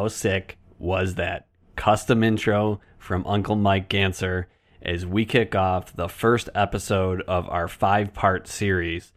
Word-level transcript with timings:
How 0.00 0.08
sick 0.08 0.56
was 0.78 1.16
that 1.16 1.46
custom 1.76 2.24
intro 2.24 2.80
from 2.96 3.26
Uncle 3.26 3.54
Mike 3.54 3.90
Ganser 3.90 4.46
as 4.80 5.04
we 5.04 5.26
kick 5.26 5.54
off 5.54 5.94
the 5.94 6.08
first 6.08 6.48
episode 6.54 7.20
of 7.28 7.46
our 7.50 7.68
five 7.68 8.14
part 8.14 8.48
series, 8.48 9.12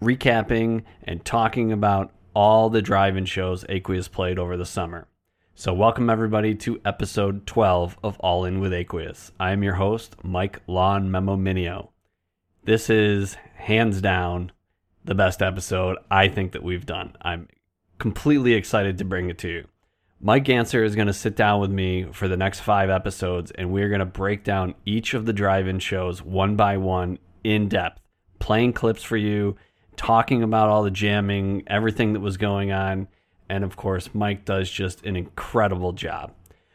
recapping 0.00 0.84
and 1.02 1.24
talking 1.24 1.72
about 1.72 2.12
all 2.34 2.70
the 2.70 2.80
drive 2.80 3.16
in 3.16 3.24
shows 3.24 3.64
Aqueous 3.68 4.06
played 4.06 4.38
over 4.38 4.56
the 4.56 4.64
summer. 4.64 5.08
So, 5.56 5.74
welcome 5.74 6.08
everybody 6.08 6.54
to 6.54 6.80
episode 6.84 7.44
12 7.48 7.98
of 8.04 8.16
All 8.20 8.44
In 8.44 8.60
with 8.60 8.72
Aqueous. 8.72 9.32
I 9.40 9.50
am 9.50 9.64
your 9.64 9.74
host, 9.74 10.14
Mike 10.22 10.62
Lawn 10.68 11.10
Memo 11.10 11.36
Minio. 11.36 11.88
This 12.62 12.90
is 12.90 13.36
hands 13.56 14.00
down 14.00 14.52
the 15.04 15.16
best 15.16 15.42
episode 15.42 15.98
I 16.12 16.28
think 16.28 16.52
that 16.52 16.62
we've 16.62 16.86
done. 16.86 17.16
I'm 17.22 17.48
completely 17.98 18.54
excited 18.54 18.96
to 18.98 19.04
bring 19.04 19.28
it 19.28 19.38
to 19.38 19.48
you. 19.48 19.66
Mike 20.22 20.44
Ganser 20.44 20.84
is 20.84 20.94
going 20.94 21.06
to 21.06 21.14
sit 21.14 21.34
down 21.34 21.60
with 21.60 21.70
me 21.70 22.04
for 22.12 22.28
the 22.28 22.36
next 22.36 22.60
five 22.60 22.90
episodes, 22.90 23.50
and 23.52 23.72
we're 23.72 23.88
going 23.88 24.00
to 24.00 24.04
break 24.04 24.44
down 24.44 24.74
each 24.84 25.14
of 25.14 25.24
the 25.24 25.32
drive 25.32 25.66
in 25.66 25.78
shows 25.78 26.20
one 26.20 26.56
by 26.56 26.76
one 26.76 27.18
in 27.42 27.70
depth, 27.70 28.02
playing 28.38 28.74
clips 28.74 29.02
for 29.02 29.16
you, 29.16 29.56
talking 29.96 30.42
about 30.42 30.68
all 30.68 30.82
the 30.82 30.90
jamming, 30.90 31.62
everything 31.66 32.12
that 32.12 32.20
was 32.20 32.36
going 32.36 32.70
on. 32.70 33.08
And 33.48 33.64
of 33.64 33.76
course, 33.76 34.10
Mike 34.12 34.44
does 34.44 34.70
just 34.70 35.06
an 35.06 35.16
incredible 35.16 35.94
job. 35.94 36.34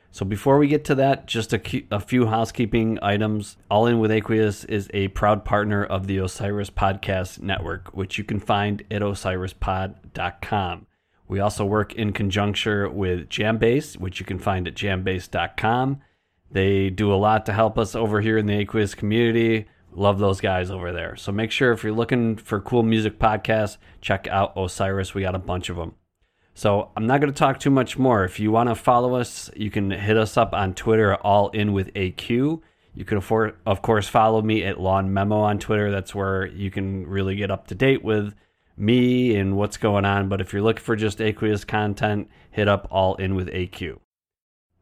So 0.10 0.26
before 0.26 0.58
we 0.58 0.68
get 0.68 0.84
to 0.86 0.96
that, 0.96 1.28
just 1.28 1.54
a, 1.54 1.62
a 1.92 2.00
few 2.00 2.26
housekeeping 2.26 2.98
items. 3.04 3.58
All 3.70 3.86
In 3.86 4.00
with 4.00 4.10
Aqueous 4.10 4.64
is 4.64 4.90
a 4.92 5.10
proud 5.10 5.46
partner 5.46 5.84
of 5.84 6.08
the 6.08 6.18
Osiris 6.18 6.72
Podcast 6.72 7.42
Network, 7.42 7.90
which 7.94 8.18
you 8.18 8.24
can 8.24 8.40
find 8.40 8.84
at 8.90 9.04
osirispod.com. 9.04 10.88
We 11.28 11.40
also 11.40 11.66
work 11.66 11.94
in 11.94 12.14
conjunction 12.14 12.96
with 12.96 13.30
Jambase, 13.30 13.98
which 13.98 14.20
you 14.20 14.26
can 14.26 14.40
find 14.40 14.68
at 14.68 14.76
jambase.com. 14.76 16.02
They 16.52 16.90
do 16.90 17.14
a 17.14 17.16
lot 17.16 17.46
to 17.48 17.54
help 17.54 17.78
us 17.78 17.96
over 17.96 18.22
here 18.22 18.38
in 18.38 18.46
the 18.46 18.60
Aqueous 18.60 18.96
community. 18.96 19.68
Love 19.92 20.20
those 20.20 20.40
guys 20.40 20.70
over 20.70 20.92
there. 20.92 21.16
So 21.16 21.32
make 21.32 21.52
sure 21.52 21.72
if 21.72 21.84
you're 21.84 21.94
looking 21.94 22.36
for 22.36 22.62
cool 22.62 22.84
music 22.84 23.18
podcasts, 23.18 23.78
check 24.02 24.28
out 24.28 24.54
Osiris. 24.56 25.14
We 25.14 25.24
got 25.24 25.36
a 25.36 25.40
bunch 25.40 25.70
of 25.70 25.78
them. 25.78 25.96
So 26.54 26.92
I'm 26.96 27.08
not 27.08 27.20
going 27.20 27.34
to 27.34 27.38
talk 27.38 27.60
too 27.60 27.70
much 27.70 27.98
more. 27.98 28.24
If 28.24 28.40
you 28.40 28.52
want 28.52 28.70
to 28.70 28.76
follow 28.76 29.16
us, 29.16 29.50
you 29.56 29.72
can 29.72 29.92
hit 29.92 30.16
us 30.16 30.38
up 30.38 30.54
on 30.54 30.74
Twitter, 30.74 31.16
all 31.16 31.50
in 31.50 31.74
with 31.74 31.94
AQ. 31.94 32.62
You 32.94 33.04
can, 33.04 33.18
afford, 33.18 33.58
of 33.66 33.82
course, 33.82 34.08
follow 34.08 34.42
me 34.42 34.64
at 34.64 34.80
Lawn 34.80 35.14
Memo 35.14 35.40
on 35.40 35.60
Twitter. 35.60 35.92
That's 35.92 36.16
where 36.16 36.46
you 36.46 36.72
can 36.72 37.06
really 37.08 37.36
get 37.36 37.52
up 37.52 37.68
to 37.68 37.76
date 37.76 38.06
with 38.06 38.34
me 38.78 39.36
and 39.36 39.56
what's 39.58 39.78
going 39.78 40.06
on. 40.06 40.30
But 40.30 40.42
if 40.42 40.54
you're 40.54 40.62
looking 40.62 40.84
for 40.84 40.96
just 40.96 41.22
aqueous 41.22 41.66
content, 41.66 42.30
hit 42.52 42.68
up 42.68 42.88
All 42.92 43.16
In 43.16 43.36
with 43.36 43.48
AQ. 43.50 44.00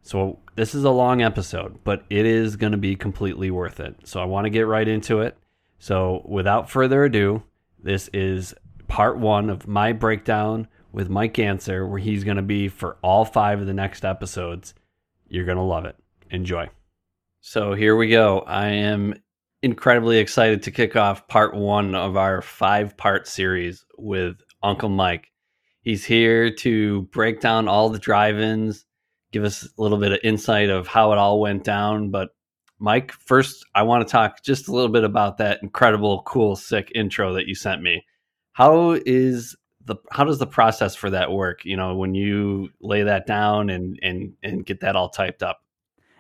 So 0.02 0.40
this 0.56 0.76
is 0.76 0.84
a 0.84 0.90
long 0.90 1.22
episode, 1.22 1.80
but 1.84 2.04
it 2.10 2.26
is 2.26 2.58
going 2.58 2.74
to 2.74 2.78
be 2.78 2.96
completely 2.96 3.50
worth 3.50 3.80
it. 3.80 3.96
So 4.04 4.22
I 4.22 4.26
want 4.26 4.46
to 4.46 4.50
get 4.50 4.68
right 4.68 4.88
into 4.88 5.22
it. 5.22 5.38
So 5.80 6.24
without 6.26 6.70
further 6.70 7.06
ado, 7.06 7.44
this 7.82 8.10
is 8.14 8.54
part 8.88 9.18
one 9.18 9.50
of 9.50 9.68
my 9.68 9.94
breakdown 9.94 10.68
with 10.92 11.10
Mike 11.10 11.34
Ganser, 11.34 11.90
where 11.90 12.00
he's 12.00 12.24
going 12.24 12.38
to 12.38 12.44
be 12.44 12.68
for 12.68 12.98
all 13.02 13.26
five 13.26 13.62
of 13.62 13.66
the 13.66 13.74
next 13.74 14.06
episodes. 14.06 14.74
You're 15.28 15.46
going 15.46 15.58
to 15.58 15.64
love 15.64 15.86
it. 15.86 15.96
Enjoy. 16.30 16.70
So 17.42 17.74
here 17.74 17.96
we 17.96 18.10
go. 18.10 18.40
I 18.42 18.68
am 18.68 19.16
incredibly 19.64 20.18
excited 20.18 20.62
to 20.64 20.72
kick 20.72 20.96
off 20.98 21.28
part 21.30 21.56
one 21.56 21.96
of 21.96 22.18
our 22.18 22.42
five 22.42 22.96
part 22.98 23.28
series 23.28 23.86
with 23.98 24.36
Uncle 24.62 24.90
Mike. 24.90 25.32
He's 25.82 26.06
here 26.06 26.54
to 26.56 27.04
break 27.04 27.40
down 27.40 27.68
all 27.68 27.90
the 27.90 27.98
drive 27.98 28.38
ins, 28.38 28.86
give 29.32 29.44
us 29.44 29.64
a 29.64 29.82
little 29.82 29.98
bit 29.98 30.12
of 30.12 30.20
insight 30.24 30.70
of 30.70 30.88
how 30.88 31.14
it 31.14 31.18
all 31.18 31.40
went 31.40 31.64
down. 31.64 32.12
But, 32.12 32.30
Mike, 32.78 33.14
first, 33.14 33.66
I 33.74 33.84
want 33.84 34.06
to 34.06 34.12
talk 34.12 34.44
just 34.44 34.68
a 34.68 34.74
little 34.74 34.92
bit 34.92 35.06
about 35.06 35.38
that 35.38 35.64
incredible, 35.64 36.24
cool, 36.24 36.58
sick 36.58 36.92
intro 36.94 37.34
that 37.34 37.48
you 37.48 37.56
sent 37.56 37.82
me. 37.82 38.06
How 38.52 38.92
is 39.06 39.56
the 39.86 39.96
how 40.12 40.24
does 40.24 40.40
the 40.40 40.48
process 40.48 40.96
for 40.96 41.10
that 41.10 41.32
work 41.32 41.66
you 41.66 41.76
know 41.76 41.96
when 41.96 42.16
you 42.16 42.70
lay 42.80 43.04
that 43.04 43.26
down 43.26 43.70
and 43.70 44.00
and 44.02 44.32
and 44.42 44.66
get 44.66 44.80
that 44.80 44.96
all 44.96 45.10
typed 45.10 45.44
up 45.44 45.60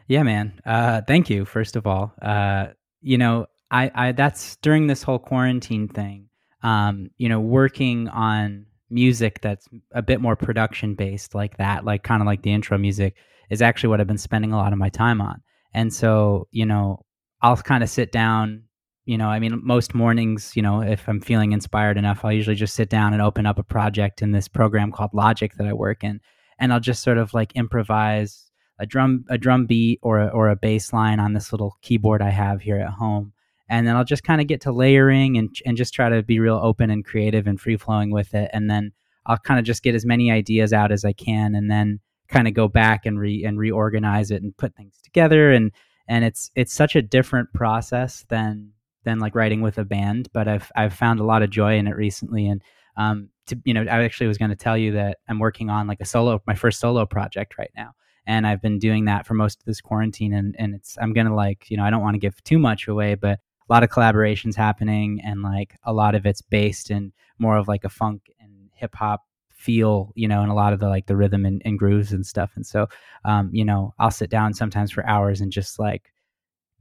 yeah 0.07 0.21
man 0.21 0.59
uh 0.65 1.01
thank 1.07 1.29
you 1.29 1.45
first 1.45 1.77
of 1.77 1.87
all 1.87 2.13
uh 2.21 2.67
you 3.03 3.17
know, 3.17 3.45
I, 3.69 3.91
I 3.93 4.11
that's 4.13 4.55
during 4.57 4.87
this 4.87 5.03
whole 5.03 5.19
quarantine 5.19 5.87
thing. 5.87 6.29
Um, 6.63 7.09
you 7.17 7.27
know, 7.27 7.41
working 7.41 8.07
on 8.07 8.65
music 8.89 9.41
that's 9.41 9.67
a 9.91 10.01
bit 10.01 10.21
more 10.21 10.35
production 10.35 10.95
based, 10.95 11.35
like 11.35 11.57
that, 11.57 11.83
like 11.83 12.03
kind 12.03 12.21
of 12.21 12.25
like 12.25 12.41
the 12.41 12.53
intro 12.53 12.77
music, 12.77 13.15
is 13.49 13.61
actually 13.61 13.89
what 13.89 13.99
I've 13.99 14.07
been 14.07 14.17
spending 14.17 14.53
a 14.53 14.57
lot 14.57 14.71
of 14.71 14.79
my 14.79 14.89
time 14.89 15.19
on. 15.21 15.41
And 15.73 15.93
so, 15.93 16.47
you 16.51 16.65
know, 16.65 17.03
I'll 17.41 17.57
kind 17.57 17.83
of 17.83 17.89
sit 17.89 18.11
down. 18.11 18.63
You 19.05 19.17
know, 19.17 19.27
I 19.27 19.39
mean, 19.39 19.59
most 19.61 19.93
mornings, 19.93 20.53
you 20.55 20.61
know, 20.61 20.81
if 20.81 21.09
I'm 21.09 21.19
feeling 21.19 21.51
inspired 21.51 21.97
enough, 21.97 22.23
I'll 22.23 22.31
usually 22.31 22.55
just 22.55 22.75
sit 22.75 22.89
down 22.89 23.11
and 23.11 23.21
open 23.21 23.45
up 23.45 23.59
a 23.59 23.63
project 23.63 24.21
in 24.21 24.31
this 24.31 24.47
program 24.47 24.93
called 24.93 25.13
Logic 25.13 25.53
that 25.55 25.67
I 25.67 25.73
work 25.73 26.05
in, 26.05 26.21
and 26.57 26.71
I'll 26.71 26.79
just 26.79 27.03
sort 27.03 27.17
of 27.17 27.33
like 27.33 27.51
improvise 27.55 28.42
a 28.79 28.85
drum 28.85 29.25
a 29.29 29.37
drum 29.37 29.65
beat 29.65 29.99
or 30.01 30.19
a, 30.19 30.27
or 30.27 30.49
a 30.49 30.55
bass 30.55 30.93
line 30.93 31.19
on 31.19 31.33
this 31.33 31.51
little 31.51 31.77
keyboard 31.81 32.21
I 32.21 32.29
have 32.29 32.61
here 32.61 32.77
at 32.77 32.89
home. 32.89 33.33
And 33.69 33.87
then 33.87 33.95
I'll 33.95 34.03
just 34.03 34.23
kind 34.23 34.41
of 34.41 34.47
get 34.47 34.61
to 34.61 34.71
layering 34.71 35.37
and 35.37 35.55
and 35.65 35.77
just 35.77 35.93
try 35.93 36.09
to 36.09 36.23
be 36.23 36.39
real 36.39 36.59
open 36.61 36.89
and 36.89 37.05
creative 37.05 37.47
and 37.47 37.59
free 37.59 37.77
flowing 37.77 38.11
with 38.11 38.33
it. 38.33 38.49
And 38.53 38.69
then 38.69 38.91
I'll 39.25 39.37
kind 39.37 39.59
of 39.59 39.65
just 39.65 39.83
get 39.83 39.95
as 39.95 40.05
many 40.05 40.31
ideas 40.31 40.73
out 40.73 40.91
as 40.91 41.05
I 41.05 41.13
can, 41.13 41.55
and 41.55 41.71
then 41.71 41.99
kind 42.27 42.47
of 42.47 42.53
go 42.53 42.67
back 42.67 43.05
and 43.05 43.19
re 43.19 43.43
and 43.45 43.57
reorganize 43.57 44.31
it 44.31 44.41
and 44.41 44.55
put 44.57 44.75
things 44.75 44.99
together 45.03 45.51
and 45.51 45.71
and 46.07 46.25
it's 46.25 46.51
it's 46.55 46.73
such 46.73 46.95
a 46.95 47.01
different 47.01 47.53
process 47.53 48.25
than 48.29 48.71
than 49.03 49.19
like 49.19 49.35
writing 49.35 49.61
with 49.61 49.77
a 49.77 49.85
band. 49.85 50.29
But 50.33 50.47
I've 50.47 50.71
I've 50.75 50.93
found 50.93 51.19
a 51.19 51.25
lot 51.25 51.43
of 51.43 51.49
joy 51.49 51.77
in 51.77 51.87
it 51.87 51.95
recently, 51.95 52.47
and 52.47 52.61
um, 52.97 53.29
to 53.47 53.57
you 53.65 53.73
know, 53.73 53.81
I 53.81 54.03
actually 54.03 54.27
was 54.27 54.37
going 54.37 54.51
to 54.51 54.57
tell 54.57 54.77
you 54.77 54.93
that 54.93 55.17
I'm 55.27 55.39
working 55.39 55.69
on 55.69 55.87
like 55.87 56.01
a 56.01 56.05
solo, 56.05 56.41
my 56.45 56.55
first 56.55 56.79
solo 56.79 57.05
project 57.05 57.57
right 57.57 57.71
now, 57.75 57.91
and 58.25 58.47
I've 58.47 58.61
been 58.61 58.79
doing 58.79 59.05
that 59.05 59.25
for 59.25 59.33
most 59.33 59.59
of 59.59 59.65
this 59.65 59.81
quarantine, 59.81 60.33
and 60.33 60.55
and 60.59 60.75
it's 60.75 60.97
I'm 61.01 61.13
gonna 61.13 61.35
like 61.35 61.69
you 61.69 61.77
know 61.77 61.83
I 61.83 61.89
don't 61.89 62.01
want 62.01 62.15
to 62.15 62.19
give 62.19 62.43
too 62.43 62.59
much 62.59 62.87
away, 62.87 63.15
but 63.15 63.39
a 63.69 63.73
lot 63.73 63.83
of 63.83 63.89
collaborations 63.89 64.55
happening, 64.55 65.21
and 65.23 65.41
like 65.41 65.77
a 65.83 65.93
lot 65.93 66.15
of 66.15 66.25
it's 66.25 66.41
based 66.41 66.91
in 66.91 67.13
more 67.39 67.57
of 67.57 67.67
like 67.67 67.83
a 67.83 67.89
funk 67.89 68.31
and 68.39 68.69
hip 68.73 68.95
hop 68.95 69.21
feel, 69.63 70.11
you 70.15 70.27
know, 70.27 70.41
and 70.41 70.51
a 70.51 70.55
lot 70.55 70.73
of 70.73 70.79
the 70.79 70.89
like 70.89 71.05
the 71.05 71.15
rhythm 71.15 71.45
and, 71.45 71.61
and 71.63 71.79
grooves 71.79 72.11
and 72.11 72.25
stuff. 72.25 72.51
And 72.55 72.65
so, 72.65 72.87
um, 73.23 73.49
you 73.53 73.63
know, 73.63 73.93
I'll 73.97 74.11
sit 74.11 74.29
down 74.29 74.53
sometimes 74.53 74.91
for 74.91 75.05
hours 75.07 75.39
and 75.39 75.51
just 75.51 75.79
like 75.79 76.11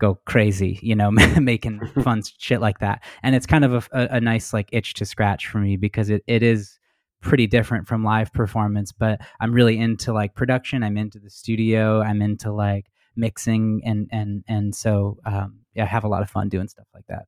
go 0.01 0.19
crazy, 0.25 0.81
you 0.83 0.97
know, 0.97 1.11
making 1.41 1.81
fun 2.03 2.23
shit 2.39 2.61
like 2.61 2.81
that. 2.81 3.05
And 3.23 3.37
it's 3.37 3.47
kind 3.47 3.65
of 3.65 3.75
a, 3.75 3.83
a, 3.93 4.17
a, 4.17 4.21
nice 4.21 4.53
like 4.53 4.69
itch 4.73 4.95
to 4.95 5.05
scratch 5.05 5.47
for 5.47 5.59
me 5.59 5.77
because 5.77 6.11
it, 6.11 6.25
it 6.27 6.43
is 6.43 6.81
pretty 7.23 7.47
different 7.47 7.89
from 7.89 8.05
live 8.05 8.33
performance. 8.33 8.93
But 8.93 9.21
I'm 9.41 9.53
really 9.53 9.79
into 9.79 10.13
like 10.13 10.35
production. 10.35 10.83
I'm 10.83 10.99
into 10.99 11.19
the 11.19 11.31
studio. 11.31 12.03
I'm 12.03 12.21
into 12.21 12.53
like 12.53 12.87
mixing 13.17 13.83
and 13.85 14.09
and 14.13 14.45
and 14.49 14.75
so 14.75 15.19
um, 15.25 15.61
yeah, 15.75 15.85
I 15.85 15.87
have 15.87 16.05
a 16.05 16.09
lot 16.09 16.23
of 16.23 16.31
fun 16.31 16.49
doing 16.49 16.69
stuff 16.69 16.87
like 16.95 17.07
that. 17.09 17.25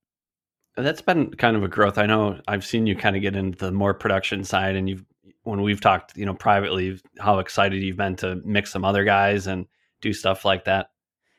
That's 0.76 1.02
been 1.02 1.31
kind 1.31 1.56
of 1.56 1.62
a 1.62 1.69
growth. 1.69 1.99
I 1.99 2.06
know 2.06 2.41
I've 2.49 2.64
seen 2.64 2.87
you 2.87 2.96
kind 2.96 3.14
of 3.17 3.23
get 3.23 3.37
into 3.37 3.58
the 3.58 3.73
more 3.73 3.94
production 3.94 4.44
side, 4.44 4.76
and 4.76 4.88
you've 4.88 5.05
when 5.44 5.62
we've 5.62 5.81
talked, 5.81 6.17
you 6.17 6.26
know, 6.26 6.35
privately, 6.35 6.99
how 7.19 7.38
excited 7.38 7.82
you've 7.82 7.96
been 7.96 8.17
to 8.17 8.37
mix 8.44 8.73
some 8.73 8.85
other 8.85 9.05
guys 9.05 9.46
and 9.46 9.67
do 10.00 10.12
stuff 10.12 10.44
like 10.44 10.64
that. 10.64 10.88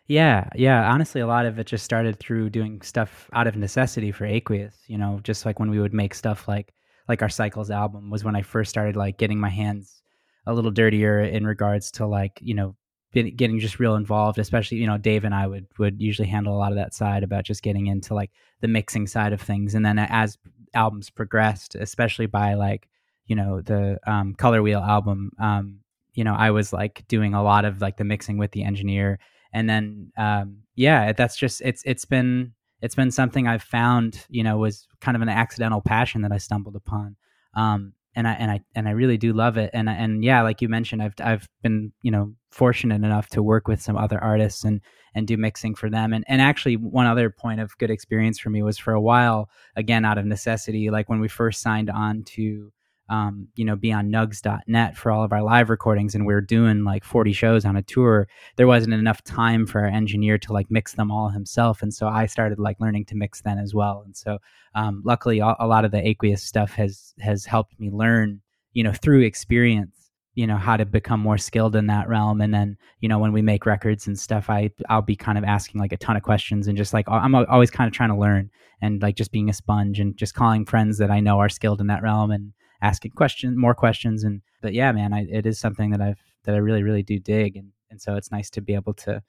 Yeah, 0.08 0.50
yeah. 0.56 0.92
Honestly, 0.92 1.22
a 1.22 1.28
lot 1.28 1.48
of 1.48 1.58
it 1.58 1.66
just 1.66 1.84
started 1.84 2.20
through 2.20 2.52
doing 2.52 2.82
stuff 2.82 3.28
out 3.34 3.48
of 3.48 3.56
necessity 3.56 4.12
for 4.12 4.26
Aqueous. 4.26 4.76
You 4.88 4.98
know, 4.98 5.20
just 5.24 5.46
like 5.46 5.60
when 5.60 5.72
we 5.72 5.80
would 5.80 5.94
make 5.94 6.14
stuff 6.14 6.48
like 6.48 6.74
like 7.08 7.22
our 7.22 7.30
Cycles 7.30 7.70
album 7.70 8.10
was 8.10 8.24
when 8.24 8.36
I 8.36 8.42
first 8.42 8.70
started 8.70 8.96
like 8.96 9.18
getting 9.18 9.40
my 9.40 9.50
hands 9.50 10.02
a 10.46 10.54
little 10.54 10.72
dirtier 10.72 11.22
in 11.22 11.46
regards 11.46 11.92
to 11.92 12.06
like 12.06 12.40
you 12.42 12.54
know 12.54 12.76
getting 13.14 13.60
just 13.60 13.80
real 13.80 13.96
involved. 13.96 14.40
Especially 14.40 14.78
you 14.78 14.88
know 14.88 14.98
Dave 14.98 15.26
and 15.26 15.36
I 15.36 15.48
would 15.48 15.68
would 15.78 16.02
usually 16.02 16.28
handle 16.28 16.56
a 16.56 16.60
lot 16.60 16.72
of 16.72 16.78
that 16.78 16.94
side 16.94 17.24
about 17.24 17.46
just 17.46 17.64
getting 17.64 17.88
into 17.88 18.14
like 18.14 18.32
the 18.62 18.68
mixing 18.68 19.08
side 19.08 19.34
of 19.34 19.42
things. 19.42 19.76
And 19.76 19.86
then 19.86 20.00
as 20.00 20.38
albums 20.74 21.10
progressed, 21.10 21.76
especially 21.76 22.26
by 22.26 22.56
like 22.56 22.88
you 23.28 23.36
know 23.36 23.62
the 23.62 24.00
um, 24.08 24.34
color 24.34 24.62
wheel 24.62 24.80
album 24.80 25.32
um, 25.40 25.80
you 26.14 26.24
know 26.24 26.34
i 26.34 26.52
was 26.52 26.72
like 26.72 27.04
doing 27.08 27.34
a 27.34 27.44
lot 27.44 27.66
of 27.66 27.82
like 27.82 27.98
the 27.98 28.04
mixing 28.04 28.38
with 28.38 28.52
the 28.52 28.64
engineer 28.64 29.20
and 29.54 29.70
then 29.70 30.12
um, 30.18 30.60
yeah 30.76 31.12
that's 31.12 31.38
just 31.38 31.62
it's 31.62 31.84
it's 31.86 32.06
been 32.06 32.54
it's 32.82 32.96
been 32.96 33.12
something 33.12 33.48
i've 33.48 33.64
found 33.64 34.26
you 34.30 34.44
know 34.44 34.58
was 34.58 34.88
kind 35.02 35.16
of 35.16 35.22
an 35.22 35.30
accidental 35.30 35.82
passion 35.82 36.22
that 36.22 36.32
i 36.32 36.38
stumbled 36.38 36.76
upon 36.76 37.16
um, 37.56 37.94
and 38.16 38.28
I 38.28 38.34
and 38.34 38.50
I 38.50 38.62
and 38.74 38.88
I 38.88 38.92
really 38.92 39.18
do 39.18 39.34
love 39.34 39.58
it. 39.58 39.70
And 39.74 39.90
and 39.90 40.24
yeah, 40.24 40.42
like 40.42 40.62
you 40.62 40.70
mentioned, 40.70 41.04
I've 41.04 41.14
I've 41.20 41.50
been 41.62 41.92
you 42.02 42.12
know 42.12 42.34
fortunate 42.50 43.04
enough 43.04 43.28
to 43.30 43.44
work 43.44 43.68
with 43.68 43.82
some 43.82 43.98
other 43.98 44.24
artists 44.24 44.64
and 44.64 44.82
and 45.14 45.28
do 45.28 45.38
mixing 45.38 45.76
for 45.76 45.90
them. 45.90 46.14
And 46.14 46.24
and 46.28 46.42
actually, 46.42 46.78
one 46.78 47.08
other 47.08 47.30
point 47.30 47.60
of 47.60 47.78
good 47.78 47.92
experience 47.92 48.40
for 48.40 48.50
me 48.50 48.64
was 48.64 48.78
for 48.78 48.94
a 48.94 49.02
while, 49.02 49.50
again 49.76 50.06
out 50.06 50.18
of 50.18 50.26
necessity, 50.26 50.90
like 50.90 51.10
when 51.10 51.20
we 51.20 51.28
first 51.28 51.62
signed 51.62 51.90
on 51.90 52.24
to 52.36 52.72
um, 53.10 53.48
you 53.56 53.64
know, 53.66 53.76
be 53.76 53.92
on 53.92 54.10
nugs.net 54.10 54.98
for 54.98 55.12
all 55.12 55.24
of 55.24 55.32
our 55.32 55.44
live 55.44 55.70
recordings 55.70 56.16
and 56.16 56.26
we 56.26 56.34
are 56.34 56.42
doing 56.42 56.84
like 56.84 57.04
40 57.04 57.34
shows 57.34 57.66
on 57.66 57.76
a 57.76 57.82
tour, 57.82 58.28
there 58.56 58.68
wasn't 58.68 58.94
enough 58.94 59.24
time 59.24 59.68
for 59.68 59.82
our 59.82 59.88
engineer 59.88 60.38
to 60.40 60.54
like 60.54 60.72
mix 60.72 60.94
them 60.94 61.12
all 61.12 61.30
himself. 61.30 61.82
And 61.82 61.94
so 61.94 62.08
I 62.08 62.26
started 62.26 62.60
like 62.60 62.80
learning 62.80 63.06
to 63.06 63.16
mix 63.16 63.42
then 63.42 63.60
as 63.60 63.74
well. 63.74 64.02
And 64.06 64.16
so 64.16 64.40
um, 64.74 65.04
luckily 65.06 65.40
a, 65.40 65.56
a 65.60 65.68
lot 65.68 65.86
of 65.86 65.92
the 65.92 66.06
aqueous 66.06 66.42
stuff 66.42 66.72
has 66.72 67.14
has 67.20 67.46
helped 67.46 67.80
me 67.80 67.92
learn, 67.92 68.42
you 68.74 68.84
know, 68.84 68.94
through 68.94 69.22
experience 69.22 69.96
you 70.36 70.46
know 70.46 70.58
how 70.58 70.76
to 70.78 70.86
become 70.86 71.22
more 71.22 71.38
skilled 71.38 71.76
in 71.76 71.88
that 71.88 72.08
realm 72.08 72.42
and 72.42 72.54
then 72.54 72.78
you 73.00 73.10
know 73.10 73.18
when 73.18 73.32
we 73.32 73.42
make 73.42 73.66
records 73.66 74.06
and 74.06 74.20
stuff 74.20 74.50
i 74.50 74.70
i'll 74.90 75.02
be 75.02 75.16
kind 75.16 75.38
of 75.38 75.44
asking 75.46 75.80
like 75.80 75.94
a 75.94 75.98
ton 75.98 76.18
of 76.18 76.24
questions 76.24 76.68
and 76.68 76.78
just 76.78 76.94
like 76.94 77.08
i'm 77.10 77.34
always 77.34 77.72
kind 77.72 77.88
of 77.88 77.94
trying 77.94 78.10
to 78.10 78.18
learn 78.18 78.50
and 78.82 79.02
like 79.02 79.16
just 79.16 79.32
being 79.32 79.50
a 79.50 79.54
sponge 79.54 80.00
and 80.00 80.18
just 80.18 80.36
calling 80.36 80.66
friends 80.66 80.98
that 80.98 81.10
i 81.10 81.22
know 81.22 81.40
are 81.40 81.50
skilled 81.50 81.82
in 81.82 81.88
that 81.88 82.04
realm 82.04 82.32
and 82.32 82.52
asking 82.86 83.12
questions, 83.12 83.58
more 83.58 83.74
questions. 83.74 84.24
And 84.24 84.42
but 84.62 84.74
yeah, 84.74 84.92
man, 84.92 85.14
I, 85.14 85.26
it 85.30 85.46
is 85.46 85.60
something 85.60 85.92
that 85.92 86.02
I've 86.02 86.22
that 86.44 86.56
I 86.56 86.60
really 86.60 86.84
really 86.84 87.04
do 87.04 87.20
dig, 87.20 87.58
and 87.58 87.72
and 87.90 88.02
so 88.02 88.16
it's 88.16 88.32
nice 88.32 88.50
to 88.52 88.62
be 88.62 88.76
able 88.76 88.94
to, 88.94 89.22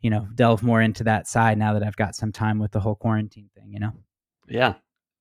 you 0.00 0.10
know, 0.10 0.26
delve 0.34 0.62
more 0.62 0.80
into 0.80 1.04
that 1.04 1.28
side 1.28 1.58
now 1.58 1.74
that 1.74 1.82
I've 1.82 1.96
got 1.96 2.14
some 2.14 2.32
time 2.32 2.58
with 2.58 2.72
the 2.72 2.80
whole 2.80 2.94
quarantine 2.94 3.50
thing. 3.54 3.72
You 3.72 3.80
know. 3.80 3.92
Yeah. 4.48 4.74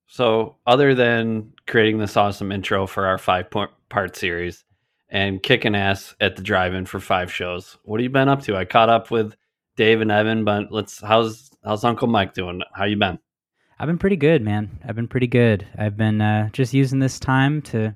So 0.08 0.56
other 0.66 0.96
than 0.96 1.52
creating 1.68 1.98
this 1.98 2.16
awesome 2.16 2.52
intro 2.52 2.88
for 2.88 3.06
our 3.06 3.18
five 3.18 3.52
point 3.52 3.72
part 3.90 4.16
series 4.16 4.64
and 5.10 5.44
kicking 5.44 5.76
ass 5.76 6.16
at 6.22 6.38
the 6.38 6.42
drive-in 6.42 6.86
for 6.86 7.02
five 7.02 7.32
shows, 7.32 7.78
what 7.84 8.00
have 8.00 8.04
you 8.04 8.10
been 8.10 8.30
up 8.30 8.42
to? 8.44 8.56
I 8.56 8.64
caught 8.64 8.90
up 8.90 9.12
with 9.12 9.36
Dave 9.76 10.00
and 10.00 10.12
Evan, 10.12 10.46
but 10.46 10.72
let's 10.72 11.02
how's 11.02 11.52
how's 11.64 11.84
Uncle 11.84 12.08
Mike 12.08 12.34
doing? 12.34 12.62
How 12.74 12.86
you 12.86 12.96
been? 12.96 13.20
I've 13.80 13.88
been 13.88 14.00
pretty 14.00 14.16
good, 14.16 14.42
man. 14.42 14.80
I've 14.88 14.96
been 14.96 15.08
pretty 15.08 15.28
good. 15.28 15.68
I've 15.78 15.96
been 15.96 16.20
uh, 16.20 16.50
just 16.52 16.74
using 16.74 17.00
this 17.00 17.20
time 17.20 17.62
to 17.64 17.96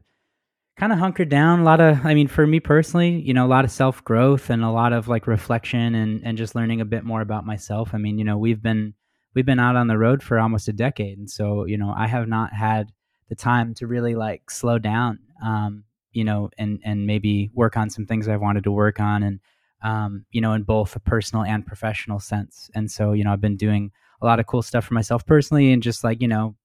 kind 0.77 0.93
of 0.93 0.99
hunker 0.99 1.25
down. 1.25 1.61
A 1.61 1.63
lot 1.63 1.81
of, 1.81 2.05
I 2.05 2.13
mean, 2.13 2.27
for 2.27 2.45
me 2.45 2.59
personally, 2.59 3.19
you 3.19 3.33
know, 3.33 3.45
a 3.45 3.47
lot 3.47 3.65
of 3.65 3.71
self 3.71 4.03
growth 4.03 4.51
and 4.51 4.63
a 4.63 4.69
lot 4.69 4.93
of 4.93 5.07
like 5.07 5.25
reflection 5.25 5.95
and 5.95 6.21
and 6.23 6.37
just 6.37 6.53
learning 6.53 6.81
a 6.81 6.85
bit 6.85 7.03
more 7.03 7.21
about 7.21 7.45
myself. 7.45 7.91
I 7.93 7.97
mean, 7.97 8.19
you 8.19 8.25
know, 8.25 8.37
we've 8.37 8.61
been 8.61 8.93
we've 9.33 9.45
been 9.45 9.59
out 9.59 9.75
on 9.75 9.87
the 9.87 9.97
road 9.97 10.21
for 10.21 10.39
almost 10.39 10.67
a 10.67 10.73
decade, 10.73 11.17
and 11.17 11.29
so 11.29 11.65
you 11.65 11.77
know, 11.77 11.93
I 11.95 12.07
have 12.07 12.27
not 12.27 12.53
had 12.53 12.91
the 13.29 13.35
time 13.35 13.73
to 13.75 13.87
really 13.87 14.13
like 14.13 14.51
slow 14.51 14.77
down. 14.77 15.19
Um, 15.43 15.85
you 16.11 16.23
know, 16.23 16.51
and 16.59 16.79
and 16.83 17.07
maybe 17.07 17.49
work 17.55 17.75
on 17.75 17.89
some 17.89 18.05
things 18.05 18.27
I've 18.27 18.41
wanted 18.41 18.65
to 18.65 18.71
work 18.71 18.99
on, 18.99 19.23
and 19.23 19.39
um, 19.81 20.25
you 20.31 20.41
know, 20.41 20.53
in 20.53 20.61
both 20.61 20.95
a 20.95 20.99
personal 20.99 21.43
and 21.43 21.65
professional 21.65 22.19
sense. 22.19 22.69
And 22.75 22.91
so, 22.91 23.13
you 23.13 23.23
know, 23.23 23.33
I've 23.33 23.41
been 23.41 23.57
doing 23.57 23.91
a 24.21 24.25
lot 24.25 24.39
of 24.39 24.47
cool 24.47 24.61
stuff 24.61 24.85
for 24.85 24.93
myself 24.93 25.25
personally 25.25 25.71
and 25.71 25.83
just 25.83 26.03
like 26.03 26.21
you 26.21 26.27
know 26.27 26.55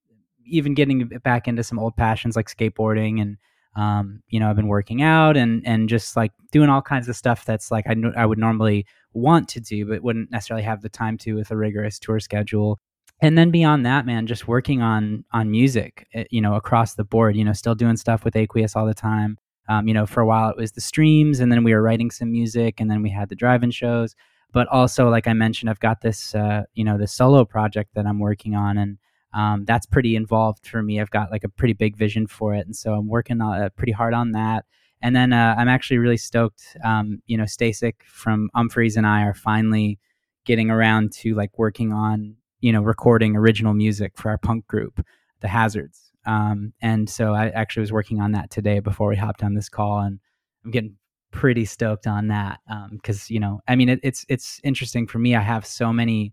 even 0.46 0.74
getting 0.74 1.08
back 1.24 1.48
into 1.48 1.62
some 1.62 1.78
old 1.78 1.96
passions 1.96 2.36
like 2.36 2.48
skateboarding 2.48 3.20
and 3.20 3.36
um, 3.76 4.22
you 4.28 4.40
know 4.40 4.48
i've 4.48 4.56
been 4.56 4.68
working 4.68 5.02
out 5.02 5.36
and 5.36 5.66
and 5.66 5.88
just 5.88 6.16
like 6.16 6.32
doing 6.50 6.70
all 6.70 6.82
kinds 6.82 7.08
of 7.08 7.16
stuff 7.16 7.44
that's 7.44 7.70
like 7.70 7.86
I, 7.86 7.94
I 8.16 8.24
would 8.24 8.38
normally 8.38 8.86
want 9.12 9.48
to 9.50 9.60
do 9.60 9.86
but 9.86 10.02
wouldn't 10.02 10.30
necessarily 10.30 10.64
have 10.64 10.82
the 10.82 10.88
time 10.88 11.18
to 11.18 11.34
with 11.34 11.50
a 11.50 11.56
rigorous 11.56 11.98
tour 11.98 12.20
schedule. 12.20 12.78
And 13.22 13.36
then 13.36 13.50
beyond 13.50 13.84
that 13.86 14.06
man 14.06 14.26
just 14.26 14.48
working 14.48 14.82
on 14.82 15.24
on 15.32 15.50
music 15.50 16.06
eh, 16.14 16.24
you 16.30 16.40
know 16.40 16.54
across 16.54 16.94
the 16.94 17.04
board 17.04 17.36
you 17.36 17.44
know 17.44 17.52
still 17.52 17.74
doing 17.74 17.96
stuff 17.96 18.24
with 18.24 18.36
aqueous 18.36 18.76
all 18.76 18.86
the 18.86 18.94
time. 18.94 19.36
Um, 19.68 19.88
you 19.88 19.94
know 19.94 20.06
for 20.06 20.20
a 20.20 20.26
while 20.26 20.48
it 20.48 20.56
was 20.56 20.72
the 20.72 20.80
streams 20.80 21.40
and 21.40 21.50
then 21.50 21.64
we 21.64 21.74
were 21.74 21.82
writing 21.82 22.10
some 22.10 22.30
music 22.30 22.80
and 22.80 22.90
then 22.90 23.02
we 23.02 23.10
had 23.10 23.28
the 23.28 23.34
drive-in 23.34 23.72
shows 23.72 24.14
but 24.56 24.66
also 24.68 25.10
like 25.10 25.28
i 25.28 25.34
mentioned 25.34 25.68
i've 25.68 25.80
got 25.80 26.00
this 26.00 26.34
uh, 26.34 26.62
you 26.72 26.82
know 26.82 26.96
this 26.96 27.12
solo 27.12 27.44
project 27.44 27.90
that 27.94 28.06
i'm 28.06 28.18
working 28.18 28.54
on 28.54 28.78
and 28.78 28.96
um, 29.34 29.66
that's 29.66 29.84
pretty 29.84 30.16
involved 30.16 30.66
for 30.66 30.82
me. 30.82 30.98
I've 30.98 31.10
got 31.10 31.30
like 31.30 31.44
a 31.44 31.48
pretty 31.50 31.74
big 31.74 31.94
vision 31.94 32.26
for 32.26 32.54
it 32.54 32.64
and 32.64 32.74
so 32.74 32.94
i'm 32.94 33.06
working 33.06 33.42
uh, 33.42 33.68
pretty 33.76 33.92
hard 33.92 34.14
on 34.14 34.32
that. 34.32 34.64
And 35.02 35.14
then 35.14 35.34
uh, 35.34 35.54
i'm 35.58 35.68
actually 35.68 35.98
really 35.98 36.16
stoked 36.16 36.74
um, 36.82 37.20
you 37.26 37.36
know 37.36 37.44
stasik 37.44 37.96
from 38.06 38.48
Umphrey's 38.56 38.96
and 38.96 39.06
i 39.06 39.24
are 39.24 39.34
finally 39.34 39.98
getting 40.46 40.70
around 40.70 41.12
to 41.20 41.34
like 41.34 41.58
working 41.58 41.92
on 41.92 42.36
you 42.60 42.72
know 42.72 42.80
recording 42.80 43.36
original 43.36 43.74
music 43.74 44.12
for 44.16 44.30
our 44.30 44.38
punk 44.38 44.66
group 44.66 45.04
the 45.42 45.48
hazards. 45.48 46.12
Um, 46.24 46.72
and 46.80 47.10
so 47.10 47.34
i 47.34 47.50
actually 47.50 47.82
was 47.82 47.92
working 47.92 48.22
on 48.22 48.32
that 48.32 48.50
today 48.50 48.80
before 48.80 49.08
we 49.10 49.16
hopped 49.16 49.42
on 49.42 49.52
this 49.52 49.68
call 49.68 49.98
and 49.98 50.18
i'm 50.64 50.70
getting 50.70 50.96
pretty 51.32 51.64
stoked 51.64 52.06
on 52.06 52.28
that 52.28 52.60
because 52.90 53.22
um, 53.22 53.26
you 53.28 53.40
know 53.40 53.60
i 53.68 53.76
mean 53.76 53.88
it, 53.88 54.00
it's 54.02 54.24
it's 54.28 54.60
interesting 54.64 55.06
for 55.06 55.18
me 55.18 55.34
i 55.34 55.40
have 55.40 55.66
so 55.66 55.92
many 55.92 56.32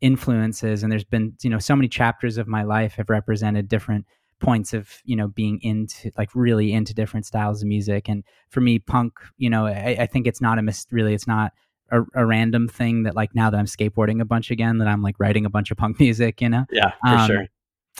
influences 0.00 0.82
and 0.82 0.90
there's 0.90 1.04
been 1.04 1.34
you 1.42 1.50
know 1.50 1.58
so 1.58 1.76
many 1.76 1.88
chapters 1.88 2.38
of 2.38 2.48
my 2.48 2.62
life 2.62 2.94
have 2.94 3.10
represented 3.10 3.68
different 3.68 4.06
points 4.40 4.72
of 4.72 4.90
you 5.04 5.14
know 5.14 5.28
being 5.28 5.60
into 5.62 6.10
like 6.16 6.30
really 6.34 6.72
into 6.72 6.94
different 6.94 7.26
styles 7.26 7.62
of 7.62 7.68
music. 7.68 8.08
And 8.08 8.24
for 8.48 8.60
me 8.60 8.78
punk 8.78 9.12
you 9.36 9.50
know 9.50 9.66
i, 9.66 9.96
I 10.00 10.06
think 10.06 10.26
it's 10.26 10.40
not 10.40 10.58
a 10.58 10.62
mis- 10.62 10.86
really 10.90 11.14
it's 11.14 11.26
not 11.26 11.52
a, 11.92 12.02
a, 12.14 12.24
random 12.24 12.68
thing 12.68 13.02
that 13.02 13.14
like 13.14 13.34
now 13.34 13.50
that 13.50 13.58
i'm 13.58 13.66
skateboarding 13.66 14.20
a 14.20 14.24
bunch 14.24 14.50
again 14.50 14.78
that 14.78 14.88
i'm 14.88 15.02
like 15.02 15.16
writing 15.18 15.44
a 15.44 15.50
bunch 15.50 15.70
of 15.70 15.76
punk 15.76 16.00
music 16.00 16.40
you 16.40 16.48
know? 16.48 16.64
Yeah 16.72 16.92
for 17.04 17.14
um, 17.14 17.26
sure. 17.26 17.46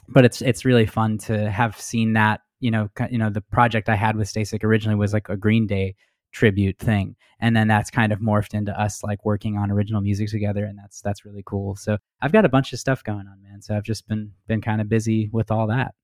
but 0.09 0.25
it's 0.25 0.41
it's 0.41 0.65
really 0.65 0.87
fun 0.87 1.19
to 1.19 1.51
have 1.51 1.79
seen 1.79 2.15
that 2.15 2.41
you 2.61 2.71
know 2.71 2.89
you 3.11 3.19
know 3.19 3.31
the 3.31 3.41
project 3.41 3.89
i 3.89 3.97
had 3.97 4.17
with 4.17 4.33
Stasik 4.33 4.65
originally 4.65 4.97
was 4.97 5.13
like 5.13 5.29
a 5.29 5.37
green 5.37 5.67
day 5.67 5.95
tribute 6.33 6.79
thing 6.79 7.17
and 7.41 7.57
then 7.57 7.67
that's 7.69 7.91
kind 7.91 8.13
of 8.13 8.21
morphed 8.21 8.55
into 8.55 8.79
us 8.81 9.03
like 9.03 9.25
working 9.25 9.57
on 9.57 9.71
original 9.71 10.01
music 10.01 10.29
together 10.29 10.65
and 10.65 10.79
that's 10.79 11.01
that's 11.01 11.25
really 11.25 11.43
cool 11.45 11.75
so 11.75 11.97
i've 12.23 12.33
got 12.33 12.45
a 12.45 12.49
bunch 12.49 12.73
of 12.73 12.79
stuff 12.79 13.03
going 13.03 13.27
on 13.27 13.43
man 13.43 13.61
so 13.61 13.77
i've 13.77 13.83
just 13.83 14.07
been 14.07 14.33
been 14.47 14.61
kind 14.61 14.81
of 14.81 14.89
busy 14.89 15.29
with 15.33 15.51
all 15.51 15.67
that 15.67 15.95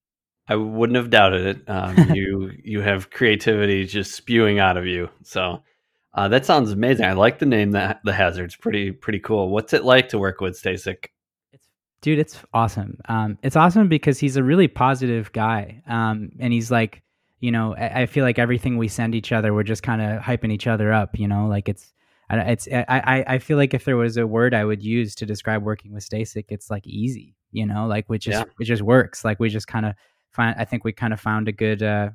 i 0.49 0.56
wouldn't 0.56 0.97
have 0.97 1.11
doubted 1.11 1.47
it 1.47 1.71
um, 1.71 1.97
you 2.14 2.50
you 2.64 2.80
have 2.80 3.11
creativity 3.11 3.85
just 3.85 4.12
spewing 4.14 4.59
out 4.59 4.76
of 4.76 4.87
you 4.87 5.09
so 5.23 5.62
Uh, 6.14 6.28
that 6.28 6.47
sounds 6.47 6.73
amazing. 6.73 7.04
I 7.04 7.12
like 7.12 7.38
the 7.38 7.45
name 7.47 7.73
that 7.73 8.00
the 8.02 8.12
hazards. 8.14 8.56
Pretty 8.56 8.90
pretty 8.90 9.21
cool. 9.21 9.50
What's 9.50 9.75
it 9.75 9.85
like 9.85 10.09
to 10.09 10.18
work 10.18 10.40
with 10.40 10.54
Stasik? 10.59 11.09
It's 11.52 11.68
dude, 12.00 12.18
it's 12.18 12.40
awesome. 12.54 12.97
Um, 13.06 13.37
it's 13.42 13.54
awesome 13.54 13.88
because 13.88 14.18
he's 14.18 14.38
a 14.38 14.42
really 14.42 14.66
positive 14.66 15.30
guy. 15.33 15.83
Um, 15.87 16.30
and 16.40 16.54
he's 16.54 16.71
like, 16.71 17.02
you 17.40 17.52
know, 17.52 17.75
I, 17.76 18.02
I 18.02 18.07
feel 18.07 18.25
like 18.25 18.38
everything 18.38 18.78
we 18.78 18.88
send 18.88 19.14
each 19.14 19.33
other, 19.33 19.52
we're 19.52 19.62
just 19.62 19.83
kind 19.83 20.02
of 20.02 20.23
hyping 20.23 20.52
each 20.52 20.66
other 20.66 20.93
up. 20.93 21.19
You 21.19 21.28
know, 21.28 21.47
like 21.47 21.69
it's 21.69 21.93
it's 22.31 22.69
I, 22.71 23.25
I 23.26 23.38
feel 23.38 23.57
like 23.57 23.75
if 23.75 23.85
there 23.85 23.97
was 23.97 24.16
a 24.16 24.26
word 24.26 24.55
I 24.55 24.64
would 24.64 24.83
use 24.83 25.14
to 25.16 25.26
describe 25.26 25.62
working 25.62 25.93
with 25.93 26.09
Stasik, 26.09 26.47
it's 26.49 26.71
like 26.71 26.87
easy, 26.87 27.37
you 27.52 27.66
know, 27.66 27.87
like 27.87 28.07
which 28.09 28.25
just 28.25 28.47
yeah. 28.47 28.52
it 28.61 28.64
just 28.64 28.83
works. 28.83 29.25
Like 29.25 29.38
we 29.38 29.49
just 29.49 29.69
kind 29.69 29.87
of 29.87 29.95
find 30.33 30.57
I 30.59 30.64
think 30.64 30.85
we 30.85 30.93
kind 30.93 31.12
of 31.12 31.21
found 31.21 31.49
a 31.49 31.52
good 31.52 31.83
uh 31.83 32.11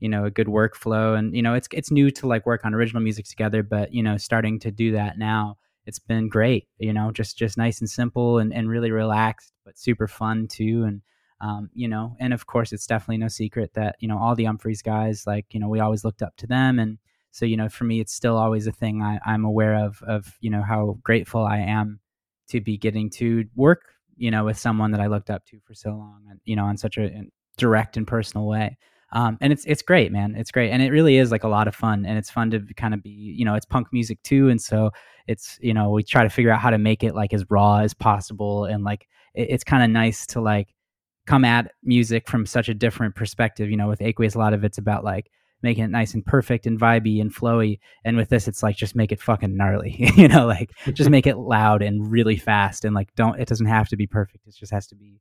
you 0.00 0.08
know 0.08 0.24
a 0.24 0.30
good 0.30 0.48
workflow 0.48 1.16
and 1.16 1.36
you 1.36 1.42
know 1.42 1.54
it's 1.54 1.68
it's 1.72 1.90
new 1.90 2.10
to 2.10 2.26
like 2.26 2.46
work 2.46 2.64
on 2.64 2.74
original 2.74 3.02
music 3.02 3.26
together 3.26 3.62
but 3.62 3.92
you 3.92 4.02
know 4.02 4.16
starting 4.16 4.58
to 4.58 4.70
do 4.70 4.92
that 4.92 5.18
now 5.18 5.56
it's 5.86 5.98
been 5.98 6.28
great 6.28 6.66
you 6.78 6.92
know 6.92 7.12
just 7.12 7.36
just 7.36 7.56
nice 7.56 7.80
and 7.80 7.88
simple 7.88 8.38
and, 8.38 8.52
and 8.52 8.68
really 8.68 8.90
relaxed 8.90 9.52
but 9.64 9.78
super 9.78 10.08
fun 10.08 10.48
too 10.48 10.84
and 10.84 11.02
um, 11.40 11.70
you 11.74 11.88
know 11.88 12.16
and 12.20 12.32
of 12.32 12.46
course 12.46 12.72
it's 12.72 12.86
definitely 12.86 13.18
no 13.18 13.28
secret 13.28 13.72
that 13.74 13.96
you 14.00 14.08
know 14.08 14.18
all 14.18 14.34
the 14.34 14.44
Umphrey's 14.44 14.82
guys 14.82 15.26
like 15.26 15.46
you 15.50 15.60
know 15.60 15.68
we 15.68 15.80
always 15.80 16.04
looked 16.04 16.22
up 16.22 16.36
to 16.36 16.46
them. 16.46 16.78
And 16.78 16.98
so 17.30 17.44
you 17.46 17.56
know 17.56 17.68
for 17.68 17.84
me 17.84 18.00
it's 18.00 18.12
still 18.12 18.36
always 18.36 18.66
a 18.66 18.72
thing 18.72 19.02
I, 19.02 19.20
i'm 19.24 19.44
aware 19.44 19.76
of 19.76 20.02
of 20.02 20.36
you 20.40 20.50
know 20.50 20.62
how 20.62 20.98
grateful 21.04 21.44
i 21.44 21.58
am 21.58 22.00
to 22.48 22.60
be 22.60 22.76
getting 22.76 23.08
to 23.10 23.44
work 23.54 23.94
you 24.16 24.32
know 24.32 24.44
with 24.44 24.58
someone 24.58 24.90
that 24.90 25.00
i 25.00 25.06
looked 25.06 25.30
up 25.30 25.46
to 25.46 25.60
for 25.60 25.72
so 25.72 25.90
long 25.90 26.24
and 26.28 26.40
you 26.44 26.56
know 26.56 26.64
on 26.64 26.76
such 26.76 26.98
a 26.98 27.22
direct 27.60 27.96
and 27.96 28.06
personal 28.06 28.46
way. 28.46 28.76
Um, 29.12 29.36
and 29.40 29.52
it's 29.52 29.64
it's 29.66 29.82
great 29.82 30.12
man. 30.12 30.34
It's 30.36 30.50
great. 30.50 30.70
And 30.70 30.82
it 30.82 30.90
really 30.90 31.16
is 31.16 31.30
like 31.30 31.44
a 31.44 31.48
lot 31.48 31.68
of 31.68 31.74
fun. 31.74 32.06
And 32.06 32.16
it's 32.16 32.30
fun 32.30 32.50
to 32.52 32.60
kind 32.76 32.94
of 32.94 33.02
be 33.02 33.10
you 33.10 33.44
know 33.44 33.54
it's 33.54 33.66
punk 33.66 33.88
music 33.92 34.22
too. 34.22 34.48
And 34.48 34.60
so 34.60 34.90
it's 35.26 35.58
you 35.60 35.74
know 35.74 35.90
we 35.90 36.02
try 36.02 36.22
to 36.22 36.30
figure 36.30 36.50
out 36.50 36.60
how 36.60 36.70
to 36.70 36.78
make 36.78 37.04
it 37.04 37.14
like 37.14 37.32
as 37.32 37.44
raw 37.50 37.78
as 37.78 37.92
possible. 37.92 38.64
And 38.64 38.84
like 38.84 39.08
it, 39.34 39.48
it's 39.50 39.64
kind 39.64 39.82
of 39.82 39.90
nice 39.90 40.26
to 40.28 40.40
like 40.40 40.74
come 41.26 41.44
at 41.44 41.72
music 41.82 42.28
from 42.28 42.46
such 42.46 42.68
a 42.68 42.74
different 42.74 43.14
perspective 43.14 43.70
you 43.70 43.76
know 43.76 43.88
with 43.88 44.02
aqueous 44.02 44.34
a 44.34 44.38
lot 44.38 44.54
of 44.54 44.64
it's 44.64 44.78
about 44.78 45.04
like 45.04 45.30
making 45.62 45.84
it 45.84 45.90
nice 45.90 46.14
and 46.14 46.24
perfect 46.24 46.66
and 46.66 46.78
vibey 46.78 47.20
and 47.20 47.34
flowy. 47.34 47.78
And 48.04 48.16
with 48.16 48.28
this, 48.28 48.48
it's 48.48 48.62
like 48.62 48.76
just 48.76 48.96
make 48.96 49.12
it 49.12 49.20
fucking 49.20 49.56
gnarly, 49.56 49.96
you 50.16 50.28
know, 50.28 50.46
like 50.46 50.70
just 50.92 51.10
make 51.10 51.26
it 51.26 51.36
loud 51.36 51.82
and 51.82 52.10
really 52.10 52.36
fast 52.36 52.84
and 52.84 52.94
like 52.94 53.14
don't. 53.14 53.38
It 53.38 53.48
doesn't 53.48 53.66
have 53.66 53.88
to 53.88 53.96
be 53.96 54.06
perfect. 54.06 54.46
It 54.46 54.54
just 54.54 54.72
has 54.72 54.86
to 54.88 54.94
be 54.94 55.20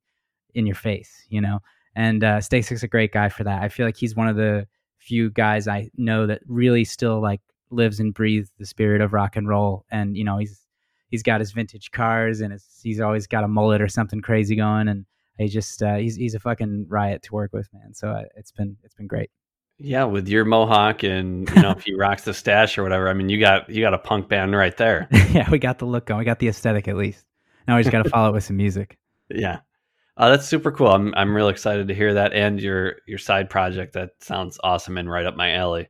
in 0.54 0.66
your 0.66 0.76
face, 0.76 1.26
you 1.30 1.42
know. 1.42 1.60
And 1.96 2.24
uh, 2.24 2.38
Stasik's 2.38 2.84
a 2.84 2.88
great 2.88 3.12
guy 3.12 3.30
for 3.30 3.44
that. 3.44 3.62
I 3.62 3.70
feel 3.70 3.86
like 3.86 3.98
he's 3.98 4.16
one 4.16 4.28
of 4.28 4.36
the 4.36 4.68
few 4.98 5.30
guys 5.30 5.68
I 5.68 5.90
know 5.98 6.28
that 6.28 6.42
really 6.48 6.84
still 6.84 7.22
like 7.22 7.42
lives 7.72 8.00
and 8.00 8.14
breathes 8.14 8.52
the 8.58 8.66
spirit 8.66 9.02
of 9.02 9.14
rock 9.14 9.36
and 9.36 9.48
roll. 9.48 9.86
And 9.92 10.16
you 10.16 10.24
know, 10.24 10.38
he's 10.38 10.62
he's 11.10 11.24
got 11.24 11.42
his 11.42 11.52
vintage 11.52 11.92
cars 11.92 12.42
and 12.42 12.58
he's 12.84 13.02
always 13.02 13.28
got 13.28 13.44
a 13.44 13.48
mullet 13.48 13.82
or 13.82 13.88
something 13.88 14.22
crazy 14.22 14.56
going. 14.56 14.88
And 14.88 15.06
he 15.40 15.48
just 15.48 15.82
uh, 15.82 15.96
he's 15.96 16.16
he's 16.16 16.36
a 16.36 16.40
fucking 16.40 16.86
riot 16.90 17.24
to 17.24 17.34
work 17.34 17.54
with, 17.54 17.68
man. 17.74 17.94
So 17.94 18.10
uh, 18.10 18.24
it's 18.36 18.52
been 18.52 18.78
it's 18.84 18.96
been 18.96 19.08
great. 19.08 19.30
Yeah, 19.78 20.04
with 20.04 20.28
your 20.28 20.44
mohawk 20.44 21.04
and 21.04 21.50
you 21.50 21.62
know 21.62 21.72
if 21.72 21.84
he 21.84 21.94
rocks 21.94 22.24
the 22.24 22.34
stash 22.34 22.78
or 22.78 22.84
whatever, 22.84 23.08
I 23.08 23.14
mean 23.14 23.30
you 23.30 23.40
got 23.40 23.70
you 23.70 23.82
got 23.82 23.94
a 23.94 23.98
punk 23.98 24.28
band 24.28 24.56
right 24.56 24.76
there. 24.76 25.08
yeah, 25.32 25.50
we 25.50 25.58
got 25.58 25.80
the 25.80 25.86
look 25.86 26.06
going. 26.06 26.20
We 26.20 26.26
got 26.26 26.40
the 26.40 26.50
aesthetic 26.50 26.88
at 26.90 26.98
least. 26.98 27.26
Now 27.68 27.78
we 27.78 27.84
just 27.84 27.92
got 27.92 28.04
to 28.04 28.10
follow 28.10 28.30
it 28.30 28.34
with 28.34 28.44
some 28.44 28.58
music. 28.58 28.98
Yeah, 29.30 29.60
uh, 30.18 30.30
that's 30.30 30.46
super 30.46 30.72
cool. 30.72 30.90
I'm 30.90 31.14
I'm 31.16 31.34
real 31.34 31.48
excited 31.48 31.88
to 31.88 31.96
hear 31.96 32.16
that 32.16 32.34
and 32.34 32.60
your 32.60 32.98
your 33.08 33.18
side 33.18 33.50
project. 33.50 33.94
That 33.94 34.12
sounds 34.20 34.60
awesome 34.62 34.98
and 34.98 35.10
right 35.10 35.26
up 35.26 35.38
my 35.38 35.54
alley. 35.54 35.88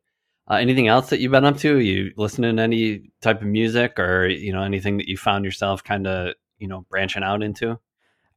Uh, 0.47 0.55
anything 0.55 0.87
else 0.87 1.09
that 1.09 1.19
you've 1.19 1.31
been 1.31 1.45
up 1.45 1.57
to? 1.57 1.75
Are 1.75 1.79
you 1.79 2.11
listening 2.17 2.57
to 2.57 2.61
any 2.61 3.11
type 3.21 3.41
of 3.41 3.47
music 3.47 3.97
or 3.97 4.27
you 4.27 4.53
know 4.53 4.61
anything 4.61 4.97
that 4.97 5.07
you 5.07 5.17
found 5.17 5.45
yourself 5.45 5.83
kind 5.83 6.05
of 6.05 6.35
you 6.59 6.67
know 6.67 6.85
branching 6.91 7.23
out 7.23 7.41
into? 7.41 7.79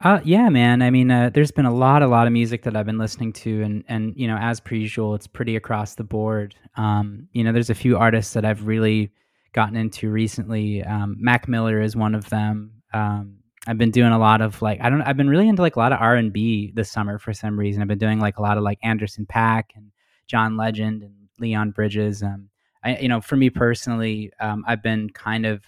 Uh, 0.02 0.20
yeah, 0.24 0.48
man. 0.48 0.82
I 0.82 0.90
mean, 0.90 1.10
uh, 1.12 1.30
there's 1.32 1.52
been 1.52 1.64
a 1.64 1.72
lot, 1.72 2.02
a 2.02 2.08
lot 2.08 2.26
of 2.26 2.32
music 2.32 2.62
that 2.64 2.74
I've 2.76 2.86
been 2.86 2.98
listening 2.98 3.32
to, 3.34 3.62
and 3.62 3.84
and 3.86 4.12
you 4.16 4.26
know, 4.26 4.36
as 4.36 4.58
per 4.58 4.74
usual, 4.74 5.14
it's 5.14 5.28
pretty 5.28 5.54
across 5.54 5.94
the 5.94 6.02
board. 6.02 6.56
Um, 6.76 7.28
you 7.32 7.44
know, 7.44 7.52
there's 7.52 7.70
a 7.70 7.74
few 7.74 7.96
artists 7.96 8.32
that 8.32 8.44
I've 8.44 8.66
really 8.66 9.12
gotten 9.52 9.76
into 9.76 10.10
recently. 10.10 10.82
Um, 10.82 11.16
Mac 11.20 11.46
Miller 11.46 11.80
is 11.80 11.94
one 11.94 12.16
of 12.16 12.28
them. 12.30 12.72
Um, 12.92 13.36
I've 13.68 13.78
been 13.78 13.92
doing 13.92 14.10
a 14.10 14.18
lot 14.18 14.40
of 14.40 14.60
like 14.60 14.80
I 14.80 14.90
don't. 14.90 15.02
I've 15.02 15.16
been 15.16 15.28
really 15.30 15.48
into 15.48 15.62
like 15.62 15.76
a 15.76 15.78
lot 15.78 15.92
of 15.92 16.00
R 16.00 16.16
and 16.16 16.32
B 16.32 16.72
this 16.74 16.90
summer 16.90 17.20
for 17.20 17.32
some 17.32 17.56
reason. 17.56 17.80
I've 17.80 17.88
been 17.88 17.98
doing 17.98 18.18
like 18.18 18.38
a 18.38 18.42
lot 18.42 18.58
of 18.58 18.64
like 18.64 18.80
Anderson 18.82 19.24
Paak 19.24 19.64
and 19.76 19.92
John 20.26 20.56
Legend 20.56 21.04
and 21.04 21.14
Leon 21.38 21.70
Bridges. 21.70 22.24
Um, 22.24 22.48
I 22.82 22.96
you 22.96 23.08
know, 23.08 23.20
for 23.20 23.36
me 23.36 23.50
personally, 23.50 24.32
um, 24.40 24.64
I've 24.66 24.82
been 24.82 25.10
kind 25.10 25.46
of 25.46 25.62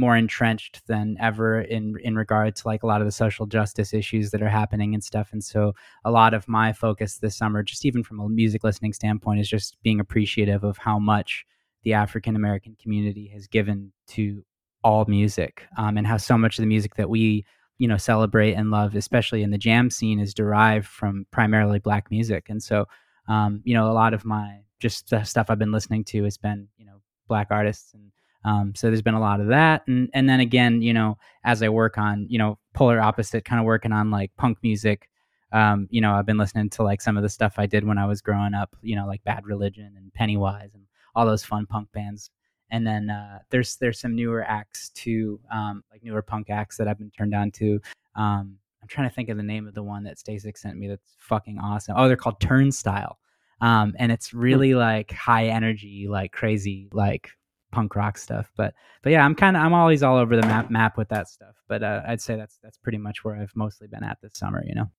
more 0.00 0.16
entrenched 0.16 0.80
than 0.86 1.16
ever 1.20 1.60
in 1.60 1.94
in 2.02 2.16
regard 2.16 2.56
to 2.56 2.66
like 2.66 2.82
a 2.82 2.86
lot 2.86 3.00
of 3.00 3.06
the 3.06 3.12
social 3.12 3.46
justice 3.46 3.94
issues 3.94 4.30
that 4.30 4.42
are 4.42 4.48
happening 4.48 4.94
and 4.94 5.04
stuff. 5.04 5.28
And 5.32 5.44
so 5.44 5.74
a 6.04 6.10
lot 6.10 6.34
of 6.34 6.48
my 6.48 6.72
focus 6.72 7.18
this 7.18 7.36
summer 7.36 7.62
just 7.62 7.84
even 7.84 8.02
from 8.02 8.18
a 8.18 8.28
music 8.28 8.64
listening 8.64 8.94
standpoint 8.94 9.40
is 9.40 9.48
just 9.48 9.76
being 9.82 10.00
appreciative 10.00 10.64
of 10.64 10.78
how 10.78 10.98
much 10.98 11.44
the 11.82 11.94
african 11.94 12.36
american 12.36 12.76
community 12.82 13.26
has 13.28 13.46
given 13.46 13.90
to 14.06 14.42
all 14.82 15.04
music 15.06 15.66
um, 15.78 15.96
and 15.96 16.06
how 16.06 16.16
so 16.16 16.36
much 16.36 16.58
of 16.58 16.62
the 16.62 16.66
music 16.66 16.94
that 16.96 17.08
we 17.08 17.44
you 17.78 17.88
know 17.88 17.96
celebrate 17.96 18.54
and 18.54 18.70
love 18.70 18.94
especially 18.94 19.42
in 19.42 19.50
the 19.50 19.58
jam 19.58 19.90
scene 19.90 20.20
is 20.20 20.34
derived 20.34 20.86
from 20.86 21.26
primarily 21.30 21.78
black 21.78 22.10
music. 22.10 22.48
And 22.48 22.62
so 22.62 22.86
um, 23.28 23.62
you 23.64 23.74
know 23.74 23.90
a 23.90 23.92
lot 23.92 24.14
of 24.14 24.24
my 24.24 24.60
just 24.78 25.12
stuff 25.24 25.50
i've 25.50 25.58
been 25.58 25.72
listening 25.72 26.02
to 26.04 26.24
has 26.24 26.38
been 26.38 26.68
you 26.78 26.86
know 26.86 27.00
black 27.28 27.48
artists 27.50 27.92
and 27.94 28.10
um, 28.44 28.74
so 28.74 28.88
there's 28.88 29.02
been 29.02 29.14
a 29.14 29.20
lot 29.20 29.40
of 29.40 29.48
that, 29.48 29.82
and 29.86 30.08
and 30.14 30.28
then 30.28 30.40
again, 30.40 30.82
you 30.82 30.92
know, 30.92 31.18
as 31.44 31.62
I 31.62 31.68
work 31.68 31.98
on, 31.98 32.26
you 32.28 32.38
know, 32.38 32.58
polar 32.74 33.00
opposite, 33.00 33.44
kind 33.44 33.60
of 33.60 33.66
working 33.66 33.92
on 33.92 34.10
like 34.10 34.32
punk 34.36 34.58
music. 34.62 35.08
Um, 35.52 35.88
you 35.90 36.00
know, 36.00 36.14
I've 36.14 36.26
been 36.26 36.38
listening 36.38 36.70
to 36.70 36.82
like 36.82 37.00
some 37.00 37.16
of 37.16 37.22
the 37.22 37.28
stuff 37.28 37.54
I 37.58 37.66
did 37.66 37.84
when 37.84 37.98
I 37.98 38.06
was 38.06 38.20
growing 38.20 38.54
up. 38.54 38.74
You 38.82 38.96
know, 38.96 39.06
like 39.06 39.22
Bad 39.24 39.46
Religion 39.46 39.92
and 39.96 40.12
Pennywise 40.14 40.70
and 40.74 40.84
all 41.14 41.26
those 41.26 41.44
fun 41.44 41.66
punk 41.66 41.90
bands. 41.92 42.30
And 42.70 42.86
then 42.86 43.10
uh, 43.10 43.40
there's 43.50 43.76
there's 43.76 44.00
some 44.00 44.14
newer 44.14 44.44
acts 44.44 44.90
too, 44.90 45.40
um, 45.52 45.82
like 45.90 46.02
newer 46.02 46.22
punk 46.22 46.50
acts 46.50 46.76
that 46.76 46.88
I've 46.88 46.98
been 46.98 47.10
turned 47.10 47.34
on 47.34 47.50
to. 47.52 47.80
Um, 48.14 48.56
I'm 48.80 48.88
trying 48.88 49.08
to 49.08 49.14
think 49.14 49.28
of 49.28 49.36
the 49.36 49.42
name 49.42 49.66
of 49.66 49.74
the 49.74 49.82
one 49.82 50.04
that 50.04 50.16
Stasik 50.16 50.56
sent 50.56 50.78
me. 50.78 50.88
That's 50.88 51.16
fucking 51.18 51.58
awesome. 51.58 51.94
Oh, 51.98 52.08
they're 52.08 52.16
called 52.16 52.40
Turnstile. 52.40 53.18
Um, 53.60 53.94
and 53.98 54.10
it's 54.10 54.30
hmm. 54.30 54.38
really 54.38 54.74
like 54.74 55.10
high 55.12 55.48
energy, 55.48 56.06
like 56.08 56.32
crazy, 56.32 56.88
like 56.92 57.30
punk 57.70 57.94
rock 57.96 58.18
stuff. 58.18 58.50
But 58.56 58.74
but 59.02 59.10
yeah, 59.10 59.24
I'm 59.24 59.34
kind 59.34 59.56
of 59.56 59.62
I'm 59.62 59.74
always 59.74 60.02
all 60.02 60.16
over 60.16 60.36
the 60.36 60.46
map 60.46 60.70
map 60.70 60.96
with 60.96 61.08
that 61.08 61.28
stuff. 61.28 61.54
But 61.68 61.82
uh, 61.82 62.02
I'd 62.06 62.20
say 62.20 62.36
that's 62.36 62.58
that's 62.62 62.78
pretty 62.78 62.98
much 62.98 63.24
where 63.24 63.36
I've 63.36 63.54
mostly 63.54 63.88
been 63.88 64.04
at 64.04 64.18
this 64.22 64.32
summer. 64.34 64.62
You 64.66 64.74
know, 64.74 64.90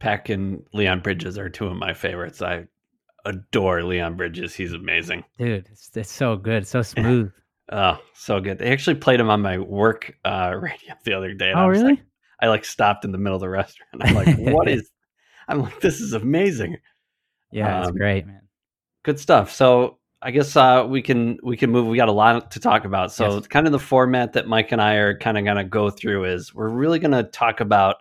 Paak 0.00 0.32
and 0.32 0.64
Leon 0.72 1.00
Bridges 1.00 1.38
are 1.38 1.48
two 1.48 1.66
of 1.66 1.76
my 1.76 1.92
favorites. 1.94 2.42
I 2.42 2.66
adore 3.24 3.82
Leon 3.82 4.16
Bridges. 4.16 4.54
He's 4.54 4.72
amazing, 4.72 5.24
dude. 5.38 5.68
It's, 5.70 5.90
it's 5.94 6.12
so 6.12 6.36
good, 6.36 6.66
so 6.66 6.82
smooth. 6.82 7.32
oh, 7.72 7.98
so 8.14 8.40
good. 8.40 8.58
They 8.58 8.72
actually 8.72 8.96
played 8.96 9.20
him 9.20 9.30
on 9.30 9.40
my 9.40 9.58
work 9.58 10.14
uh, 10.24 10.54
radio 10.60 10.94
the 11.04 11.14
other 11.14 11.34
day. 11.34 11.52
oh, 11.54 11.68
really? 11.68 11.94
Like, 11.94 12.02
I 12.40 12.48
like 12.48 12.64
stopped 12.64 13.04
in 13.04 13.12
the 13.12 13.18
middle 13.18 13.36
of 13.36 13.40
the 13.40 13.48
restaurant. 13.48 14.02
I'm 14.02 14.14
like, 14.14 14.36
what 14.38 14.68
is? 14.68 14.90
I'm 15.48 15.60
like, 15.60 15.80
this 15.80 16.00
is 16.00 16.14
amazing. 16.14 16.78
Yeah, 17.52 17.80
it's 17.80 17.88
um, 17.88 17.96
great, 17.96 18.26
man. 18.26 18.40
Good 19.02 19.20
stuff. 19.20 19.52
So 19.52 19.98
I 20.24 20.30
guess 20.30 20.56
uh, 20.56 20.86
we 20.88 21.02
can 21.02 21.38
we 21.42 21.54
can 21.54 21.70
move. 21.70 21.86
We 21.86 21.98
got 21.98 22.08
a 22.08 22.12
lot 22.12 22.50
to 22.52 22.60
talk 22.60 22.86
about. 22.86 23.12
So, 23.12 23.36
yes. 23.36 23.46
kind 23.46 23.66
of 23.66 23.72
the 23.72 23.78
format 23.78 24.32
that 24.32 24.48
Mike 24.48 24.72
and 24.72 24.80
I 24.80 24.94
are 24.94 25.18
kind 25.18 25.36
of 25.36 25.44
going 25.44 25.58
to 25.58 25.64
go 25.64 25.90
through 25.90 26.24
is 26.24 26.54
we're 26.54 26.70
really 26.70 26.98
going 26.98 27.10
to 27.10 27.24
talk 27.24 27.60
about 27.60 27.96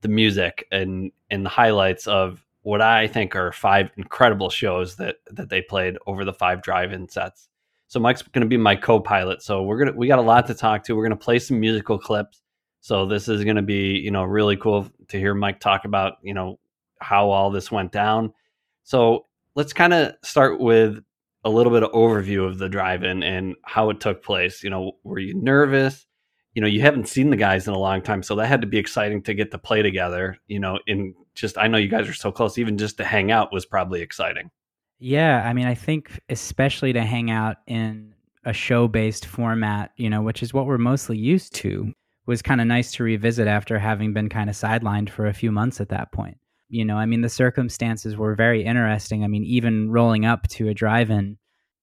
the 0.00 0.08
music 0.08 0.66
and 0.72 1.12
and 1.30 1.46
the 1.46 1.50
highlights 1.50 2.08
of 2.08 2.44
what 2.62 2.82
I 2.82 3.06
think 3.06 3.36
are 3.36 3.52
five 3.52 3.90
incredible 3.96 4.50
shows 4.50 4.96
that 4.96 5.18
that 5.30 5.50
they 5.50 5.62
played 5.62 5.98
over 6.04 6.24
the 6.24 6.32
five 6.32 6.62
drive-in 6.62 7.08
sets. 7.08 7.48
So 7.86 8.00
Mike's 8.00 8.22
going 8.22 8.42
to 8.42 8.48
be 8.48 8.56
my 8.56 8.74
co-pilot. 8.74 9.40
So 9.40 9.62
we're 9.62 9.78
gonna 9.78 9.96
we 9.96 10.08
got 10.08 10.18
a 10.18 10.22
lot 10.22 10.48
to 10.48 10.54
talk 10.54 10.82
to. 10.84 10.96
We're 10.96 11.06
going 11.06 11.16
to 11.16 11.24
play 11.24 11.38
some 11.38 11.60
musical 11.60 11.96
clips. 11.96 12.42
So 12.80 13.06
this 13.06 13.28
is 13.28 13.44
going 13.44 13.56
to 13.56 13.62
be 13.62 14.00
you 14.00 14.10
know 14.10 14.24
really 14.24 14.56
cool 14.56 14.90
to 15.06 15.16
hear 15.16 15.32
Mike 15.32 15.60
talk 15.60 15.84
about 15.84 16.14
you 16.22 16.34
know 16.34 16.58
how 17.00 17.30
all 17.30 17.52
this 17.52 17.70
went 17.70 17.92
down. 17.92 18.32
So 18.82 19.26
let's 19.54 19.72
kind 19.72 19.94
of 19.94 20.14
start 20.24 20.58
with 20.58 21.04
a 21.44 21.50
little 21.50 21.72
bit 21.72 21.82
of 21.82 21.92
overview 21.92 22.46
of 22.46 22.58
the 22.58 22.68
drive-in 22.68 23.22
and 23.22 23.54
how 23.64 23.90
it 23.90 24.00
took 24.00 24.22
place. 24.22 24.62
You 24.62 24.70
know, 24.70 24.92
were 25.04 25.18
you 25.18 25.34
nervous? 25.34 26.06
You 26.54 26.62
know, 26.62 26.68
you 26.68 26.80
haven't 26.80 27.08
seen 27.08 27.30
the 27.30 27.36
guys 27.36 27.68
in 27.68 27.74
a 27.74 27.78
long 27.78 28.02
time, 28.02 28.22
so 28.22 28.34
that 28.36 28.46
had 28.46 28.60
to 28.62 28.66
be 28.66 28.78
exciting 28.78 29.22
to 29.22 29.34
get 29.34 29.50
to 29.52 29.58
play 29.58 29.82
together. 29.82 30.36
You 30.48 30.60
know, 30.60 30.78
in 30.86 31.14
just 31.34 31.56
I 31.58 31.68
know 31.68 31.78
you 31.78 31.88
guys 31.88 32.08
are 32.08 32.14
so 32.14 32.32
close. 32.32 32.58
Even 32.58 32.78
just 32.78 32.96
to 32.98 33.04
hang 33.04 33.30
out 33.30 33.52
was 33.52 33.66
probably 33.66 34.02
exciting. 34.02 34.50
Yeah, 34.98 35.46
I 35.46 35.52
mean, 35.52 35.66
I 35.66 35.74
think 35.74 36.20
especially 36.28 36.92
to 36.94 37.02
hang 37.02 37.30
out 37.30 37.58
in 37.68 38.14
a 38.44 38.52
show-based 38.52 39.26
format, 39.26 39.92
you 39.96 40.10
know, 40.10 40.22
which 40.22 40.42
is 40.42 40.52
what 40.52 40.66
we're 40.66 40.78
mostly 40.78 41.16
used 41.16 41.54
to, 41.56 41.92
was 42.26 42.42
kind 42.42 42.60
of 42.60 42.66
nice 42.66 42.92
to 42.92 43.04
revisit 43.04 43.46
after 43.46 43.78
having 43.78 44.12
been 44.12 44.28
kind 44.28 44.50
of 44.50 44.56
sidelined 44.56 45.10
for 45.10 45.26
a 45.26 45.34
few 45.34 45.52
months 45.52 45.80
at 45.80 45.90
that 45.90 46.10
point 46.12 46.36
you 46.68 46.84
know 46.84 46.96
i 46.96 47.06
mean 47.06 47.22
the 47.22 47.28
circumstances 47.28 48.16
were 48.16 48.34
very 48.34 48.64
interesting 48.64 49.24
i 49.24 49.26
mean 49.26 49.44
even 49.44 49.90
rolling 49.90 50.24
up 50.24 50.46
to 50.48 50.68
a 50.68 50.74
drive-in 50.74 51.38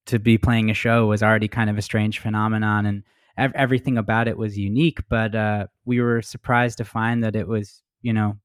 to 0.05 0.19
be 0.19 0.37
playing 0.37 0.69
a 0.69 0.73
show 0.73 1.07
was 1.07 1.23
already 1.23 1.47
kind 1.47 1.69
of 1.69 1.77
a 1.77 1.81
strange 1.81 2.19
phenomenon, 2.19 2.85
and 2.85 3.03
ev- 3.37 3.53
everything 3.55 3.97
about 3.97 4.27
it 4.27 4.37
was 4.37 4.57
unique. 4.57 4.99
But 5.09 5.35
uh, 5.35 5.67
we 5.85 6.01
were 6.01 6.21
surprised 6.21 6.77
to 6.77 6.85
find 6.85 7.23
that 7.23 7.35
it 7.35 7.47
was, 7.47 7.81
you 8.01 8.13
know, 8.13 8.37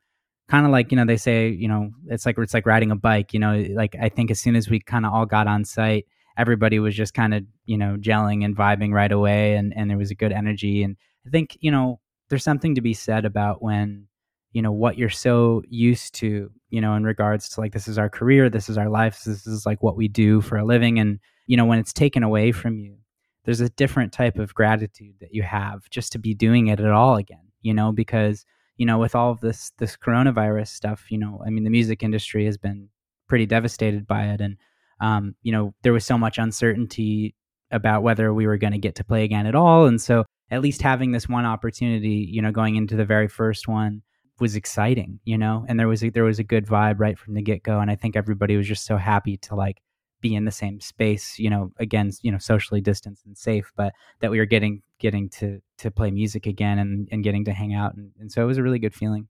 kind 0.48 0.66
of 0.66 0.72
like 0.72 0.90
you 0.90 0.96
know 0.96 1.04
they 1.04 1.16
say, 1.16 1.48
you 1.48 1.68
know, 1.68 1.90
it's 2.06 2.26
like 2.26 2.38
it's 2.38 2.54
like 2.54 2.66
riding 2.66 2.90
a 2.90 2.96
bike. 2.96 3.32
You 3.32 3.40
know, 3.40 3.64
like 3.74 3.94
I 4.00 4.08
think 4.08 4.30
as 4.30 4.40
soon 4.40 4.56
as 4.56 4.68
we 4.68 4.80
kind 4.80 5.06
of 5.06 5.12
all 5.12 5.26
got 5.26 5.46
on 5.46 5.64
site, 5.64 6.06
everybody 6.36 6.78
was 6.78 6.94
just 6.94 7.14
kind 7.14 7.34
of 7.34 7.44
you 7.66 7.76
know 7.76 7.96
gelling 7.98 8.44
and 8.44 8.56
vibing 8.56 8.92
right 8.92 9.12
away, 9.12 9.54
and 9.54 9.72
and 9.76 9.90
there 9.90 9.98
was 9.98 10.10
a 10.10 10.16
good 10.16 10.32
energy. 10.32 10.82
And 10.82 10.96
I 11.26 11.30
think 11.30 11.58
you 11.60 11.70
know 11.70 12.00
there's 12.30 12.44
something 12.44 12.74
to 12.76 12.80
be 12.80 12.94
said 12.94 13.24
about 13.24 13.62
when 13.62 14.06
you 14.52 14.62
know 14.62 14.72
what 14.72 14.98
you're 14.98 15.08
so 15.08 15.62
used 15.68 16.14
to 16.14 16.50
you 16.70 16.80
know 16.80 16.94
in 16.94 17.04
regards 17.04 17.48
to 17.48 17.60
like 17.60 17.72
this 17.72 17.88
is 17.88 17.98
our 17.98 18.08
career 18.08 18.50
this 18.50 18.68
is 18.68 18.76
our 18.76 18.88
life 18.88 19.22
this 19.24 19.46
is 19.46 19.66
like 19.66 19.82
what 19.82 19.96
we 19.96 20.08
do 20.08 20.40
for 20.40 20.56
a 20.56 20.64
living. 20.64 20.98
And 20.98 21.18
you 21.46 21.56
know 21.56 21.64
when 21.64 21.78
it's 21.78 21.92
taken 21.92 22.22
away 22.22 22.52
from 22.52 22.78
you 22.78 22.96
there's 23.44 23.60
a 23.60 23.70
different 23.70 24.12
type 24.12 24.38
of 24.38 24.54
gratitude 24.54 25.14
that 25.20 25.34
you 25.34 25.42
have 25.42 25.88
just 25.90 26.12
to 26.12 26.18
be 26.18 26.34
doing 26.34 26.68
it 26.68 26.78
at 26.78 26.90
all 26.90 27.16
again 27.16 27.48
you 27.62 27.74
know 27.74 27.90
because 27.90 28.44
you 28.76 28.86
know 28.86 28.98
with 28.98 29.14
all 29.14 29.30
of 29.32 29.40
this 29.40 29.72
this 29.78 29.96
coronavirus 29.96 30.68
stuff 30.68 31.10
you 31.10 31.18
know 31.18 31.42
i 31.44 31.50
mean 31.50 31.64
the 31.64 31.70
music 31.70 32.02
industry 32.02 32.44
has 32.44 32.56
been 32.56 32.88
pretty 33.30 33.46
devastated 33.46 34.06
by 34.06 34.24
it. 34.24 34.42
And 34.42 34.58
um, 35.00 35.34
you 35.42 35.52
know 35.52 35.72
there 35.82 35.94
was 35.94 36.04
so 36.04 36.18
much 36.18 36.36
uncertainty 36.36 37.34
about 37.70 38.02
whether 38.02 38.34
we 38.34 38.46
were 38.46 38.58
going 38.58 38.72
to 38.74 38.78
get 38.78 38.96
to 38.96 39.04
play 39.04 39.24
again 39.24 39.46
at 39.46 39.54
all. 39.54 39.86
And 39.86 40.02
so 40.02 40.24
at 40.50 40.60
least 40.60 40.82
having 40.82 41.12
this 41.12 41.28
one 41.28 41.46
opportunity 41.46 42.28
you 42.30 42.42
know 42.42 42.50
going 42.50 42.76
into 42.76 42.96
the 42.96 43.06
very 43.06 43.28
first 43.28 43.68
one 43.68 44.02
was 44.40 44.56
exciting 44.56 45.20
you 45.24 45.36
know 45.36 45.64
and 45.68 45.78
there 45.78 45.88
was 45.88 46.02
a, 46.02 46.10
there 46.10 46.24
was 46.24 46.38
a 46.38 46.44
good 46.44 46.66
vibe 46.66 46.98
right 46.98 47.18
from 47.18 47.34
the 47.34 47.42
get-go 47.42 47.78
and 47.80 47.90
i 47.90 47.94
think 47.94 48.16
everybody 48.16 48.56
was 48.56 48.66
just 48.66 48.84
so 48.84 48.96
happy 48.96 49.36
to 49.36 49.54
like 49.54 49.82
be 50.20 50.34
in 50.34 50.44
the 50.44 50.50
same 50.50 50.80
space 50.80 51.38
you 51.38 51.48
know 51.48 51.72
again 51.78 52.10
you 52.22 52.30
know 52.30 52.38
socially 52.38 52.80
distanced 52.80 53.24
and 53.26 53.36
safe 53.36 53.72
but 53.76 53.92
that 54.20 54.30
we 54.30 54.38
were 54.38 54.46
getting 54.46 54.82
getting 54.98 55.28
to 55.28 55.60
to 55.78 55.90
play 55.90 56.10
music 56.10 56.46
again 56.46 56.78
and 56.78 57.08
and 57.10 57.24
getting 57.24 57.44
to 57.44 57.52
hang 57.52 57.74
out 57.74 57.94
and, 57.94 58.12
and 58.18 58.30
so 58.30 58.42
it 58.42 58.46
was 58.46 58.58
a 58.58 58.62
really 58.62 58.78
good 58.78 58.94
feeling. 58.94 59.28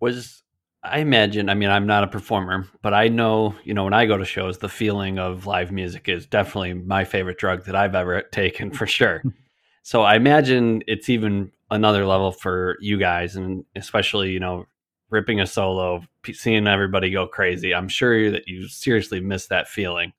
Was 0.00 0.42
i 0.82 0.98
imagine 0.98 1.48
i 1.48 1.54
mean 1.54 1.70
i'm 1.70 1.86
not 1.86 2.04
a 2.04 2.06
performer 2.06 2.68
but 2.82 2.92
i 2.92 3.08
know 3.08 3.54
you 3.64 3.72
know 3.72 3.84
when 3.84 3.94
i 3.94 4.04
go 4.04 4.18
to 4.18 4.24
shows 4.24 4.58
the 4.58 4.68
feeling 4.68 5.18
of 5.18 5.46
live 5.46 5.72
music 5.72 6.08
is 6.08 6.26
definitely 6.26 6.74
my 6.74 7.04
favorite 7.04 7.38
drug 7.38 7.64
that 7.64 7.74
i've 7.74 7.94
ever 7.94 8.20
taken 8.20 8.70
for 8.70 8.86
sure 8.86 9.22
so 9.84 10.02
i 10.02 10.16
imagine 10.16 10.82
it's 10.88 11.08
even 11.08 11.52
another 11.70 12.04
level 12.04 12.32
for 12.32 12.76
you 12.80 12.98
guys 12.98 13.36
and 13.36 13.64
especially 13.76 14.30
you 14.30 14.40
know 14.40 14.66
ripping 15.14 15.40
a 15.40 15.46
solo, 15.46 16.02
seeing 16.32 16.66
everybody 16.66 17.08
go 17.10 17.26
crazy. 17.26 17.72
I'm 17.72 17.88
sure 17.88 18.32
that 18.32 18.48
you 18.48 18.66
seriously 18.66 19.20
miss 19.20 19.46
that 19.46 19.68
feeling. 19.68 20.12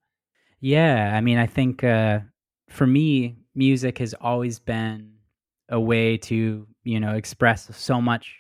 Yeah, 0.62 1.14
I 1.14 1.22
mean, 1.22 1.38
I 1.38 1.46
think 1.46 1.84
uh, 1.84 2.20
for 2.70 2.88
me, 2.88 3.36
music 3.54 3.98
has 4.00 4.14
always 4.20 4.58
been 4.58 5.12
a 5.70 5.80
way 5.80 6.18
to 6.18 6.66
you 6.84 7.00
know 7.00 7.16
express 7.16 7.76
so 7.76 8.00
much 8.00 8.36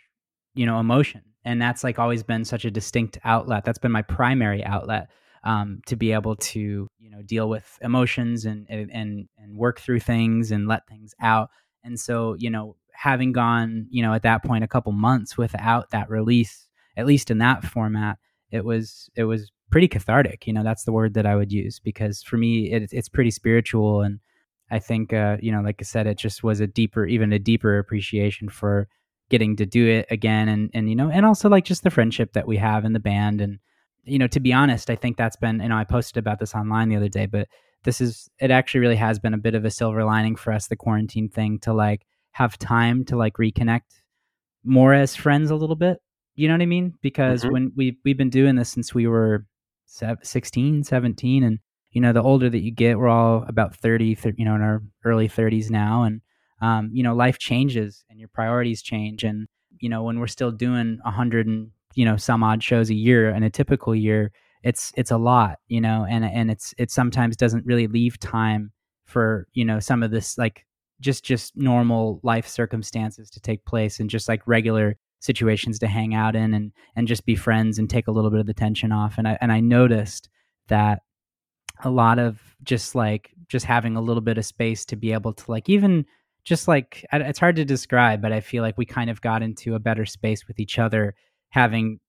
you 0.56 0.66
know 0.66 0.80
emotion, 0.80 1.22
and 1.44 1.62
that's 1.62 1.84
like 1.84 2.00
always 2.00 2.24
been 2.24 2.46
such 2.46 2.66
a 2.66 2.72
distinct 2.72 3.20
outlet. 3.24 3.66
That's 3.66 3.78
been 3.78 3.92
my 3.92 4.02
primary 4.02 4.64
outlet 4.64 5.10
um, 5.46 5.82
to 5.86 5.96
be 5.96 6.12
able 6.12 6.36
to 6.36 6.88
you 7.00 7.10
know 7.10 7.22
deal 7.22 7.48
with 7.48 7.80
emotions 7.82 8.46
and 8.46 8.66
and 8.70 8.92
and 8.92 9.58
work 9.58 9.80
through 9.80 10.00
things 10.00 10.52
and 10.52 10.68
let 10.68 10.88
things 10.88 11.14
out. 11.22 11.50
And 11.84 12.00
so 12.00 12.36
you 12.38 12.50
know 12.50 12.76
having 12.96 13.32
gone, 13.32 13.88
you 13.90 14.02
know, 14.02 14.14
at 14.14 14.24
that 14.24 14.44
point 14.44 14.64
a 14.64 14.68
couple 14.68 14.92
months 14.92 15.38
without 15.38 15.92
that 15.92 16.10
release, 16.10 16.68
at 16.98 17.06
least 17.06 17.30
in 17.30 17.38
that 17.40 17.64
format, 17.64 18.18
it 18.52 18.64
was 18.66 19.10
it 19.16 19.26
was 19.26 19.52
pretty 19.72 19.88
cathartic. 19.88 20.48
You 20.48 20.54
know, 20.54 20.64
that's 20.64 20.84
the 20.84 20.92
word 20.92 21.14
that 21.16 21.26
I 21.26 21.36
would 21.36 21.52
use 21.52 21.80
because 21.80 22.24
for 22.24 22.38
me, 22.38 22.72
it, 22.72 22.92
it's 22.92 23.10
pretty 23.10 23.32
spiritual, 23.32 24.02
and 24.02 24.20
I 24.72 24.80
think, 24.80 25.14
uh, 25.14 25.38
you 25.42 25.52
know, 25.52 25.62
like 25.62 25.78
I 25.80 25.84
said, 25.84 26.08
it 26.08 26.18
just 26.18 26.44
was 26.44 26.60
a 26.60 26.68
deeper, 26.68 27.06
even 27.06 27.34
a 27.34 27.40
deeper 27.40 27.78
appreciation 27.78 28.50
for 28.50 28.88
getting 29.30 29.56
to 29.58 29.66
do 29.66 29.88
it 29.88 30.08
again, 30.10 30.48
and 30.48 30.72
and 30.74 30.90
you 30.90 30.96
know, 30.96 31.10
and 31.10 31.26
also 31.26 31.50
like 31.50 31.66
just 31.66 31.84
the 31.84 31.92
friendship 31.92 32.34
that 32.34 32.48
we 32.48 32.58
have 32.58 32.86
in 32.86 32.94
the 32.94 33.00
band, 33.00 33.42
and 33.42 33.60
you 34.06 34.20
know, 34.20 34.28
to 34.28 34.40
be 34.40 34.54
honest, 34.54 34.90
I 34.90 34.96
think 34.96 35.18
that's 35.18 35.36
been, 35.36 35.60
you 35.60 35.70
know, 35.70 35.78
I 35.78 35.84
posted 35.84 36.18
about 36.18 36.40
this 36.40 36.56
online 36.56 36.90
the 36.90 36.96
other 36.96 37.10
day, 37.10 37.26
but 37.26 37.48
this 37.84 38.02
is 38.02 38.30
it 38.40 38.52
actually 38.52 38.82
really 38.82 38.96
has 38.96 39.20
been 39.20 39.34
a 39.34 39.40
bit 39.40 39.56
of 39.56 39.66
a 39.66 39.72
silver 39.72 40.04
lining 40.04 40.36
for 40.36 40.52
us 40.52 40.68
the 40.68 40.76
quarantine 40.76 41.30
thing 41.30 41.60
to 41.60 41.74
like 41.74 42.06
have 42.32 42.58
time 42.58 43.06
to 43.06 43.16
like 43.16 43.36
reconnect 43.36 44.02
more 44.64 44.94
as 44.94 45.16
friends 45.16 45.52
a 45.52 45.56
little 45.56 45.76
bit. 45.76 46.00
You 46.36 46.48
know 46.48 46.56
what 46.56 46.62
I 46.62 46.68
mean? 46.68 46.94
Because 47.02 47.44
mm-hmm. 47.44 47.54
when 47.54 47.72
we 47.76 47.98
we've 48.04 48.18
been 48.18 48.30
doing 48.30 48.56
this 48.56 48.70
since 48.70 48.94
we 48.94 49.08
were 49.08 49.46
16, 49.86 50.84
17 50.84 51.44
and 51.44 51.60
you 51.92 52.02
know 52.02 52.12
the 52.12 52.22
older 52.22 52.50
that 52.50 52.60
you 52.60 52.72
get 52.72 52.98
we're 52.98 53.08
all 53.08 53.46
about 53.48 53.76
30, 53.76 54.16
30 54.16 54.36
you 54.38 54.46
know 54.46 54.56
in 54.56 54.62
our 54.62 54.82
early 55.06 55.30
30s 55.30 55.70
now 55.70 56.04
and 56.04 56.22
um, 56.62 56.90
you 56.92 57.04
know 57.04 57.16
life 57.16 57.38
changes 57.38 58.04
and 58.10 58.20
your 58.20 58.30
priorities 58.30 58.82
change 58.82 59.24
and 59.24 59.48
you 59.80 59.90
know 59.90 60.04
when 60.04 60.20
we're 60.20 60.28
still 60.28 60.52
doing 60.52 61.00
100 61.04 61.48
and 61.48 61.70
you 61.96 62.06
know 62.06 62.18
some 62.18 62.44
odd 62.44 62.62
shows 62.62 62.90
a 62.90 62.96
year 62.96 63.30
in 63.30 63.44
a 63.44 63.50
typical 63.50 63.96
year 63.96 64.32
it's 64.64 64.92
it's 64.96 65.12
a 65.12 65.18
lot 65.18 65.58
you 65.68 65.82
know 65.82 66.06
and 66.10 66.24
and 66.24 66.52
it's 66.52 66.74
it 66.78 66.92
sometimes 66.92 67.36
doesn't 67.36 67.66
really 67.66 67.88
leave 67.88 68.20
time 68.20 68.72
for 69.06 69.48
you 69.54 69.66
know 69.66 69.80
some 69.80 70.04
of 70.04 70.12
this 70.12 70.38
like 70.38 70.66
just 71.02 71.24
just 71.24 71.56
normal 71.58 72.20
life 72.24 72.48
circumstances 72.48 73.30
to 73.30 73.40
take 73.40 73.66
place 73.66 74.00
and 74.00 74.10
just 74.10 74.28
like 74.28 74.42
regular 74.46 74.98
situations 75.20 75.80
to 75.80 75.88
hang 75.88 76.14
out 76.14 76.36
in 76.36 76.54
and 76.54 76.72
and 76.96 77.08
just 77.08 77.26
be 77.26 77.36
friends 77.36 77.78
and 77.78 77.90
take 77.90 78.08
a 78.08 78.12
little 78.12 78.30
bit 78.30 78.40
of 78.40 78.46
the 78.46 78.54
tension 78.54 78.92
off. 78.92 79.18
And 79.18 79.28
I 79.28 79.38
and 79.42 79.52
I 79.52 79.60
noticed 79.60 80.30
that 80.68 81.02
a 81.84 81.90
lot 81.90 82.20
of 82.20 82.40
just 82.64 82.96
like 82.96 83.32
just 83.50 83.66
having 83.66 83.96
a 83.96 84.02
little 84.02 84.22
bit 84.22 84.38
of 84.38 84.46
space 84.46 84.86
to 84.86 84.96
be 84.96 85.12
able 85.12 85.34
to 85.34 85.52
like 85.52 85.68
even 85.68 86.06
just 86.44 86.68
like 86.68 87.06
it's 87.12 87.40
hard 87.40 87.58
to 87.58 87.66
describe 87.66 88.22
but 88.22 88.32
I 88.32 88.40
feel 88.40 88.64
like 88.64 88.78
we 88.78 88.86
kind 88.86 89.10
of 89.10 89.20
got 89.20 89.44
into 89.44 89.76
a 89.76 89.80
better 89.80 90.06
space 90.06 90.48
with 90.48 90.60
each 90.60 90.80
other 90.80 91.16
having 91.56 92.00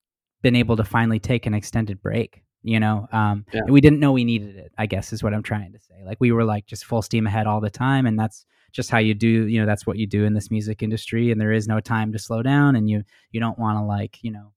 been 0.43 0.57
able 0.57 0.77
to 0.77 0.85
finally 0.85 1.21
take 1.21 1.47
an 1.47 1.55
extended 1.55 2.03
break 2.03 2.43
you 2.65 2.81
know 2.81 3.07
um, 3.13 3.47
yeah. 3.55 3.63
we 3.69 3.81
didn't 3.81 4.01
know 4.01 4.11
we 4.11 4.25
needed 4.25 4.57
it 4.57 4.73
i 4.77 4.87
guess 4.87 5.13
is 5.13 5.23
what 5.23 5.33
i'm 5.33 5.43
trying 5.43 5.73
to 5.73 5.79
say 5.79 5.95
like 6.05 6.19
we 6.21 6.33
were 6.33 6.45
like 6.45 6.67
just 6.67 6.85
full 6.85 7.01
steam 7.01 7.27
ahead 7.29 7.47
all 7.47 7.61
the 7.61 7.71
time 7.71 8.07
and 8.07 8.19
that's 8.19 8.45
just 8.73 8.91
how 8.91 8.99
you 8.99 9.15
do 9.15 9.47
you 9.47 9.61
know 9.61 9.67
that's 9.67 9.87
what 9.87 9.97
you 9.97 10.07
do 10.07 10.25
in 10.25 10.35
this 10.35 10.51
music 10.51 10.83
industry 10.83 11.31
and 11.31 11.41
there 11.41 11.53
is 11.53 11.69
no 11.69 11.79
time 11.79 12.13
to 12.13 12.19
slow 12.19 12.43
down 12.43 12.75
and 12.75 12.91
you 12.91 13.05
you 13.31 13.39
don't 13.39 13.59
want 13.59 13.79
to 13.79 13.83
like 13.83 14.19
you 14.23 14.33
know 14.33 14.53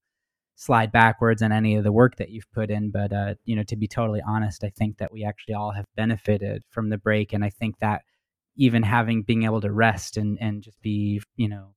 slide 0.55 0.91
backwards 0.91 1.41
on 1.41 1.51
any 1.51 1.75
of 1.75 1.83
the 1.83 1.91
work 1.91 2.17
that 2.17 2.31
you've 2.31 2.51
put 2.51 2.71
in 2.71 2.89
but 2.89 3.13
uh 3.13 3.35
you 3.45 3.55
know 3.55 3.63
to 3.63 3.75
be 3.75 3.87
totally 3.87 4.21
honest 4.27 4.63
i 4.63 4.69
think 4.69 4.97
that 4.97 5.13
we 5.13 5.23
actually 5.23 5.53
all 5.53 5.71
have 5.71 5.85
benefited 5.95 6.63
from 6.71 6.89
the 6.89 6.97
break 6.97 7.31
and 7.31 7.45
i 7.45 7.49
think 7.49 7.75
that 7.79 8.01
even 8.57 8.81
having 8.81 9.21
being 9.21 9.43
able 9.43 9.61
to 9.61 9.71
rest 9.71 10.17
and 10.17 10.37
and 10.41 10.63
just 10.63 10.81
be 10.81 11.21
you 11.37 11.47
know 11.47 11.75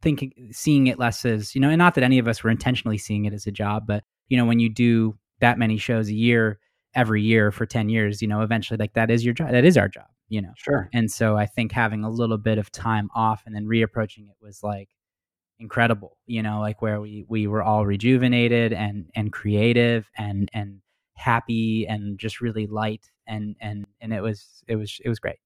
thinking 0.00 0.32
seeing 0.52 0.86
it 0.86 0.98
less 0.98 1.24
as 1.24 1.54
you 1.54 1.60
know 1.60 1.68
and 1.68 1.78
not 1.78 1.94
that 1.94 2.04
any 2.04 2.18
of 2.18 2.28
us 2.28 2.42
were 2.42 2.50
intentionally 2.50 2.98
seeing 2.98 3.24
it 3.24 3.32
as 3.32 3.46
a 3.46 3.50
job 3.50 3.86
but 3.86 4.04
you 4.28 4.36
know 4.36 4.44
when 4.44 4.60
you 4.60 4.68
do 4.68 5.16
that 5.40 5.58
many 5.58 5.76
shows 5.76 6.08
a 6.08 6.14
year 6.14 6.58
every 6.94 7.22
year 7.22 7.50
for 7.50 7.66
10 7.66 7.88
years 7.88 8.22
you 8.22 8.28
know 8.28 8.42
eventually 8.42 8.76
like 8.78 8.94
that 8.94 9.10
is 9.10 9.24
your 9.24 9.34
job 9.34 9.50
that 9.50 9.64
is 9.64 9.76
our 9.76 9.88
job 9.88 10.06
you 10.30 10.42
know? 10.42 10.52
Sure. 10.56 10.90
And 10.92 11.10
so 11.10 11.36
i 11.36 11.46
think 11.46 11.72
having 11.72 12.04
a 12.04 12.10
little 12.10 12.38
bit 12.38 12.58
of 12.58 12.70
time 12.70 13.08
off 13.14 13.42
and 13.46 13.54
then 13.54 13.64
reapproaching 13.64 14.28
it 14.28 14.36
was 14.40 14.62
like 14.62 14.90
incredible 15.60 16.16
you 16.26 16.40
know 16.40 16.60
like 16.60 16.80
where 16.80 17.00
we 17.00 17.24
we 17.28 17.48
were 17.48 17.62
all 17.62 17.84
rejuvenated 17.84 18.72
and 18.72 19.10
and 19.16 19.32
creative 19.32 20.08
and 20.16 20.48
and 20.52 20.80
happy 21.16 21.84
and 21.88 22.16
just 22.18 22.40
really 22.40 22.66
light 22.68 23.10
and 23.26 23.56
and 23.60 23.86
and 24.00 24.12
it 24.12 24.22
was 24.22 24.62
it 24.68 24.76
was 24.76 25.00
it 25.04 25.08
was 25.08 25.18
great. 25.18 25.38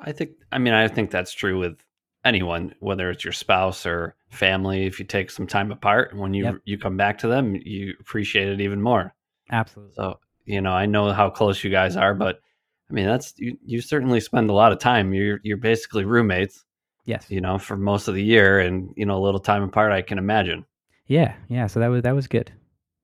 I 0.00 0.12
think 0.12 0.30
i 0.50 0.58
mean 0.58 0.72
i 0.72 0.88
think 0.88 1.10
that's 1.10 1.32
true 1.32 1.58
with 1.58 1.78
anyone 2.24 2.74
whether 2.80 3.10
it's 3.10 3.24
your 3.24 3.32
spouse 3.32 3.84
or 3.84 4.14
family 4.30 4.86
if 4.86 4.98
you 4.98 5.04
take 5.04 5.30
some 5.30 5.46
time 5.46 5.70
apart 5.70 6.10
and 6.10 6.20
when 6.20 6.34
you 6.34 6.44
yep. 6.44 6.56
you 6.64 6.78
come 6.78 6.96
back 6.96 7.18
to 7.18 7.28
them 7.28 7.54
you 7.64 7.94
appreciate 8.00 8.48
it 8.48 8.60
even 8.60 8.80
more 8.80 9.14
absolutely 9.50 9.94
so 9.94 10.18
you 10.44 10.60
know 10.60 10.72
i 10.72 10.86
know 10.86 11.12
how 11.12 11.28
close 11.28 11.62
you 11.62 11.70
guys 11.70 11.96
are 11.96 12.14
but 12.14 12.40
I 12.90 12.92
mean, 12.92 13.06
that's 13.06 13.34
you, 13.38 13.58
you 13.64 13.80
certainly 13.80 14.20
spend 14.20 14.50
a 14.50 14.52
lot 14.52 14.72
of 14.72 14.78
time. 14.78 15.14
You're 15.14 15.40
you're 15.42 15.56
basically 15.56 16.04
roommates. 16.04 16.64
Yes. 17.06 17.26
You 17.28 17.40
know, 17.40 17.58
for 17.58 17.76
most 17.76 18.08
of 18.08 18.14
the 18.14 18.22
year 18.22 18.60
and 18.60 18.92
you 18.96 19.06
know, 19.06 19.18
a 19.18 19.22
little 19.24 19.40
time 19.40 19.62
apart, 19.62 19.92
I 19.92 20.02
can 20.02 20.18
imagine. 20.18 20.64
Yeah, 21.06 21.34
yeah. 21.48 21.66
So 21.66 21.80
that 21.80 21.88
was 21.88 22.02
that 22.02 22.14
was 22.14 22.28
good. 22.28 22.52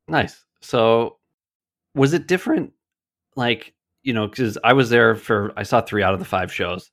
Nice. 0.08 0.44
So 0.60 1.16
was 1.94 2.12
it 2.12 2.26
different 2.26 2.72
like, 3.36 3.74
you 4.02 4.12
know, 4.12 4.28
cuz 4.28 4.58
I 4.62 4.74
was 4.74 4.90
there 4.90 5.14
for 5.14 5.52
I 5.56 5.62
saw 5.62 5.80
3 5.80 6.02
out 6.02 6.14
of 6.14 6.20
the 6.20 6.24
5 6.26 6.52
shows. 6.52 6.90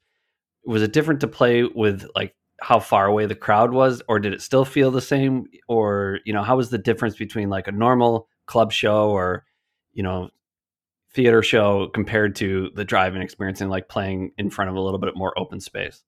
Was 0.67 0.81
it 0.81 0.93
different 0.93 1.21
to 1.21 1.27
play 1.27 1.63
with 1.63 2.07
like 2.15 2.35
how 2.59 2.79
far 2.79 3.05
away 3.05 3.25
the 3.25 3.35
crowd 3.35 3.71
was 3.71 4.01
or 4.07 4.19
did 4.19 4.33
it 4.33 4.41
still 4.41 4.65
feel 4.65 4.91
the 4.91 5.01
same 5.01 5.45
or 5.67 6.19
you 6.25 6.33
know, 6.33 6.43
how 6.43 6.57
was 6.57 6.69
the 6.69 6.77
difference 6.77 7.15
between 7.15 7.49
like 7.49 7.67
a 7.67 7.71
normal 7.71 8.27
club 8.45 8.71
show 8.71 9.09
or 9.09 9.45
you 9.93 10.03
know, 10.03 10.29
theater 11.13 11.41
show 11.41 11.87
compared 11.87 12.35
to 12.35 12.69
the 12.75 12.85
drive-in 12.85 13.21
experience 13.21 13.61
and 13.61 13.71
like 13.71 13.89
playing 13.89 14.31
in 14.37 14.49
front 14.49 14.69
of 14.69 14.75
a 14.75 14.79
little 14.79 14.99
bit 14.99 15.15
more 15.15 15.37
open 15.37 15.59
space? 15.59 16.03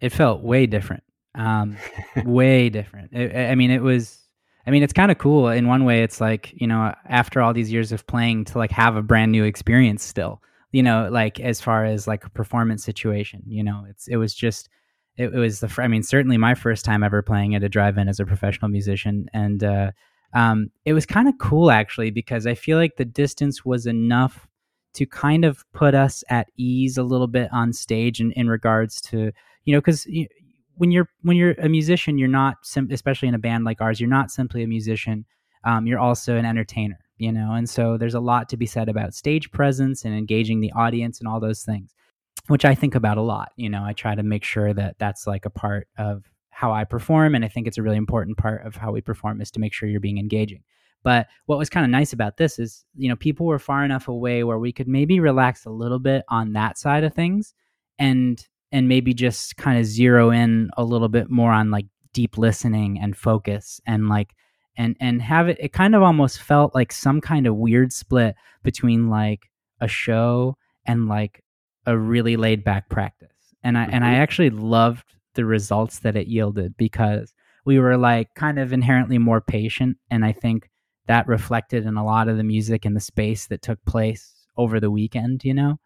It 0.00 0.10
felt 0.10 0.42
way 0.42 0.66
different. 0.66 1.02
Um, 1.34 1.76
way 2.24 2.68
different. 2.68 3.12
It, 3.12 3.34
I 3.50 3.54
mean, 3.54 3.70
it 3.70 3.82
was. 3.82 4.20
I 4.66 4.70
mean, 4.70 4.82
it's 4.82 4.94
kind 4.94 5.10
of 5.10 5.18
cool 5.18 5.48
in 5.48 5.68
one 5.68 5.84
way. 5.84 6.02
It's 6.02 6.20
like 6.20 6.52
you 6.54 6.66
know, 6.66 6.94
after 7.06 7.42
all 7.42 7.52
these 7.52 7.72
years 7.72 7.92
of 7.92 8.06
playing, 8.06 8.46
to 8.46 8.58
like 8.58 8.70
have 8.70 8.96
a 8.96 9.02
brand 9.02 9.32
new 9.32 9.44
experience 9.44 10.02
still. 10.02 10.40
You 10.74 10.82
know, 10.82 11.08
like 11.08 11.38
as 11.38 11.60
far 11.60 11.84
as 11.84 12.08
like 12.08 12.24
a 12.24 12.30
performance 12.30 12.82
situation, 12.82 13.44
you 13.46 13.62
know, 13.62 13.86
it's 13.88 14.08
it 14.08 14.16
was 14.16 14.34
just 14.34 14.68
it, 15.16 15.32
it 15.32 15.38
was 15.38 15.60
the 15.60 15.72
I 15.78 15.86
mean 15.86 16.02
certainly 16.02 16.36
my 16.36 16.54
first 16.54 16.84
time 16.84 17.04
ever 17.04 17.22
playing 17.22 17.54
at 17.54 17.62
a 17.62 17.68
drive-in 17.68 18.08
as 18.08 18.18
a 18.18 18.26
professional 18.26 18.68
musician, 18.68 19.28
and 19.32 19.62
uh, 19.62 19.92
um, 20.34 20.72
it 20.84 20.92
was 20.92 21.06
kind 21.06 21.28
of 21.28 21.38
cool 21.38 21.70
actually 21.70 22.10
because 22.10 22.44
I 22.44 22.54
feel 22.54 22.76
like 22.76 22.96
the 22.96 23.04
distance 23.04 23.64
was 23.64 23.86
enough 23.86 24.48
to 24.94 25.06
kind 25.06 25.44
of 25.44 25.64
put 25.72 25.94
us 25.94 26.24
at 26.28 26.48
ease 26.56 26.98
a 26.98 27.04
little 27.04 27.28
bit 27.28 27.48
on 27.52 27.72
stage 27.72 28.20
in, 28.20 28.32
in 28.32 28.48
regards 28.48 29.00
to 29.02 29.30
you 29.66 29.72
know 29.72 29.78
because 29.80 30.08
when 30.74 30.90
you're 30.90 31.08
when 31.22 31.36
you're 31.36 31.54
a 31.62 31.68
musician 31.68 32.18
you're 32.18 32.26
not 32.26 32.56
sim- 32.62 32.88
especially 32.90 33.28
in 33.28 33.34
a 33.34 33.38
band 33.38 33.64
like 33.64 33.80
ours 33.80 34.00
you're 34.00 34.10
not 34.10 34.32
simply 34.32 34.64
a 34.64 34.68
musician 34.68 35.24
um, 35.62 35.86
you're 35.86 36.00
also 36.00 36.36
an 36.36 36.44
entertainer 36.44 36.98
you 37.16 37.32
know 37.32 37.52
and 37.52 37.68
so 37.68 37.96
there's 37.96 38.14
a 38.14 38.20
lot 38.20 38.48
to 38.48 38.56
be 38.56 38.66
said 38.66 38.88
about 38.88 39.14
stage 39.14 39.50
presence 39.50 40.04
and 40.04 40.14
engaging 40.14 40.60
the 40.60 40.72
audience 40.72 41.18
and 41.18 41.28
all 41.28 41.40
those 41.40 41.62
things 41.62 41.94
which 42.48 42.64
i 42.64 42.74
think 42.74 42.94
about 42.94 43.18
a 43.18 43.22
lot 43.22 43.52
you 43.56 43.68
know 43.68 43.84
i 43.84 43.92
try 43.92 44.14
to 44.14 44.22
make 44.22 44.44
sure 44.44 44.72
that 44.74 44.96
that's 44.98 45.26
like 45.26 45.44
a 45.44 45.50
part 45.50 45.88
of 45.98 46.24
how 46.50 46.72
i 46.72 46.84
perform 46.84 47.34
and 47.34 47.44
i 47.44 47.48
think 47.48 47.66
it's 47.66 47.78
a 47.78 47.82
really 47.82 47.96
important 47.96 48.36
part 48.36 48.66
of 48.66 48.76
how 48.76 48.92
we 48.92 49.00
perform 49.00 49.40
is 49.40 49.50
to 49.50 49.60
make 49.60 49.72
sure 49.72 49.88
you're 49.88 50.00
being 50.00 50.18
engaging. 50.18 50.62
But 51.04 51.26
what 51.44 51.58
was 51.58 51.68
kind 51.68 51.84
of 51.84 51.90
nice 51.90 52.12
about 52.12 52.38
this 52.38 52.58
is 52.58 52.84
you 52.96 53.08
know 53.08 53.16
people 53.16 53.46
were 53.46 53.58
far 53.58 53.84
enough 53.84 54.08
away 54.08 54.42
where 54.42 54.58
we 54.58 54.72
could 54.72 54.88
maybe 54.88 55.20
relax 55.20 55.66
a 55.66 55.70
little 55.70 56.00
bit 56.00 56.24
on 56.28 56.54
that 56.54 56.78
side 56.78 57.04
of 57.04 57.14
things 57.14 57.54
and 57.98 58.44
and 58.72 58.88
maybe 58.88 59.14
just 59.14 59.56
kind 59.56 59.78
of 59.78 59.84
zero 59.84 60.30
in 60.30 60.70
a 60.76 60.82
little 60.82 61.10
bit 61.10 61.30
more 61.30 61.52
on 61.52 61.70
like 61.70 61.86
deep 62.12 62.38
listening 62.38 62.98
and 62.98 63.16
focus 63.16 63.80
and 63.86 64.08
like 64.08 64.34
and 64.76 64.96
and 65.00 65.22
have 65.22 65.48
it 65.48 65.56
it 65.60 65.72
kind 65.72 65.94
of 65.94 66.02
almost 66.02 66.40
felt 66.40 66.74
like 66.74 66.92
some 66.92 67.20
kind 67.20 67.46
of 67.46 67.56
weird 67.56 67.92
split 67.92 68.34
between 68.62 69.08
like 69.08 69.50
a 69.80 69.88
show 69.88 70.56
and 70.86 71.08
like 71.08 71.42
a 71.86 71.96
really 71.96 72.36
laid 72.36 72.64
back 72.64 72.88
practice 72.88 73.28
and 73.62 73.78
i 73.78 73.84
mm-hmm. 73.84 73.94
and 73.94 74.04
i 74.04 74.12
mm-hmm. 74.12 74.22
actually 74.22 74.50
loved 74.50 75.04
the 75.34 75.44
results 75.44 76.00
that 76.00 76.16
it 76.16 76.26
yielded 76.26 76.76
because 76.76 77.32
we 77.64 77.78
were 77.78 77.96
like 77.96 78.34
kind 78.34 78.58
of 78.58 78.72
inherently 78.72 79.18
more 79.18 79.40
patient 79.40 79.96
and 80.10 80.24
i 80.24 80.32
think 80.32 80.68
that 81.06 81.26
reflected 81.28 81.84
in 81.84 81.96
a 81.96 82.04
lot 82.04 82.28
of 82.28 82.36
the 82.36 82.44
music 82.44 82.84
and 82.84 82.96
the 82.96 83.00
space 83.00 83.46
that 83.46 83.62
took 83.62 83.82
place 83.84 84.46
over 84.56 84.80
the 84.80 84.90
weekend 84.90 85.44
you 85.44 85.54
know 85.54 85.78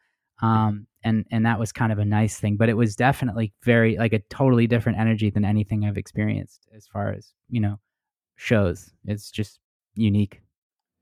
um 0.42 0.87
and 1.05 1.24
and 1.31 1.46
that 1.46 1.59
was 1.59 1.72
kind 1.72 1.92
of 1.92 1.98
a 1.98 2.05
nice 2.05 2.38
thing 2.38 2.57
but 2.57 2.68
it 2.68 2.77
was 2.77 2.96
definitely 2.96 3.53
very 3.64 3.96
like 3.96 4.12
a 4.12 4.18
totally 4.31 4.66
different 4.66 4.98
energy 4.98 5.31
than 5.31 5.44
anything 5.44 5.85
i've 5.85 5.96
experienced 5.96 6.68
as 6.77 6.87
far 6.87 7.12
as 7.12 7.33
you 7.48 7.61
know 7.61 7.79
shows. 8.38 8.90
It's 9.05 9.31
just 9.31 9.59
unique. 9.94 10.40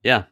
Yeah. 0.03 0.25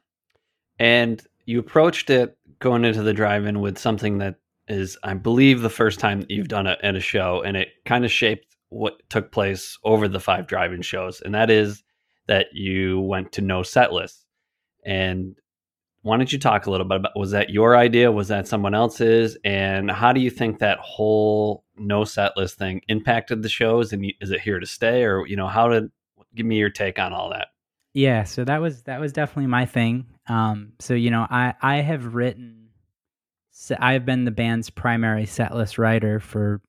And 0.78 1.22
you 1.44 1.60
approached 1.60 2.10
it 2.10 2.36
going 2.58 2.84
into 2.84 3.02
the 3.02 3.12
drive 3.12 3.44
in 3.44 3.60
with 3.60 3.78
something 3.78 4.18
that 4.18 4.36
is, 4.66 4.96
I 5.04 5.14
believe, 5.14 5.60
the 5.60 5.70
first 5.70 6.00
time 6.00 6.22
that 6.22 6.30
you've 6.30 6.48
done 6.48 6.66
it 6.66 6.78
at 6.82 6.96
a 6.96 7.00
show, 7.00 7.42
and 7.42 7.56
it 7.56 7.68
kind 7.84 8.04
of 8.04 8.10
shaped 8.10 8.56
what 8.70 8.94
took 9.10 9.30
place 9.30 9.78
over 9.84 10.08
the 10.08 10.18
five 10.18 10.46
drive 10.46 10.72
in 10.72 10.82
shows. 10.82 11.20
And 11.20 11.34
that 11.34 11.50
is 11.50 11.84
that 12.26 12.46
you 12.54 13.00
went 13.00 13.32
to 13.32 13.42
no 13.42 13.62
set 13.62 13.92
list. 13.92 14.24
And 14.84 15.36
why 16.00 16.16
don't 16.16 16.32
you 16.32 16.38
talk 16.38 16.66
a 16.66 16.70
little 16.70 16.86
bit 16.86 16.96
about 16.96 17.18
was 17.18 17.32
that 17.32 17.50
your 17.50 17.76
idea? 17.76 18.10
Was 18.10 18.28
that 18.28 18.48
someone 18.48 18.74
else's? 18.74 19.36
And 19.44 19.90
how 19.90 20.12
do 20.12 20.20
you 20.20 20.30
think 20.30 20.58
that 20.58 20.78
whole 20.78 21.64
no 21.76 22.04
set 22.04 22.36
list 22.36 22.56
thing 22.58 22.80
impacted 22.88 23.42
the 23.42 23.48
shows? 23.48 23.92
And 23.92 24.10
is 24.20 24.30
it 24.30 24.40
here 24.40 24.58
to 24.58 24.66
stay? 24.66 25.04
Or, 25.04 25.26
you 25.26 25.36
know, 25.36 25.48
how 25.48 25.68
did 25.68 25.90
give 26.34 26.46
me 26.46 26.56
your 26.56 26.70
take 26.70 26.98
on 26.98 27.12
all 27.12 27.30
that. 27.30 27.48
Yeah, 27.92 28.24
so 28.24 28.44
that 28.44 28.60
was 28.60 28.82
that 28.82 29.00
was 29.00 29.12
definitely 29.12 29.46
my 29.46 29.66
thing. 29.66 30.06
Um, 30.28 30.72
so 30.80 30.94
you 30.94 31.10
know, 31.10 31.26
I 31.30 31.54
I 31.62 31.76
have 31.76 32.14
written, 32.14 32.70
I've 33.78 34.04
been 34.04 34.24
the 34.24 34.32
band's 34.32 34.68
primary 34.68 35.26
setlist 35.26 35.78
writer 35.78 36.18
for 36.18 36.60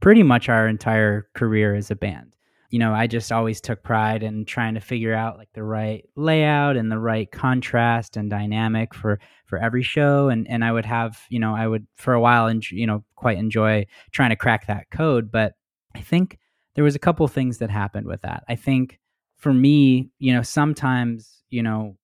pretty 0.00 0.22
much 0.22 0.48
our 0.48 0.68
entire 0.68 1.28
career 1.34 1.74
as 1.74 1.90
a 1.90 1.96
band. 1.96 2.32
You 2.70 2.78
know, 2.78 2.92
I 2.92 3.06
just 3.06 3.32
always 3.32 3.60
took 3.60 3.82
pride 3.82 4.22
in 4.22 4.44
trying 4.44 4.74
to 4.74 4.80
figure 4.80 5.14
out 5.14 5.38
like 5.38 5.48
the 5.54 5.64
right 5.64 6.04
layout 6.16 6.76
and 6.76 6.92
the 6.92 6.98
right 6.98 7.30
contrast 7.30 8.16
and 8.16 8.30
dynamic 8.30 8.94
for 8.94 9.18
for 9.46 9.58
every 9.58 9.82
show, 9.82 10.28
and 10.28 10.46
and 10.48 10.64
I 10.64 10.70
would 10.70 10.86
have 10.86 11.18
you 11.28 11.40
know 11.40 11.56
I 11.56 11.66
would 11.66 11.88
for 11.96 12.14
a 12.14 12.20
while 12.20 12.46
and 12.46 12.62
you 12.70 12.86
know 12.86 13.04
quite 13.16 13.38
enjoy 13.38 13.86
trying 14.12 14.30
to 14.30 14.36
crack 14.36 14.66
that 14.68 14.90
code, 14.90 15.32
but 15.32 15.54
I 15.96 16.02
think 16.02 16.38
there 16.76 16.84
was 16.84 16.94
a 16.94 17.00
couple 17.00 17.26
things 17.26 17.58
that 17.58 17.70
happened 17.70 18.06
with 18.06 18.22
that. 18.22 18.44
I 18.48 18.54
think 18.54 19.00
for 19.38 19.52
me, 19.52 20.10
you 20.18 20.32
know, 20.32 20.42
sometimes, 20.42 21.42
you 21.50 21.62
know, 21.62 21.96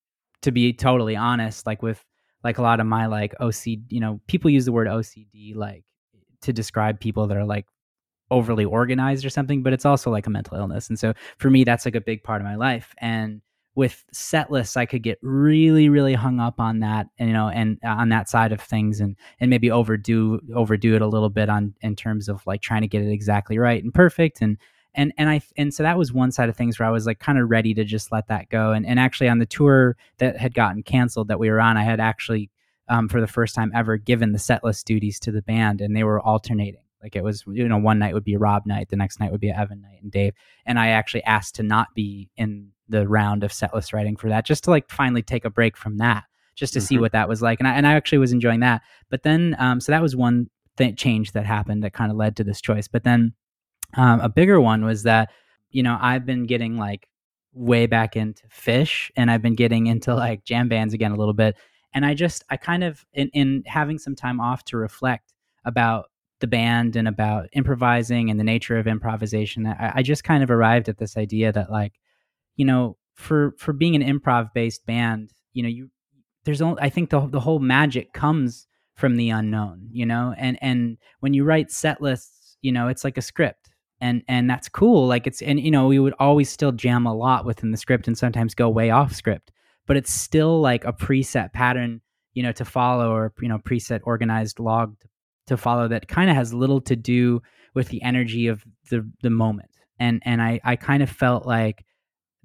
to 0.42 0.52
be 0.52 0.72
totally 0.72 1.16
honest, 1.16 1.66
like 1.66 1.82
with 1.82 2.04
like 2.42 2.58
a 2.58 2.62
lot 2.62 2.80
of 2.80 2.86
my 2.86 3.06
like 3.06 3.34
OCD, 3.40 3.82
you 3.88 4.00
know, 4.00 4.20
people 4.26 4.50
use 4.50 4.64
the 4.64 4.72
word 4.72 4.86
OCD 4.86 5.54
like 5.54 5.84
to 6.42 6.52
describe 6.52 7.00
people 7.00 7.26
that 7.26 7.36
are 7.36 7.44
like 7.44 7.66
overly 8.30 8.64
organized 8.64 9.24
or 9.24 9.30
something, 9.30 9.62
but 9.62 9.72
it's 9.72 9.84
also 9.84 10.10
like 10.10 10.26
a 10.26 10.30
mental 10.30 10.56
illness. 10.56 10.88
And 10.88 10.98
so 10.98 11.14
for 11.38 11.50
me, 11.50 11.64
that's 11.64 11.84
like 11.84 11.94
a 11.94 12.00
big 12.00 12.22
part 12.22 12.40
of 12.40 12.46
my 12.46 12.56
life. 12.56 12.94
And 12.98 13.40
with 13.74 14.04
set 14.12 14.50
lists, 14.50 14.76
I 14.76 14.86
could 14.86 15.02
get 15.02 15.18
really, 15.22 15.88
really 15.88 16.14
hung 16.14 16.38
up 16.38 16.60
on 16.60 16.80
that, 16.80 17.08
and, 17.18 17.28
you 17.28 17.32
know, 17.34 17.48
and 17.48 17.78
uh, 17.84 17.88
on 17.88 18.08
that 18.10 18.28
side 18.28 18.52
of 18.52 18.60
things, 18.60 19.00
and 19.00 19.16
and 19.40 19.50
maybe 19.50 19.70
overdo 19.70 20.40
overdo 20.54 20.94
it 20.94 21.02
a 21.02 21.08
little 21.08 21.28
bit 21.28 21.48
on 21.48 21.74
in 21.80 21.96
terms 21.96 22.28
of 22.28 22.46
like 22.46 22.62
trying 22.62 22.82
to 22.82 22.88
get 22.88 23.02
it 23.02 23.10
exactly 23.10 23.58
right 23.58 23.82
and 23.82 23.92
perfect, 23.92 24.40
and 24.40 24.58
and 24.94 25.12
and 25.18 25.28
I 25.28 25.40
and 25.56 25.72
so 25.72 25.82
that 25.82 25.98
was 25.98 26.12
one 26.12 26.32
side 26.32 26.48
of 26.48 26.56
things 26.56 26.78
where 26.78 26.88
I 26.88 26.92
was 26.92 27.06
like 27.06 27.18
kind 27.18 27.38
of 27.38 27.50
ready 27.50 27.74
to 27.74 27.84
just 27.84 28.12
let 28.12 28.28
that 28.28 28.48
go. 28.48 28.72
And 28.72 28.86
and 28.86 28.98
actually 28.98 29.28
on 29.28 29.38
the 29.38 29.46
tour 29.46 29.96
that 30.18 30.36
had 30.36 30.54
gotten 30.54 30.82
canceled 30.82 31.28
that 31.28 31.38
we 31.38 31.50
were 31.50 31.60
on, 31.60 31.76
I 31.76 31.84
had 31.84 32.00
actually 32.00 32.50
um, 32.88 33.08
for 33.08 33.20
the 33.20 33.26
first 33.26 33.54
time 33.54 33.72
ever 33.74 33.96
given 33.96 34.32
the 34.32 34.38
set 34.38 34.62
list 34.62 34.86
duties 34.86 35.18
to 35.20 35.32
the 35.32 35.42
band, 35.42 35.80
and 35.80 35.96
they 35.96 36.04
were 36.04 36.20
alternating. 36.20 36.80
Like 37.02 37.16
it 37.16 37.24
was, 37.24 37.44
you 37.46 37.68
know, 37.68 37.76
one 37.76 37.98
night 37.98 38.14
would 38.14 38.24
be 38.24 38.34
a 38.34 38.38
Rob 38.38 38.64
night, 38.64 38.88
the 38.88 38.96
next 38.96 39.20
night 39.20 39.30
would 39.30 39.40
be 39.40 39.50
Evan 39.50 39.82
night, 39.82 39.98
and 40.02 40.10
Dave. 40.10 40.32
And 40.64 40.78
I 40.78 40.88
actually 40.88 41.22
asked 41.24 41.56
to 41.56 41.62
not 41.62 41.88
be 41.94 42.30
in 42.36 42.70
the 42.88 43.06
round 43.06 43.44
of 43.44 43.50
setlist 43.50 43.92
writing 43.92 44.16
for 44.16 44.30
that, 44.30 44.46
just 44.46 44.64
to 44.64 44.70
like 44.70 44.90
finally 44.90 45.22
take 45.22 45.44
a 45.44 45.50
break 45.50 45.76
from 45.76 45.98
that, 45.98 46.24
just 46.54 46.72
to 46.72 46.78
mm-hmm. 46.78 46.86
see 46.86 46.98
what 46.98 47.12
that 47.12 47.28
was 47.28 47.42
like. 47.42 47.60
And 47.60 47.68
I 47.68 47.74
and 47.74 47.86
I 47.86 47.94
actually 47.94 48.18
was 48.18 48.32
enjoying 48.32 48.60
that. 48.60 48.82
But 49.10 49.22
then, 49.22 49.54
um, 49.58 49.80
so 49.80 49.92
that 49.92 50.02
was 50.02 50.16
one 50.16 50.48
th- 50.76 50.96
change 50.96 51.32
that 51.32 51.44
happened 51.44 51.84
that 51.84 51.92
kind 51.92 52.10
of 52.10 52.16
led 52.16 52.36
to 52.36 52.44
this 52.44 52.60
choice. 52.60 52.88
But 52.88 53.04
then 53.04 53.34
um, 53.96 54.20
a 54.20 54.28
bigger 54.28 54.60
one 54.60 54.84
was 54.84 55.04
that, 55.04 55.30
you 55.70 55.82
know, 55.82 55.98
I've 56.00 56.26
been 56.26 56.46
getting 56.46 56.76
like 56.76 57.08
way 57.52 57.86
back 57.86 58.16
into 58.16 58.46
Phish, 58.48 59.10
and 59.16 59.30
I've 59.30 59.42
been 59.42 59.54
getting 59.54 59.86
into 59.86 60.14
like 60.14 60.44
jam 60.44 60.68
bands 60.68 60.94
again 60.94 61.12
a 61.12 61.16
little 61.16 61.34
bit. 61.34 61.56
And 61.94 62.04
I 62.04 62.14
just, 62.14 62.44
I 62.50 62.56
kind 62.56 62.82
of, 62.82 63.04
in, 63.12 63.28
in 63.34 63.62
having 63.66 63.98
some 63.98 64.16
time 64.16 64.40
off 64.40 64.64
to 64.66 64.76
reflect 64.76 65.32
about 65.64 66.06
the 66.40 66.46
band 66.48 66.96
and 66.96 67.06
about 67.06 67.48
improvising 67.52 68.30
and 68.30 68.38
the 68.38 68.44
nature 68.44 68.76
of 68.76 68.86
improvisation, 68.86 69.66
I, 69.66 69.92
I 69.96 70.02
just 70.02 70.24
kind 70.24 70.42
of 70.42 70.50
arrived 70.50 70.88
at 70.88 70.98
this 70.98 71.16
idea 71.16 71.52
that 71.52 71.70
like, 71.70 71.94
you 72.56 72.64
know, 72.64 72.96
for 73.14 73.54
for 73.58 73.72
being 73.72 73.94
an 73.94 74.02
improv 74.02 74.52
based 74.52 74.84
band, 74.86 75.32
you 75.52 75.62
know, 75.62 75.68
you 75.68 75.90
there's 76.44 76.60
only 76.60 76.82
I 76.82 76.88
think 76.90 77.10
the 77.10 77.26
the 77.28 77.40
whole 77.40 77.60
magic 77.60 78.12
comes 78.12 78.66
from 78.96 79.16
the 79.16 79.30
unknown, 79.30 79.88
you 79.92 80.04
know, 80.04 80.34
and 80.36 80.58
and 80.60 80.98
when 81.20 81.34
you 81.34 81.44
write 81.44 81.70
set 81.70 82.02
lists, 82.02 82.56
you 82.60 82.72
know, 82.72 82.88
it's 82.88 83.04
like 83.04 83.16
a 83.16 83.22
script 83.22 83.63
and 84.04 84.22
and 84.28 84.48
that's 84.48 84.68
cool. 84.68 85.06
Like 85.06 85.26
it's 85.26 85.42
and 85.42 85.58
you 85.58 85.70
know 85.70 85.86
we 85.86 85.98
would 85.98 86.14
always 86.18 86.50
still 86.50 86.72
jam 86.72 87.06
a 87.06 87.14
lot 87.14 87.44
within 87.44 87.70
the 87.70 87.78
script 87.78 88.06
and 88.06 88.16
sometimes 88.16 88.54
go 88.54 88.68
way 88.68 88.90
off 88.90 89.12
script 89.12 89.50
but 89.86 89.96
it's 89.96 90.12
still 90.12 90.60
like 90.60 90.84
a 90.84 90.92
preset 90.92 91.52
pattern 91.52 92.00
you 92.34 92.42
know 92.42 92.52
to 92.52 92.64
follow 92.64 93.12
or 93.12 93.32
you 93.40 93.48
know 93.48 93.58
preset 93.58 94.00
organized 94.04 94.58
log 94.58 94.98
to, 95.00 95.08
to 95.46 95.56
follow 95.56 95.88
that 95.88 96.08
kind 96.08 96.30
of 96.30 96.36
has 96.36 96.54
little 96.54 96.80
to 96.80 96.96
do 96.96 97.40
with 97.74 97.88
the 97.88 98.02
energy 98.02 98.46
of 98.46 98.64
the 98.90 99.08
the 99.22 99.30
moment. 99.30 99.70
And 99.98 100.22
and 100.24 100.42
i 100.42 100.60
i 100.64 100.76
kind 100.76 101.02
of 101.02 101.10
felt 101.10 101.46
like 101.46 101.84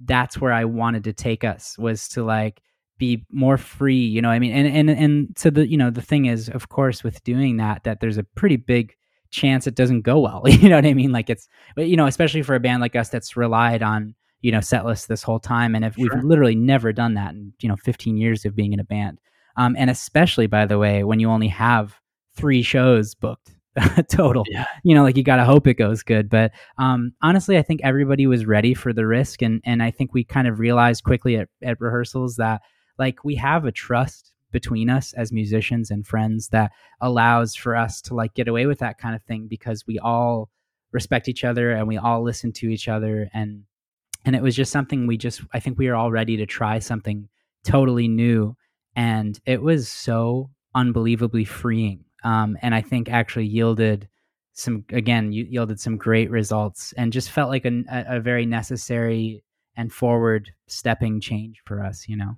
that's 0.04 0.40
where 0.40 0.52
i 0.52 0.64
wanted 0.64 1.04
to 1.04 1.12
take 1.12 1.44
us 1.44 1.76
was 1.78 2.08
to 2.08 2.22
like 2.22 2.62
be 2.96 3.24
more 3.30 3.56
free 3.56 4.04
you 4.04 4.22
know 4.22 4.30
i 4.30 4.38
mean? 4.38 4.52
And 4.52 4.68
and 4.68 4.90
and 4.90 5.36
so 5.36 5.50
the 5.50 5.66
you 5.66 5.76
know 5.76 5.90
the 5.90 6.02
thing 6.02 6.26
is 6.26 6.48
of 6.48 6.68
course 6.68 7.02
with 7.02 7.22
doing 7.24 7.56
that 7.56 7.84
that 7.84 8.00
there's 8.00 8.18
a 8.18 8.22
pretty 8.22 8.56
big 8.56 8.94
chance 9.30 9.66
it 9.66 9.74
doesn't 9.74 10.02
go 10.02 10.20
well. 10.20 10.42
you 10.46 10.68
know 10.68 10.76
what 10.76 10.86
I 10.86 10.94
mean? 10.94 11.12
Like 11.12 11.30
it's, 11.30 11.48
but 11.76 11.88
you 11.88 11.96
know, 11.96 12.06
especially 12.06 12.42
for 12.42 12.54
a 12.54 12.60
band 12.60 12.80
like 12.80 12.96
us 12.96 13.08
that's 13.08 13.36
relied 13.36 13.82
on, 13.82 14.14
you 14.42 14.52
know, 14.52 14.60
set 14.60 14.84
lists 14.84 15.06
this 15.06 15.22
whole 15.22 15.40
time. 15.40 15.74
And 15.74 15.84
if 15.84 15.94
sure. 15.94 16.08
we've 16.14 16.24
literally 16.24 16.54
never 16.54 16.92
done 16.92 17.14
that 17.14 17.34
in, 17.34 17.52
you 17.60 17.68
know, 17.68 17.76
15 17.76 18.16
years 18.16 18.44
of 18.44 18.56
being 18.56 18.72
in 18.72 18.80
a 18.80 18.84
band. 18.84 19.20
Um, 19.56 19.74
and 19.78 19.90
especially, 19.90 20.46
by 20.46 20.66
the 20.66 20.78
way, 20.78 21.04
when 21.04 21.20
you 21.20 21.30
only 21.30 21.48
have 21.48 21.98
three 22.36 22.62
shows 22.62 23.14
booked 23.14 23.54
total, 24.10 24.44
yeah. 24.48 24.66
you 24.82 24.94
know, 24.94 25.02
like 25.02 25.16
you 25.16 25.22
got 25.22 25.36
to 25.36 25.44
hope 25.44 25.66
it 25.66 25.74
goes 25.74 26.02
good. 26.02 26.30
But 26.30 26.52
um, 26.78 27.12
honestly, 27.22 27.58
I 27.58 27.62
think 27.62 27.80
everybody 27.82 28.26
was 28.26 28.46
ready 28.46 28.74
for 28.74 28.92
the 28.92 29.06
risk. 29.06 29.42
And, 29.42 29.60
and 29.64 29.82
I 29.82 29.90
think 29.90 30.14
we 30.14 30.24
kind 30.24 30.48
of 30.48 30.58
realized 30.58 31.04
quickly 31.04 31.36
at, 31.36 31.48
at 31.62 31.80
rehearsals 31.80 32.36
that 32.36 32.62
like 32.98 33.24
we 33.24 33.34
have 33.36 33.64
a 33.64 33.72
trust 33.72 34.29
between 34.50 34.90
us 34.90 35.12
as 35.14 35.32
musicians 35.32 35.90
and 35.90 36.06
friends 36.06 36.48
that 36.48 36.72
allows 37.00 37.54
for 37.54 37.76
us 37.76 38.00
to 38.02 38.14
like 38.14 38.34
get 38.34 38.48
away 38.48 38.66
with 38.66 38.78
that 38.80 38.98
kind 38.98 39.14
of 39.14 39.22
thing 39.22 39.46
because 39.48 39.86
we 39.86 39.98
all 39.98 40.50
respect 40.92 41.28
each 41.28 41.44
other 41.44 41.70
and 41.70 41.86
we 41.86 41.96
all 41.96 42.22
listen 42.22 42.52
to 42.52 42.68
each 42.68 42.88
other 42.88 43.28
and 43.32 43.62
and 44.24 44.36
it 44.36 44.42
was 44.42 44.54
just 44.54 44.72
something 44.72 45.06
we 45.06 45.16
just 45.16 45.42
I 45.54 45.60
think 45.60 45.78
we 45.78 45.88
were 45.88 45.94
all 45.94 46.10
ready 46.10 46.36
to 46.36 46.46
try 46.46 46.78
something 46.78 47.28
totally 47.64 48.08
new 48.08 48.56
and 48.96 49.38
it 49.46 49.62
was 49.62 49.88
so 49.88 50.50
unbelievably 50.74 51.44
freeing. 51.44 52.04
Um, 52.24 52.56
and 52.62 52.74
I 52.74 52.82
think 52.82 53.08
actually 53.08 53.46
yielded 53.46 54.08
some 54.52 54.84
again 54.90 55.32
yielded 55.32 55.80
some 55.80 55.96
great 55.96 56.30
results 56.30 56.92
and 56.96 57.12
just 57.12 57.30
felt 57.30 57.50
like 57.50 57.64
a, 57.64 57.82
a 57.88 58.20
very 58.20 58.44
necessary 58.44 59.42
and 59.76 59.92
forward 59.92 60.50
stepping 60.66 61.20
change 61.20 61.62
for 61.64 61.82
us, 61.82 62.08
you 62.08 62.16
know. 62.16 62.36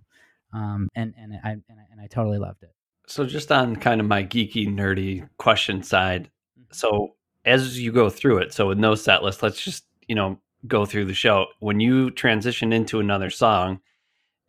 Um, 0.53 0.89
and 0.95 1.15
and 1.17 1.33
I 1.33 1.51
and 1.51 1.63
I, 1.71 1.85
and 1.91 2.01
I 2.01 2.07
totally 2.07 2.39
loved 2.39 2.63
it. 2.63 2.75
So 3.07 3.25
just 3.27 3.51
on 3.51 3.77
kind 3.77 4.01
of 4.01 4.07
my 4.07 4.23
geeky 4.23 4.69
nerdy 4.69 5.29
question 5.39 5.83
side, 5.83 6.31
mm-hmm. 6.59 6.73
so 6.73 7.15
as 7.45 7.81
you 7.81 7.93
go 7.93 8.11
through 8.11 8.39
it, 8.39 8.53
so 8.53 8.69
with 8.69 8.79
no 8.79 8.95
set 8.95 9.23
list, 9.23 9.43
let's 9.43 9.63
just 9.63 9.85
you 10.09 10.15
know 10.15 10.39
go 10.67 10.87
through 10.87 11.07
the 11.07 11.15
show. 11.15 11.47
When 11.61 11.81
you 11.81 12.11
transition 12.11 12.73
into 12.73 13.01
another 13.01 13.31
song, 13.31 13.81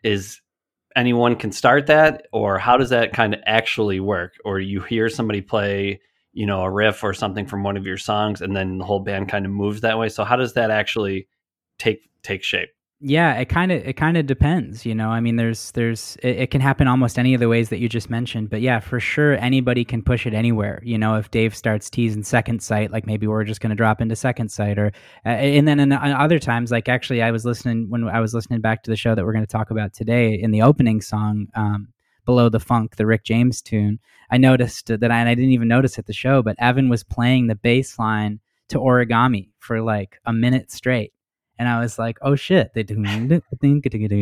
is 0.03 0.41
anyone 0.95 1.35
can 1.35 1.51
start 1.51 1.87
that, 1.87 2.27
or 2.31 2.59
how 2.59 2.77
does 2.77 2.89
that 2.89 3.13
kind 3.13 3.33
of 3.33 3.39
actually 3.45 3.99
work? 3.99 4.33
Or 4.45 4.59
you 4.59 4.81
hear 4.81 5.09
somebody 5.09 5.41
play, 5.41 6.01
you 6.33 6.45
know, 6.45 6.61
a 6.61 6.71
riff 6.71 7.03
or 7.03 7.13
something 7.13 7.45
from 7.45 7.63
one 7.63 7.77
of 7.77 7.85
your 7.85 7.97
songs, 7.97 8.41
and 8.41 8.55
then 8.55 8.77
the 8.77 8.85
whole 8.85 8.99
band 8.99 9.29
kind 9.29 9.45
of 9.45 9.51
moves 9.51 9.81
that 9.81 9.97
way. 9.97 10.09
So 10.09 10.23
how 10.23 10.35
does 10.35 10.53
that 10.53 10.69
actually 10.69 11.27
take 11.79 12.09
take 12.21 12.43
shape? 12.43 12.69
Yeah 13.05 13.33
it 13.33 13.49
kind 13.49 13.69
of 13.69 13.85
it 13.85 13.93
kind 13.93 14.15
of 14.15 14.25
depends 14.25 14.85
you 14.85 14.95
know? 14.95 15.09
I 15.09 15.19
mean 15.19 15.35
there's 15.35 15.71
there's 15.71 16.15
it, 16.23 16.37
it, 16.37 16.51
can 16.51 16.61
happen 16.61 16.87
almost 16.87 17.19
any 17.19 17.33
of 17.33 17.41
the 17.41 17.49
ways 17.49 17.67
that 17.69 17.79
you 17.79 17.89
just 17.89 18.09
mentioned 18.09 18.49
but 18.49 18.61
yeah 18.61 18.79
for 18.79 18.99
sure 18.99 19.33
anybody 19.33 19.83
can 19.83 20.01
push 20.01 20.25
it 20.25 20.33
anywhere 20.33 20.81
you 20.83 20.97
know? 20.97 21.15
If 21.15 21.29
dave 21.29 21.53
starts 21.53 21.89
teasing 21.89 22.23
second 22.23 22.63
sight 22.63 22.91
like 22.91 23.05
maybe 23.05 23.27
we're 23.27 23.43
just 23.43 23.59
going 23.59 23.71
to 23.71 23.75
drop 23.75 23.99
into 23.99 24.15
second 24.15 24.49
sight 24.49 24.79
or 24.79 24.93
uh, 25.25 25.29
and 25.29 25.67
then 25.67 25.81
in, 25.81 25.91
in 25.91 25.93
other 25.93 26.39
times 26.39 26.71
like 26.71 26.87
actually 26.87 27.21
i 27.21 27.29
was 27.29 27.43
listening 27.43 27.89
when 27.89 28.07
i 28.07 28.21
was 28.21 28.33
listening 28.33 28.61
back 28.61 28.83
to 28.83 28.89
the 28.89 28.95
show 28.95 29.13
that 29.13 29.25
we're 29.25 29.33
going 29.33 29.45
to 29.45 29.51
talk 29.51 29.69
about 29.69 29.93
today 29.93 30.33
in 30.33 30.51
the 30.51 30.61
opening 30.61 31.01
song 31.01 31.47
um, 31.55 31.89
below 32.25 32.47
the 32.47 32.59
funk 32.59 32.95
the 32.95 33.05
rick 33.05 33.25
james 33.25 33.61
tune 33.61 33.99
i 34.31 34.37
noticed 34.37 34.87
that 34.87 35.11
I, 35.11 35.19
and 35.19 35.27
i 35.27 35.35
didn't 35.35 35.51
even 35.51 35.67
notice 35.67 35.99
at 35.99 36.05
the 36.05 36.13
show 36.13 36.41
but 36.41 36.55
evan 36.57 36.87
was 36.87 37.03
playing 37.03 37.47
the 37.47 37.55
bass 37.55 37.99
line 37.99 38.39
to 38.69 38.79
origami 38.79 39.49
for 39.59 39.81
like 39.81 40.19
a 40.25 40.31
minute 40.31 40.71
straight 40.71 41.11
and 41.59 41.69
I 41.69 41.79
was 41.79 41.99
like, 41.99 42.17
"Oh 42.21 42.35
shit!" 42.35 42.73
They 42.73 42.83
do, 42.83 42.95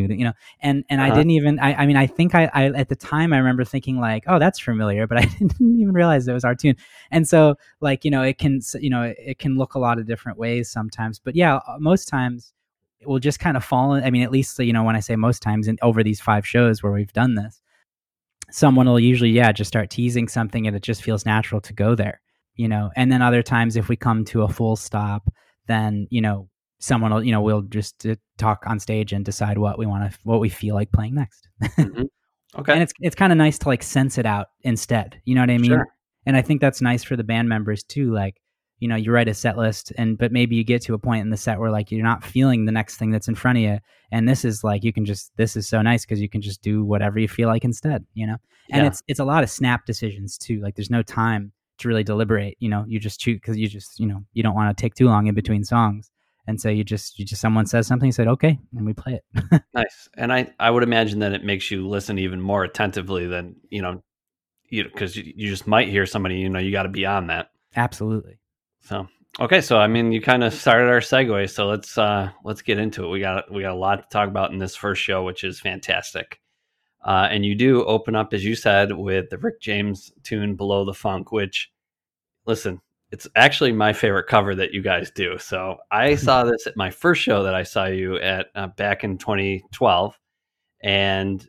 you 0.10 0.26
know, 0.26 0.34
and 0.62 0.84
and 0.90 1.02
uh-huh. 1.02 1.12
I 1.12 1.16
didn't 1.16 1.32
even. 1.32 1.60
I, 1.60 1.74
I 1.76 1.86
mean, 1.86 1.96
I 1.96 2.08
think 2.08 2.36
I, 2.36 2.50
I 2.54 2.66
at 2.68 2.90
the 2.90 2.96
time 2.96 3.34
I 3.34 3.38
remember 3.38 3.64
thinking 3.64 4.00
like, 4.00 4.24
"Oh, 4.28 4.40
that's 4.40 4.60
familiar," 4.60 5.08
but 5.08 5.18
I 5.24 5.26
didn't 5.26 5.80
even 5.80 5.94
realize 5.94 6.28
it 6.28 6.34
was 6.34 6.44
our 6.44 6.56
tune. 6.56 6.76
And 7.10 7.28
so, 7.28 7.56
like, 7.80 8.04
you 8.04 8.12
know, 8.12 8.22
it 8.22 8.38
can, 8.38 8.60
you 8.80 8.90
know, 8.90 9.14
it 9.18 9.40
can 9.40 9.58
look 9.58 9.76
a 9.76 9.80
lot 9.80 9.98
of 9.98 10.08
different 10.08 10.38
ways 10.38 10.70
sometimes. 10.70 11.20
But 11.20 11.36
yeah, 11.36 11.60
uh, 11.68 11.78
most 11.80 12.08
times 12.08 12.54
it 13.00 13.08
will 13.08 13.20
just 13.20 13.40
kind 13.40 13.58
of 13.58 13.64
fall. 13.64 13.94
In, 13.94 14.04
I 14.04 14.12
mean, 14.12 14.24
at 14.24 14.32
least 14.32 14.60
you 14.60 14.74
know 14.74 14.84
when 14.84 14.96
I 14.96 15.02
say 15.02 15.16
most 15.16 15.42
times, 15.42 15.68
and 15.68 15.80
over 15.82 16.04
these 16.04 16.22
five 16.22 16.46
shows 16.46 16.84
where 16.84 16.92
we've 16.92 17.14
done 17.14 17.36
this, 17.36 17.62
someone 18.52 18.88
will 18.88 19.00
usually 19.00 19.32
yeah 19.32 19.52
just 19.52 19.70
start 19.70 19.90
teasing 19.90 20.28
something, 20.28 20.68
and 20.68 20.76
it 20.76 20.84
just 20.84 21.02
feels 21.02 21.26
natural 21.26 21.62
to 21.62 21.74
go 21.74 21.96
there, 21.96 22.22
you 22.56 22.68
know. 22.68 22.92
And 22.98 23.12
then 23.12 23.22
other 23.22 23.42
times, 23.42 23.78
if 23.78 23.88
we 23.88 23.96
come 23.96 24.26
to 24.26 24.44
a 24.44 24.50
full 24.50 24.76
stop, 24.76 25.32
then 25.68 26.08
you 26.10 26.22
know 26.22 26.50
someone 26.82 27.14
will 27.14 27.24
you 27.24 27.32
know 27.32 27.42
we'll 27.42 27.62
just 27.62 28.06
uh, 28.06 28.16
talk 28.38 28.64
on 28.68 28.80
stage 28.80 29.14
and 29.14 29.24
decide 29.24 29.58
what 29.58 29.78
we 29.80 29.86
want 29.86 30.12
to 30.12 30.20
what 30.24 30.40
we 30.40 30.50
feel 30.50 30.76
like 30.76 30.92
playing 30.92 31.16
next 31.16 31.48
mm-hmm. 31.64 32.04
okay 32.58 32.74
and 32.74 32.84
it's 32.84 32.94
it's 33.00 33.16
kind 33.16 33.32
of 33.32 33.38
nice 33.38 33.58
to 33.58 33.68
like 33.70 33.84
sense 33.84 34.18
it 34.18 34.26
out 34.26 34.48
instead 34.62 35.22
you 35.24 35.34
know 35.34 35.42
what 35.42 35.50
i 35.50 35.58
mean 35.58 35.72
sure. 35.72 35.88
and 36.26 36.36
i 36.36 36.42
think 36.42 36.60
that's 36.60 36.82
nice 36.82 37.04
for 37.04 37.16
the 37.16 37.24
band 37.24 37.48
members 37.48 37.84
too 37.84 38.12
like 38.14 38.42
you 38.80 38.88
know 38.88 38.96
you 38.96 39.12
write 39.12 39.28
a 39.28 39.34
set 39.34 39.58
list 39.58 39.94
and 39.98 40.18
but 40.18 40.32
maybe 40.32 40.56
you 40.56 40.64
get 40.64 40.82
to 40.82 40.94
a 40.94 41.00
point 41.00 41.22
in 41.22 41.30
the 41.30 41.38
set 41.38 41.60
where 41.60 41.72
like 41.72 41.92
you're 41.92 42.04
not 42.04 42.24
feeling 42.24 42.66
the 42.66 42.72
next 42.72 42.98
thing 42.98 43.12
that's 43.12 43.28
in 43.28 43.36
front 43.36 43.60
of 43.60 43.64
you 43.64 43.78
and 44.12 44.28
this 44.28 44.44
is 44.44 44.64
like 44.64 44.84
you 44.84 44.92
can 44.92 45.06
just 45.06 45.32
this 45.38 45.56
is 45.56 45.68
so 45.68 45.82
nice 45.82 46.04
because 46.04 46.20
you 46.20 46.28
can 46.28 46.42
just 46.42 46.62
do 46.62 46.84
whatever 46.84 47.20
you 47.20 47.28
feel 47.28 47.48
like 47.48 47.64
instead 47.64 48.04
you 48.16 48.26
know 48.26 48.38
and 48.72 48.82
yeah. 48.82 48.88
it's 48.88 49.04
it's 49.08 49.20
a 49.20 49.26
lot 49.26 49.44
of 49.44 49.50
snap 49.50 49.86
decisions 49.86 50.38
too 50.38 50.60
like 50.62 50.76
there's 50.76 50.90
no 50.90 51.04
time 51.04 51.52
to 51.78 51.88
really 51.88 52.04
deliberate 52.04 52.58
you 52.60 52.70
know 52.70 52.84
you 52.88 53.00
just 53.00 53.20
choose 53.20 53.36
because 53.40 53.56
you 53.56 53.68
just 53.68 54.00
you 54.00 54.08
know 54.08 54.24
you 54.34 54.42
don't 54.42 54.56
want 54.56 54.76
to 54.76 54.82
take 54.82 54.96
too 54.96 55.06
long 55.06 55.28
in 55.28 55.36
between 55.36 55.64
songs 55.64 56.10
and 56.52 56.60
so 56.62 56.70
you 56.70 56.84
just 56.84 57.18
you 57.18 57.26
just 57.26 57.42
someone 57.42 57.66
says 57.66 57.88
something 57.88 58.08
you 58.08 58.12
said 58.12 58.28
okay 58.28 58.60
and 58.76 58.86
we 58.86 58.94
play 58.94 59.14
it. 59.14 59.62
Nice. 59.74 60.10
And 60.16 60.32
i 60.34 60.52
i 60.60 60.70
would 60.70 60.84
imagine 60.84 61.20
that 61.20 61.32
it 61.32 61.44
makes 61.44 61.72
you 61.72 61.88
listen 61.88 62.20
even 62.20 62.42
more 62.42 62.64
attentively 62.64 63.26
than 63.26 63.56
you 63.70 63.82
know 63.82 64.04
you 64.70 64.84
because 64.84 65.16
you, 65.16 65.32
you 65.36 65.50
just 65.50 65.66
might 65.66 65.88
hear 65.88 66.06
somebody 66.06 66.36
you 66.36 66.50
know 66.50 66.60
you 66.60 66.72
got 66.72 66.84
to 66.84 66.90
be 66.90 67.06
on 67.06 67.28
that. 67.28 67.52
Absolutely. 67.76 68.38
So 68.82 69.08
okay 69.40 69.62
so 69.62 69.78
i 69.78 69.88
mean 69.88 70.12
you 70.12 70.22
kind 70.22 70.44
of 70.44 70.54
started 70.54 70.90
our 70.90 71.00
segue 71.00 71.50
so 71.50 71.66
let's 71.66 71.98
uh 71.98 72.30
let's 72.44 72.62
get 72.62 72.78
into 72.78 73.06
it. 73.06 73.10
We 73.10 73.22
got 73.22 73.52
we 73.52 73.62
got 73.62 73.72
a 73.72 73.76
lot 73.76 74.04
to 74.04 74.10
talk 74.10 74.28
about 74.28 74.52
in 74.52 74.60
this 74.60 74.76
first 74.76 75.02
show 75.02 75.24
which 75.24 75.44
is 75.44 75.60
fantastic. 75.60 76.40
Uh, 77.04 77.28
and 77.32 77.44
you 77.44 77.56
do 77.56 77.84
open 77.86 78.16
up 78.16 78.32
as 78.32 78.46
you 78.46 78.56
said 78.56 78.92
with 78.92 79.30
the 79.32 79.38
rick 79.40 79.60
james 79.60 80.12
tune 80.22 80.56
below 80.56 80.86
the 80.86 80.94
funk 80.94 81.32
which 81.32 81.72
listen 82.46 82.80
it's 83.12 83.28
actually 83.36 83.74
my 83.74 83.92
favorite 83.92 84.28
cover 84.28 84.56
that 84.56 84.74
you 84.74 84.82
guys 84.82 85.12
do. 85.12 85.38
So 85.38 85.78
I 85.92 86.16
saw 86.16 86.44
this 86.44 86.66
at 86.66 86.78
my 86.78 86.90
first 86.90 87.22
show 87.22 87.44
that 87.44 87.54
I 87.54 87.64
saw 87.64 87.86
you 87.86 88.18
at 88.18 88.48
uh, 88.56 88.68
back 88.68 89.04
in 89.04 89.18
2012, 89.18 90.18
and 90.82 91.48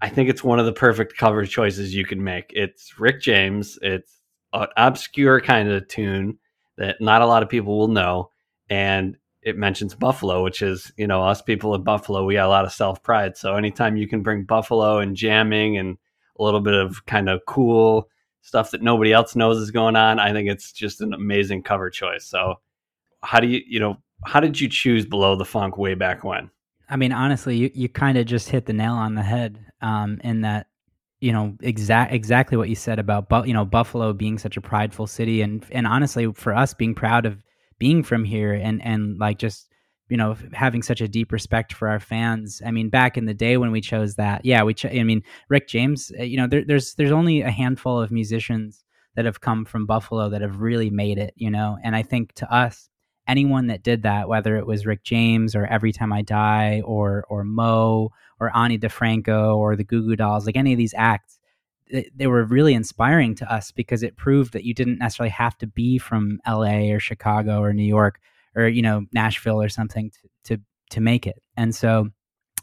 I 0.00 0.08
think 0.08 0.30
it's 0.30 0.42
one 0.42 0.58
of 0.58 0.66
the 0.66 0.72
perfect 0.72 1.16
cover 1.16 1.44
choices 1.44 1.94
you 1.94 2.04
can 2.04 2.24
make. 2.24 2.46
It's 2.50 2.98
Rick 2.98 3.20
James. 3.20 3.78
It's 3.82 4.20
an 4.52 4.68
obscure 4.76 5.40
kind 5.40 5.70
of 5.70 5.86
tune 5.88 6.38
that 6.78 7.00
not 7.00 7.22
a 7.22 7.26
lot 7.26 7.42
of 7.42 7.50
people 7.50 7.78
will 7.78 7.88
know, 7.88 8.30
and 8.70 9.16
it 9.42 9.56
mentions 9.56 9.94
Buffalo, 9.94 10.42
which 10.42 10.62
is 10.62 10.90
you 10.96 11.06
know 11.06 11.22
us 11.22 11.42
people 11.42 11.74
in 11.74 11.82
Buffalo. 11.82 12.24
We 12.24 12.34
got 12.34 12.46
a 12.46 12.48
lot 12.48 12.64
of 12.64 12.72
self 12.72 13.02
pride. 13.02 13.36
So 13.36 13.54
anytime 13.54 13.98
you 13.98 14.08
can 14.08 14.22
bring 14.22 14.44
Buffalo 14.44 14.98
and 14.98 15.14
jamming 15.14 15.76
and 15.76 15.98
a 16.38 16.42
little 16.42 16.60
bit 16.60 16.74
of 16.74 17.04
kind 17.04 17.28
of 17.28 17.42
cool 17.46 18.08
stuff 18.42 18.70
that 18.70 18.82
nobody 18.82 19.12
else 19.12 19.36
knows 19.36 19.58
is 19.58 19.70
going 19.70 19.96
on. 19.96 20.18
I 20.18 20.32
think 20.32 20.48
it's 20.48 20.72
just 20.72 21.00
an 21.00 21.12
amazing 21.12 21.62
cover 21.62 21.90
choice. 21.90 22.26
So, 22.26 22.54
how 23.22 23.40
do 23.40 23.46
you, 23.46 23.60
you 23.66 23.80
know, 23.80 23.96
how 24.24 24.40
did 24.40 24.60
you 24.60 24.68
choose 24.68 25.06
Below 25.06 25.36
the 25.36 25.44
Funk 25.44 25.76
way 25.76 25.94
back 25.94 26.24
when? 26.24 26.50
I 26.88 26.96
mean, 26.96 27.12
honestly, 27.12 27.56
you, 27.56 27.70
you 27.72 27.88
kind 27.88 28.18
of 28.18 28.26
just 28.26 28.48
hit 28.48 28.66
the 28.66 28.72
nail 28.72 28.94
on 28.94 29.14
the 29.14 29.22
head 29.22 29.64
um, 29.80 30.20
in 30.24 30.40
that, 30.40 30.66
you 31.20 31.32
know, 31.32 31.56
exact 31.60 32.12
exactly 32.12 32.56
what 32.56 32.68
you 32.68 32.74
said 32.74 32.98
about, 32.98 33.28
but 33.28 33.46
you 33.46 33.54
know, 33.54 33.64
Buffalo 33.64 34.12
being 34.12 34.38
such 34.38 34.56
a 34.56 34.60
prideful 34.60 35.06
city, 35.06 35.42
and 35.42 35.64
and 35.70 35.86
honestly, 35.86 36.32
for 36.32 36.54
us 36.54 36.72
being 36.74 36.94
proud 36.94 37.26
of 37.26 37.44
being 37.78 38.02
from 38.02 38.24
here, 38.24 38.54
and 38.54 38.82
and 38.82 39.18
like 39.18 39.38
just 39.38 39.69
you 40.10 40.16
know 40.16 40.36
having 40.52 40.82
such 40.82 41.00
a 41.00 41.08
deep 41.08 41.32
respect 41.32 41.72
for 41.72 41.88
our 41.88 42.00
fans. 42.00 42.60
I 42.64 42.70
mean 42.70 42.90
back 42.90 43.16
in 43.16 43.26
the 43.26 43.34
day 43.34 43.56
when 43.56 43.70
we 43.70 43.80
chose 43.80 44.16
that 44.16 44.44
yeah 44.44 44.62
we 44.62 44.74
ch- 44.74 44.86
i 44.86 45.02
mean 45.02 45.22
rick 45.48 45.68
james 45.68 46.12
uh, 46.18 46.22
you 46.22 46.36
know 46.36 46.46
there, 46.46 46.64
there's 46.64 46.94
there's 46.94 47.12
only 47.12 47.40
a 47.42 47.50
handful 47.50 48.00
of 48.00 48.10
musicians 48.10 48.84
that 49.16 49.24
have 49.24 49.40
come 49.40 49.64
from 49.64 49.86
buffalo 49.86 50.28
that 50.30 50.42
have 50.42 50.60
really 50.60 50.90
made 50.90 51.18
it 51.18 51.32
you 51.36 51.50
know? 51.50 51.78
And 51.82 51.94
i 51.96 52.02
think 52.02 52.32
to 52.34 52.52
us 52.52 52.88
anyone 53.28 53.68
that 53.68 53.82
did 53.82 54.02
that 54.02 54.28
whether 54.28 54.56
it 54.56 54.66
was 54.66 54.86
rick 54.86 55.02
james 55.04 55.54
or 55.54 55.66
every 55.66 55.92
time 55.92 56.12
i 56.12 56.22
die 56.22 56.82
or 56.84 57.24
or 57.28 57.44
moe 57.44 58.10
or 58.40 58.56
ani 58.56 58.78
difranco 58.78 59.56
or 59.56 59.76
the 59.76 59.84
goo 59.84 60.02
goo 60.02 60.16
dolls 60.16 60.46
like 60.46 60.56
any 60.56 60.72
of 60.72 60.78
these 60.78 60.94
acts 60.96 61.38
they 62.14 62.26
were 62.26 62.44
really 62.44 62.74
inspiring 62.74 63.34
to 63.36 63.52
us 63.52 63.72
because 63.72 64.02
it 64.02 64.16
proved 64.16 64.52
that 64.52 64.64
you 64.64 64.74
didn't 64.74 64.98
necessarily 64.98 65.30
have 65.30 65.56
to 65.58 65.66
be 65.66 65.98
from 65.98 66.40
LA 66.46 66.92
or 66.92 67.00
Chicago 67.00 67.60
or 67.60 67.72
New 67.72 67.82
York 67.82 68.20
or 68.56 68.68
you 68.68 68.82
know 68.82 69.06
Nashville 69.12 69.60
or 69.60 69.68
something 69.68 70.10
to 70.10 70.56
to, 70.56 70.62
to 70.90 71.00
make 71.00 71.26
it. 71.26 71.42
And 71.56 71.74
so 71.74 72.08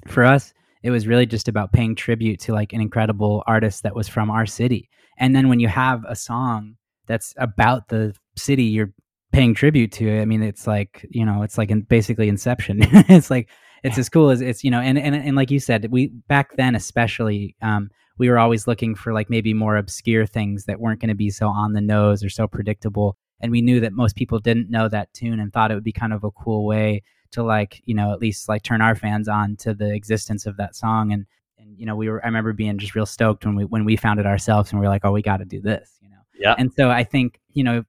for 0.07 0.23
us, 0.23 0.53
it 0.83 0.91
was 0.91 1.07
really 1.07 1.25
just 1.25 1.47
about 1.47 1.73
paying 1.73 1.95
tribute 1.95 2.39
to 2.41 2.53
like 2.53 2.73
an 2.73 2.81
incredible 2.81 3.43
artist 3.47 3.83
that 3.83 3.95
was 3.95 4.07
from 4.07 4.29
our 4.29 4.45
city. 4.45 4.89
And 5.17 5.35
then 5.35 5.49
when 5.49 5.59
you 5.59 5.67
have 5.67 6.03
a 6.07 6.15
song 6.15 6.75
that's 7.07 7.33
about 7.37 7.89
the 7.89 8.13
city 8.35 8.63
you're 8.63 8.93
paying 9.31 9.53
tribute 9.53 9.91
to, 9.93 10.21
I 10.21 10.25
mean, 10.25 10.43
it's 10.43 10.67
like 10.67 11.05
you 11.09 11.25
know, 11.25 11.43
it's 11.43 11.57
like 11.57 11.71
in 11.71 11.81
basically 11.81 12.29
Inception. 12.29 12.79
it's 12.81 13.29
like 13.29 13.49
it's 13.83 13.97
as 13.97 14.09
cool 14.09 14.29
as 14.29 14.41
it's 14.41 14.63
you 14.63 14.71
know, 14.71 14.79
and 14.79 14.97
and 14.97 15.15
and 15.15 15.35
like 15.35 15.51
you 15.51 15.59
said, 15.59 15.87
we 15.91 16.07
back 16.27 16.55
then 16.57 16.75
especially. 16.75 17.55
Um, 17.61 17.89
we 18.19 18.29
were 18.29 18.39
always 18.39 18.65
looking 18.65 18.95
for 18.95 19.13
like 19.13 19.29
maybe 19.29 19.53
more 19.53 19.77
obscure 19.77 20.25
things 20.25 20.65
that 20.65 20.79
weren't 20.79 20.99
going 20.99 21.09
to 21.09 21.15
be 21.15 21.29
so 21.29 21.47
on 21.47 21.73
the 21.73 21.81
nose 21.81 22.23
or 22.23 22.29
so 22.29 22.47
predictable 22.47 23.15
and 23.39 23.51
we 23.51 23.61
knew 23.61 23.79
that 23.79 23.93
most 23.93 24.15
people 24.15 24.39
didn't 24.39 24.69
know 24.69 24.89
that 24.89 25.13
tune 25.13 25.39
and 25.39 25.53
thought 25.53 25.71
it 25.71 25.75
would 25.75 25.83
be 25.83 25.91
kind 25.91 26.13
of 26.13 26.23
a 26.23 26.31
cool 26.31 26.65
way 26.65 27.03
to 27.31 27.43
like 27.43 27.81
you 27.85 27.93
know 27.93 28.11
at 28.11 28.19
least 28.19 28.47
like 28.49 28.63
turn 28.63 28.81
our 28.81 28.95
fans 28.95 29.27
on 29.27 29.55
to 29.57 29.73
the 29.73 29.93
existence 29.93 30.45
of 30.45 30.57
that 30.57 30.75
song. 30.75 31.11
And 31.11 31.25
and 31.57 31.77
you 31.77 31.85
know 31.85 31.95
we 31.95 32.09
were 32.09 32.23
i 32.23 32.27
remember 32.27 32.53
being 32.53 32.77
just 32.77 32.95
real 32.95 33.05
stoked 33.05 33.45
when 33.45 33.55
we 33.55 33.65
when 33.65 33.85
we 33.85 33.95
found 33.95 34.19
it 34.19 34.25
ourselves 34.25 34.71
and 34.71 34.79
we 34.79 34.85
were 34.85 34.91
like 34.91 35.03
oh 35.03 35.11
we 35.11 35.21
got 35.21 35.37
to 35.37 35.45
do 35.45 35.61
this 35.61 35.97
you 36.01 36.09
know? 36.09 36.17
Yeah. 36.37 36.55
And 36.57 36.71
so 36.73 36.89
i 36.89 37.03
think 37.03 37.39
you 37.53 37.63
know 37.63 37.83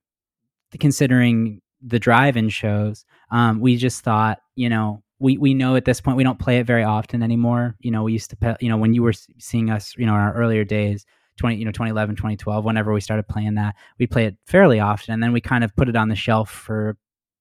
considering 0.80 1.60
the 1.82 1.98
drive-in 1.98 2.48
shows 2.48 3.04
um, 3.30 3.60
we 3.60 3.76
just 3.76 4.02
thought 4.02 4.38
you 4.56 4.68
know 4.68 5.02
we 5.18 5.36
we 5.38 5.54
know 5.54 5.76
at 5.76 5.84
this 5.84 6.00
point 6.00 6.16
we 6.16 6.24
don't 6.24 6.38
play 6.38 6.58
it 6.58 6.66
very 6.66 6.84
often 6.84 7.22
anymore. 7.22 7.76
You 7.80 7.90
know 7.90 8.04
we 8.04 8.12
used 8.12 8.30
to 8.30 8.56
you 8.60 8.68
know 8.68 8.76
when 8.76 8.94
you 8.94 9.02
were 9.02 9.12
seeing 9.12 9.70
us 9.70 9.94
you 9.96 10.06
know 10.06 10.14
in 10.14 10.20
our 10.20 10.34
earlier 10.34 10.64
days 10.64 11.04
20 11.38 11.56
you 11.56 11.64
know 11.64 11.70
2011 11.70 12.16
2012 12.16 12.64
whenever 12.64 12.92
we 12.92 13.00
started 13.00 13.26
playing 13.26 13.54
that 13.54 13.74
we 13.98 14.06
play 14.06 14.26
it 14.26 14.36
fairly 14.46 14.80
often 14.80 15.14
and 15.14 15.22
then 15.22 15.32
we 15.32 15.40
kind 15.40 15.64
of 15.64 15.74
put 15.76 15.88
it 15.88 15.96
on 15.96 16.08
the 16.08 16.14
shelf 16.14 16.50
for 16.50 16.96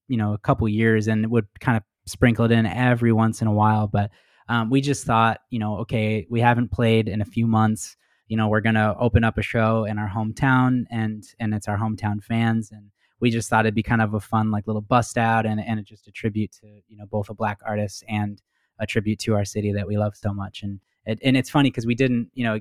you 0.07 0.17
know 0.17 0.33
a 0.33 0.37
couple 0.37 0.67
years 0.69 1.07
and 1.07 1.25
it 1.25 1.29
would 1.29 1.47
kind 1.59 1.77
of 1.77 1.83
sprinkle 2.05 2.45
it 2.45 2.51
in 2.51 2.65
every 2.65 3.11
once 3.11 3.41
in 3.41 3.47
a 3.47 3.53
while 3.53 3.87
but 3.87 4.09
um, 4.49 4.69
we 4.69 4.79
just 4.79 5.03
thought 5.03 5.41
you 5.49 5.59
know 5.59 5.77
okay 5.77 6.25
we 6.29 6.39
haven't 6.39 6.71
played 6.71 7.09
in 7.09 7.21
a 7.21 7.25
few 7.25 7.45
months 7.45 7.97
you 8.27 8.37
know 8.37 8.47
we're 8.47 8.61
gonna 8.61 8.95
open 8.99 9.23
up 9.23 9.37
a 9.37 9.41
show 9.41 9.83
in 9.83 9.97
our 9.97 10.09
hometown 10.09 10.85
and 10.89 11.25
and 11.39 11.53
it's 11.53 11.67
our 11.67 11.77
hometown 11.77 12.23
fans 12.23 12.71
and 12.71 12.89
we 13.19 13.31
just 13.31 13.49
thought 13.49 13.65
it'd 13.65 13.75
be 13.75 13.83
kind 13.83 14.01
of 14.01 14.13
a 14.13 14.19
fun 14.19 14.51
like 14.51 14.67
little 14.67 14.81
bust 14.81 15.17
out 15.17 15.45
and 15.45 15.59
and 15.59 15.83
just 15.85 16.07
a 16.07 16.11
tribute 16.11 16.51
to 16.51 16.67
you 16.87 16.95
know 16.97 17.05
both 17.05 17.29
a 17.29 17.33
black 17.33 17.59
artist 17.65 18.03
and 18.07 18.41
a 18.79 18.85
tribute 18.85 19.19
to 19.19 19.33
our 19.33 19.43
city 19.43 19.73
that 19.73 19.87
we 19.87 19.97
love 19.97 20.15
so 20.15 20.33
much 20.33 20.63
and 20.63 20.79
it, 21.05 21.19
and 21.23 21.35
it's 21.35 21.49
funny 21.49 21.69
because 21.69 21.85
we 21.85 21.95
didn't 21.95 22.29
you 22.33 22.43
know 22.43 22.59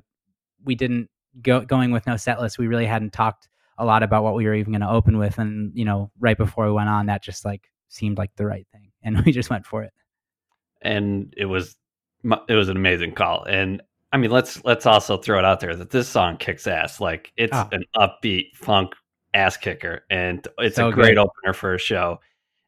we 0.65 0.75
didn't 0.75 1.09
go 1.43 1.61
going 1.61 1.91
with 1.91 2.07
no 2.07 2.17
set 2.17 2.41
list 2.41 2.59
we 2.59 2.67
really 2.67 2.87
hadn't 2.87 3.13
talked 3.13 3.49
a 3.79 3.85
lot 3.85 4.03
about 4.03 4.23
what 4.23 4.35
we 4.35 4.47
were 4.47 4.55
even 4.55 4.73
going 4.73 4.81
to 4.81 4.91
open 4.91 5.19
with 5.19 5.39
and 5.39 5.71
you 5.75 5.85
know 5.85 6.11
right 6.19 6.39
before 6.39 6.67
we 6.67 6.73
went 6.73 6.89
on 6.89 7.07
that 7.07 7.23
just 7.23 7.45
like 7.45 7.71
seemed 7.89 8.19
like 8.19 8.35
the 8.37 8.47
right 8.47 8.67
thing 8.73 8.91
and 9.03 9.21
we 9.25 9.33
just 9.33 9.51
went 9.51 9.67
for 9.67 9.83
it 9.83 9.93
and 10.83 11.33
it 11.37 11.47
was 11.47 11.77
it 12.49 12.55
was 12.55 12.69
an 12.69 12.77
amazing 12.77 13.13
call 13.13 13.45
and 13.45 13.81
I 14.13 14.19
mean, 14.19 14.31
let's 14.31 14.65
let's 14.65 14.87
also 14.87 15.19
throw 15.19 15.39
it 15.39 15.45
out 15.45 15.61
there 15.61 15.77
that 15.77 15.91
this 15.91 16.09
song 16.09 16.37
kicks 16.39 16.67
ass. 16.67 17.01
Like 17.01 17.33
it's 17.37 17.53
oh. 17.55 17.69
an 17.73 17.85
upbeat 17.97 18.55
funk 18.55 18.95
ass 19.35 19.57
kicker, 19.57 20.05
and 20.09 20.47
it's 20.59 20.77
so 20.77 20.89
a 20.89 20.93
great 20.93 21.17
good. 21.17 21.19
opener 21.19 21.53
for 21.53 21.75
a 21.75 21.79
show. 21.79 22.21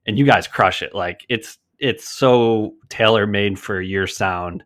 And 0.06 0.18
you 0.18 0.26
guys 0.26 0.46
crush 0.46 0.82
it. 0.82 0.94
Like 0.94 1.24
it's 1.30 1.56
it's 1.78 2.04
so 2.04 2.74
tailor 2.88 3.26
made 3.26 3.58
for 3.58 3.80
your 3.80 4.06
sound. 4.06 4.64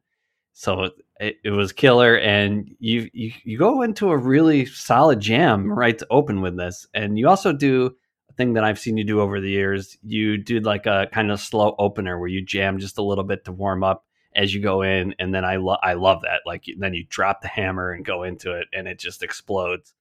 So 0.55 0.91
it, 1.23 1.37
it 1.45 1.51
was 1.51 1.73
killer, 1.73 2.19
and 2.19 2.69
you, 2.81 3.09
you 3.13 3.33
you 3.45 3.59
go 3.59 3.83
into 3.83 4.11
a 4.11 4.17
really 4.17 4.67
solid 4.67 5.21
jam 5.21 5.73
right 5.73 5.97
to 5.99 6.07
open 6.11 6.41
with 6.41 6.57
this, 6.57 6.87
and 6.95 7.19
you 7.19 7.29
also 7.29 7.53
do 7.53 7.95
a 8.29 8.33
thing 8.35 8.55
that 8.55 8.65
I've 8.65 8.79
seen 8.79 8.97
you 8.97 9.05
do 9.05 9.21
over 9.21 9.41
the 9.41 9.51
years. 9.51 9.97
You 10.03 10.37
do 10.37 10.59
like 10.61 10.87
a 10.87 11.09
kind 11.13 11.31
of 11.31 11.41
slow 11.41 11.77
opener 11.79 12.19
where 12.19 12.29
you 12.29 12.45
jam 12.45 12.79
just 12.79 12.99
a 12.99 13.03
little 13.03 13.25
bit 13.25 13.45
to 13.45 13.53
warm 13.53 13.85
up 13.85 14.05
as 14.35 14.53
you 14.53 14.61
go 14.61 14.83
in, 14.83 15.15
and 15.21 15.33
then 15.33 15.45
I 15.45 15.57
love 15.57 15.79
I 15.83 15.95
love 15.95 16.23
that. 16.23 16.41
Like 16.45 16.65
then 16.79 16.93
you 16.93 17.05
drop 17.09 17.41
the 17.41 17.49
hammer 17.49 17.93
and 17.93 18.05
go 18.05 18.25
into 18.25 18.53
it, 18.59 18.67
and 18.73 18.89
it 18.89 18.99
just 18.99 19.23
explodes. 19.23 19.95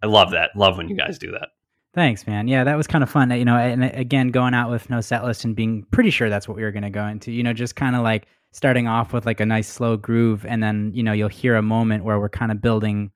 I 0.00 0.06
love 0.06 0.30
that. 0.30 0.50
Love 0.54 0.76
when 0.76 0.88
you 0.88 0.96
guys 0.96 1.18
do 1.18 1.32
that. 1.32 1.48
Thanks, 1.94 2.26
man. 2.26 2.46
Yeah, 2.46 2.62
that 2.62 2.76
was 2.76 2.86
kind 2.86 3.02
of 3.02 3.10
fun. 3.10 3.32
You 3.32 3.44
know, 3.44 3.56
and 3.56 3.82
uh, 3.82 3.90
again, 3.94 4.28
going 4.28 4.54
out 4.54 4.70
with 4.70 4.88
no 4.90 5.00
set 5.00 5.24
list 5.24 5.44
and 5.44 5.56
being 5.56 5.84
pretty 5.90 6.10
sure 6.10 6.30
that's 6.30 6.46
what 6.46 6.56
we 6.56 6.62
were 6.62 6.70
going 6.70 6.84
to 6.84 6.90
go 6.90 7.04
into. 7.06 7.32
You 7.32 7.42
know, 7.42 7.52
just 7.52 7.74
kind 7.74 7.96
of 7.96 8.02
like 8.02 8.28
starting 8.52 8.86
off 8.88 9.12
with 9.12 9.26
like 9.26 9.40
a 9.40 9.46
nice 9.46 9.68
slow 9.68 9.96
groove, 9.96 10.44
and 10.46 10.62
then 10.62 10.92
you 10.94 11.02
know 11.02 11.12
you'll 11.12 11.28
hear 11.28 11.56
a 11.56 11.62
moment 11.62 12.04
where 12.04 12.18
we're 12.18 12.28
kind 12.28 12.52
of 12.52 12.60
building, 12.60 13.10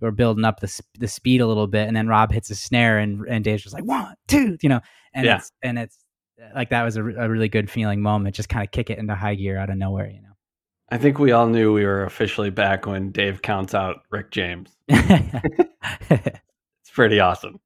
we're 0.00 0.10
building 0.10 0.44
up 0.44 0.60
the 0.60 0.80
the 0.98 1.08
speed 1.08 1.40
a 1.40 1.46
little 1.46 1.66
bit, 1.66 1.86
and 1.88 1.96
then 1.96 2.08
Rob 2.08 2.32
hits 2.32 2.50
a 2.50 2.54
snare, 2.54 2.98
and 2.98 3.26
and 3.28 3.44
Dave's 3.44 3.62
just 3.62 3.74
like 3.74 3.84
one, 3.84 4.14
two, 4.28 4.56
you 4.62 4.68
know, 4.68 4.80
and 5.14 5.26
yeah. 5.26 5.36
it's 5.36 5.52
and 5.62 5.78
it's 5.78 5.98
like 6.54 6.70
that 6.70 6.82
was 6.82 6.96
a, 6.96 7.02
a 7.02 7.28
really 7.28 7.48
good 7.48 7.70
feeling 7.70 8.00
moment. 8.00 8.34
Just 8.34 8.48
kind 8.48 8.64
of 8.64 8.70
kick 8.70 8.90
it 8.90 8.98
into 8.98 9.14
high 9.14 9.34
gear 9.34 9.58
out 9.58 9.70
of 9.70 9.76
nowhere, 9.76 10.08
you 10.08 10.22
know. 10.22 10.28
I 10.92 10.98
think 10.98 11.18
we 11.18 11.30
all 11.32 11.46
knew 11.46 11.72
we 11.72 11.84
were 11.84 12.04
officially 12.04 12.50
back 12.50 12.86
when 12.86 13.12
Dave 13.12 13.42
counts 13.42 13.74
out 13.74 13.98
Rick 14.10 14.32
James. 14.32 14.76
it's 14.88 16.40
pretty 16.92 17.20
awesome. 17.20 17.60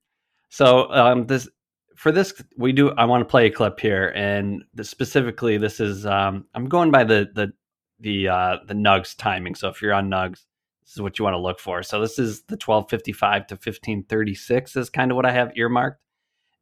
So 0.51 0.91
um, 0.91 1.27
this 1.27 1.49
for 1.97 2.13
this 2.13 2.33
we 2.57 2.73
do. 2.73 2.91
I 2.91 3.05
want 3.05 3.23
to 3.23 3.31
play 3.31 3.47
a 3.47 3.51
clip 3.51 3.81
here, 3.81 4.13
and 4.15 4.65
specifically, 4.83 5.57
this 5.59 5.81
is 5.81 6.07
um, 6.07 6.47
I'm 6.55 6.69
going 6.69 6.91
by 6.91 7.05
the 7.05 7.29
the 7.35 7.53
the 8.01 8.29
uh, 8.29 8.57
the 8.67 8.75
Nugs 8.75 9.17
timing. 9.17 9.55
So 9.55 9.69
if 9.69 9.81
you're 9.81 9.95
on 9.95 10.09
Nugs, 10.11 10.45
this 10.85 10.95
is 10.95 11.01
what 11.01 11.19
you 11.19 11.25
want 11.25 11.35
to 11.35 11.41
look 11.41 11.61
for. 11.61 11.83
So 11.83 12.01
this 12.01 12.19
is 12.19 12.43
the 12.43 12.55
1255 12.55 13.47
to 13.49 13.55
1536 13.55 14.77
is 14.77 14.91
kind 14.91 15.11
of 15.11 15.17
what 15.17 15.27
I 15.27 15.33
have 15.33 15.53
earmarked 15.57 16.01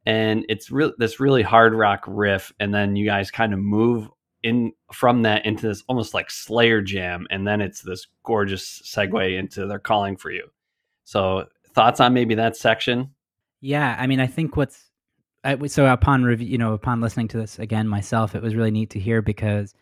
and 0.05 0.45
it's 0.49 0.69
really 0.69 0.93
this 0.97 1.19
really 1.19 1.43
hard 1.43 1.73
rock 1.73 2.03
riff 2.07 2.51
and 2.59 2.73
then 2.73 2.95
you 2.95 3.05
guys 3.05 3.31
kind 3.31 3.53
of 3.53 3.59
move 3.59 4.09
in 4.41 4.73
from 4.91 5.21
that 5.21 5.45
into 5.45 5.67
this 5.67 5.83
almost 5.87 6.13
like 6.13 6.29
slayer 6.29 6.81
jam 6.81 7.25
and 7.29 7.47
then 7.47 7.61
it's 7.61 7.81
this 7.81 8.07
gorgeous 8.23 8.81
segue 8.85 9.37
into 9.37 9.65
they're 9.65 9.79
calling 9.79 10.17
for 10.17 10.31
you 10.31 10.47
so 11.05 11.45
thoughts 11.73 11.99
on 11.99 12.13
maybe 12.13 12.35
that 12.35 12.57
section 12.57 13.09
yeah 13.61 13.95
i 13.99 14.07
mean 14.07 14.19
i 14.19 14.27
think 14.27 14.57
what's 14.57 14.89
I, 15.43 15.67
so 15.67 15.91
upon 15.91 16.23
review 16.23 16.47
you 16.47 16.57
know 16.57 16.73
upon 16.73 17.01
listening 17.01 17.27
to 17.29 17.37
this 17.37 17.59
again 17.59 17.87
myself 17.87 18.35
it 18.35 18.41
was 18.41 18.55
really 18.55 18.71
neat 18.71 18.91
to 18.91 18.99
hear 18.99 19.21
because 19.21 19.73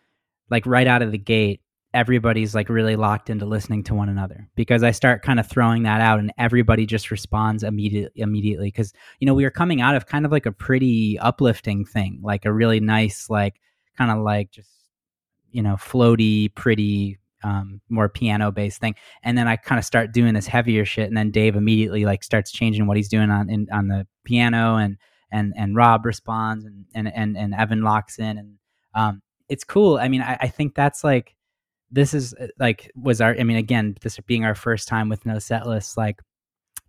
like 0.50 0.66
right 0.66 0.86
out 0.86 1.02
of 1.02 1.12
the 1.12 1.18
gate 1.18 1.60
everybody's 1.94 2.54
like 2.54 2.68
really 2.68 2.96
locked 2.96 3.28
into 3.30 3.44
listening 3.44 3.84
to 3.84 3.94
one 3.94 4.08
another 4.08 4.48
because 4.54 4.82
I 4.82 4.92
start 4.92 5.22
kind 5.22 5.38
of 5.38 5.46
throwing 5.46 5.82
that 5.82 6.00
out 6.00 6.18
and 6.18 6.32
everybody 6.38 6.86
just 6.86 7.10
responds 7.10 7.62
immediately 7.62 8.20
immediately 8.20 8.68
because 8.68 8.92
you 9.20 9.26
know 9.26 9.34
we 9.34 9.44
were 9.44 9.50
coming 9.50 9.80
out 9.80 9.94
of 9.94 10.06
kind 10.06 10.24
of 10.24 10.32
like 10.32 10.46
a 10.46 10.52
pretty 10.52 11.18
uplifting 11.18 11.84
thing 11.84 12.20
like 12.22 12.44
a 12.44 12.52
really 12.52 12.80
nice 12.80 13.28
like 13.28 13.60
kind 13.96 14.10
of 14.10 14.18
like 14.18 14.50
just 14.50 14.70
you 15.50 15.62
know 15.62 15.74
floaty 15.74 16.52
pretty 16.54 17.18
um, 17.44 17.80
more 17.88 18.08
piano 18.08 18.52
based 18.52 18.80
thing. 18.80 18.94
And 19.22 19.36
then 19.36 19.48
I 19.48 19.56
kind 19.56 19.78
of 19.78 19.84
start 19.84 20.12
doing 20.12 20.34
this 20.34 20.46
heavier 20.46 20.84
shit 20.84 21.08
and 21.08 21.16
then 21.16 21.30
Dave 21.30 21.56
immediately 21.56 22.04
like 22.04 22.22
starts 22.22 22.52
changing 22.52 22.86
what 22.86 22.96
he's 22.96 23.08
doing 23.08 23.30
on 23.30 23.50
in, 23.50 23.66
on 23.72 23.88
the 23.88 24.06
piano 24.24 24.76
and 24.76 24.96
and 25.32 25.52
and 25.56 25.74
Rob 25.74 26.06
responds 26.06 26.64
and 26.64 26.84
and 26.94 27.12
and, 27.12 27.36
and 27.36 27.54
Evan 27.54 27.82
locks 27.82 28.18
in 28.18 28.38
and 28.38 28.54
um, 28.94 29.22
it's 29.48 29.64
cool. 29.64 29.96
I 29.96 30.08
mean 30.08 30.22
I, 30.22 30.36
I 30.40 30.48
think 30.48 30.74
that's 30.74 31.02
like 31.02 31.34
this 31.92 32.14
is 32.14 32.34
uh, 32.34 32.48
like 32.58 32.90
was 32.96 33.20
our 33.20 33.36
i 33.38 33.44
mean 33.44 33.58
again 33.58 33.94
this 34.00 34.18
being 34.26 34.44
our 34.44 34.54
first 34.54 34.88
time 34.88 35.08
with 35.08 35.24
no 35.26 35.38
set 35.38 35.66
list 35.66 35.96
like 35.96 36.20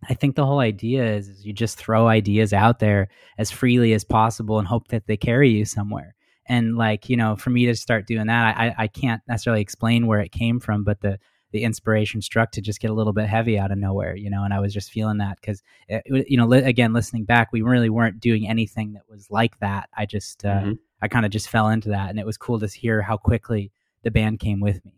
i 0.09 0.13
think 0.13 0.35
the 0.35 0.45
whole 0.45 0.59
idea 0.59 1.05
is, 1.05 1.27
is 1.27 1.45
you 1.45 1.53
just 1.53 1.77
throw 1.77 2.07
ideas 2.07 2.53
out 2.53 2.79
there 2.79 3.09
as 3.37 3.51
freely 3.51 3.93
as 3.93 4.03
possible 4.03 4.57
and 4.57 4.67
hope 4.67 4.87
that 4.87 5.05
they 5.05 5.17
carry 5.17 5.49
you 5.49 5.65
somewhere. 5.65 6.15
And 6.47 6.75
like 6.77 7.09
you 7.09 7.15
know 7.15 7.37
for 7.37 7.51
me 7.51 7.65
to 7.67 7.75
start 7.75 8.05
doing 8.05 8.27
that 8.27 8.57
i 8.57 8.75
i 8.77 8.87
can't 8.87 9.21
necessarily 9.29 9.61
explain 9.61 10.07
where 10.07 10.19
it 10.19 10.33
came 10.33 10.59
from 10.59 10.83
but 10.83 10.99
the 10.99 11.17
the 11.53 11.63
inspiration 11.63 12.21
struck 12.21 12.51
to 12.51 12.61
just 12.61 12.81
get 12.81 12.91
a 12.91 12.93
little 12.93 13.13
bit 13.13 13.27
heavy 13.27 13.57
out 13.57 13.71
of 13.71 13.77
nowhere 13.77 14.15
you 14.15 14.29
know 14.29 14.43
and 14.43 14.53
i 14.53 14.59
was 14.59 14.73
just 14.73 14.91
feeling 14.91 15.19
that 15.19 15.39
because 15.39 15.63
you 16.05 16.35
know 16.35 16.45
li- 16.45 16.59
again 16.59 16.91
listening 16.91 17.23
back 17.23 17.53
we 17.53 17.61
really 17.61 17.89
weren't 17.89 18.19
doing 18.19 18.47
anything 18.47 18.93
that 18.93 19.03
was 19.09 19.31
like 19.31 19.57
that 19.59 19.87
i 19.95 20.05
just 20.05 20.43
uh, 20.43 20.59
mm-hmm. 20.59 20.73
i 21.01 21.07
kind 21.07 21.25
of 21.25 21.31
just 21.31 21.49
fell 21.49 21.69
into 21.69 21.89
that 21.89 22.09
and 22.09 22.19
it 22.19 22.25
was 22.25 22.37
cool 22.37 22.59
to 22.59 22.67
hear 22.67 23.01
how 23.01 23.15
quickly 23.15 23.71
the 24.03 24.11
band 24.11 24.39
came 24.39 24.59
with 24.59 24.85
me. 24.85 24.91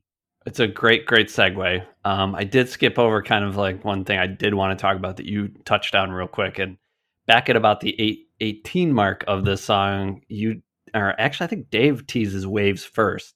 It's 0.45 0.59
a 0.59 0.67
great, 0.67 1.05
great 1.05 1.29
segue. 1.29 1.85
Um, 2.03 2.35
I 2.35 2.43
did 2.43 2.69
skip 2.69 2.99
over 2.99 3.23
kind 3.23 3.45
of 3.45 3.55
like 3.55 3.83
one 3.83 4.03
thing 4.03 4.19
I 4.19 4.27
did 4.27 4.53
want 4.53 4.77
to 4.77 4.81
talk 4.81 4.97
about 4.97 5.17
that 5.17 5.25
you 5.25 5.47
touched 5.63 5.95
on 5.95 6.11
real 6.11 6.27
quick. 6.27 6.59
And 6.59 6.77
back 7.25 7.49
at 7.49 7.55
about 7.55 7.79
the 7.79 7.99
eight, 7.99 8.27
18 8.41 8.93
mark 8.93 9.23
of 9.27 9.45
this 9.45 9.63
song, 9.63 10.21
you 10.27 10.61
or 10.93 11.19
actually, 11.19 11.45
I 11.45 11.47
think 11.47 11.69
Dave 11.71 12.05
teases 12.05 12.45
waves 12.45 12.85
first. 12.85 13.33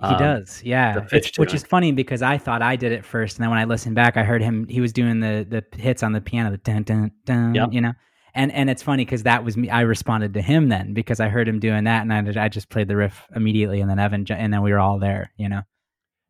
He 0.00 0.06
um, 0.06 0.18
does, 0.18 0.62
yeah. 0.62 1.06
which 1.10 1.54
is 1.54 1.64
funny 1.64 1.90
because 1.90 2.22
I 2.22 2.38
thought 2.38 2.62
I 2.62 2.76
did 2.76 2.92
it 2.92 3.04
first, 3.04 3.36
and 3.36 3.42
then 3.42 3.50
when 3.50 3.58
I 3.58 3.64
listened 3.64 3.96
back, 3.96 4.16
I 4.16 4.22
heard 4.22 4.42
him. 4.42 4.68
He 4.68 4.80
was 4.80 4.92
doing 4.92 5.18
the 5.18 5.44
the 5.48 5.80
hits 5.80 6.04
on 6.04 6.12
the 6.12 6.20
piano, 6.20 6.52
the 6.52 6.58
dun 6.58 6.84
dun 6.84 7.10
dun. 7.24 7.54
Yep. 7.54 7.72
You 7.72 7.80
know, 7.80 7.92
and 8.34 8.52
and 8.52 8.70
it's 8.70 8.82
funny 8.82 9.04
because 9.04 9.24
that 9.24 9.44
was 9.44 9.56
me. 9.56 9.70
I 9.70 9.80
responded 9.80 10.34
to 10.34 10.42
him 10.42 10.68
then 10.68 10.94
because 10.94 11.18
I 11.18 11.28
heard 11.28 11.48
him 11.48 11.58
doing 11.58 11.84
that, 11.84 12.02
and 12.02 12.12
I, 12.12 12.44
I 12.44 12.48
just 12.48 12.68
played 12.68 12.86
the 12.86 12.94
riff 12.94 13.26
immediately, 13.34 13.80
and 13.80 13.90
then 13.90 13.98
Evan, 13.98 14.24
and 14.30 14.52
then 14.52 14.62
we 14.62 14.70
were 14.70 14.78
all 14.78 15.00
there, 15.00 15.32
you 15.36 15.48
know. 15.48 15.62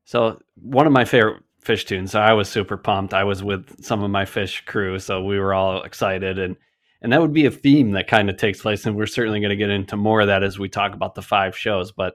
So 0.04 0.40
one 0.54 0.86
of 0.86 0.92
my 0.94 1.04
favorite 1.04 1.42
Phish 1.62 1.84
tunes. 1.84 2.12
So 2.12 2.20
I 2.20 2.32
was 2.32 2.48
super 2.48 2.76
pumped. 2.76 3.12
I 3.12 3.24
was 3.24 3.42
with 3.42 3.84
some 3.84 4.02
of 4.02 4.10
my 4.10 4.24
Phish 4.24 4.64
crew, 4.64 4.98
so 4.98 5.22
we 5.22 5.38
were 5.38 5.52
all 5.52 5.82
excited, 5.82 6.38
and 6.38 6.56
and 7.02 7.12
that 7.12 7.20
would 7.20 7.32
be 7.32 7.44
a 7.44 7.50
theme 7.50 7.92
that 7.92 8.08
kind 8.08 8.30
of 8.30 8.36
takes 8.36 8.62
place, 8.62 8.86
and 8.86 8.96
we're 8.96 9.06
certainly 9.06 9.40
going 9.40 9.50
to 9.50 9.56
get 9.56 9.70
into 9.70 9.96
more 9.96 10.22
of 10.22 10.28
that 10.28 10.42
as 10.42 10.58
we 10.58 10.68
talk 10.68 10.94
about 10.94 11.14
the 11.14 11.22
five 11.22 11.56
shows. 11.56 11.92
But 11.92 12.14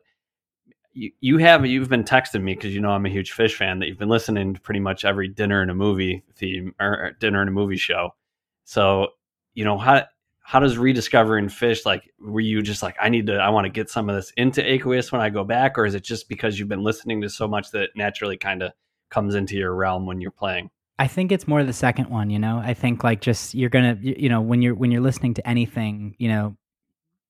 you, 0.93 1.11
you 1.19 1.37
have 1.39 1.65
you've 1.65 1.89
been 1.89 2.03
texting 2.03 2.43
me 2.43 2.55
because 2.55 2.73
you 2.73 2.81
know 2.81 2.91
I'm 2.91 3.05
a 3.05 3.09
huge 3.09 3.33
Phish 3.33 3.55
fan 3.55 3.79
that 3.79 3.87
you've 3.87 3.99
been 3.99 4.09
listening 4.09 4.53
to 4.53 4.61
pretty 4.61 4.79
much 4.79 5.05
every 5.05 5.27
dinner 5.27 5.61
and 5.61 5.71
a 5.71 5.75
movie 5.75 6.23
theme 6.35 6.73
or 6.79 7.11
dinner 7.19 7.41
and 7.41 7.49
a 7.49 7.53
movie 7.53 7.77
show. 7.77 8.11
So 8.65 9.09
you 9.53 9.65
know 9.65 9.77
how 9.77 10.03
how 10.43 10.59
does 10.59 10.77
rediscovering 10.77 11.47
Phish 11.47 11.85
like 11.85 12.13
were 12.19 12.41
you 12.41 12.61
just 12.61 12.83
like 12.83 12.95
i 13.01 13.09
need 13.09 13.27
to 13.27 13.35
i 13.35 13.49
want 13.49 13.65
to 13.65 13.69
get 13.69 13.89
some 13.89 14.09
of 14.09 14.15
this 14.15 14.31
into 14.35 14.61
aqueous 14.61 15.11
when 15.11 15.21
i 15.21 15.29
go 15.29 15.43
back 15.43 15.77
or 15.77 15.85
is 15.85 15.95
it 15.95 16.03
just 16.03 16.27
because 16.27 16.59
you've 16.59 16.67
been 16.67 16.83
listening 16.83 17.21
to 17.21 17.29
so 17.29 17.47
much 17.47 17.71
that 17.71 17.89
naturally 17.95 18.37
kind 18.37 18.61
of 18.61 18.71
comes 19.09 19.35
into 19.35 19.55
your 19.55 19.73
realm 19.75 20.05
when 20.05 20.19
you're 20.19 20.31
playing? 20.31 20.69
I 20.99 21.07
think 21.07 21.31
it's 21.31 21.47
more 21.47 21.63
the 21.63 21.73
second 21.73 22.09
one 22.09 22.29
you 22.29 22.39
know? 22.39 22.57
I 22.57 22.73
think 22.73 23.03
like 23.03 23.21
just 23.21 23.53
you're 23.53 23.69
gonna 23.69 23.97
you 24.01 24.29
know 24.29 24.41
when 24.41 24.61
you're 24.61 24.75
when 24.75 24.91
you're 24.91 25.01
listening 25.01 25.33
to 25.35 25.47
anything 25.47 26.15
you 26.19 26.27
know 26.27 26.55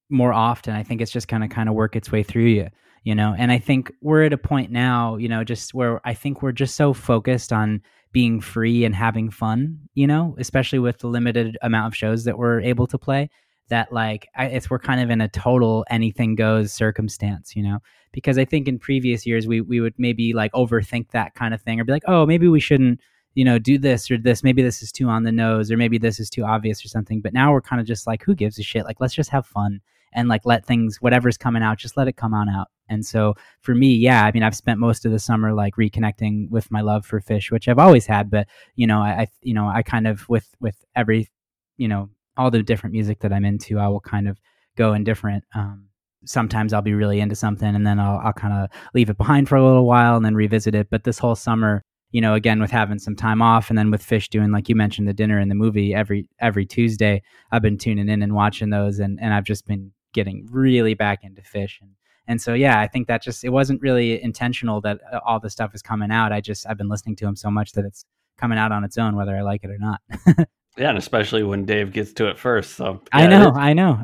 more 0.10 0.34
often 0.34 0.76
i 0.76 0.84
think 0.84 1.02
it's 1.02 1.12
just 1.12 1.28
gonna 1.28 1.48
kind 1.48 1.70
of 1.70 1.76
work 1.76 1.96
its 1.96 2.12
way 2.12 2.24
through 2.24 2.46
you 2.46 2.70
you 3.04 3.14
know 3.14 3.36
and 3.38 3.52
i 3.52 3.58
think 3.58 3.92
we're 4.02 4.24
at 4.24 4.34
a 4.34 4.38
point 4.38 4.72
now 4.72 5.16
you 5.18 5.28
know 5.28 5.44
just 5.44 5.74
where 5.74 6.00
i 6.06 6.14
think 6.14 6.42
we're 6.42 6.52
just 6.52 6.76
so 6.76 6.94
focused 6.94 7.54
on 7.54 7.82
being 8.14 8.40
free 8.40 8.86
and 8.86 8.96
having 8.96 9.30
fun, 9.30 9.80
you 9.96 10.08
know, 10.08 10.36
especially 10.38 10.80
with 10.80 11.00
the 11.00 11.08
limited 11.08 11.58
amount 11.64 11.88
of 11.88 11.98
shows 11.98 12.24
that 12.24 12.38
we're 12.38 12.62
able 12.62 12.88
to 12.88 12.98
play. 12.98 13.30
That 13.70 13.92
like 13.92 14.28
I, 14.36 14.46
it's 14.46 14.70
we're 14.70 14.78
kind 14.78 15.02
of 15.02 15.10
in 15.10 15.20
a 15.20 15.28
total 15.28 15.84
anything 15.90 16.36
goes 16.36 16.72
circumstance, 16.72 17.56
you 17.56 17.64
know, 17.64 17.80
because 18.12 18.38
I 18.38 18.46
think 18.46 18.68
in 18.68 18.78
previous 18.78 19.26
years 19.26 19.48
we 19.48 19.62
we 19.62 19.80
would 19.80 19.96
maybe 19.98 20.34
like 20.34 20.52
overthink 20.52 21.10
that 21.12 21.34
kind 21.34 21.54
of 21.54 21.62
thing 21.62 21.80
or 21.80 21.84
be 21.84 21.94
like, 21.94 22.04
oh, 22.08 22.26
maybe 22.26 22.48
we 22.48 22.60
shouldn't, 22.60 23.00
you 23.34 23.44
know, 23.44 23.58
do 23.58 23.78
this 23.80 24.12
or 24.12 24.18
this. 24.18 24.44
Maybe 24.44 24.62
this 24.62 24.84
is 24.84 24.92
too 24.92 25.10
on 25.10 25.24
the 25.24 25.32
nose 25.32 25.72
or 25.72 25.78
maybe 25.78 25.98
this 25.98 26.20
is 26.20 26.30
too 26.30 26.44
obvious 26.44 26.86
or 26.86 26.90
something. 26.90 27.22
But 27.22 27.34
now 27.34 27.52
we're 27.52 27.62
kind 27.62 27.80
of 27.80 27.88
just 27.88 28.06
like, 28.06 28.22
who 28.24 28.36
gives 28.36 28.60
a 28.60 28.64
shit? 28.64 28.86
Like, 28.86 29.00
let's 29.00 29.16
just 29.16 29.32
have 29.32 29.48
fun 29.48 29.82
and 30.14 30.28
like 30.28 30.46
let 30.46 30.66
things 30.66 31.02
whatever's 31.02 31.38
coming 31.38 31.64
out, 31.64 31.80
just 31.80 31.98
let 31.98 32.08
it 32.08 32.18
come 32.18 32.34
on 32.34 32.50
out, 32.50 32.68
And 32.90 33.06
so 33.06 33.36
for 33.62 33.74
me, 33.74 33.94
yeah, 33.94 34.26
I 34.26 34.32
mean, 34.32 34.44
I've 34.44 34.56
spent 34.56 34.80
most 34.80 35.06
of 35.06 35.12
the 35.12 35.20
summer 35.20 35.54
like 35.54 35.76
reconnecting 35.76 36.50
with 36.50 36.72
my 36.72 36.82
love 36.82 37.06
for 37.06 37.22
Phish, 37.22 37.52
which 37.52 37.68
I've 37.68 37.80
always 37.80 38.06
had, 38.06 38.30
but 38.30 38.48
you 38.76 38.88
know, 38.88 39.00
I, 39.00 39.28
you 39.42 39.54
know, 39.54 39.68
I 39.68 39.84
kind 39.84 40.08
of 40.08 40.28
with 40.30 40.48
with 40.60 40.76
every, 40.96 41.30
you 41.78 41.88
know, 41.88 42.10
all 42.38 42.52
the 42.52 42.64
different 42.64 42.94
music 42.94 43.20
that 43.20 43.34
I'm 43.34 43.46
into, 43.46 43.80
I 43.80 43.88
will 43.88 44.00
kind 44.00 44.28
of 44.28 44.40
go 44.76 44.94
in 44.94 45.04
different. 45.04 45.44
Um, 45.56 45.88
sometimes 46.26 46.74
I'll 46.74 46.82
be 46.82 46.94
really 46.94 47.20
into 47.20 47.36
something, 47.36 47.76
and 47.76 47.86
then 47.86 48.00
I'll 48.00 48.20
I'll 48.20 48.34
kind 48.34 48.54
of 48.54 48.70
leave 48.94 49.10
it 49.10 49.18
behind 49.18 49.50
for 49.50 49.56
a 49.56 49.66
little 49.66 49.86
while, 49.86 50.16
and 50.16 50.26
then 50.26 50.36
revisit 50.36 50.76
it. 50.76 50.90
But 50.90 51.04
this 51.04 51.20
whole 51.20 51.36
summer, 51.36 51.84
you 52.12 52.22
know, 52.22 52.34
again 52.34 52.60
with 52.62 52.72
having 52.72 53.00
some 53.00 53.16
time 53.16 53.42
off, 53.42 53.70
and 53.70 53.78
then 53.78 53.92
with 53.92 54.06
Phish 54.06 54.30
doing 54.30 54.52
like 54.52 54.70
you 54.70 54.76
mentioned 54.76 55.08
the 55.08 55.14
dinner 55.14 55.40
and 55.40 55.50
the 55.52 55.56
movie 55.56 55.94
every 55.94 56.30
every 56.40 56.66
Tuesday, 56.66 57.22
I've 57.52 57.62
been 57.62 57.78
tuning 57.78 58.10
in 58.10 58.22
and 58.22 58.34
watching 58.34 58.70
those, 58.70 59.00
and 59.00 59.20
and 59.22 59.34
I've 59.34 59.46
just 59.46 59.68
been 59.68 59.92
getting 60.14 60.48
really 60.52 60.94
back 60.94 61.24
into 61.24 61.42
Phish 61.42 61.82
and 61.82 61.92
and 62.28 62.42
so 62.42 62.54
yeah 62.54 62.80
i 62.80 62.88
think 62.88 63.08
that 63.08 63.22
just 63.22 63.44
it 63.44 63.50
wasn't 63.50 63.82
really 63.82 64.22
intentional 64.22 64.82
that 64.82 65.00
uh, 65.12 65.20
all 65.26 65.40
the 65.40 65.50
stuff 65.50 65.74
is 65.76 65.82
coming 65.82 66.12
out. 66.12 66.32
I 66.32 66.42
just 66.42 66.68
i've 66.68 66.78
been 66.78 66.90
listening 66.90 67.16
to 67.18 67.28
him 67.28 67.36
so 67.36 67.50
much 67.52 67.74
that 67.74 67.86
it's 67.86 68.06
coming 68.38 68.58
out 68.58 68.72
on 68.72 68.84
its 68.84 68.98
own 68.98 69.16
whether 69.16 69.36
i 69.36 69.42
like 69.42 69.64
it 69.64 69.70
or 69.70 69.78
not. 69.78 70.02
Yeah 70.76 70.90
and 70.90 70.98
especially 70.98 71.44
when 71.44 71.66
dave 71.66 71.94
gets 71.94 72.14
to 72.14 72.28
it 72.30 72.40
first 72.40 72.72
so 72.76 73.02
yeah, 73.14 73.20
i 73.20 73.28
know 73.28 73.52
i 73.56 73.74
know. 73.74 74.00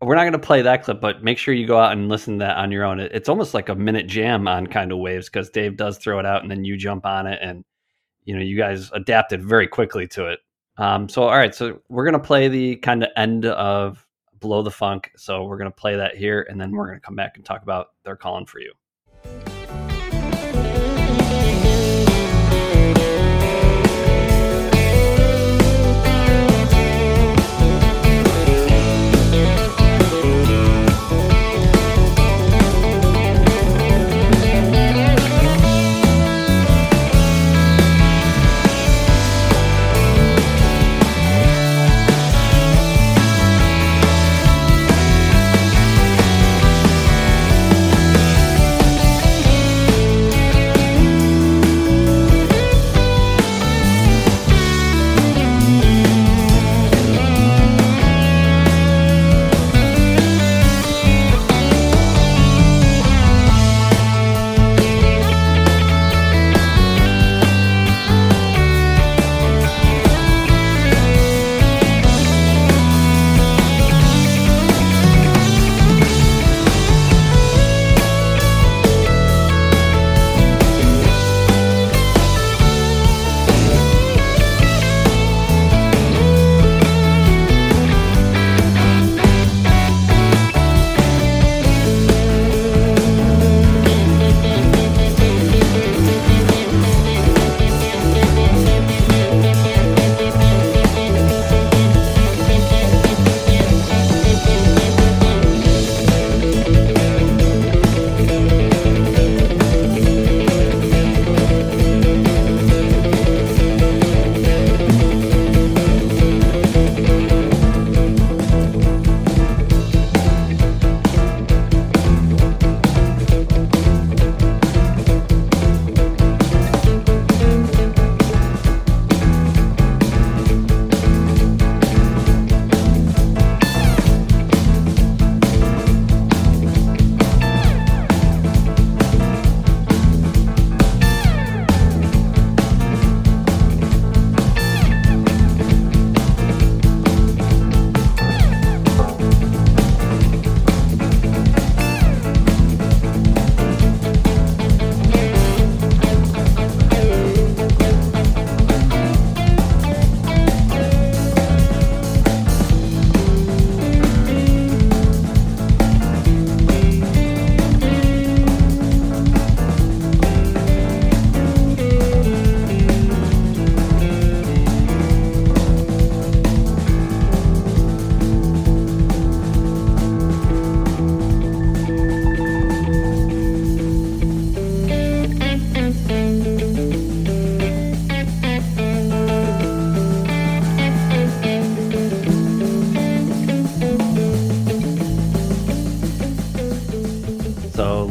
We're 0.00 0.16
not 0.16 0.22
going 0.22 0.32
to 0.32 0.38
play 0.38 0.60
that 0.62 0.82
clip 0.82 1.00
but 1.00 1.22
make 1.22 1.38
sure 1.38 1.54
you 1.54 1.66
go 1.66 1.78
out 1.78 1.92
and 1.92 2.08
listen 2.08 2.38
to 2.40 2.44
that 2.44 2.56
on 2.56 2.72
your 2.72 2.84
own. 2.84 2.98
It's 3.00 3.28
almost 3.28 3.54
like 3.54 3.68
a 3.68 3.74
minute 3.74 4.06
jam 4.06 4.48
on 4.48 4.66
kind 4.66 4.90
of 4.92 4.98
waves 4.98 5.26
because 5.30 5.50
dave 5.50 5.76
does 5.76 5.98
throw 5.98 6.18
it 6.18 6.26
out 6.26 6.42
and 6.42 6.50
then 6.50 6.64
you 6.64 6.76
jump 6.76 7.06
on 7.06 7.26
it 7.26 7.38
and 7.40 7.64
you 8.24 8.34
know 8.34 8.42
you 8.42 8.56
guys 8.56 8.90
adapted 8.92 9.42
very 9.44 9.68
quickly 9.68 10.08
to 10.08 10.26
it. 10.26 10.40
Um, 10.76 11.08
so 11.08 11.22
all 11.22 11.30
right 11.30 11.54
so 11.54 11.80
we're 11.88 12.04
going 12.04 12.20
to 12.20 12.26
play 12.26 12.48
the 12.48 12.76
kind 12.76 13.04
of 13.04 13.10
end 13.16 13.46
of 13.46 14.03
Below 14.44 14.60
the 14.60 14.70
Funk. 14.70 15.10
So 15.16 15.44
we're 15.44 15.56
going 15.56 15.70
to 15.70 15.74
play 15.74 15.96
that 15.96 16.18
here, 16.18 16.46
and 16.50 16.60
then 16.60 16.70
we're 16.70 16.86
going 16.86 17.00
to 17.00 17.04
come 17.04 17.16
back 17.16 17.36
and 17.36 17.44
talk 17.46 17.62
about 17.62 17.92
They're 18.04 18.14
Calling 18.14 18.44
for 18.44 18.60
You. 18.60 18.74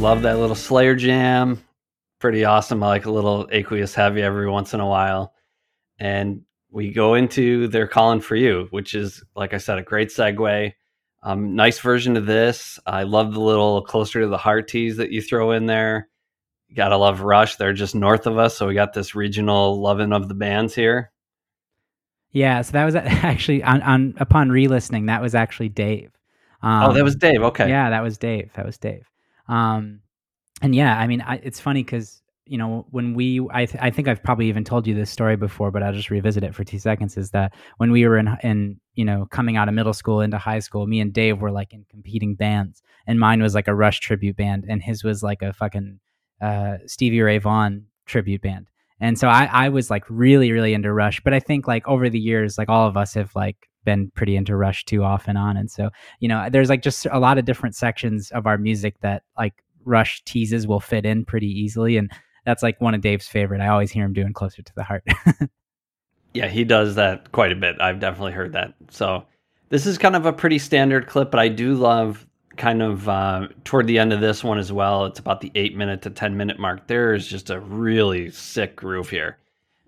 Love 0.03 0.23
that 0.23 0.37
little 0.37 0.53
Slayer 0.53 0.95
jam. 0.95 1.63
Pretty 2.19 2.43
awesome. 2.43 2.83
I 2.83 2.87
like 2.87 3.05
a 3.05 3.11
little 3.11 3.47
Aqueous 3.49 3.95
Heavy 3.95 4.21
every 4.21 4.49
once 4.49 4.73
in 4.73 4.81
a 4.81 4.85
while. 4.85 5.33
And 5.97 6.41
we 6.69 6.91
go 6.91 7.13
into 7.13 7.69
They're 7.69 7.87
Calling 7.87 8.19
for 8.19 8.35
You, 8.35 8.67
which 8.71 8.95
is, 8.95 9.23
like 9.33 9.53
I 9.53 9.59
said, 9.59 9.77
a 9.77 9.81
great 9.81 10.09
segue. 10.09 10.73
Um, 11.23 11.55
nice 11.55 11.79
version 11.79 12.17
of 12.17 12.25
this. 12.25 12.81
I 12.85 13.03
love 13.03 13.33
the 13.33 13.39
little 13.39 13.81
closer 13.81 14.19
to 14.19 14.27
the 14.27 14.37
heart 14.37 14.67
tease 14.67 14.97
that 14.97 15.11
you 15.11 15.21
throw 15.21 15.51
in 15.51 15.67
there. 15.67 16.09
You 16.67 16.75
gotta 16.75 16.97
love 16.97 17.21
Rush. 17.21 17.55
They're 17.55 17.71
just 17.71 17.95
north 17.95 18.27
of 18.27 18.37
us, 18.37 18.57
so 18.57 18.67
we 18.67 18.73
got 18.73 18.91
this 18.91 19.15
regional 19.15 19.79
loving 19.79 20.11
of 20.11 20.27
the 20.27 20.35
bands 20.35 20.75
here. 20.75 21.13
Yeah, 22.31 22.61
so 22.63 22.73
that 22.73 22.83
was 22.83 22.95
actually 22.95 23.63
on, 23.63 23.81
on 23.81 24.15
upon 24.17 24.49
re-listening. 24.49 25.05
That 25.05 25.21
was 25.21 25.33
actually 25.33 25.69
Dave. 25.69 26.11
Um, 26.61 26.89
oh, 26.89 26.93
that 26.93 27.05
was 27.05 27.15
Dave. 27.15 27.41
Okay. 27.41 27.69
Yeah, 27.69 27.89
that 27.91 28.03
was 28.03 28.17
Dave. 28.17 28.51
That 28.55 28.65
was 28.65 28.77
Dave. 28.77 29.07
Um, 29.47 30.01
and 30.61 30.73
yeah, 30.73 30.97
I 30.97 31.07
mean, 31.07 31.21
I, 31.21 31.35
it's 31.43 31.59
funny 31.59 31.83
because 31.83 32.21
you 32.45 32.57
know 32.57 32.85
when 32.91 33.13
we, 33.13 33.39
I, 33.51 33.65
th- 33.65 33.81
I 33.81 33.89
think 33.89 34.07
I've 34.07 34.21
probably 34.21 34.47
even 34.49 34.63
told 34.63 34.85
you 34.85 34.93
this 34.93 35.09
story 35.09 35.35
before, 35.35 35.71
but 35.71 35.83
I'll 35.83 35.93
just 35.93 36.09
revisit 36.09 36.43
it 36.43 36.53
for 36.55 36.63
two 36.63 36.79
seconds. 36.79 37.17
Is 37.17 37.31
that 37.31 37.53
when 37.77 37.91
we 37.91 38.07
were 38.07 38.17
in, 38.17 38.29
in 38.43 38.79
you 38.95 39.05
know, 39.05 39.25
coming 39.31 39.57
out 39.57 39.67
of 39.67 39.73
middle 39.73 39.93
school 39.93 40.21
into 40.21 40.37
high 40.37 40.59
school, 40.59 40.87
me 40.87 40.99
and 40.99 41.13
Dave 41.13 41.41
were 41.41 41.51
like 41.51 41.73
in 41.73 41.85
competing 41.89 42.35
bands, 42.35 42.81
and 43.07 43.19
mine 43.19 43.41
was 43.41 43.55
like 43.55 43.67
a 43.67 43.75
Rush 43.75 43.99
tribute 43.99 44.37
band, 44.37 44.65
and 44.67 44.81
his 44.81 45.03
was 45.03 45.23
like 45.23 45.41
a 45.41 45.53
fucking 45.53 45.99
uh, 46.41 46.77
Stevie 46.85 47.21
Ray 47.21 47.37
Vaughan 47.37 47.85
tribute 48.05 48.41
band. 48.41 48.69
And 48.99 49.17
so 49.19 49.27
I, 49.27 49.49
I 49.51 49.69
was 49.69 49.89
like 49.89 50.03
really, 50.09 50.51
really 50.51 50.73
into 50.73 50.93
Rush, 50.93 51.21
but 51.21 51.33
I 51.33 51.39
think 51.39 51.67
like 51.67 51.87
over 51.87 52.09
the 52.09 52.19
years, 52.19 52.57
like 52.57 52.69
all 52.69 52.87
of 52.87 52.95
us 52.95 53.15
have 53.15 53.35
like 53.35 53.69
been 53.83 54.11
pretty 54.15 54.35
into 54.35 54.55
Rush 54.55 54.85
too 54.85 55.03
off 55.03 55.27
and 55.27 55.37
on. 55.37 55.57
And 55.57 55.69
so, 55.69 55.89
you 56.19 56.27
know, 56.27 56.49
there's 56.49 56.69
like 56.69 56.81
just 56.81 57.05
a 57.11 57.19
lot 57.19 57.37
of 57.37 57.45
different 57.45 57.75
sections 57.75 58.31
of 58.31 58.45
our 58.47 58.57
music 58.57 58.95
that 59.01 59.23
like 59.37 59.63
rush 59.85 60.23
teases 60.23 60.67
will 60.67 60.79
fit 60.79 61.05
in 61.05 61.25
pretty 61.25 61.47
easily. 61.47 61.97
And 61.97 62.11
that's 62.45 62.63
like 62.63 62.79
one 62.81 62.93
of 62.93 63.01
Dave's 63.01 63.27
favorite. 63.27 63.61
I 63.61 63.67
always 63.67 63.91
hear 63.91 64.05
him 64.05 64.13
doing 64.13 64.33
closer 64.33 64.61
to 64.61 64.75
the 64.75 64.83
heart. 64.83 65.03
yeah, 66.33 66.47
he 66.47 66.63
does 66.63 66.95
that 66.95 67.31
quite 67.31 67.51
a 67.51 67.55
bit. 67.55 67.79
I've 67.79 67.99
definitely 67.99 68.33
heard 68.33 68.53
that. 68.53 68.73
So 68.89 69.25
this 69.69 69.85
is 69.85 69.97
kind 69.97 70.15
of 70.15 70.25
a 70.25 70.33
pretty 70.33 70.59
standard 70.59 71.07
clip, 71.07 71.31
but 71.31 71.39
I 71.39 71.47
do 71.47 71.75
love 71.75 72.27
kind 72.57 72.81
of 72.81 73.09
uh, 73.09 73.47
toward 73.63 73.87
the 73.87 73.97
end 73.97 74.13
of 74.13 74.21
this 74.21 74.43
one 74.43 74.59
as 74.59 74.71
well. 74.71 75.05
It's 75.05 75.19
about 75.19 75.41
the 75.41 75.51
eight 75.55 75.75
minute 75.75 76.01
to 76.03 76.09
10 76.09 76.37
minute 76.37 76.59
mark. 76.59 76.87
There 76.87 77.13
is 77.13 77.27
just 77.27 77.49
a 77.49 77.59
really 77.59 78.29
sick 78.29 78.75
groove 78.75 79.09
here. 79.09 79.37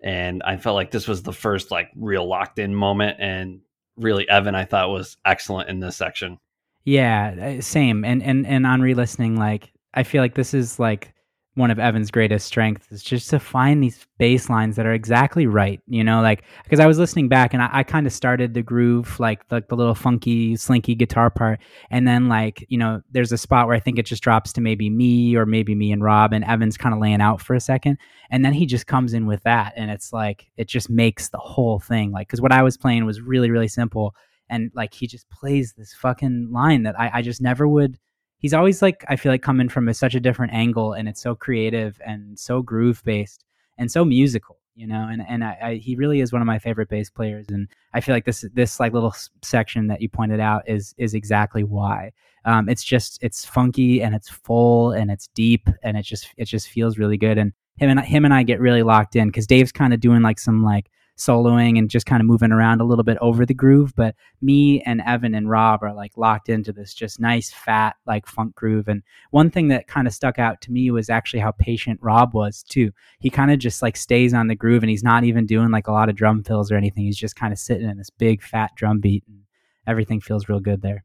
And 0.03 0.43
I 0.43 0.57
felt 0.57 0.75
like 0.75 0.91
this 0.91 1.07
was 1.07 1.23
the 1.23 1.33
first 1.33 1.71
like 1.71 1.89
real 1.95 2.27
locked 2.27 2.59
in 2.59 2.75
moment. 2.75 3.17
And 3.19 3.61
really, 3.97 4.27
Evan, 4.29 4.55
I 4.55 4.65
thought 4.65 4.89
was 4.89 5.17
excellent 5.25 5.69
in 5.69 5.79
this 5.79 5.95
section. 5.95 6.39
Yeah, 6.83 7.57
uh, 7.57 7.61
same. 7.61 8.05
And 8.05 8.21
and 8.21 8.45
and 8.45 8.65
on 8.65 8.81
re-listening, 8.81 9.37
like 9.37 9.71
I 9.93 10.03
feel 10.03 10.21
like 10.21 10.35
this 10.35 10.53
is 10.53 10.79
like 10.79 11.13
one 11.55 11.71
of 11.71 11.79
Evan's 11.79 12.11
greatest 12.11 12.45
strengths 12.45 12.91
is 12.91 13.01
just 13.01 13.29
to 13.29 13.39
find 13.39 13.81
these 13.81 14.05
bass 14.17 14.49
lines 14.49 14.75
that 14.75 14.85
are 14.85 14.93
exactly 14.93 15.47
right. 15.47 15.81
You 15.87 16.03
know, 16.03 16.21
like 16.21 16.43
because 16.63 16.81
I 16.81 16.85
was 16.85 16.99
listening 16.99 17.29
back 17.29 17.53
and 17.53 17.63
I, 17.63 17.69
I 17.71 17.83
kind 17.83 18.05
of 18.05 18.11
started 18.11 18.53
the 18.53 18.61
groove, 18.61 19.19
like 19.21 19.47
the, 19.47 19.63
the 19.67 19.75
little 19.75 19.95
funky, 19.95 20.57
slinky 20.57 20.95
guitar 20.95 21.29
part, 21.29 21.61
and 21.89 22.05
then 22.07 22.27
like 22.27 22.65
you 22.67 22.77
know, 22.77 23.01
there's 23.11 23.31
a 23.31 23.37
spot 23.37 23.67
where 23.67 23.75
I 23.75 23.79
think 23.79 23.97
it 23.97 24.05
just 24.05 24.21
drops 24.21 24.51
to 24.53 24.61
maybe 24.61 24.89
me 24.89 25.35
or 25.35 25.45
maybe 25.45 25.75
me 25.75 25.91
and 25.93 26.03
Rob, 26.03 26.33
and 26.33 26.43
Evan's 26.43 26.77
kind 26.77 26.93
of 26.93 26.99
laying 26.99 27.21
out 27.21 27.41
for 27.41 27.55
a 27.55 27.61
second, 27.61 27.97
and 28.29 28.43
then 28.43 28.53
he 28.53 28.65
just 28.65 28.85
comes 28.85 29.13
in 29.13 29.25
with 29.25 29.41
that, 29.43 29.73
and 29.77 29.89
it's 29.89 30.11
like 30.11 30.47
it 30.57 30.67
just 30.67 30.89
makes 30.89 31.29
the 31.29 31.37
whole 31.37 31.79
thing. 31.79 32.11
Like 32.11 32.27
because 32.27 32.41
what 32.41 32.51
I 32.51 32.63
was 32.63 32.77
playing 32.77 33.05
was 33.05 33.21
really 33.21 33.49
really 33.49 33.69
simple, 33.69 34.13
and 34.49 34.71
like 34.75 34.93
he 34.93 35.07
just 35.07 35.29
plays 35.29 35.73
this 35.77 35.93
fucking 35.93 36.49
line 36.51 36.83
that 36.83 36.99
I, 36.99 37.11
I 37.15 37.21
just 37.21 37.41
never 37.41 37.65
would 37.65 37.97
he's 38.37 38.53
always 38.53 38.81
like 38.81 39.03
I 39.07 39.15
feel 39.15 39.31
like 39.31 39.41
coming 39.41 39.69
from 39.69 39.87
a, 39.87 39.93
such 39.93 40.15
a 40.15 40.19
different 40.19 40.53
angle, 40.53 40.93
and 40.93 41.07
it's 41.07 41.21
so 41.21 41.35
creative 41.35 41.99
and 42.05 42.37
so 42.37 42.61
groove 42.61 43.01
based 43.03 43.45
and 43.77 43.91
so 43.91 44.05
musical, 44.05 44.57
you 44.75 44.87
know. 44.87 45.07
And 45.09 45.23
and 45.27 45.43
I, 45.43 45.57
I, 45.61 45.75
he 45.75 45.95
really 45.95 46.21
is 46.21 46.31
one 46.31 46.41
of 46.41 46.45
my 46.45 46.59
favorite 46.59 46.89
bass 46.89 47.09
players, 47.09 47.47
and 47.49 47.67
I 47.93 48.01
feel 48.01 48.15
like 48.15 48.25
this 48.25 48.45
this 48.53 48.79
like 48.79 48.93
little 48.93 49.15
section 49.43 49.87
that 49.87 50.01
you 50.01 50.09
pointed 50.09 50.39
out 50.39 50.63
is 50.67 50.93
is 50.97 51.13
exactly 51.13 51.63
why. 51.63 52.11
Um, 52.45 52.69
it's 52.69 52.83
just 52.83 53.17
it's 53.21 53.43
funky 53.43 54.01
and 54.01 54.13
it's 54.13 54.29
full 54.29 54.91
and 54.91 55.09
it's 55.09 55.27
deep 55.29 55.67
and 55.81 55.97
it 55.97 56.03
just 56.03 56.29
it 56.37 56.45
just 56.45 56.69
feels 56.69 56.97
really 56.97 57.17
good. 57.17 57.37
And 57.37 57.53
him 57.77 57.89
and 57.89 57.99
him 57.99 58.25
and 58.25 58.33
I 58.33 58.43
get 58.43 58.59
really 58.59 58.83
locked 58.83 59.15
in 59.15 59.27
because 59.27 59.47
Dave's 59.47 59.71
kind 59.71 59.93
of 59.93 59.99
doing 59.99 60.21
like 60.21 60.39
some 60.39 60.63
like 60.63 60.89
soloing 61.17 61.77
and 61.77 61.89
just 61.89 62.05
kind 62.05 62.21
of 62.21 62.27
moving 62.27 62.51
around 62.51 62.81
a 62.81 62.83
little 62.83 63.03
bit 63.03 63.17
over 63.21 63.45
the 63.45 63.53
groove. 63.53 63.93
But 63.95 64.15
me 64.41 64.81
and 64.81 65.01
Evan 65.05 65.33
and 65.33 65.49
Rob 65.49 65.83
are 65.83 65.93
like 65.93 66.17
locked 66.17 66.49
into 66.49 66.73
this 66.73 66.93
just 66.93 67.19
nice, 67.19 67.51
fat, 67.51 67.95
like 68.05 68.27
funk 68.27 68.55
groove. 68.55 68.87
And 68.87 69.01
one 69.31 69.49
thing 69.49 69.69
that 69.69 69.87
kind 69.87 70.07
of 70.07 70.13
stuck 70.13 70.39
out 70.39 70.61
to 70.61 70.71
me 70.71 70.91
was 70.91 71.09
actually 71.09 71.39
how 71.39 71.51
patient 71.51 71.99
Rob 72.01 72.33
was 72.33 72.63
too. 72.63 72.91
He 73.19 73.29
kind 73.29 73.51
of 73.51 73.59
just 73.59 73.81
like 73.81 73.97
stays 73.97 74.33
on 74.33 74.47
the 74.47 74.55
groove 74.55 74.83
and 74.83 74.89
he's 74.89 75.03
not 75.03 75.23
even 75.23 75.45
doing 75.45 75.71
like 75.71 75.87
a 75.87 75.93
lot 75.93 76.09
of 76.09 76.15
drum 76.15 76.43
fills 76.43 76.71
or 76.71 76.75
anything. 76.75 77.05
He's 77.05 77.17
just 77.17 77.35
kind 77.35 77.53
of 77.53 77.59
sitting 77.59 77.89
in 77.89 77.97
this 77.97 78.09
big, 78.09 78.43
fat 78.43 78.71
drum 78.75 78.99
beat 78.99 79.23
and 79.27 79.41
everything 79.87 80.21
feels 80.21 80.49
real 80.49 80.59
good 80.59 80.81
there. 80.81 81.03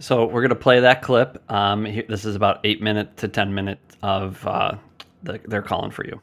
So 0.00 0.26
we're 0.26 0.42
gonna 0.42 0.56
play 0.56 0.80
that 0.80 1.02
clip. 1.02 1.42
Um, 1.50 1.84
this 1.84 2.24
is 2.24 2.34
about 2.34 2.60
eight 2.64 2.82
minutes 2.82 3.20
to 3.20 3.28
ten 3.28 3.54
minutes 3.54 3.96
of 4.02 4.44
uh, 4.44 4.76
the, 5.22 5.40
they're 5.44 5.62
calling 5.62 5.92
for 5.92 6.04
you. 6.04 6.20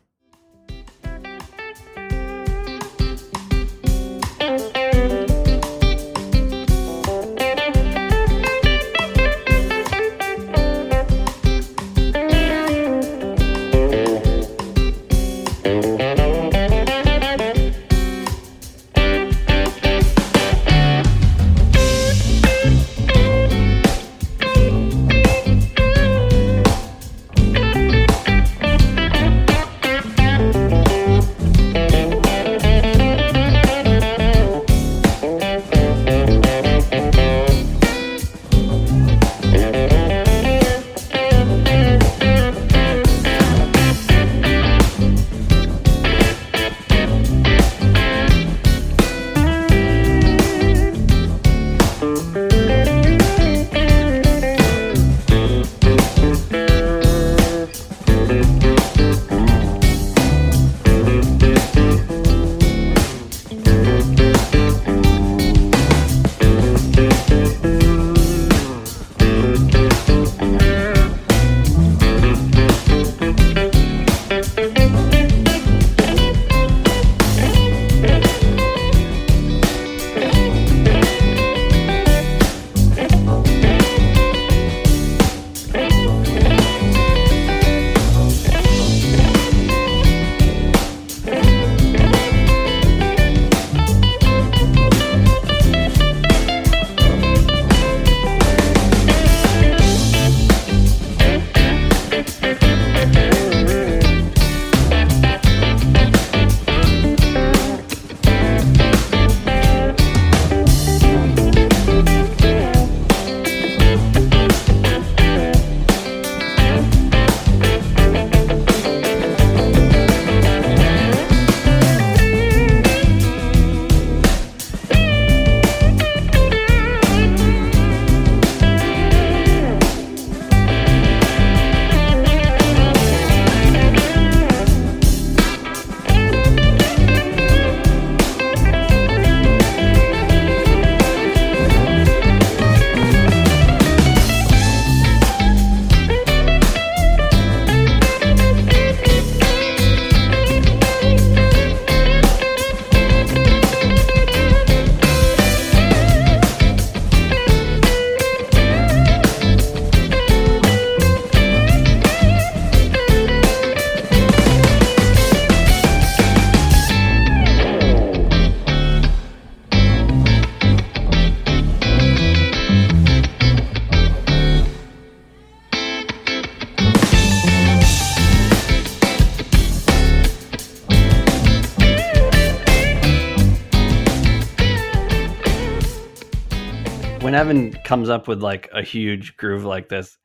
When 187.31 187.39
Evan 187.39 187.71
comes 187.71 188.09
up 188.09 188.27
with 188.27 188.43
like 188.43 188.69
a 188.73 188.83
huge 188.83 189.37
groove 189.37 189.63
like 189.63 189.87
this, 189.87 190.17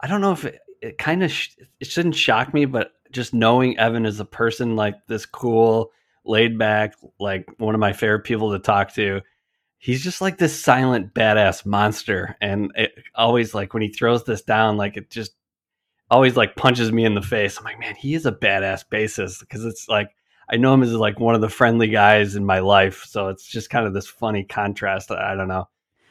I 0.00 0.08
don't 0.08 0.20
know 0.20 0.32
if 0.32 0.44
it, 0.44 0.58
it 0.82 0.98
kind 0.98 1.22
of 1.22 1.32
sh- 1.32 1.56
it 1.80 1.86
shouldn't 1.86 2.16
shock 2.16 2.52
me, 2.52 2.66
but 2.66 2.90
just 3.12 3.32
knowing 3.32 3.78
Evan 3.78 4.04
is 4.04 4.20
a 4.20 4.26
person 4.26 4.76
like 4.76 4.94
this 5.06 5.24
cool, 5.24 5.90
laid 6.22 6.58
back, 6.58 6.96
like 7.18 7.46
one 7.56 7.74
of 7.74 7.80
my 7.80 7.94
favorite 7.94 8.24
people 8.24 8.52
to 8.52 8.58
talk 8.58 8.92
to. 8.92 9.22
He's 9.78 10.04
just 10.04 10.20
like 10.20 10.36
this 10.36 10.62
silent 10.62 11.14
badass 11.14 11.64
monster, 11.64 12.36
and 12.42 12.70
it 12.74 12.92
always 13.14 13.54
like 13.54 13.72
when 13.72 13.82
he 13.82 13.88
throws 13.88 14.24
this 14.24 14.42
down, 14.42 14.76
like 14.76 14.98
it 14.98 15.10
just 15.10 15.32
always 16.10 16.36
like 16.36 16.56
punches 16.56 16.92
me 16.92 17.06
in 17.06 17.14
the 17.14 17.22
face. 17.22 17.56
I'm 17.56 17.64
like, 17.64 17.80
man, 17.80 17.94
he 17.94 18.12
is 18.12 18.26
a 18.26 18.32
badass 18.32 18.84
bassist 18.92 19.40
because 19.40 19.64
it's 19.64 19.88
like 19.88 20.10
I 20.50 20.58
know 20.58 20.74
him 20.74 20.82
as 20.82 20.92
like 20.92 21.18
one 21.18 21.34
of 21.34 21.40
the 21.40 21.48
friendly 21.48 21.88
guys 21.88 22.36
in 22.36 22.44
my 22.44 22.58
life, 22.58 23.04
so 23.08 23.28
it's 23.28 23.46
just 23.46 23.70
kind 23.70 23.86
of 23.86 23.94
this 23.94 24.08
funny 24.08 24.44
contrast. 24.44 25.10
I 25.10 25.36
don't 25.36 25.48
know. 25.48 25.68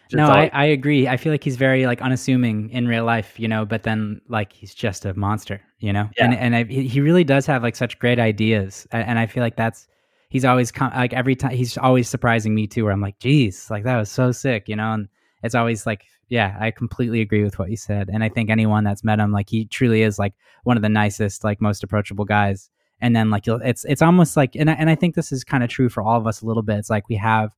Just 0.10 0.18
no, 0.18 0.28
I, 0.28 0.50
I 0.54 0.66
agree. 0.66 1.08
I 1.08 1.18
feel 1.18 1.32
like 1.32 1.44
he's 1.44 1.56
very 1.56 1.86
like 1.86 2.02
unassuming 2.02 2.70
in 2.70 2.88
real 2.88 3.06
life, 3.06 3.40
you 3.40 3.48
know, 3.48 3.66
but 3.66 3.84
then 3.84 4.22
like 4.28 4.52
he's 4.52 4.76
just 4.76 5.06
a 5.06 5.14
monster, 5.14 5.62
you 5.80 5.94
know. 5.94 6.10
Yeah. 6.18 6.26
And 6.26 6.36
and 6.36 6.56
I, 6.56 6.64
he 6.66 7.02
really 7.02 7.24
does 7.24 7.46
have 7.46 7.64
like 7.64 7.76
such 7.76 7.98
great 8.00 8.20
ideas, 8.20 8.86
and 8.92 9.18
I 9.18 9.26
feel 9.26 9.42
like 9.42 9.56
that's 9.56 9.88
he's 10.30 10.46
always 10.46 10.72
come 10.72 10.92
like 10.94 11.14
every 11.14 11.36
time 11.36 11.52
he's 11.52 11.78
always 11.78 12.10
surprising 12.10 12.54
me 12.54 12.68
too. 12.68 12.84
Where 12.84 12.94
I'm 12.94 13.02
like, 13.02 13.20
geez, 13.20 13.70
like 13.72 13.84
that 13.86 13.98
was 13.98 14.12
so 14.12 14.32
sick, 14.32 14.68
you 14.68 14.76
know. 14.76 14.94
And 14.94 15.08
it's 15.42 15.56
always 15.56 15.86
like, 15.86 16.06
yeah, 16.30 16.58
I 16.60 16.72
completely 16.72 17.22
agree 17.22 17.44
with 17.44 17.58
what 17.58 17.70
you 17.70 17.78
said, 17.78 18.10
and 18.12 18.24
I 18.24 18.30
think 18.30 18.50
anyone 18.50 18.84
that's 18.84 19.04
met 19.04 19.20
him, 19.20 19.32
like 19.32 19.50
he 19.50 19.66
truly 19.66 20.02
is 20.04 20.20
like 20.20 20.34
one 20.64 20.78
of 20.78 20.84
the 20.84 20.90
nicest, 20.90 21.44
like 21.44 21.62
most 21.62 21.84
approachable 21.84 22.26
guys 22.26 22.70
and 23.02 23.14
then 23.14 23.30
like 23.30 23.44
it's 23.48 23.84
it's 23.86 24.02
almost 24.02 24.38
like 24.38 24.56
and 24.56 24.70
I, 24.70 24.74
and 24.74 24.90
I 24.90 24.96
think 24.96 25.16
this 25.16 25.34
is 25.34 25.44
kind 25.44 25.62
of 25.62 25.70
true 25.70 25.90
for 25.90 26.02
all 26.02 26.18
of 26.18 26.26
us 26.26 26.42
a 26.42 26.46
little 26.46 26.64
bit. 26.64 26.78
It's 26.78 26.90
like 26.90 27.10
we 27.10 27.16
have 27.16 27.54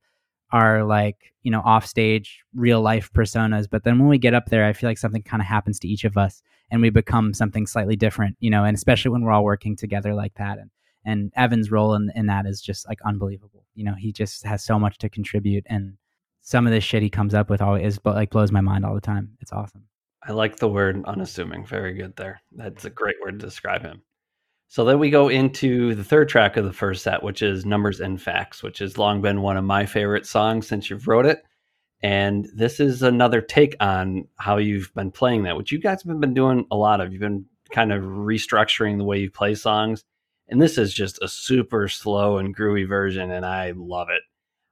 our 0.52 0.84
like 0.84 1.32
you 1.42 1.50
know 1.50 1.62
off 1.64 1.86
stage 1.86 2.42
real 2.54 2.80
life 2.80 3.12
personas, 3.12 3.68
but 3.70 3.84
then 3.84 3.98
when 3.98 4.08
we 4.08 4.18
get 4.18 4.34
up 4.34 4.46
there, 4.46 4.64
I 4.64 4.72
feel 4.72 4.88
like 4.88 4.98
something 4.98 5.22
kind 5.22 5.40
of 5.40 5.46
happens 5.46 5.78
to 5.80 5.88
each 5.88 6.04
of 6.04 6.16
us, 6.16 6.42
and 6.70 6.80
we 6.80 6.90
become 6.90 7.34
something 7.34 7.66
slightly 7.66 7.96
different, 7.96 8.36
you 8.40 8.50
know. 8.50 8.64
And 8.64 8.76
especially 8.76 9.10
when 9.10 9.22
we're 9.22 9.32
all 9.32 9.44
working 9.44 9.76
together 9.76 10.14
like 10.14 10.34
that, 10.34 10.58
and 10.58 10.70
and 11.04 11.32
Evan's 11.36 11.70
role 11.70 11.94
in, 11.94 12.10
in 12.14 12.26
that 12.26 12.46
is 12.46 12.60
just 12.60 12.88
like 12.88 13.00
unbelievable. 13.04 13.64
You 13.74 13.84
know, 13.84 13.94
he 13.94 14.12
just 14.12 14.44
has 14.44 14.64
so 14.64 14.78
much 14.78 14.98
to 14.98 15.08
contribute, 15.08 15.64
and 15.68 15.96
some 16.42 16.66
of 16.66 16.72
this 16.72 16.84
shit 16.84 17.02
he 17.02 17.10
comes 17.10 17.34
up 17.34 17.50
with 17.50 17.60
always 17.60 17.98
but 17.98 18.14
like 18.14 18.30
blows 18.30 18.52
my 18.52 18.60
mind 18.60 18.84
all 18.84 18.94
the 18.94 19.00
time. 19.00 19.36
It's 19.40 19.52
awesome. 19.52 19.84
I 20.22 20.32
like 20.32 20.56
the 20.56 20.68
word 20.68 21.04
unassuming. 21.04 21.64
Very 21.64 21.94
good 21.94 22.16
there. 22.16 22.40
That's 22.52 22.84
a 22.84 22.90
great 22.90 23.16
word 23.22 23.38
to 23.38 23.46
describe 23.46 23.82
him. 23.82 24.02
So 24.68 24.84
then 24.84 24.98
we 24.98 25.10
go 25.10 25.28
into 25.28 25.94
the 25.94 26.04
third 26.04 26.28
track 26.28 26.56
of 26.56 26.64
the 26.64 26.72
first 26.72 27.02
set, 27.02 27.22
which 27.22 27.40
is 27.40 27.64
Numbers 27.64 28.00
and 28.00 28.20
Facts, 28.20 28.62
which 28.62 28.78
has 28.80 28.98
long 28.98 29.22
been 29.22 29.42
one 29.42 29.56
of 29.56 29.64
my 29.64 29.86
favorite 29.86 30.26
songs 30.26 30.66
since 30.66 30.90
you've 30.90 31.06
wrote 31.06 31.26
it. 31.26 31.42
And 32.02 32.48
this 32.54 32.78
is 32.78 33.02
another 33.02 33.40
take 33.40 33.76
on 33.80 34.26
how 34.36 34.58
you've 34.58 34.92
been 34.94 35.10
playing 35.10 35.44
that, 35.44 35.56
which 35.56 35.72
you 35.72 35.78
guys 35.78 36.02
have 36.02 36.20
been 36.20 36.34
doing 36.34 36.66
a 36.70 36.76
lot 36.76 37.00
of. 37.00 37.12
You've 37.12 37.20
been 37.20 37.46
kind 37.70 37.92
of 37.92 38.02
restructuring 38.02 38.98
the 38.98 39.04
way 39.04 39.18
you 39.18 39.30
play 39.30 39.54
songs. 39.54 40.04
And 40.48 40.60
this 40.60 40.78
is 40.78 40.92
just 40.92 41.20
a 41.22 41.28
super 41.28 41.88
slow 41.88 42.38
and 42.38 42.56
groovy 42.56 42.86
version, 42.86 43.30
and 43.32 43.44
I 43.44 43.72
love 43.74 44.08
it. 44.10 44.22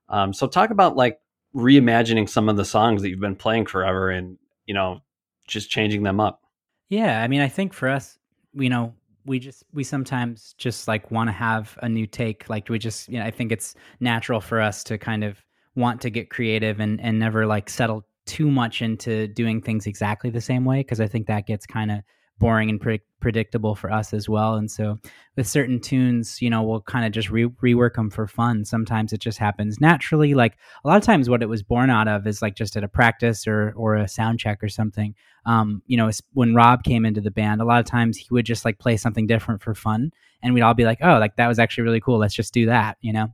Um, 0.09 0.33
so 0.33 0.47
talk 0.47 0.71
about 0.71 0.97
like 0.97 1.19
reimagining 1.55 2.29
some 2.29 2.49
of 2.49 2.57
the 2.57 2.65
songs 2.65 3.03
that 3.03 3.09
you've 3.09 3.21
been 3.21 3.37
playing 3.37 3.67
forever 3.67 4.11
and, 4.11 4.39
you 4.67 4.75
know, 4.75 5.01
just 5.49 5.71
changing 5.71 6.03
them 6.03 6.21
up. 6.21 6.43
Yeah. 6.89 7.23
I 7.23 7.29
mean, 7.29 7.41
I 7.41 7.49
think 7.49 7.73
for 7.73 7.89
us, 7.89 8.19
you 8.53 8.69
know, 8.69 8.95
we 9.27 9.39
just 9.39 9.65
we 9.73 9.85
sometimes 9.85 10.55
just 10.59 10.87
like 10.89 11.11
want 11.11 11.29
to 11.29 11.33
have 11.33 11.79
a 11.83 11.89
new 11.89 12.07
take 12.07 12.49
like 12.49 12.69
we 12.69 12.79
just 12.79 13.09
you 13.09 13.19
know 13.19 13.25
i 13.25 13.31
think 13.31 13.51
it's 13.53 13.75
natural 14.01 14.41
for 14.41 14.61
us 14.61 14.85
to 14.85 14.99
kind 14.99 15.25
of 15.25 15.43
want 15.75 16.01
to 16.01 16.11
get 16.11 16.31
creative 16.31 16.81
and 16.81 17.01
and 17.01 17.19
never 17.19 17.47
like 17.47 17.69
settle 17.69 18.07
too 18.27 18.51
much 18.51 18.81
into 18.81 19.27
doing 19.29 19.61
things 19.61 19.87
exactly 19.87 20.31
the 20.31 20.41
same 20.41 20.65
way 20.65 20.81
because 20.81 21.01
i 21.01 21.07
think 21.07 21.27
that 21.27 21.47
gets 21.47 21.67
kind 21.67 21.91
of 21.91 21.99
boring 22.39 22.71
and 22.71 22.81
pre- 22.81 23.01
predictable 23.21 23.75
for 23.75 23.91
us 23.91 24.13
as 24.13 24.29
well. 24.29 24.55
And 24.55 24.71
so 24.71 24.99
with 25.37 25.47
certain 25.47 25.81
tunes, 25.81 26.43
you 26.43 26.51
know, 26.51 26.63
we'll 26.63 26.83
kind 26.83 27.07
of 27.07 27.13
just 27.13 27.31
re- 27.31 27.47
rework 27.63 27.95
them 27.95 28.11
for 28.11 28.27
fun. 28.27 28.65
Sometimes 28.65 29.13
it 29.13 29.21
just 29.21 29.39
happens 29.39 29.81
naturally. 29.81 30.35
Like 30.35 30.57
a 30.85 30.89
lot 30.89 30.97
of 30.97 31.03
times, 31.05 31.31
what 31.31 31.43
it 31.43 31.49
was 31.49 31.63
born 31.63 31.91
out 31.91 32.09
of 32.09 32.27
is 32.27 32.43
like 32.43 32.55
just 32.55 32.77
at 32.77 32.85
a 32.85 32.89
practice 32.89 33.47
or 33.47 33.73
or 33.77 33.97
a 33.97 34.09
sound 34.09 34.41
check 34.41 34.63
or 34.63 34.69
something. 34.69 35.15
Um, 35.47 35.83
you 35.87 35.97
know, 35.97 36.11
when 36.33 36.55
Rob 36.55 36.85
came 36.85 37.07
into 37.07 37.21
the 37.21 37.31
band, 37.31 37.61
a 37.61 37.65
lot 37.65 37.81
of 37.81 37.87
times 37.87 38.19
he 38.19 38.29
would 38.31 38.47
just 38.47 38.65
like 38.65 38.79
play 38.79 38.97
something 38.97 39.27
different 39.27 39.63
for 39.63 39.75
fun, 39.75 40.11
and 40.43 40.53
we'd 40.55 40.63
all 40.63 40.75
be 40.75 40.85
like, 40.85 40.99
"Oh, 41.01 41.19
like 41.19 41.37
that 41.37 41.49
was 41.49 41.59
actually 41.59 41.85
really 41.85 42.01
cool. 42.01 42.19
Let's 42.19 42.35
just 42.35 42.53
do 42.53 42.67
that," 42.67 42.99
you 43.01 43.13
know. 43.13 43.29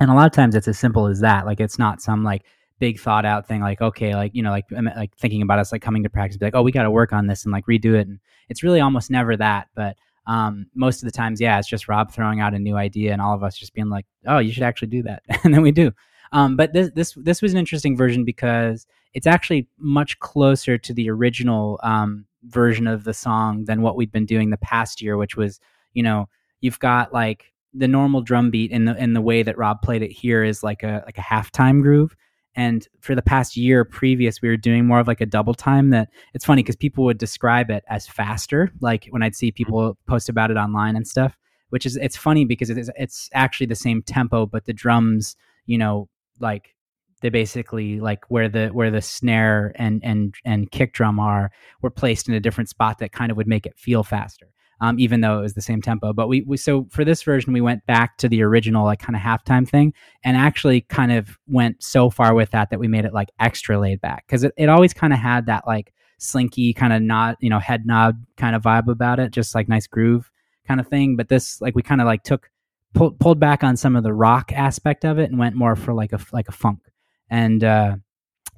And 0.00 0.10
a 0.10 0.14
lot 0.14 0.26
of 0.26 0.32
times 0.32 0.54
it's 0.54 0.68
as 0.68 0.78
simple 0.78 1.06
as 1.06 1.20
that. 1.20 1.46
Like 1.46 1.60
it's 1.60 1.78
not 1.78 2.00
some 2.00 2.24
like 2.24 2.44
big 2.80 2.98
thought 2.98 3.24
out 3.24 3.46
thing 3.46 3.60
like 3.60 3.80
okay 3.80 4.14
like 4.14 4.34
you 4.34 4.42
know 4.42 4.50
like 4.50 4.64
like 4.96 5.14
thinking 5.16 5.42
about 5.42 5.58
us 5.58 5.70
like 5.70 5.82
coming 5.82 6.02
to 6.02 6.10
practice 6.10 6.36
be 6.36 6.46
like 6.46 6.54
oh 6.56 6.62
we 6.62 6.72
got 6.72 6.82
to 6.82 6.90
work 6.90 7.12
on 7.12 7.26
this 7.26 7.44
and 7.44 7.52
like 7.52 7.66
redo 7.66 7.94
it 7.94 8.08
and 8.08 8.18
it's 8.48 8.62
really 8.62 8.80
almost 8.80 9.10
never 9.10 9.36
that 9.36 9.68
but 9.74 9.96
um, 10.26 10.66
most 10.74 11.02
of 11.02 11.06
the 11.06 11.12
times 11.12 11.40
yeah 11.40 11.58
it's 11.58 11.68
just 11.68 11.88
rob 11.88 12.10
throwing 12.10 12.40
out 12.40 12.54
a 12.54 12.58
new 12.58 12.76
idea 12.76 13.12
and 13.12 13.22
all 13.22 13.34
of 13.34 13.42
us 13.42 13.56
just 13.56 13.74
being 13.74 13.88
like 13.88 14.06
oh 14.26 14.38
you 14.38 14.52
should 14.52 14.62
actually 14.62 14.88
do 14.88 15.02
that. 15.02 15.22
And 15.44 15.54
then 15.54 15.62
we 15.62 15.72
do. 15.72 15.92
Um, 16.32 16.56
but 16.56 16.72
this 16.72 16.90
this 16.94 17.14
this 17.16 17.42
was 17.42 17.52
an 17.52 17.58
interesting 17.58 17.96
version 17.96 18.24
because 18.24 18.86
it's 19.14 19.26
actually 19.26 19.68
much 19.78 20.18
closer 20.20 20.78
to 20.78 20.94
the 20.94 21.10
original 21.10 21.80
um, 21.82 22.24
version 22.44 22.86
of 22.86 23.04
the 23.04 23.14
song 23.14 23.64
than 23.64 23.82
what 23.82 23.96
we'd 23.96 24.12
been 24.12 24.26
doing 24.26 24.50
the 24.50 24.56
past 24.56 25.02
year 25.02 25.16
which 25.16 25.36
was 25.36 25.60
you 25.92 26.02
know 26.02 26.28
you've 26.60 26.78
got 26.78 27.12
like 27.12 27.52
the 27.74 27.88
normal 27.88 28.22
drum 28.22 28.50
beat 28.50 28.70
in 28.70 28.84
the 28.84 28.96
in 28.96 29.12
the 29.12 29.20
way 29.20 29.42
that 29.42 29.58
Rob 29.58 29.82
played 29.82 30.02
it 30.02 30.12
here 30.12 30.44
is 30.44 30.62
like 30.62 30.82
a 30.82 31.02
like 31.06 31.18
a 31.18 31.22
halftime 31.22 31.82
groove 31.82 32.16
and 32.56 32.86
for 33.00 33.14
the 33.14 33.22
past 33.22 33.56
year 33.56 33.84
previous, 33.84 34.42
we 34.42 34.48
were 34.48 34.56
doing 34.56 34.86
more 34.86 35.00
of 35.00 35.06
like 35.06 35.20
a 35.20 35.26
double 35.26 35.54
time 35.54 35.90
that 35.90 36.08
it's 36.34 36.44
funny 36.44 36.62
because 36.62 36.76
people 36.76 37.04
would 37.04 37.18
describe 37.18 37.70
it 37.70 37.84
as 37.88 38.06
faster. 38.06 38.70
Like 38.80 39.06
when 39.10 39.22
I'd 39.22 39.36
see 39.36 39.48
mm-hmm. 39.48 39.56
people 39.56 39.98
post 40.06 40.28
about 40.28 40.50
it 40.50 40.56
online 40.56 40.96
and 40.96 41.06
stuff, 41.06 41.36
which 41.70 41.86
is, 41.86 41.96
it's 41.96 42.16
funny 42.16 42.44
because 42.44 42.70
it's, 42.70 42.90
it's 42.96 43.30
actually 43.32 43.66
the 43.66 43.76
same 43.76 44.02
tempo, 44.02 44.46
but 44.46 44.64
the 44.64 44.72
drums, 44.72 45.36
you 45.66 45.78
know, 45.78 46.08
like 46.40 46.74
they 47.22 47.28
basically 47.28 48.00
like 48.00 48.24
where 48.28 48.48
the 48.48 48.68
where 48.68 48.90
the 48.90 49.02
snare 49.02 49.72
and 49.76 50.00
and 50.02 50.34
and 50.44 50.70
kick 50.70 50.94
drum 50.94 51.20
are 51.20 51.50
were 51.82 51.90
placed 51.90 52.28
in 52.28 52.34
a 52.34 52.40
different 52.40 52.70
spot 52.70 52.98
that 52.98 53.12
kind 53.12 53.30
of 53.30 53.36
would 53.36 53.46
make 53.46 53.66
it 53.66 53.78
feel 53.78 54.02
faster 54.02 54.46
um, 54.80 54.98
even 54.98 55.20
though 55.20 55.38
it 55.38 55.42
was 55.42 55.54
the 55.54 55.60
same 55.60 55.82
tempo. 55.82 56.12
But 56.12 56.28
we, 56.28 56.42
we 56.42 56.56
so 56.56 56.86
for 56.90 57.04
this 57.04 57.22
version, 57.22 57.52
we 57.52 57.60
went 57.60 57.84
back 57.86 58.16
to 58.18 58.28
the 58.28 58.42
original 58.42 58.84
like 58.84 58.98
kind 58.98 59.16
of 59.16 59.22
halftime 59.22 59.68
thing, 59.68 59.92
and 60.24 60.36
actually 60.36 60.82
kind 60.82 61.12
of 61.12 61.38
went 61.46 61.82
so 61.82 62.10
far 62.10 62.34
with 62.34 62.50
that 62.50 62.70
that 62.70 62.80
we 62.80 62.88
made 62.88 63.04
it 63.04 63.12
like 63.12 63.30
extra 63.38 63.78
laid 63.78 64.00
back 64.00 64.26
because 64.26 64.44
it, 64.44 64.52
it 64.56 64.68
always 64.68 64.94
kind 64.94 65.12
of 65.12 65.18
had 65.18 65.46
that 65.46 65.66
like 65.66 65.92
slinky 66.18 66.74
kind 66.74 66.92
of 66.92 67.00
not 67.00 67.36
you 67.40 67.50
know 67.50 67.58
head 67.58 67.86
nod 67.86 68.24
kind 68.36 68.56
of 68.56 68.62
vibe 68.62 68.88
about 68.88 69.20
it, 69.20 69.32
just 69.32 69.54
like 69.54 69.68
nice 69.68 69.86
groove 69.86 70.30
kind 70.66 70.80
of 70.80 70.88
thing. 70.88 71.16
But 71.16 71.28
this 71.28 71.60
like 71.60 71.74
we 71.74 71.82
kind 71.82 72.00
of 72.00 72.06
like 72.06 72.22
took 72.22 72.50
pulled 72.94 73.18
pulled 73.20 73.38
back 73.38 73.62
on 73.62 73.76
some 73.76 73.96
of 73.96 74.02
the 74.02 74.14
rock 74.14 74.52
aspect 74.52 75.04
of 75.04 75.18
it 75.18 75.30
and 75.30 75.38
went 75.38 75.56
more 75.56 75.76
for 75.76 75.92
like 75.92 76.12
a 76.12 76.20
like 76.32 76.48
a 76.48 76.52
funk 76.52 76.80
and. 77.28 77.62
uh 77.64 77.96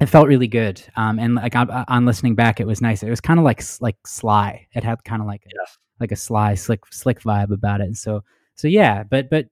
it 0.00 0.06
felt 0.06 0.26
really 0.26 0.48
good. 0.48 0.82
Um, 0.96 1.20
and 1.20 1.36
like 1.36 1.54
on, 1.54 1.70
on, 1.70 2.06
listening 2.06 2.34
back, 2.34 2.58
it 2.58 2.66
was 2.66 2.80
nice. 2.80 3.04
It 3.04 3.10
was 3.10 3.20
kind 3.20 3.38
of 3.38 3.44
like 3.44 3.62
like 3.80 4.04
Sly. 4.04 4.66
It 4.74 4.82
had 4.82 5.04
kind 5.04 5.22
of 5.22 5.28
like 5.28 5.44
yes 5.54 5.78
like 6.00 6.12
a 6.12 6.16
sly, 6.16 6.54
slick, 6.54 6.80
slick 6.90 7.20
vibe 7.20 7.52
about 7.52 7.80
it. 7.80 7.84
And 7.84 7.96
so, 7.96 8.22
so 8.54 8.68
yeah, 8.68 9.02
but 9.02 9.30
but 9.30 9.46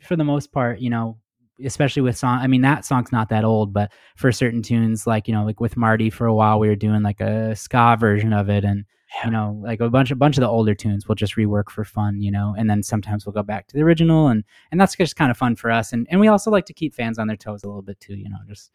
for 0.00 0.16
the 0.16 0.24
most 0.24 0.52
part, 0.52 0.80
you 0.80 0.90
know, 0.90 1.18
especially 1.64 2.02
with 2.02 2.16
song, 2.16 2.38
I 2.38 2.46
mean, 2.46 2.62
that 2.62 2.84
song's 2.84 3.12
not 3.12 3.28
that 3.28 3.44
old, 3.44 3.72
but 3.72 3.92
for 4.16 4.32
certain 4.32 4.62
tunes, 4.62 5.06
like 5.06 5.28
you 5.28 5.34
know, 5.34 5.44
like 5.44 5.60
with 5.60 5.76
Marty, 5.76 6.10
for 6.10 6.26
a 6.26 6.34
while 6.34 6.58
we 6.58 6.68
were 6.68 6.76
doing 6.76 7.02
like 7.02 7.20
a 7.20 7.54
ska 7.54 7.96
version 7.98 8.32
of 8.32 8.48
it, 8.48 8.64
and 8.64 8.84
yeah. 9.14 9.26
you 9.26 9.30
know, 9.30 9.60
like 9.62 9.80
a 9.80 9.90
bunch 9.90 10.10
of 10.10 10.18
bunch 10.18 10.36
of 10.36 10.42
the 10.42 10.48
older 10.48 10.74
tunes 10.74 11.06
we'll 11.06 11.14
just 11.14 11.36
rework 11.36 11.70
for 11.70 11.84
fun, 11.84 12.20
you 12.20 12.30
know, 12.30 12.54
and 12.56 12.68
then 12.68 12.82
sometimes 12.82 13.26
we'll 13.26 13.32
go 13.32 13.42
back 13.42 13.66
to 13.68 13.76
the 13.76 13.82
original, 13.82 14.28
and 14.28 14.44
and 14.70 14.80
that's 14.80 14.96
just 14.96 15.16
kind 15.16 15.30
of 15.30 15.36
fun 15.36 15.56
for 15.56 15.70
us, 15.70 15.92
and 15.92 16.06
and 16.10 16.20
we 16.20 16.28
also 16.28 16.50
like 16.50 16.66
to 16.66 16.74
keep 16.74 16.94
fans 16.94 17.18
on 17.18 17.26
their 17.26 17.36
toes 17.36 17.62
a 17.64 17.66
little 17.66 17.82
bit 17.82 18.00
too, 18.00 18.14
you 18.14 18.28
know, 18.28 18.38
just 18.48 18.72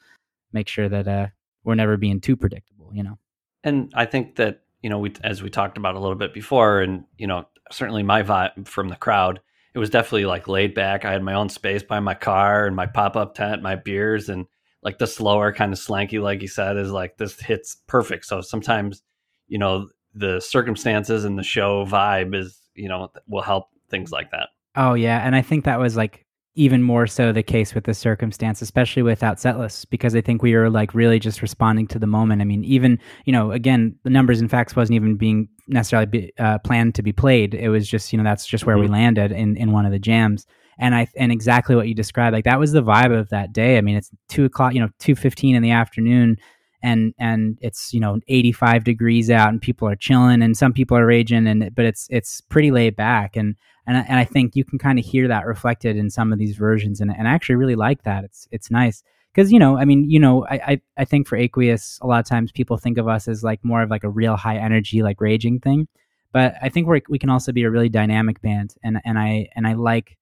make 0.53 0.67
sure 0.67 0.89
that 0.89 1.07
uh 1.07 1.27
we're 1.63 1.75
never 1.75 1.97
being 1.97 2.21
too 2.21 2.37
predictable, 2.37 2.91
you 2.93 3.03
know. 3.03 3.17
And 3.63 3.91
I 3.95 4.05
think 4.05 4.37
that 4.37 4.61
you 4.81 4.89
know, 4.89 4.99
we 4.99 5.13
as 5.23 5.41
we 5.41 5.49
talked 5.49 5.77
about 5.77 5.95
a 5.95 5.99
little 5.99 6.15
bit 6.15 6.33
before, 6.33 6.81
and 6.81 7.05
you 7.17 7.27
know, 7.27 7.45
certainly 7.71 8.03
my 8.03 8.23
vibe 8.23 8.67
from 8.67 8.89
the 8.89 8.95
crowd, 8.95 9.39
it 9.73 9.79
was 9.79 9.89
definitely 9.89 10.25
like 10.25 10.47
laid 10.47 10.73
back. 10.73 11.05
I 11.05 11.11
had 11.11 11.23
my 11.23 11.33
own 11.33 11.49
space 11.49 11.83
by 11.83 11.99
my 11.99 12.13
car 12.13 12.65
and 12.65 12.75
my 12.75 12.85
pop 12.85 13.15
up 13.15 13.35
tent, 13.35 13.61
my 13.61 13.75
beers, 13.75 14.29
and 14.29 14.45
like 14.83 14.99
the 14.99 15.07
slower 15.07 15.51
kind 15.51 15.73
of 15.73 15.79
slanky, 15.79 16.21
like 16.21 16.41
you 16.41 16.47
said, 16.47 16.77
is 16.77 16.91
like 16.91 17.17
this 17.17 17.39
hits 17.39 17.77
perfect. 17.87 18.25
So 18.25 18.41
sometimes, 18.41 19.01
you 19.47 19.57
know, 19.57 19.89
the 20.13 20.39
circumstances 20.39 21.25
and 21.25 21.37
the 21.37 21.43
show 21.43 21.85
vibe 21.85 22.35
is, 22.35 22.59
you 22.75 22.87
know, 22.87 23.09
will 23.27 23.41
help 23.41 23.69
things 23.89 24.11
like 24.11 24.31
that. 24.31 24.49
Oh 24.75 24.93
yeah, 24.93 25.19
and 25.25 25.35
I 25.35 25.41
think 25.41 25.65
that 25.65 25.79
was 25.79 25.97
like 25.97 26.26
even 26.57 26.81
more 26.81 27.05
so 27.05 27.31
the 27.31 27.43
case 27.43 27.75
with 27.75 27.83
the 27.83 27.93
circumstance, 27.93 28.61
especially 28.61 29.03
without 29.03 29.37
setlist, 29.37 29.85
because 29.91 30.15
I 30.15 30.21
think 30.21 30.41
we 30.41 30.55
were 30.55 30.71
like 30.71 30.93
really 30.95 31.19
just 31.19 31.43
responding 31.43 31.87
to 31.87 31.99
the 31.99 32.07
moment. 32.07 32.41
I 32.41 32.45
mean, 32.45 32.65
even 32.65 32.99
you 33.25 33.31
know, 33.31 33.51
again, 33.51 33.95
the 34.03 34.09
numbers 34.09 34.41
and 34.41 34.49
facts 34.49 34.75
wasn't 34.75 34.95
even 34.95 35.15
being 35.15 35.47
necessarily 35.67 36.07
be, 36.07 36.33
uh, 36.39 36.57
planned 36.59 36.95
to 36.95 37.03
be 37.03 37.13
played. 37.13 37.53
It 37.53 37.69
was 37.69 37.87
just 37.87 38.11
you 38.11 38.17
know 38.17 38.23
that's 38.23 38.45
just 38.45 38.65
where 38.65 38.75
mm-hmm. 38.75 38.85
we 38.85 38.89
landed 38.89 39.31
in 39.31 39.55
in 39.55 39.71
one 39.71 39.85
of 39.85 39.91
the 39.91 39.99
jams, 39.99 40.47
and 40.79 40.95
I 40.95 41.07
and 41.15 41.31
exactly 41.31 41.75
what 41.75 41.87
you 41.87 41.93
described, 41.93 42.33
like 42.33 42.45
that 42.45 42.59
was 42.59 42.71
the 42.71 42.83
vibe 42.83 43.17
of 43.17 43.29
that 43.29 43.53
day. 43.53 43.77
I 43.77 43.81
mean, 43.81 43.95
it's 43.95 44.09
two 44.27 44.45
o'clock, 44.45 44.73
you 44.73 44.81
know, 44.81 44.89
two 44.99 45.15
fifteen 45.15 45.55
in 45.55 45.61
the 45.61 45.71
afternoon, 45.71 46.37
and 46.81 47.13
and 47.19 47.59
it's 47.61 47.93
you 47.93 47.99
know 47.99 48.19
85 48.27 48.83
degrees 48.83 49.29
out 49.29 49.49
and 49.49 49.61
people 49.61 49.87
are 49.87 49.95
chilling 49.95 50.41
and 50.41 50.55
some 50.55 50.73
people 50.73 50.97
are 50.97 51.05
raging 51.05 51.47
and 51.47 51.73
but 51.75 51.85
it's 51.85 52.07
it's 52.09 52.41
pretty 52.41 52.71
laid 52.71 52.95
back 52.95 53.35
and 53.35 53.55
and 53.87 53.97
I, 53.97 54.01
and 54.01 54.19
I 54.19 54.25
think 54.25 54.55
you 54.55 54.65
can 54.65 54.77
kind 54.77 54.99
of 54.99 55.05
hear 55.05 55.27
that 55.29 55.45
reflected 55.47 55.95
in 55.95 56.09
some 56.09 56.33
of 56.33 56.39
these 56.39 56.55
versions 56.55 57.01
and, 57.01 57.09
and 57.09 57.27
I 57.27 57.31
actually 57.31 57.55
really 57.55 57.75
like 57.75 58.03
that. 58.03 58.23
It's 58.23 58.47
it's 58.51 58.69
nice. 58.69 59.03
Because 59.33 59.51
you 59.51 59.59
know 59.59 59.77
i 59.77 59.85
mean 59.85 60.09
you 60.09 60.19
know 60.19 60.45
I, 60.47 60.55
I, 60.55 60.81
I 60.97 61.05
think 61.05 61.27
for 61.27 61.37
aqueous 61.37 61.99
a 62.01 62.07
lot 62.07 62.19
of 62.19 62.25
times 62.25 62.51
people 62.51 62.75
think 62.77 62.97
of 62.97 63.07
us 63.07 63.27
as 63.27 63.43
like 63.43 63.63
more 63.63 63.83
of 63.83 63.89
like 63.91 64.03
a 64.03 64.09
real 64.09 64.35
high 64.35 64.57
energy 64.57 65.03
like 65.03 65.21
raging 65.21 65.59
thing. 65.59 65.87
But 66.33 66.55
i 66.61 66.69
think 66.69 66.87
we 66.87 67.01
we 67.07 67.19
can 67.19 67.29
also 67.29 67.51
be 67.51 67.63
a 67.63 67.71
really 67.71 67.89
dynamic 67.89 68.41
band 68.41 68.75
and 68.83 68.99
and 69.05 69.19
i 69.19 69.47
and 69.55 69.67
i 69.67 69.73
like 69.73 70.17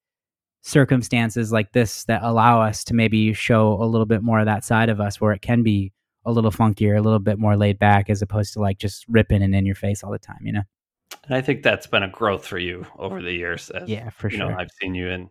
circumstances 0.62 1.52
like 1.52 1.72
this 1.72 2.04
that 2.04 2.22
allow 2.24 2.60
us 2.60 2.84
to 2.84 2.94
maybe 2.94 3.32
show 3.32 3.74
a 3.80 3.86
little 3.86 4.04
bit 4.04 4.22
more 4.22 4.40
of 4.40 4.46
that 4.46 4.64
side 4.64 4.88
of 4.88 5.00
us 5.00 5.20
where 5.20 5.32
it 5.32 5.40
can 5.40 5.62
be 5.62 5.92
a 6.24 6.32
little 6.32 6.50
funkier 6.50 6.98
a 6.98 7.00
little 7.00 7.20
bit 7.20 7.38
more 7.38 7.56
laid 7.56 7.78
back 7.78 8.10
as 8.10 8.20
opposed 8.20 8.52
to 8.52 8.60
like 8.60 8.78
just 8.78 9.06
ripping 9.08 9.42
and 9.42 9.54
in 9.54 9.64
your 9.64 9.76
face 9.76 10.02
all 10.02 10.10
the 10.10 10.18
time 10.18 10.40
you 10.42 10.52
know 10.52 10.62
and 11.24 11.34
i 11.34 11.40
think 11.40 11.62
that's 11.62 11.86
been 11.86 12.02
a 12.02 12.10
growth 12.10 12.46
for 12.46 12.58
you 12.58 12.86
over 12.98 13.22
the 13.22 13.32
years 13.32 13.70
as, 13.70 13.88
yeah 13.88 14.10
for 14.10 14.30
you 14.30 14.38
sure 14.38 14.50
know 14.50 14.56
i've 14.58 14.70
seen 14.80 14.94
you 14.94 15.10
and 15.10 15.28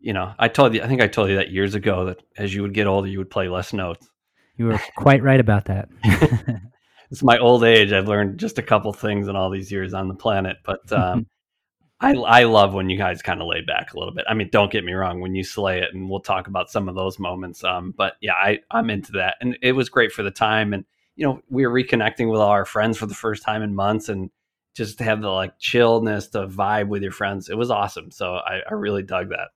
you 0.00 0.12
know, 0.12 0.32
I 0.38 0.48
told 0.48 0.74
you, 0.74 0.82
I 0.82 0.86
think 0.86 1.00
I 1.00 1.08
told 1.08 1.28
you 1.28 1.36
that 1.36 1.50
years 1.50 1.74
ago 1.74 2.06
that 2.06 2.22
as 2.36 2.54
you 2.54 2.62
would 2.62 2.74
get 2.74 2.86
older, 2.86 3.08
you 3.08 3.18
would 3.18 3.30
play 3.30 3.48
less 3.48 3.72
notes. 3.72 4.08
You 4.56 4.66
were 4.66 4.80
quite 4.96 5.22
right 5.22 5.40
about 5.40 5.66
that. 5.66 5.88
it's 7.10 7.22
my 7.22 7.38
old 7.38 7.64
age. 7.64 7.92
I've 7.92 8.08
learned 8.08 8.38
just 8.38 8.58
a 8.58 8.62
couple 8.62 8.92
things 8.92 9.28
in 9.28 9.36
all 9.36 9.50
these 9.50 9.70
years 9.70 9.94
on 9.94 10.08
the 10.08 10.14
planet, 10.14 10.58
but 10.64 10.90
um, 10.92 11.26
I, 12.00 12.14
I 12.14 12.44
love 12.44 12.74
when 12.74 12.90
you 12.90 12.96
guys 12.96 13.22
kind 13.22 13.40
of 13.40 13.48
lay 13.48 13.60
back 13.60 13.92
a 13.92 13.98
little 13.98 14.14
bit. 14.14 14.24
I 14.28 14.34
mean, 14.34 14.50
don't 14.52 14.70
get 14.70 14.84
me 14.84 14.92
wrong, 14.92 15.20
when 15.20 15.34
you 15.34 15.42
slay 15.42 15.80
it, 15.80 15.92
and 15.92 16.08
we'll 16.08 16.20
talk 16.20 16.46
about 16.46 16.70
some 16.70 16.88
of 16.88 16.94
those 16.94 17.18
moments. 17.18 17.64
Um, 17.64 17.92
but 17.96 18.14
yeah, 18.20 18.34
I, 18.34 18.60
I'm 18.70 18.90
into 18.90 19.12
that, 19.12 19.36
and 19.40 19.56
it 19.62 19.72
was 19.72 19.88
great 19.88 20.12
for 20.12 20.22
the 20.22 20.30
time. 20.30 20.72
And 20.72 20.84
you 21.16 21.26
know, 21.26 21.40
we 21.50 21.66
were 21.66 21.72
reconnecting 21.72 22.30
with 22.30 22.40
all 22.40 22.50
our 22.50 22.64
friends 22.64 22.98
for 22.98 23.06
the 23.06 23.14
first 23.14 23.42
time 23.42 23.62
in 23.62 23.74
months, 23.74 24.08
and 24.08 24.30
just 24.78 24.98
to 24.98 25.04
have 25.04 25.20
the 25.20 25.28
like 25.28 25.58
chillness 25.58 26.28
to 26.28 26.46
vibe 26.46 26.88
with 26.88 27.02
your 27.02 27.12
friends. 27.12 27.50
It 27.50 27.58
was 27.58 27.70
awesome. 27.70 28.10
So 28.10 28.36
I, 28.36 28.60
I 28.68 28.74
really 28.74 29.02
dug 29.02 29.30
that. 29.30 29.48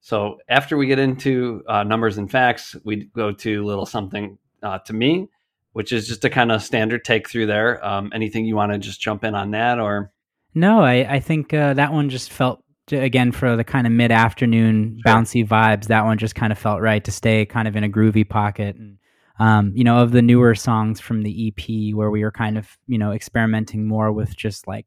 So 0.00 0.38
after 0.48 0.76
we 0.76 0.86
get 0.86 0.98
into 0.98 1.62
uh, 1.66 1.82
numbers 1.82 2.18
and 2.18 2.30
facts, 2.30 2.76
we 2.84 3.06
go 3.16 3.32
to 3.32 3.64
little 3.64 3.86
something 3.86 4.38
uh, 4.62 4.78
to 4.80 4.92
me, 4.92 5.28
which 5.72 5.92
is 5.92 6.06
just 6.06 6.24
a 6.24 6.30
kind 6.30 6.52
of 6.52 6.62
standard 6.62 7.04
take 7.04 7.28
through 7.28 7.46
there. 7.46 7.84
Um, 7.84 8.10
anything 8.14 8.44
you 8.44 8.54
want 8.54 8.72
to 8.72 8.78
just 8.78 9.00
jump 9.00 9.24
in 9.24 9.34
on 9.34 9.50
that, 9.52 9.78
or 9.80 10.12
no? 10.54 10.80
I 10.80 11.16
I 11.16 11.20
think 11.20 11.52
uh, 11.52 11.74
that 11.74 11.92
one 11.92 12.08
just 12.08 12.30
felt 12.30 12.62
again 12.92 13.32
for 13.32 13.56
the 13.56 13.64
kind 13.64 13.86
of 13.86 13.92
mid 13.92 14.10
afternoon 14.12 15.00
sure. 15.04 15.12
bouncy 15.12 15.46
vibes. 15.46 15.86
That 15.86 16.04
one 16.04 16.18
just 16.18 16.34
kind 16.34 16.52
of 16.52 16.58
felt 16.58 16.80
right 16.80 17.02
to 17.04 17.10
stay 17.10 17.46
kind 17.46 17.66
of 17.66 17.76
in 17.76 17.84
a 17.84 17.88
groovy 17.88 18.28
pocket 18.28 18.76
and. 18.76 18.98
Um, 19.40 19.72
you 19.74 19.84
know, 19.84 19.98
of 19.98 20.12
the 20.12 20.22
newer 20.22 20.54
songs 20.54 21.00
from 21.00 21.22
the 21.22 21.48
EP, 21.48 21.94
where 21.94 22.10
we 22.10 22.22
were 22.22 22.30
kind 22.30 22.56
of, 22.58 22.76
you 22.86 22.98
know, 22.98 23.10
experimenting 23.10 23.88
more 23.88 24.12
with 24.12 24.36
just 24.36 24.68
like 24.68 24.86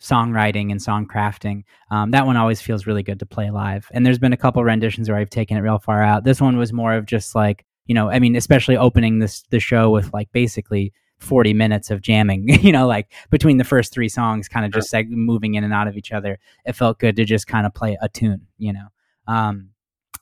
songwriting 0.00 0.70
and 0.70 0.82
song 0.82 1.06
crafting. 1.06 1.62
Um, 1.90 2.10
that 2.10 2.26
one 2.26 2.36
always 2.36 2.60
feels 2.60 2.86
really 2.86 3.02
good 3.02 3.20
to 3.20 3.26
play 3.26 3.50
live. 3.50 3.88
And 3.92 4.04
there's 4.04 4.18
been 4.18 4.32
a 4.32 4.36
couple 4.36 4.62
renditions 4.64 5.08
where 5.08 5.16
I've 5.18 5.30
taken 5.30 5.56
it 5.56 5.60
real 5.60 5.78
far 5.78 6.02
out. 6.02 6.24
This 6.24 6.40
one 6.40 6.56
was 6.56 6.72
more 6.72 6.92
of 6.92 7.06
just 7.06 7.34
like, 7.34 7.64
you 7.86 7.94
know, 7.94 8.10
I 8.10 8.18
mean, 8.18 8.36
especially 8.36 8.76
opening 8.76 9.18
this 9.18 9.42
the 9.50 9.60
show 9.60 9.90
with 9.90 10.12
like 10.12 10.30
basically 10.32 10.92
40 11.20 11.54
minutes 11.54 11.90
of 11.90 12.02
jamming, 12.02 12.48
you 12.62 12.72
know, 12.72 12.86
like 12.86 13.12
between 13.30 13.56
the 13.56 13.64
first 13.64 13.92
three 13.92 14.08
songs, 14.08 14.48
kind 14.48 14.66
of 14.66 14.72
just 14.72 14.92
like 14.92 15.08
moving 15.08 15.54
in 15.54 15.64
and 15.64 15.72
out 15.72 15.88
of 15.88 15.96
each 15.96 16.12
other. 16.12 16.38
It 16.66 16.74
felt 16.74 16.98
good 16.98 17.16
to 17.16 17.24
just 17.24 17.46
kind 17.46 17.66
of 17.66 17.74
play 17.74 17.96
a 18.00 18.08
tune, 18.08 18.46
you 18.58 18.72
know. 18.72 18.88
Um, 19.26 19.70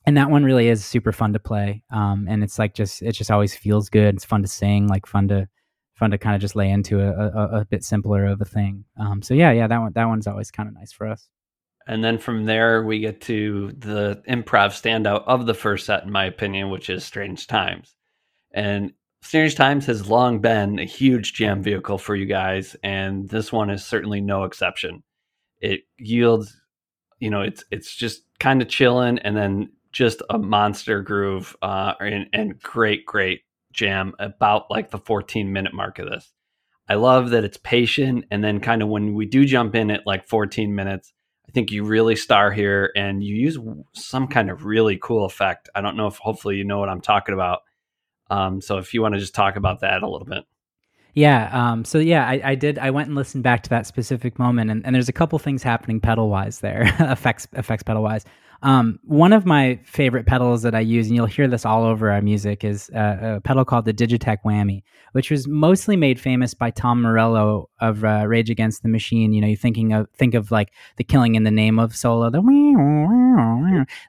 and 0.04 0.16
that 0.16 0.30
one 0.30 0.44
really 0.44 0.68
is 0.68 0.84
super 0.84 1.12
fun 1.12 1.32
to 1.32 1.38
play. 1.38 1.82
Um, 1.90 2.26
and 2.28 2.42
it's 2.42 2.58
like 2.58 2.74
just 2.74 3.02
it 3.02 3.12
just 3.12 3.30
always 3.30 3.54
feels 3.54 3.88
good. 3.88 4.14
It's 4.14 4.24
fun 4.24 4.42
to 4.42 4.48
sing, 4.48 4.88
like 4.88 5.06
fun 5.06 5.28
to 5.28 5.48
fun 5.94 6.10
to 6.10 6.18
kind 6.18 6.34
of 6.34 6.40
just 6.40 6.56
lay 6.56 6.70
into 6.70 7.00
a, 7.00 7.12
a, 7.12 7.60
a 7.60 7.64
bit 7.64 7.84
simpler 7.84 8.26
of 8.26 8.40
a 8.40 8.44
thing. 8.44 8.84
Um, 8.98 9.22
so 9.22 9.34
yeah, 9.34 9.52
yeah, 9.52 9.66
that 9.66 9.78
one 9.78 9.92
that 9.92 10.08
one's 10.08 10.26
always 10.26 10.50
kind 10.50 10.68
of 10.68 10.74
nice 10.74 10.92
for 10.92 11.06
us. 11.06 11.28
And 11.86 12.02
then 12.02 12.18
from 12.18 12.44
there 12.44 12.84
we 12.84 13.00
get 13.00 13.20
to 13.22 13.72
the 13.76 14.22
improv 14.28 14.70
standout 14.70 15.24
of 15.26 15.46
the 15.46 15.54
first 15.54 15.86
set, 15.86 16.04
in 16.04 16.10
my 16.10 16.24
opinion, 16.24 16.70
which 16.70 16.88
is 16.90 17.04
Strange 17.04 17.46
Times. 17.46 17.94
And 18.52 18.92
Strange 19.22 19.54
Times 19.54 19.86
has 19.86 20.08
long 20.08 20.40
been 20.40 20.78
a 20.78 20.84
huge 20.84 21.32
jam 21.34 21.62
vehicle 21.62 21.98
for 21.98 22.16
you 22.16 22.26
guys, 22.26 22.76
and 22.82 23.28
this 23.28 23.52
one 23.52 23.70
is 23.70 23.84
certainly 23.84 24.20
no 24.20 24.44
exception. 24.44 25.02
It 25.60 25.82
yields, 25.96 26.60
you 27.20 27.30
know, 27.30 27.42
it's 27.42 27.64
it's 27.70 27.94
just 27.94 28.22
kind 28.40 28.60
of 28.60 28.68
chilling, 28.68 29.20
and 29.20 29.36
then 29.36 29.70
just 29.92 30.22
a 30.30 30.38
monster 30.38 31.02
groove, 31.02 31.54
uh, 31.62 31.94
and, 32.00 32.26
and 32.32 32.60
great, 32.60 33.06
great 33.06 33.42
jam 33.72 34.14
about 34.18 34.70
like 34.70 34.90
the 34.90 34.98
14 34.98 35.52
minute 35.52 35.74
mark 35.74 35.98
of 35.98 36.08
this. 36.08 36.32
I 36.88 36.94
love 36.94 37.30
that 37.30 37.44
it's 37.44 37.58
patient. 37.58 38.24
And 38.30 38.42
then, 38.42 38.60
kind 38.60 38.82
of, 38.82 38.88
when 38.88 39.14
we 39.14 39.26
do 39.26 39.44
jump 39.44 39.74
in 39.74 39.90
at 39.90 40.06
like 40.06 40.26
14 40.26 40.74
minutes, 40.74 41.12
I 41.48 41.52
think 41.52 41.70
you 41.70 41.84
really 41.84 42.16
star 42.16 42.50
here 42.50 42.90
and 42.96 43.22
you 43.22 43.34
use 43.36 43.58
some 43.94 44.28
kind 44.28 44.50
of 44.50 44.64
really 44.64 44.98
cool 45.00 45.24
effect. 45.24 45.68
I 45.74 45.80
don't 45.80 45.96
know 45.96 46.06
if 46.06 46.16
hopefully 46.16 46.56
you 46.56 46.64
know 46.64 46.78
what 46.78 46.88
I'm 46.88 47.00
talking 47.00 47.34
about. 47.34 47.60
Um, 48.30 48.60
so, 48.60 48.78
if 48.78 48.94
you 48.94 49.02
want 49.02 49.14
to 49.14 49.20
just 49.20 49.34
talk 49.34 49.56
about 49.56 49.80
that 49.80 50.02
a 50.02 50.08
little 50.08 50.26
bit. 50.26 50.44
Yeah. 51.14 51.50
Um, 51.52 51.84
so 51.84 51.98
yeah, 51.98 52.26
I, 52.26 52.40
I, 52.42 52.54
did. 52.54 52.78
I 52.78 52.90
went 52.90 53.08
and 53.08 53.16
listened 53.16 53.44
back 53.44 53.62
to 53.64 53.70
that 53.70 53.86
specific 53.86 54.38
moment, 54.38 54.70
and, 54.70 54.84
and 54.86 54.94
there's 54.94 55.10
a 55.10 55.12
couple 55.12 55.38
things 55.38 55.62
happening 55.62 56.00
pedal 56.00 56.30
wise 56.30 56.60
there, 56.60 56.82
effects 57.00 57.46
effects 57.52 57.82
pedal 57.82 58.02
wise. 58.02 58.24
Um, 58.62 59.00
one 59.02 59.32
of 59.32 59.44
my 59.44 59.80
favorite 59.84 60.24
pedals 60.24 60.62
that 60.62 60.72
I 60.74 60.80
use, 60.80 61.08
and 61.08 61.16
you'll 61.16 61.26
hear 61.26 61.48
this 61.48 61.66
all 61.66 61.82
over 61.82 62.12
our 62.12 62.22
music, 62.22 62.62
is 62.62 62.90
uh, 62.90 63.36
a 63.36 63.40
pedal 63.40 63.64
called 63.64 63.86
the 63.86 63.92
Digitech 63.92 64.38
Whammy, 64.44 64.84
which 65.12 65.32
was 65.32 65.48
mostly 65.48 65.96
made 65.96 66.20
famous 66.20 66.54
by 66.54 66.70
Tom 66.70 67.02
Morello 67.02 67.68
of 67.80 68.04
uh, 68.04 68.24
Rage 68.28 68.50
Against 68.50 68.84
the 68.84 68.88
Machine. 68.88 69.32
You 69.32 69.40
know, 69.40 69.48
you 69.48 69.56
thinking 69.56 69.92
of 69.92 70.08
think 70.10 70.34
of 70.34 70.52
like 70.52 70.72
the 70.96 71.02
Killing 71.02 71.34
in 71.34 71.42
the 71.42 71.50
Name 71.50 71.80
of 71.80 71.96
solo, 71.96 72.30
the 72.30 72.40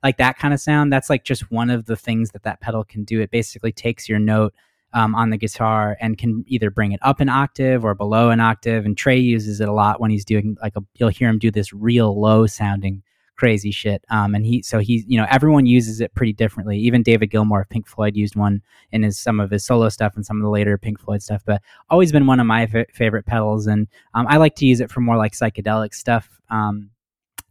like 0.03 0.17
that 0.17 0.37
kind 0.37 0.53
of 0.53 0.59
sound. 0.59 0.93
That's 0.93 1.09
like 1.09 1.23
just 1.23 1.51
one 1.51 1.71
of 1.71 1.85
the 1.85 1.95
things 1.95 2.29
that 2.31 2.43
that 2.43 2.61
pedal 2.61 2.83
can 2.83 3.03
do. 3.03 3.21
It 3.21 3.31
basically 3.31 3.71
takes 3.71 4.07
your 4.07 4.19
note. 4.19 4.53
Um, 4.95 5.15
on 5.15 5.31
the 5.31 5.37
guitar 5.37 5.97
and 6.01 6.19
can 6.19 6.45
either 6.45 6.69
bring 6.69 6.91
it 6.91 6.99
up 7.01 7.19
an 7.19 7.27
octave 7.27 7.83
or 7.83 7.95
below 7.95 8.29
an 8.29 8.39
octave. 8.39 8.85
And 8.85 8.95
Trey 8.95 9.17
uses 9.17 9.59
it 9.59 9.67
a 9.67 9.73
lot 9.73 9.99
when 9.99 10.11
he's 10.11 10.23
doing 10.23 10.55
like 10.61 10.75
a, 10.75 10.81
you'll 10.99 11.09
hear 11.09 11.29
him 11.29 11.39
do 11.39 11.49
this 11.49 11.73
real 11.73 12.21
low 12.21 12.45
sounding 12.45 13.01
crazy 13.35 13.71
shit. 13.71 14.03
Um, 14.09 14.35
and 14.35 14.45
he, 14.45 14.61
so 14.61 14.79
he, 14.79 15.03
you 15.07 15.17
know, 15.17 15.27
everyone 15.29 15.65
uses 15.65 16.01
it 16.01 16.13
pretty 16.13 16.33
differently. 16.33 16.77
Even 16.79 17.03
David 17.03 17.31
Gilmour 17.31 17.61
of 17.61 17.69
Pink 17.69 17.87
Floyd 17.87 18.15
used 18.15 18.35
one 18.35 18.61
in 18.91 19.03
his 19.03 19.19
some 19.19 19.39
of 19.39 19.51
his 19.51 19.65
solo 19.65 19.89
stuff 19.89 20.13
and 20.15 20.25
some 20.25 20.37
of 20.37 20.43
the 20.43 20.49
later 20.49 20.77
Pink 20.77 20.99
Floyd 20.99 21.21
stuff. 21.21 21.43
But 21.45 21.61
always 21.89 22.11
been 22.11 22.27
one 22.27 22.39
of 22.39 22.45
my 22.45 22.63
f- 22.63 22.87
favorite 22.93 23.25
pedals, 23.25 23.67
and 23.67 23.87
um, 24.13 24.27
I 24.29 24.37
like 24.37 24.55
to 24.55 24.65
use 24.65 24.79
it 24.79 24.91
for 24.91 25.01
more 25.01 25.17
like 25.17 25.33
psychedelic 25.33 25.93
stuff. 25.93 26.29
Um, 26.49 26.89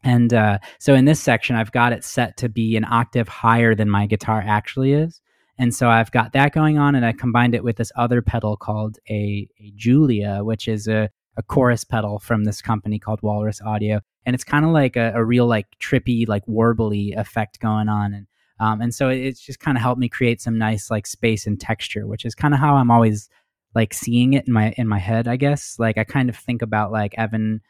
and 0.05 0.35
uh, 0.35 0.59
so 0.79 0.95
in 0.95 1.05
this 1.05 1.21
section, 1.21 1.57
I've 1.57 1.73
got 1.73 1.93
it 1.93 2.05
set 2.05 2.37
to 2.39 2.49
be 2.49 2.77
an 2.77 2.85
octave 2.85 3.29
higher 3.29 3.75
than 3.75 3.89
my 3.89 4.07
guitar 4.07 4.43
actually 4.45 4.93
is. 4.93 5.21
And 5.59 5.75
so 5.75 5.89
I've 5.89 6.11
got 6.11 6.33
that 6.33 6.53
going 6.53 6.79
on, 6.79 6.95
and 6.95 7.05
I 7.05 7.13
combined 7.13 7.55
it 7.55 7.63
with 7.63 7.77
this 7.77 7.93
other 7.95 8.23
pedal 8.23 8.57
called 8.57 8.99
a, 9.09 9.49
a 9.61 9.73
Julia, 9.77 10.41
which 10.43 10.67
is 10.67 10.89
a, 10.89 11.11
a 11.37 11.43
chorus 11.43 11.85
pedal 11.85 12.19
from 12.19 12.45
this 12.45 12.61
company 12.63 12.99
called 12.99 13.23
Walrus 13.23 13.61
Audio 13.61 14.01
and 14.25 14.35
it's 14.35 14.45
kind 14.45 14.65
of 14.65 14.71
like 14.71 14.97
a, 14.97 15.13
a, 15.15 15.25
real 15.25 15.47
like 15.47 15.67
trippy 15.81 16.29
like 16.29 16.45
warbly 16.47 17.17
effect 17.17 17.61
going 17.61 17.89
on 17.89 18.15
and 18.15 18.27
um, 18.61 18.81
and 18.81 18.95
so 18.95 19.09
it's 19.09 19.41
just 19.41 19.59
kind 19.59 19.77
of 19.77 19.83
helped 19.83 19.99
me 19.99 20.09
create 20.09 20.41
some 20.41 20.57
nice 20.57 20.91
like 20.91 21.07
space 21.07 21.47
and 21.47 21.61
texture 21.61 22.07
which 22.07 22.25
is 22.25 22.35
kind 22.35 22.55
of 22.55 22.61
how 22.61 22.77
i'm 22.77 22.91
always 22.91 23.29
like 23.75 23.95
seeing 23.95 24.35
it 24.35 24.47
in 24.47 24.53
my 24.53 24.73
in 24.77 24.87
my 24.87 24.99
head 24.99 25.27
i 25.27 25.37
guess 25.37 25.77
like 25.79 25.99
i 25.99 26.05
kind 26.05 26.29
of 26.29 26.37
think 26.37 26.63
about 26.63 26.93
like 26.93 27.15
evan 27.19 27.61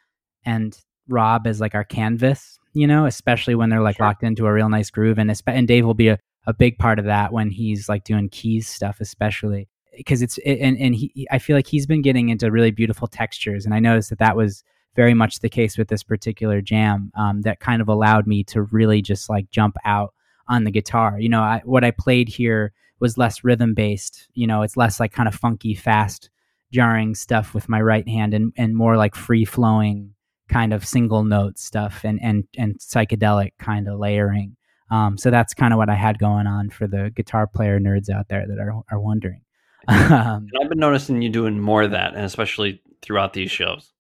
and 0.45 0.79
rob 1.09 1.47
as 1.47 1.61
like 1.61 1.75
our 1.75 1.85
canvas 1.85 2.59
you 2.75 2.87
know 2.87 3.07
especially 3.07 3.55
when 3.55 3.71
they're 3.71 3.83
like 3.83 3.97
sure. 3.97 4.07
locked 4.07 4.23
into 4.23 4.47
a 4.47 4.53
real 4.53 4.69
nice 4.69 4.91
groove 4.91 5.19
and 5.19 5.33
and 5.47 5.69
dave 5.69 5.85
will 5.85 5.95
be 5.95 6.09
a, 6.09 6.19
a 6.47 6.55
big 6.55 6.79
part 6.79 6.99
of 6.99 7.05
that 7.05 7.33
when 7.33 7.51
he's 7.51 7.89
like 7.89 8.05
doing 8.05 8.29
keys 8.29 8.69
stuff 8.69 9.01
especially 9.01 9.69
because 9.97 10.23
it's 10.23 10.39
and 10.45 10.79
and 10.79 10.95
he 10.95 11.27
i 11.31 11.39
feel 11.39 11.57
like 11.57 11.67
he's 11.67 11.87
been 11.87 12.03
getting 12.03 12.29
into 12.29 12.51
really 12.51 12.71
beautiful 12.71 13.07
textures 13.07 13.65
and 13.65 13.75
i 13.75 13.79
noticed 13.79 14.11
that 14.11 14.19
that 14.19 14.37
was 14.37 14.63
very 14.95 15.15
much 15.15 15.41
the 15.41 15.49
case 15.49 15.79
with 15.79 15.89
this 15.89 16.03
particular 16.03 16.61
jam 16.61 17.11
um, 17.17 17.43
that 17.43 17.61
kind 17.61 17.81
of 17.81 17.89
allowed 17.89 18.27
me 18.27 18.45
to 18.45 18.63
really 18.63 19.03
just 19.03 19.31
like 19.31 19.51
jump 19.51 19.77
out 19.85 20.13
on 20.49 20.65
the 20.65 20.71
guitar. 20.71 21.19
You 21.19 21.29
know, 21.29 21.41
I, 21.41 21.63
what 21.65 21.85
I 21.85 21.91
played 21.91 22.29
here 22.29 22.73
was 23.01 23.19
less 23.19 23.43
rhythm 23.43 23.75
based. 23.75 24.29
You 24.35 24.47
know, 24.47 24.63
it's 24.63 24.77
less 24.77 25.01
like 25.01 25.13
kind 25.13 25.29
of 25.29 25.35
funky, 25.35 25.75
fast, 25.75 26.31
jarring 26.73 27.15
stuff 27.15 27.55
with 27.55 27.69
my 27.69 27.81
right 27.81 28.07
hand, 28.09 28.35
and 28.35 28.53
and 28.57 28.77
more 28.77 28.97
like 28.97 29.15
free 29.15 29.45
flowing 29.45 30.15
kind 30.49 30.73
of 30.73 30.87
single 30.87 31.25
note 31.25 31.59
stuff 31.59 32.05
and 32.05 32.21
and 32.23 32.45
and 32.57 32.79
psychedelic 32.79 33.53
kind 33.59 33.89
of 33.89 33.99
layering. 33.99 34.57
Um, 34.91 35.17
so 35.17 35.31
that's 35.31 35.55
kind 35.55 35.73
of 35.73 35.79
what 35.79 35.89
I 35.89 35.95
had 35.95 36.19
going 36.19 36.47
on 36.47 36.69
for 36.69 36.87
the 36.87 37.11
guitar 37.15 37.47
player 37.47 37.81
nerds 37.81 38.11
out 38.11 38.29
there 38.29 38.47
that 38.47 38.59
are 38.59 38.83
are 38.91 39.01
wondering. 39.01 39.41
um, 39.89 40.47
I've 40.61 40.69
been 40.69 40.79
noticing 40.79 41.23
you 41.23 41.29
doing 41.29 41.59
more 41.59 41.83
of 41.83 41.91
that, 41.91 42.15
and 42.15 42.25
especially 42.25 42.83
throughout 43.01 43.33
these 43.33 43.51
shows. 43.51 43.93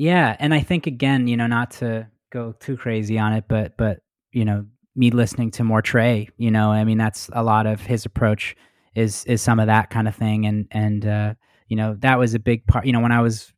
Yeah, 0.00 0.34
and 0.38 0.54
I 0.54 0.60
think 0.60 0.86
again, 0.86 1.28
you 1.28 1.36
know, 1.36 1.46
not 1.46 1.72
to 1.72 2.08
go 2.32 2.52
too 2.58 2.78
crazy 2.78 3.18
on 3.18 3.34
it, 3.34 3.44
but 3.48 3.76
but 3.76 3.98
you 4.32 4.46
know, 4.46 4.64
me 4.96 5.10
listening 5.10 5.50
to 5.52 5.64
more 5.64 5.82
Trey, 5.82 6.30
you 6.38 6.50
know, 6.50 6.72
I 6.72 6.84
mean, 6.84 6.96
that's 6.96 7.28
a 7.34 7.42
lot 7.42 7.66
of 7.66 7.82
his 7.82 8.06
approach 8.06 8.56
is 8.94 9.24
is 9.26 9.42
some 9.42 9.60
of 9.60 9.66
that 9.66 9.90
kind 9.90 10.08
of 10.08 10.16
thing 10.16 10.46
and 10.46 10.66
and 10.70 11.04
uh, 11.06 11.34
you 11.68 11.76
know 11.76 11.96
that 12.00 12.18
was 12.18 12.34
a 12.34 12.38
big 12.38 12.66
part 12.66 12.86
you 12.86 12.92
know 12.92 13.00
when 13.00 13.12
i 13.12 13.20
was 13.20 13.52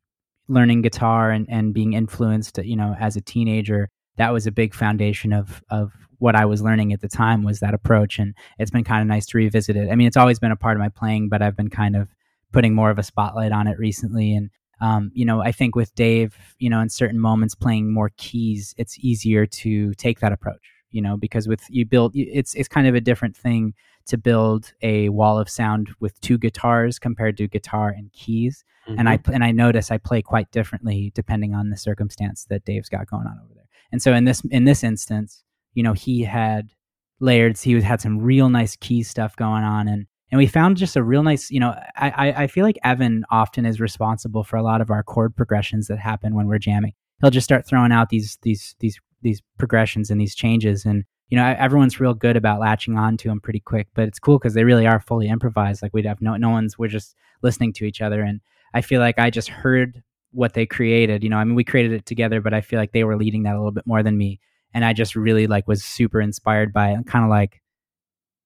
learning 0.47 0.81
guitar 0.81 1.31
and 1.31 1.47
and 1.49 1.73
being 1.73 1.93
influenced 1.93 2.57
you 2.59 2.75
know 2.75 2.95
as 2.99 3.15
a 3.15 3.21
teenager 3.21 3.89
that 4.17 4.31
was 4.31 4.45
a 4.45 4.51
big 4.51 4.73
foundation 4.73 5.33
of 5.33 5.63
of 5.69 5.91
what 6.19 6.35
i 6.35 6.45
was 6.45 6.61
learning 6.61 6.93
at 6.93 7.01
the 7.01 7.07
time 7.07 7.43
was 7.43 7.59
that 7.59 7.73
approach 7.73 8.19
and 8.19 8.35
it's 8.59 8.69
been 8.69 8.83
kind 8.83 9.01
of 9.01 9.07
nice 9.07 9.25
to 9.25 9.37
revisit 9.37 9.75
it. 9.75 9.89
I 9.89 9.95
mean 9.95 10.07
it's 10.07 10.17
always 10.17 10.39
been 10.39 10.51
a 10.51 10.55
part 10.55 10.77
of 10.77 10.81
my 10.81 10.89
playing 10.89 11.29
but 11.29 11.41
i've 11.41 11.57
been 11.57 11.69
kind 11.69 11.95
of 11.95 12.09
putting 12.51 12.75
more 12.75 12.91
of 12.91 12.99
a 12.99 13.03
spotlight 13.03 13.51
on 13.51 13.65
it 13.65 13.79
recently 13.79 14.35
and 14.35 14.51
um, 14.83 15.11
you 15.13 15.25
know 15.25 15.41
i 15.41 15.51
think 15.51 15.75
with 15.75 15.93
dave 15.95 16.37
you 16.59 16.69
know 16.69 16.79
in 16.79 16.89
certain 16.89 17.19
moments 17.19 17.55
playing 17.55 17.91
more 17.91 18.11
keys 18.17 18.75
it's 18.77 18.97
easier 18.99 19.45
to 19.45 19.93
take 19.95 20.19
that 20.19 20.31
approach 20.31 20.71
you 20.91 21.01
know 21.01 21.17
because 21.17 21.47
with 21.47 21.61
you 21.69 21.85
build 21.85 22.11
it's 22.15 22.53
it's 22.55 22.67
kind 22.67 22.87
of 22.87 22.95
a 22.95 23.01
different 23.01 23.35
thing 23.35 23.73
to 24.05 24.17
build 24.17 24.73
a 24.81 25.09
wall 25.09 25.39
of 25.39 25.49
sound 25.49 25.89
with 25.99 26.19
two 26.21 26.37
guitars 26.37 26.99
compared 26.99 27.37
to 27.37 27.47
guitar 27.47 27.89
and 27.89 28.11
keys. 28.11 28.63
Mm-hmm. 28.87 28.99
And 28.99 29.09
I 29.09 29.17
mm-hmm. 29.17 29.33
and 29.33 29.43
I 29.43 29.51
notice 29.51 29.91
I 29.91 29.97
play 29.97 30.21
quite 30.21 30.51
differently 30.51 31.11
depending 31.15 31.53
on 31.53 31.69
the 31.69 31.77
circumstance 31.77 32.45
that 32.49 32.65
Dave's 32.65 32.89
got 32.89 33.07
going 33.07 33.27
on 33.27 33.39
over 33.43 33.53
there. 33.53 33.67
And 33.91 34.01
so 34.01 34.13
in 34.13 34.25
this 34.25 34.41
in 34.51 34.65
this 34.65 34.83
instance, 34.83 35.43
you 35.73 35.83
know, 35.83 35.93
he 35.93 36.23
had 36.23 36.71
layered. 37.19 37.57
He 37.57 37.79
had 37.81 38.01
some 38.01 38.19
real 38.19 38.49
nice 38.49 38.75
key 38.75 39.03
stuff 39.03 39.35
going 39.35 39.63
on, 39.63 39.87
and 39.87 40.07
and 40.33 40.39
we 40.39 40.47
found 40.47 40.77
just 40.77 40.95
a 40.95 41.03
real 41.03 41.21
nice. 41.21 41.51
You 41.51 41.59
know, 41.59 41.79
I 41.95 42.33
I, 42.35 42.47
feel 42.47 42.65
like 42.65 42.79
Evan 42.83 43.23
often 43.29 43.67
is 43.67 43.79
responsible 43.79 44.43
for 44.43 44.57
a 44.57 44.63
lot 44.63 44.81
of 44.81 44.89
our 44.89 45.03
chord 45.03 45.35
progressions 45.35 45.87
that 45.89 45.99
happen 45.99 46.33
when 46.33 46.47
we're 46.47 46.57
jamming. 46.57 46.93
He'll 47.21 47.29
just 47.29 47.45
start 47.45 47.67
throwing 47.67 47.91
out 47.91 48.09
these 48.09 48.39
these 48.41 48.75
these 48.79 48.99
these 49.21 49.43
progressions 49.59 50.09
and 50.09 50.19
these 50.19 50.33
changes, 50.33 50.85
and 50.85 51.03
you 51.29 51.37
know, 51.37 51.55
everyone's 51.57 51.99
real 51.99 52.15
good 52.15 52.35
about 52.35 52.59
latching 52.59 52.97
on 52.97 53.15
to 53.17 53.27
them 53.27 53.41
pretty 53.41 53.59
quick, 53.59 53.89
but 53.93 54.07
it's 54.07 54.17
cool 54.17 54.39
because 54.39 54.55
they 54.55 54.63
really 54.63 54.87
are 54.87 54.99
fully 54.99 55.27
improvised. 55.27 55.81
Like 55.81 55.93
we'd 55.93 56.05
have 56.05 56.21
no, 56.21 56.35
no 56.35 56.49
one's, 56.49 56.77
we're 56.77 56.87
just 56.87 57.15
listening 57.41 57.73
to 57.73 57.85
each 57.85 58.01
other. 58.01 58.21
And 58.21 58.41
I 58.73 58.81
feel 58.81 58.99
like 58.99 59.19
I 59.19 59.29
just 59.29 59.49
heard 59.49 60.03
what 60.31 60.53
they 60.53 60.65
created. 60.65 61.23
You 61.23 61.29
know, 61.29 61.37
I 61.37 61.43
mean, 61.43 61.55
we 61.55 61.63
created 61.63 61.93
it 61.93 62.05
together, 62.05 62.41
but 62.41 62.53
I 62.53 62.61
feel 62.61 62.77
like 62.77 62.91
they 62.91 63.03
were 63.03 63.17
leading 63.17 63.43
that 63.43 63.55
a 63.55 63.57
little 63.57 63.71
bit 63.71 63.87
more 63.87 64.03
than 64.03 64.17
me. 64.17 64.39
And 64.75 64.85
I 64.85 64.93
just 64.93 65.15
really 65.15 65.47
like 65.47 65.67
was 65.67 65.83
super 65.83 66.21
inspired 66.21 66.71
by 66.73 66.89
it 66.91 66.93
and 66.93 67.07
kind 67.07 67.23
of 67.23 67.29
like 67.29 67.61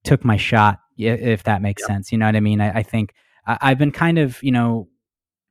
took 0.05 0.23
my 0.23 0.38
shot, 0.38 0.79
if 0.97 1.43
that 1.43 1.61
makes 1.61 1.81
yep. 1.83 1.87
sense. 1.87 2.11
You 2.11 2.17
know 2.17 2.25
what 2.25 2.35
I 2.35 2.39
mean? 2.41 2.61
I, 2.61 2.79
I 2.79 2.83
think 2.83 3.13
I, 3.45 3.69
have 3.69 3.77
been 3.77 3.91
kind 3.91 4.17
of, 4.17 4.41
you 4.41 4.51
know, 4.51 4.87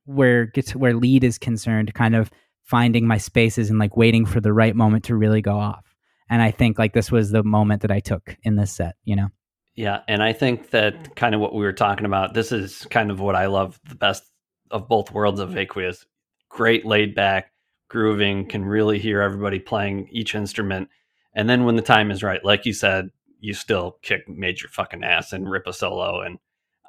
where 0.04 0.46
gets 0.46 0.74
where 0.74 0.94
lead 0.94 1.24
is 1.24 1.38
concerned, 1.38 1.94
kind 1.94 2.14
of 2.14 2.30
finding 2.62 3.06
my 3.06 3.18
spaces 3.18 3.70
and 3.70 3.78
like 3.78 3.96
waiting 3.96 4.26
for 4.26 4.40
the 4.40 4.52
right 4.52 4.74
moment 4.74 5.04
to 5.04 5.16
really 5.16 5.40
go 5.40 5.58
off 5.58 5.86
and 6.28 6.42
I 6.42 6.50
think 6.50 6.78
like 6.78 6.92
this 6.92 7.10
was 7.10 7.30
the 7.30 7.42
moment 7.42 7.82
that 7.82 7.90
I 7.90 8.00
took 8.00 8.36
in 8.42 8.56
this 8.56 8.72
set, 8.72 8.96
you 9.04 9.16
know. 9.16 9.28
Yeah, 9.74 10.00
and 10.08 10.22
I 10.22 10.32
think 10.32 10.70
that 10.70 11.16
kind 11.16 11.34
of 11.34 11.40
what 11.40 11.54
we 11.54 11.64
were 11.64 11.72
talking 11.72 12.06
about. 12.06 12.34
This 12.34 12.50
is 12.50 12.86
kind 12.90 13.10
of 13.10 13.20
what 13.20 13.36
I 13.36 13.46
love 13.46 13.78
the 13.88 13.94
best 13.94 14.24
of 14.70 14.88
both 14.88 15.12
worlds 15.12 15.38
of 15.38 15.50
mm-hmm. 15.50 15.58
Aqueous. 15.58 16.06
Great 16.48 16.86
laid 16.86 17.14
back, 17.14 17.52
grooving, 17.88 18.42
mm-hmm. 18.42 18.48
can 18.48 18.64
really 18.64 18.98
hear 18.98 19.20
everybody 19.20 19.58
playing 19.58 20.08
each 20.10 20.34
instrument. 20.34 20.88
And 21.34 21.48
then 21.48 21.64
when 21.64 21.76
the 21.76 21.82
time 21.82 22.10
is 22.10 22.22
right, 22.22 22.42
like 22.44 22.64
you 22.64 22.72
said, 22.72 23.10
you 23.40 23.54
still 23.54 23.98
kick 24.02 24.28
major 24.28 24.68
fucking 24.68 25.04
ass 25.04 25.32
and 25.32 25.50
rip 25.50 25.66
a 25.66 25.72
solo 25.72 26.20
and 26.22 26.38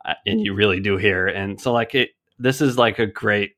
uh, 0.05 0.13
and 0.25 0.41
you 0.41 0.53
really 0.53 0.79
do 0.79 0.97
here 0.97 1.27
And 1.27 1.59
so 1.59 1.73
like 1.73 1.95
it 1.95 2.11
this 2.39 2.61
is 2.61 2.77
like 2.77 2.99
a 2.99 3.07
great 3.07 3.53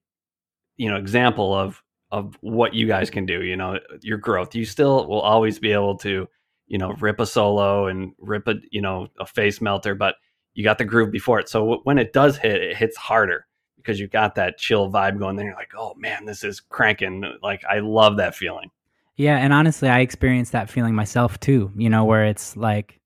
you 0.77 0.89
know 0.89 0.97
example 0.97 1.53
of 1.53 1.81
of 2.11 2.35
what 2.41 2.73
you 2.73 2.87
guys 2.87 3.09
can 3.09 3.25
do, 3.25 3.43
you 3.43 3.55
know, 3.55 3.79
your 4.01 4.17
growth. 4.17 4.55
You 4.55 4.65
still 4.65 5.07
will 5.07 5.21
always 5.21 5.59
be 5.59 5.71
able 5.71 5.97
to, 5.99 6.27
you 6.67 6.77
know, 6.77 6.93
rip 6.93 7.19
a 7.19 7.25
solo 7.25 7.87
and 7.87 8.13
rip 8.17 8.47
a, 8.47 8.55
you 8.71 8.81
know, 8.81 9.07
a 9.19 9.25
face 9.25 9.61
melter, 9.61 9.93
but 9.93 10.15
you 10.53 10.63
got 10.63 10.77
the 10.79 10.85
groove 10.85 11.11
before 11.11 11.39
it. 11.39 11.49
So 11.49 11.81
when 11.83 11.97
it 11.97 12.13
does 12.13 12.37
hit, 12.37 12.61
it 12.61 12.75
hits 12.77 12.97
harder 12.97 13.45
because 13.77 13.99
you've 13.99 14.09
got 14.11 14.35
that 14.35 14.57
chill 14.57 14.91
vibe 14.91 15.19
going 15.19 15.35
there. 15.35 15.47
You're 15.47 15.55
like, 15.55 15.73
oh 15.77 15.93
man, 15.95 16.25
this 16.25 16.43
is 16.43 16.59
cranking. 16.59 17.23
Like, 17.43 17.63
I 17.69 17.79
love 17.79 18.17
that 18.17 18.35
feeling. 18.35 18.71
Yeah. 19.19 19.37
And 19.37 19.53
honestly, 19.53 19.89
I 19.89 19.99
experienced 19.99 20.53
that 20.53 20.69
feeling 20.69 20.95
myself 20.95 21.39
too, 21.39 21.71
you 21.75 21.89
know, 21.89 22.05
where 22.05 22.25
it's 22.25 22.57
like, 22.57 22.99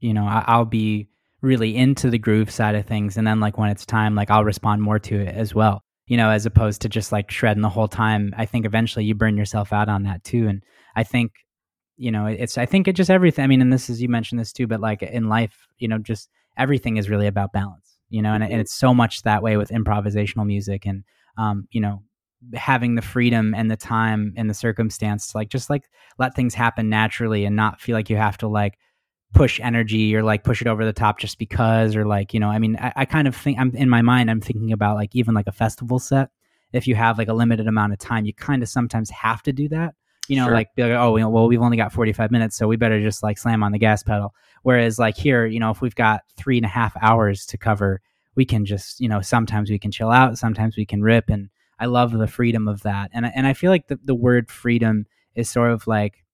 you 0.00 0.14
know, 0.14 0.24
I'll 0.24 0.64
be 0.64 1.08
really 1.42 1.76
into 1.76 2.08
the 2.08 2.18
groove 2.18 2.50
side 2.50 2.74
of 2.74 2.86
things. 2.86 3.16
And 3.18 3.26
then, 3.26 3.40
like, 3.40 3.58
when 3.58 3.68
it's 3.70 3.84
time, 3.84 4.14
like, 4.14 4.30
I'll 4.30 4.44
respond 4.44 4.80
more 4.82 4.98
to 5.00 5.20
it 5.20 5.34
as 5.34 5.54
well 5.54 5.82
you 6.06 6.16
know, 6.16 6.30
as 6.30 6.46
opposed 6.46 6.82
to 6.82 6.88
just 6.88 7.12
like 7.12 7.30
shredding 7.30 7.62
the 7.62 7.68
whole 7.68 7.88
time. 7.88 8.32
I 8.36 8.46
think 8.46 8.64
eventually 8.64 9.04
you 9.04 9.14
burn 9.14 9.36
yourself 9.36 9.72
out 9.72 9.88
on 9.88 10.04
that 10.04 10.22
too. 10.24 10.46
And 10.48 10.62
I 10.94 11.02
think, 11.02 11.32
you 11.96 12.10
know, 12.10 12.26
it's, 12.26 12.56
I 12.58 12.66
think 12.66 12.86
it 12.86 12.94
just 12.94 13.10
everything. 13.10 13.44
I 13.44 13.48
mean, 13.48 13.60
and 13.60 13.72
this 13.72 13.90
is, 13.90 14.00
you 14.00 14.08
mentioned 14.08 14.40
this 14.40 14.52
too, 14.52 14.66
but 14.66 14.80
like 14.80 15.02
in 15.02 15.28
life, 15.28 15.66
you 15.78 15.88
know, 15.88 15.98
just 15.98 16.28
everything 16.56 16.96
is 16.96 17.10
really 17.10 17.26
about 17.26 17.52
balance, 17.52 17.98
you 18.08 18.22
know, 18.22 18.32
and, 18.32 18.44
and 18.44 18.60
it's 18.60 18.74
so 18.74 18.94
much 18.94 19.22
that 19.22 19.42
way 19.42 19.56
with 19.56 19.70
improvisational 19.70 20.46
music 20.46 20.86
and, 20.86 21.02
um, 21.38 21.66
you 21.70 21.80
know, 21.80 22.02
having 22.54 22.94
the 22.94 23.02
freedom 23.02 23.54
and 23.54 23.70
the 23.70 23.76
time 23.76 24.34
and 24.36 24.48
the 24.48 24.54
circumstance 24.54 25.28
to 25.28 25.36
like 25.36 25.48
just 25.48 25.70
like 25.70 25.88
let 26.18 26.34
things 26.34 26.54
happen 26.54 26.88
naturally 26.88 27.44
and 27.44 27.56
not 27.56 27.80
feel 27.80 27.94
like 27.94 28.10
you 28.10 28.16
have 28.16 28.36
to 28.38 28.48
like 28.48 28.78
push 29.34 29.60
energy 29.60 30.14
or 30.14 30.22
like 30.22 30.44
push 30.44 30.60
it 30.60 30.68
over 30.68 30.84
the 30.84 30.92
top 30.92 31.18
just 31.18 31.38
because 31.38 31.96
or 31.96 32.04
like 32.04 32.32
you 32.32 32.40
know 32.40 32.48
i 32.48 32.58
mean 32.58 32.76
I, 32.80 32.92
I, 32.96 33.04
kind 33.04 33.26
of 33.26 33.34
think 33.34 33.58
i'm 33.58 33.74
in 33.74 33.88
my 33.88 34.00
mind 34.02 34.30
i'm 34.30 34.40
thinking 34.40 34.72
about 34.72 34.96
like 34.96 35.14
even 35.14 35.34
like 35.34 35.46
a 35.46 35.52
festival 35.52 35.98
set 35.98 36.30
if 36.72 36.86
you 36.86 36.94
have 36.94 37.18
like 37.18 37.28
a 37.28 37.34
limited 37.34 37.66
amount 37.66 37.92
of 37.92 37.98
time 37.98 38.24
you 38.24 38.32
kind 38.32 38.62
of 38.62 38.68
sometimes 38.68 39.10
have 39.10 39.42
to 39.42 39.52
do 39.52 39.68
that 39.70 39.94
you 40.28 40.36
know 40.36 40.46
sure. 40.46 40.54
like, 40.54 40.68
like 40.76 40.92
oh 40.92 41.12
well 41.28 41.48
we've 41.48 41.60
only 41.60 41.76
got 41.76 41.92
45 41.92 42.30
minutes 42.30 42.56
so 42.56 42.68
we 42.68 42.76
better 42.76 43.00
just 43.00 43.22
like 43.22 43.38
slam 43.38 43.62
on 43.62 43.72
the 43.72 43.78
gas 43.78 44.02
pedal 44.02 44.34
whereas 44.62 44.98
like 44.98 45.16
here 45.16 45.46
you 45.46 45.60
know 45.60 45.70
if 45.70 45.80
we've 45.80 45.94
got 45.94 46.22
three 46.36 46.56
and 46.56 46.66
a 46.66 46.70
half 46.70 46.96
hours 47.02 47.44
to 47.46 47.58
cover 47.58 48.00
we 48.36 48.44
can 48.44 48.64
just 48.64 49.00
you 49.00 49.08
know 49.08 49.20
sometimes 49.20 49.70
we 49.70 49.78
can 49.78 49.90
chill 49.90 50.10
out 50.10 50.38
sometimes 50.38 50.76
we 50.76 50.86
can 50.86 51.02
rip 51.02 51.28
and 51.28 51.50
i 51.78 51.86
love 51.86 52.12
the 52.12 52.26
freedom 52.26 52.68
of 52.68 52.82
that 52.82 53.10
and, 53.12 53.26
and 53.34 53.46
i 53.46 53.52
feel 53.52 53.70
like 53.70 53.88
the, 53.88 53.98
the 54.04 54.14
word 54.14 54.50
freedom 54.50 55.06
is 55.34 55.48
sort 55.48 55.70
of 55.70 55.86
like 55.86 56.24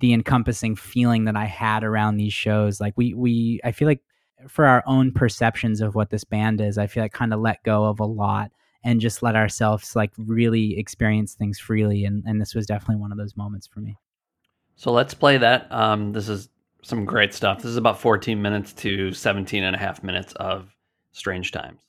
the 0.00 0.12
encompassing 0.12 0.76
feeling 0.76 1.24
that 1.24 1.36
I 1.36 1.46
had 1.46 1.82
around 1.82 2.16
these 2.16 2.32
shows. 2.32 2.80
Like 2.80 2.94
we 2.96 3.14
we 3.14 3.60
I 3.64 3.72
feel 3.72 3.88
like 3.88 4.02
for 4.48 4.66
our 4.66 4.82
own 4.86 5.12
perceptions 5.12 5.80
of 5.80 5.94
what 5.94 6.10
this 6.10 6.24
band 6.24 6.60
is, 6.60 6.78
I 6.78 6.86
feel 6.86 7.02
like 7.02 7.12
kind 7.12 7.32
of 7.32 7.40
let 7.40 7.62
go 7.62 7.84
of 7.84 8.00
a 8.00 8.04
lot 8.04 8.52
and 8.84 9.00
just 9.00 9.22
let 9.22 9.34
ourselves 9.34 9.96
like 9.96 10.12
really 10.18 10.78
experience 10.78 11.34
things 11.34 11.58
freely. 11.58 12.04
And 12.04 12.22
and 12.26 12.40
this 12.40 12.54
was 12.54 12.66
definitely 12.66 13.00
one 13.00 13.12
of 13.12 13.18
those 13.18 13.36
moments 13.36 13.66
for 13.66 13.80
me. 13.80 13.96
So 14.76 14.92
let's 14.92 15.14
play 15.14 15.38
that. 15.38 15.66
Um, 15.72 16.12
this 16.12 16.28
is 16.28 16.50
some 16.82 17.06
great 17.06 17.32
stuff. 17.32 17.58
This 17.58 17.70
is 17.70 17.78
about 17.78 17.98
14 17.98 18.40
minutes 18.40 18.74
to 18.74 19.12
17 19.12 19.64
and 19.64 19.74
a 19.74 19.78
half 19.78 20.02
minutes 20.02 20.34
of 20.34 20.76
Strange 21.12 21.50
Times. 21.50 21.85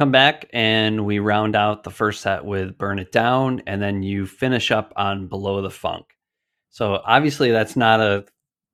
Come 0.00 0.10
back 0.10 0.48
and 0.54 1.04
we 1.04 1.18
round 1.18 1.54
out 1.54 1.84
the 1.84 1.90
first 1.90 2.22
set 2.22 2.46
with 2.46 2.78
Burn 2.78 2.98
It 2.98 3.12
Down, 3.12 3.60
and 3.66 3.82
then 3.82 4.02
you 4.02 4.24
finish 4.24 4.70
up 4.70 4.94
on 4.96 5.26
Below 5.26 5.60
the 5.60 5.68
Funk. 5.68 6.06
So 6.70 7.02
obviously, 7.04 7.50
that's 7.50 7.76
not 7.76 8.00
a 8.00 8.24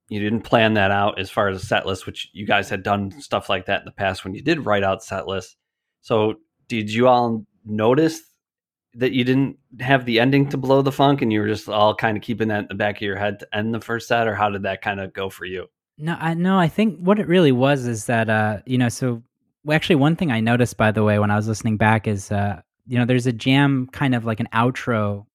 you 0.09 0.21
didn't 0.21 0.43
plan 0.43 0.75
that 0.75 0.93
out 0.93 1.19
as 1.19 1.29
far 1.29 1.49
as 1.49 1.61
a 1.61 1.67
set 1.67 1.85
list, 1.85 2.07
which 2.07 2.31
you 2.33 2.47
guys 2.47 2.69
had 2.69 2.85
done 2.85 3.11
stuff 3.21 3.49
like 3.49 3.67
that 3.67 3.81
in 3.81 3.87
the 3.87 3.91
past 3.91 4.23
when 4.23 4.35
you 4.35 4.41
did 4.41 4.65
write 4.65 4.85
out 4.85 5.03
set 5.03 5.27
lists. 5.27 5.57
So 6.01 6.35
did 6.69 6.93
you 6.93 7.09
all 7.09 7.45
notice 7.65 8.21
that 8.95 9.11
you 9.11 9.25
didn't 9.25 9.57
have 9.81 10.05
the 10.05 10.21
ending 10.21 10.49
to 10.51 10.57
Below 10.57 10.83
the 10.83 10.93
Funk, 10.93 11.23
and 11.23 11.33
you 11.33 11.41
were 11.41 11.49
just 11.49 11.69
all 11.69 11.93
kind 11.93 12.17
of 12.17 12.23
keeping 12.23 12.47
that 12.49 12.61
in 12.61 12.69
the 12.69 12.77
back 12.77 12.99
of 12.99 13.03
your 13.03 13.17
head 13.17 13.41
to 13.41 13.49
end 13.53 13.75
the 13.75 13.81
first 13.81 14.07
set, 14.07 14.29
or 14.29 14.37
how 14.37 14.49
did 14.49 14.63
that 14.63 14.81
kind 14.81 15.01
of 15.01 15.13
go 15.13 15.29
for 15.29 15.45
you? 15.45 15.67
No, 15.99 16.17
I 16.21 16.35
no, 16.35 16.57
I 16.57 16.69
think 16.69 17.01
what 17.01 17.19
it 17.19 17.27
really 17.27 17.51
was 17.51 17.85
is 17.85 18.07
that 18.07 18.31
uh, 18.31 18.59
you 18.65 18.79
know, 18.79 18.91
so 18.91 19.25
actually 19.75 19.97
one 19.97 20.17
thing 20.17 20.31
I 20.31 20.41
noticed 20.41 20.77
by 20.77 20.93
the 20.93 21.03
way 21.03 21.19
when 21.19 21.31
I 21.31 21.37
was 21.37 21.49
listening 21.49 21.77
back 21.77 22.07
is 22.07 22.31
uh, 22.31 22.61
you 22.87 22.99
know, 22.99 23.05
there's 23.05 23.27
a 23.27 23.33
jam 23.33 23.89
kind 23.93 24.15
of 24.15 24.25
like 24.25 24.41
an 24.41 24.49
outro 24.53 25.27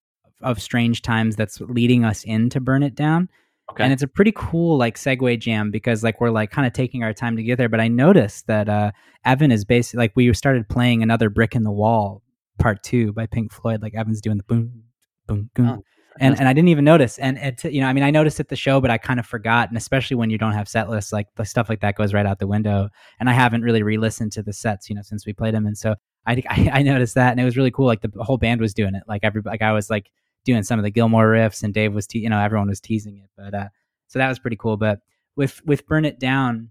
of 0.42 0.62
Strange 0.62 1.02
Times 1.02 1.36
that's 1.36 1.60
leading 1.62 2.06
us 2.06 2.24
into 2.24 2.60
Burn 2.60 2.84
It 2.84 2.96
Down. 2.96 3.30
Okay. 3.72 3.84
And 3.84 3.94
it's 3.94 4.02
a 4.02 4.08
pretty 4.08 4.34
cool 4.36 4.78
like 4.78 4.98
segue 4.98 5.40
jam 5.40 5.72
because 5.72 6.04
like 6.04 6.20
we're 6.20 6.30
like 6.30 6.52
kind 6.52 6.68
of 6.68 6.74
taking 6.74 7.04
our 7.04 7.14
time 7.14 7.38
to 7.38 7.44
get 7.44 7.58
there. 7.58 7.70
But 7.70 7.80
I 7.80 7.88
noticed 7.88 8.48
that 8.48 8.68
uh 8.68 8.92
Evan 9.24 9.52
is 9.52 9.64
basically 9.64 10.00
like 10.00 10.12
we 10.16 10.34
started 10.34 10.68
playing 10.68 11.04
another 11.04 11.30
brick 11.30 11.56
in 11.56 11.64
the 11.64 11.72
wall 11.72 12.22
part 12.60 12.84
two 12.84 13.14
by 13.14 13.28
Pink 13.28 13.52
Floyd. 13.52 13.82
Like 13.82 13.96
Evan's 13.96 14.22
doing 14.22 14.38
the 14.38 14.44
boom, 14.44 14.84
boom, 15.28 15.50
boom. 15.54 15.68
Oh, 15.68 15.84
and 16.22 16.40
and 16.40 16.48
I 16.48 16.54
didn't 16.54 16.70
even 16.70 16.86
notice. 16.86 17.18
And 17.18 17.38
it, 17.38 17.64
you 17.66 17.82
know, 17.82 17.88
I 17.88 17.94
mean, 17.94 18.04
I 18.04 18.12
noticed 18.12 18.40
at 18.40 18.50
the 18.50 18.56
show, 18.56 18.80
but 18.80 18.92
I 18.92 18.98
kind 18.98 19.20
of 19.20 19.26
forgot. 19.26 19.70
And 19.70 19.78
especially 19.78 20.16
when 20.16 20.30
you 20.30 20.38
don't 20.38 20.54
have 20.54 20.70
set 20.70 20.90
lists, 20.90 21.12
like 21.12 21.28
the 21.36 21.46
stuff 21.46 21.68
like 21.68 21.82
that 21.82 21.96
goes 21.96 22.14
right 22.14 22.26
out 22.26 22.40
the 22.40 22.48
window. 22.48 22.90
And 23.20 23.30
I 23.30 23.34
haven't 23.34 23.64
really 23.64 23.82
re-listened 23.82 24.32
to 24.34 24.44
the 24.44 24.54
sets, 24.54 24.90
you 24.90 24.96
know, 24.96 25.02
since 25.02 25.26
we 25.26 25.34
played 25.34 25.56
them. 25.56 25.66
And 25.66 25.78
so 25.78 25.96
I 26.28 26.44
I, 26.48 26.84
noticed 26.84 27.16
that, 27.16 27.32
and 27.32 27.40
it 27.40 27.44
was 27.44 27.58
really 27.58 27.72
cool. 27.72 27.88
Like 27.88 28.02
the 28.02 28.12
whole 28.24 28.38
band 28.38 28.62
was 28.62 28.76
doing 28.76 28.94
it. 28.94 29.04
Like 29.08 29.22
every 29.24 29.42
like 29.44 29.64
I 29.64 29.72
was 29.72 29.90
like 29.90 30.12
doing 30.46 30.62
some 30.64 30.80
of 30.80 30.84
the 30.84 30.92
Gilmour 30.92 31.28
riffs, 31.28 31.64
and 31.64 31.74
Dave 31.74 31.94
was, 31.94 32.06
te- 32.06 32.20
you 32.20 32.30
know, 32.30 32.40
everyone 32.40 32.70
was 32.70 32.80
teasing 32.80 33.18
it. 33.18 33.30
But 33.36 33.54
uh, 33.56 33.70
so 34.08 34.20
that 34.20 34.30
was 34.30 34.38
pretty 34.38 34.58
cool. 34.58 34.78
But 34.78 35.00
with 35.36 35.66
with 35.66 35.88
Burn 35.88 36.06
It 36.06 36.20
Down, 36.20 36.70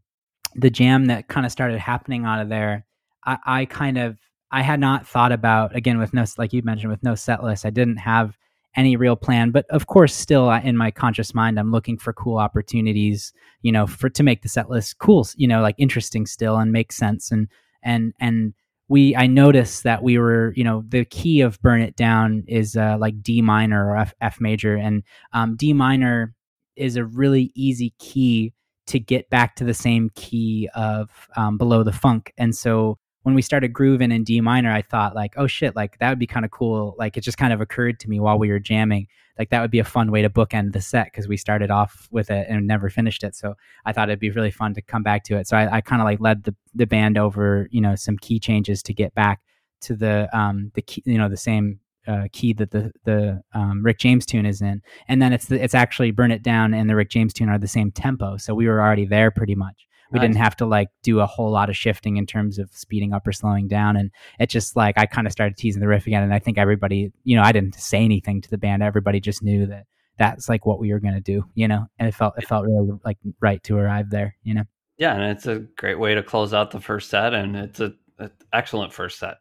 the 0.54 0.70
jam 0.70 1.06
that 1.06 1.26
kind 1.26 1.44
of 1.44 1.50
started 1.50 1.80
happening 1.80 2.24
out 2.24 2.40
of 2.40 2.48
there, 2.48 2.86
I, 3.26 3.38
I 3.44 3.64
kind 3.64 3.98
of 3.98 4.18
I 4.52 4.62
had 4.62 4.78
not 4.78 5.08
thought 5.08 5.32
about 5.32 5.74
again 5.74 5.98
with 5.98 6.14
no 6.14 6.24
like 6.38 6.52
you 6.52 6.62
mentioned 6.62 6.92
with 6.92 7.02
no 7.02 7.16
set 7.16 7.42
list. 7.42 7.66
I 7.66 7.70
didn't 7.70 7.96
have 7.96 8.36
any 8.76 8.96
real 8.96 9.16
plan, 9.16 9.50
but 9.50 9.66
of 9.70 9.86
course, 9.86 10.14
still 10.14 10.50
in 10.50 10.76
my 10.76 10.90
conscious 10.90 11.34
mind, 11.34 11.58
I'm 11.58 11.72
looking 11.72 11.98
for 11.98 12.12
cool 12.12 12.38
opportunities, 12.38 13.32
you 13.62 13.72
know, 13.72 13.86
for 13.86 14.08
to 14.10 14.22
make 14.22 14.42
the 14.42 14.48
set 14.48 14.70
list 14.70 14.98
cool, 14.98 15.26
you 15.36 15.48
know, 15.48 15.60
like 15.60 15.74
interesting 15.78 16.26
still 16.26 16.56
and 16.56 16.72
make 16.72 16.92
sense. 16.92 17.30
And 17.30 17.48
and 17.82 18.12
and 18.20 18.54
we, 18.88 19.14
I 19.14 19.28
noticed 19.28 19.84
that 19.84 20.02
we 20.02 20.18
were, 20.18 20.52
you 20.56 20.64
know, 20.64 20.82
the 20.88 21.04
key 21.04 21.40
of 21.40 21.60
Burn 21.62 21.80
It 21.80 21.96
Down 21.96 22.44
is 22.48 22.76
uh, 22.76 22.96
like 22.98 23.22
D 23.22 23.40
minor 23.40 23.90
or 23.90 23.96
F, 23.96 24.14
F 24.20 24.40
major, 24.40 24.76
and 24.76 25.04
um, 25.32 25.56
D 25.56 25.72
minor 25.72 26.34
is 26.76 26.96
a 26.96 27.04
really 27.04 27.52
easy 27.54 27.94
key 27.98 28.52
to 28.86 28.98
get 28.98 29.30
back 29.30 29.54
to 29.56 29.64
the 29.64 29.74
same 29.74 30.10
key 30.16 30.68
of 30.74 31.28
um, 31.36 31.56
below 31.56 31.84
the 31.84 31.92
funk. 31.92 32.32
And 32.36 32.54
so 32.56 32.98
when 33.30 33.36
we 33.36 33.42
started 33.42 33.72
grooving 33.72 34.10
in 34.10 34.24
D 34.24 34.40
minor, 34.40 34.72
I 34.72 34.82
thought 34.82 35.14
like, 35.14 35.34
oh 35.36 35.46
shit, 35.46 35.76
like 35.76 35.96
that 35.98 36.08
would 36.08 36.18
be 36.18 36.26
kind 36.26 36.44
of 36.44 36.50
cool. 36.50 36.96
Like 36.98 37.16
it 37.16 37.20
just 37.20 37.38
kind 37.38 37.52
of 37.52 37.60
occurred 37.60 38.00
to 38.00 38.10
me 38.10 38.18
while 38.18 38.40
we 38.40 38.50
were 38.50 38.58
jamming, 38.58 39.06
like 39.38 39.50
that 39.50 39.60
would 39.60 39.70
be 39.70 39.78
a 39.78 39.84
fun 39.84 40.10
way 40.10 40.20
to 40.20 40.28
bookend 40.28 40.72
the 40.72 40.80
set 40.80 41.06
because 41.06 41.28
we 41.28 41.36
started 41.36 41.70
off 41.70 42.08
with 42.10 42.28
it 42.28 42.48
and 42.50 42.66
never 42.66 42.90
finished 42.90 43.22
it. 43.22 43.36
So 43.36 43.54
I 43.86 43.92
thought 43.92 44.08
it'd 44.08 44.18
be 44.18 44.32
really 44.32 44.50
fun 44.50 44.74
to 44.74 44.82
come 44.82 45.04
back 45.04 45.22
to 45.24 45.36
it. 45.36 45.46
So 45.46 45.56
I, 45.56 45.76
I 45.76 45.80
kind 45.80 46.02
of 46.02 46.06
like 46.06 46.18
led 46.18 46.42
the 46.42 46.56
the 46.74 46.86
band 46.86 47.16
over, 47.16 47.68
you 47.70 47.80
know, 47.80 47.94
some 47.94 48.18
key 48.18 48.40
changes 48.40 48.82
to 48.82 48.92
get 48.92 49.14
back 49.14 49.40
to 49.82 49.94
the 49.94 50.28
um 50.36 50.72
the 50.74 50.82
key, 50.82 51.04
you 51.06 51.16
know, 51.16 51.28
the 51.28 51.36
same 51.36 51.78
uh, 52.08 52.26
key 52.32 52.52
that 52.54 52.72
the 52.72 52.90
the 53.04 53.40
um, 53.54 53.84
Rick 53.84 53.98
James 53.98 54.26
tune 54.26 54.46
is 54.46 54.60
in, 54.60 54.82
and 55.06 55.22
then 55.22 55.32
it's 55.32 55.46
the, 55.46 55.62
it's 55.62 55.74
actually 55.74 56.10
Burn 56.10 56.32
It 56.32 56.42
Down 56.42 56.74
and 56.74 56.90
the 56.90 56.96
Rick 56.96 57.10
James 57.10 57.32
tune 57.32 57.48
are 57.48 57.58
the 57.58 57.68
same 57.68 57.92
tempo. 57.92 58.38
So 58.38 58.54
we 58.54 58.66
were 58.66 58.80
already 58.80 59.04
there 59.04 59.30
pretty 59.30 59.54
much 59.54 59.86
we 60.10 60.18
nice. 60.18 60.28
didn't 60.28 60.38
have 60.38 60.56
to 60.56 60.66
like 60.66 60.88
do 61.02 61.20
a 61.20 61.26
whole 61.26 61.50
lot 61.50 61.70
of 61.70 61.76
shifting 61.76 62.16
in 62.16 62.26
terms 62.26 62.58
of 62.58 62.70
speeding 62.72 63.12
up 63.12 63.26
or 63.26 63.32
slowing 63.32 63.68
down 63.68 63.96
and 63.96 64.10
it 64.38 64.48
just 64.48 64.76
like 64.76 64.96
i 64.98 65.06
kind 65.06 65.26
of 65.26 65.32
started 65.32 65.56
teasing 65.56 65.80
the 65.80 65.88
riff 65.88 66.06
again 66.06 66.22
and 66.22 66.34
i 66.34 66.38
think 66.38 66.58
everybody 66.58 67.12
you 67.24 67.36
know 67.36 67.42
i 67.42 67.52
didn't 67.52 67.74
say 67.74 68.04
anything 68.04 68.40
to 68.40 68.50
the 68.50 68.58
band. 68.58 68.82
Everybody 68.82 69.20
just 69.20 69.42
knew 69.42 69.66
that 69.66 69.86
that's 70.18 70.48
like 70.48 70.66
what 70.66 70.78
we 70.78 70.92
were 70.92 71.00
going 71.00 71.14
to 71.14 71.20
do 71.20 71.44
you 71.54 71.66
know 71.66 71.86
and 71.98 72.08
it 72.08 72.14
felt 72.14 72.34
it 72.36 72.46
felt 72.46 72.66
really 72.66 72.90
like 73.04 73.18
right 73.40 73.62
to 73.64 73.76
arrive 73.76 74.10
there 74.10 74.36
you 74.42 74.54
know? 74.54 74.64
Yeah 74.98 75.14
and 75.14 75.24
it's 75.24 75.46
a 75.46 75.60
great 75.76 75.98
way 75.98 76.14
to 76.14 76.22
close 76.22 76.52
out 76.52 76.70
the 76.70 76.80
first 76.80 77.10
set 77.10 77.34
and 77.34 77.56
it's 77.56 77.80
a, 77.80 77.92
a 78.18 78.30
excellent 78.52 78.92
first 78.92 79.18
set. 79.18 79.38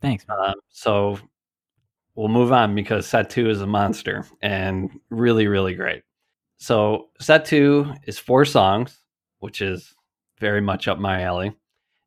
Thanks. 0.00 0.24
Um, 0.28 0.54
so 0.68 1.18
we'll 2.14 2.28
move 2.28 2.52
on 2.52 2.74
because 2.74 3.06
set 3.06 3.30
two 3.30 3.48
is 3.48 3.60
a 3.60 3.66
monster 3.66 4.24
and 4.42 4.90
really 5.10 5.46
really 5.46 5.74
great. 5.74 6.02
So 6.58 7.08
set 7.20 7.44
two 7.44 7.92
is 8.06 8.18
four 8.18 8.44
songs 8.44 9.01
which 9.42 9.60
is 9.60 9.94
very 10.38 10.60
much 10.60 10.86
up 10.86 11.00
my 11.00 11.22
alley. 11.22 11.52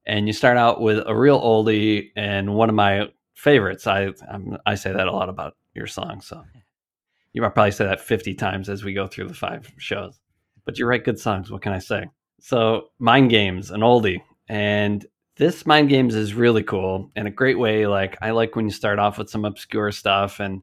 And 0.06 0.26
you 0.26 0.34
start 0.34 0.58
out 0.58 0.80
with 0.80 1.04
a 1.06 1.16
real 1.16 1.42
oldie 1.42 2.12
and 2.16 2.56
one 2.56 2.70
of 2.70 2.76
my 2.76 3.10
favorites. 3.34 3.86
I 3.88 4.10
I'm, 4.32 4.58
i 4.66 4.76
say 4.76 4.94
that 4.94 5.08
a 5.08 5.12
lot 5.12 5.28
about 5.28 5.58
your 5.74 5.86
song, 5.86 6.22
so 6.22 6.44
you 7.34 7.42
might 7.42 7.54
probably 7.54 7.72
say 7.72 7.86
that 7.86 8.00
50 8.00 8.34
times 8.36 8.70
as 8.70 8.86
we 8.86 8.94
go 8.94 9.06
through 9.06 9.28
the 9.28 9.34
five 9.34 9.70
shows. 9.78 10.18
But 10.64 10.80
you 10.80 10.86
write 10.86 11.04
good 11.04 11.20
songs. 11.20 11.52
What 11.52 11.62
can 11.62 11.74
I 11.74 11.80
say? 11.80 12.06
So, 12.40 12.90
Mind 13.00 13.30
Games, 13.30 13.70
an 13.70 13.82
oldie, 13.82 14.22
and 14.48 15.06
this 15.36 15.66
Mind 15.66 15.90
Games 15.90 16.16
is 16.16 16.34
really 16.34 16.64
cool 16.64 17.12
and 17.18 17.28
a 17.28 17.32
great 17.32 17.60
way. 17.60 17.86
Like 17.86 18.18
I 18.22 18.32
like 18.32 18.56
when 18.56 18.66
you 18.66 18.72
start 18.72 18.98
off 18.98 19.18
with 19.18 19.30
some 19.30 19.44
obscure 19.44 19.92
stuff, 19.92 20.40
and 20.40 20.62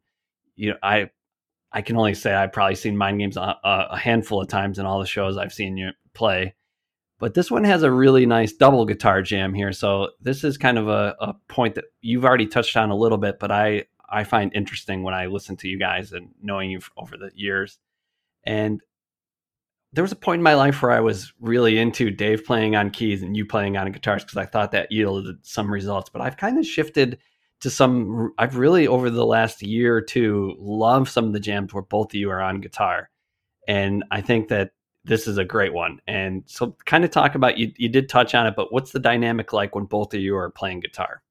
you 0.56 0.70
know 0.70 0.78
I 0.82 1.10
I 1.70 1.82
can 1.82 1.98
only 1.98 2.14
say 2.14 2.32
I've 2.32 2.52
probably 2.52 2.76
seen 2.76 2.96
Mind 2.96 3.18
Games 3.18 3.36
a, 3.36 3.58
a 3.62 3.98
handful 3.98 4.40
of 4.40 4.48
times 4.48 4.78
in 4.78 4.86
all 4.86 5.00
the 5.00 5.06
shows 5.06 5.36
I've 5.36 5.52
seen 5.52 5.76
you 5.76 5.90
play 6.14 6.54
but 7.22 7.34
this 7.34 7.52
one 7.52 7.62
has 7.62 7.84
a 7.84 7.90
really 7.92 8.26
nice 8.26 8.52
double 8.52 8.84
guitar 8.84 9.22
jam 9.22 9.54
here. 9.54 9.72
So 9.72 10.08
this 10.20 10.42
is 10.42 10.58
kind 10.58 10.76
of 10.76 10.88
a, 10.88 11.14
a 11.20 11.34
point 11.46 11.76
that 11.76 11.84
you've 12.00 12.24
already 12.24 12.48
touched 12.48 12.76
on 12.76 12.90
a 12.90 12.96
little 12.96 13.16
bit, 13.16 13.38
but 13.38 13.52
I, 13.52 13.84
I 14.10 14.24
find 14.24 14.50
interesting 14.56 15.04
when 15.04 15.14
I 15.14 15.26
listen 15.26 15.56
to 15.58 15.68
you 15.68 15.78
guys 15.78 16.12
and 16.12 16.30
knowing 16.42 16.72
you 16.72 16.80
over 16.96 17.16
the 17.16 17.30
years. 17.32 17.78
And 18.42 18.80
there 19.92 20.02
was 20.02 20.10
a 20.10 20.16
point 20.16 20.40
in 20.40 20.42
my 20.42 20.54
life 20.54 20.82
where 20.82 20.90
I 20.90 20.98
was 20.98 21.32
really 21.38 21.78
into 21.78 22.10
Dave 22.10 22.44
playing 22.44 22.74
on 22.74 22.90
keys 22.90 23.22
and 23.22 23.36
you 23.36 23.46
playing 23.46 23.76
on 23.76 23.92
guitars 23.92 24.24
because 24.24 24.38
I 24.38 24.46
thought 24.46 24.72
that 24.72 24.90
yielded 24.90 25.46
some 25.46 25.72
results. 25.72 26.10
But 26.10 26.22
I've 26.22 26.36
kind 26.36 26.58
of 26.58 26.66
shifted 26.66 27.18
to 27.60 27.70
some. 27.70 28.32
I've 28.36 28.56
really 28.56 28.88
over 28.88 29.10
the 29.10 29.24
last 29.24 29.62
year 29.62 29.96
or 29.96 30.02
two 30.02 30.56
loved 30.58 31.08
some 31.08 31.26
of 31.26 31.34
the 31.34 31.38
jams 31.38 31.72
where 31.72 31.84
both 31.84 32.10
of 32.10 32.14
you 32.16 32.30
are 32.30 32.42
on 32.42 32.60
guitar, 32.60 33.10
and 33.68 34.02
I 34.10 34.22
think 34.22 34.48
that 34.48 34.72
this 35.04 35.26
is 35.26 35.38
a 35.38 35.44
great 35.44 35.72
one. 35.72 36.00
And 36.06 36.44
so, 36.46 36.76
kind 36.84 37.04
of 37.04 37.10
talk 37.10 37.34
about 37.34 37.58
you. 37.58 37.72
You 37.76 37.88
did 37.88 38.08
touch 38.08 38.34
on 38.34 38.46
it, 38.46 38.54
but 38.56 38.72
what's 38.72 38.92
the 38.92 39.00
dynamic 39.00 39.52
like 39.52 39.74
when 39.74 39.84
both 39.84 40.14
of 40.14 40.20
you 40.20 40.36
are 40.36 40.50
playing 40.50 40.80
guitar? 40.80 41.22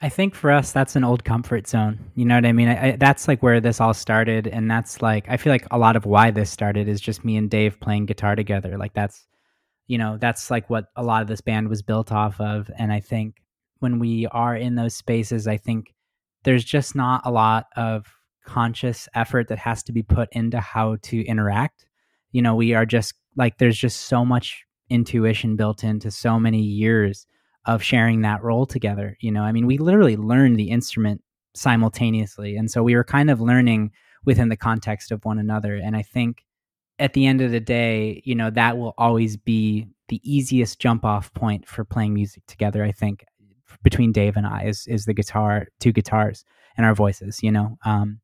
I 0.00 0.08
think 0.08 0.36
for 0.36 0.52
us, 0.52 0.70
that's 0.70 0.94
an 0.94 1.02
old 1.02 1.24
comfort 1.24 1.66
zone. 1.66 1.98
You 2.14 2.24
know 2.24 2.36
what 2.36 2.46
I 2.46 2.52
mean? 2.52 2.68
I, 2.68 2.88
I, 2.88 2.96
that's 2.96 3.26
like 3.26 3.42
where 3.42 3.60
this 3.60 3.80
all 3.80 3.94
started, 3.94 4.46
and 4.46 4.70
that's 4.70 5.02
like 5.02 5.28
I 5.28 5.36
feel 5.36 5.52
like 5.52 5.66
a 5.70 5.78
lot 5.78 5.96
of 5.96 6.06
why 6.06 6.30
this 6.30 6.50
started 6.50 6.88
is 6.88 7.00
just 7.00 7.24
me 7.24 7.36
and 7.36 7.50
Dave 7.50 7.80
playing 7.80 8.06
guitar 8.06 8.36
together. 8.36 8.78
Like 8.78 8.94
that's, 8.94 9.26
you 9.88 9.98
know, 9.98 10.16
that's 10.16 10.50
like 10.50 10.70
what 10.70 10.86
a 10.94 11.02
lot 11.02 11.22
of 11.22 11.28
this 11.28 11.40
band 11.40 11.68
was 11.68 11.82
built 11.82 12.12
off 12.12 12.40
of. 12.40 12.70
And 12.78 12.92
I 12.92 13.00
think 13.00 13.42
when 13.80 13.98
we 13.98 14.26
are 14.28 14.54
in 14.54 14.76
those 14.76 14.94
spaces, 14.94 15.48
I 15.48 15.56
think 15.56 15.94
there's 16.44 16.64
just 16.64 16.94
not 16.94 17.22
a 17.24 17.32
lot 17.32 17.66
of 17.76 18.06
conscious 18.46 19.08
effort 19.14 19.48
that 19.48 19.58
has 19.58 19.82
to 19.82 19.92
be 19.92 20.02
put 20.02 20.28
into 20.32 20.60
how 20.60 20.96
to 21.02 21.24
interact 21.26 21.87
you 22.32 22.42
know 22.42 22.54
we 22.54 22.74
are 22.74 22.86
just 22.86 23.14
like 23.36 23.58
there's 23.58 23.78
just 23.78 24.02
so 24.02 24.24
much 24.24 24.64
intuition 24.90 25.56
built 25.56 25.84
into 25.84 26.10
so 26.10 26.38
many 26.40 26.62
years 26.62 27.26
of 27.66 27.82
sharing 27.82 28.22
that 28.22 28.42
role 28.42 28.66
together 28.66 29.16
you 29.20 29.30
know? 29.30 29.42
I 29.42 29.52
mean 29.52 29.66
we 29.66 29.78
literally 29.78 30.16
learned 30.16 30.58
the 30.58 30.70
instrument 30.70 31.22
simultaneously 31.54 32.56
and 32.56 32.70
so 32.70 32.82
we 32.82 32.94
were 32.94 33.04
kind 33.04 33.30
of 33.30 33.40
learning 33.40 33.90
within 34.24 34.48
the 34.48 34.56
context 34.56 35.10
of 35.10 35.24
one 35.24 35.38
another 35.38 35.74
and 35.74 35.96
i 35.96 36.02
think 36.02 36.44
at 36.98 37.14
the 37.14 37.26
end 37.26 37.40
of 37.40 37.50
the 37.50 37.60
day 37.60 38.22
you 38.24 38.34
know 38.34 38.50
that 38.50 38.78
will 38.78 38.94
always 38.98 39.36
be 39.36 39.88
the 40.08 40.20
easiest 40.24 40.78
jump 40.78 41.04
off 41.04 41.32
point 41.34 41.66
for 41.66 41.84
playing 41.84 42.14
music 42.14 42.42
together 42.46 42.84
i 42.84 42.92
think 42.92 43.24
between 43.82 44.12
dave 44.12 44.36
and 44.36 44.46
i 44.46 44.64
is 44.64 44.86
is 44.86 45.04
the 45.06 45.14
guitar 45.14 45.66
two 45.80 45.92
guitars 45.92 46.44
and 46.76 46.86
our 46.86 46.94
voices 46.94 47.42
you 47.42 47.50
know? 47.50 47.76
Um 47.84 48.20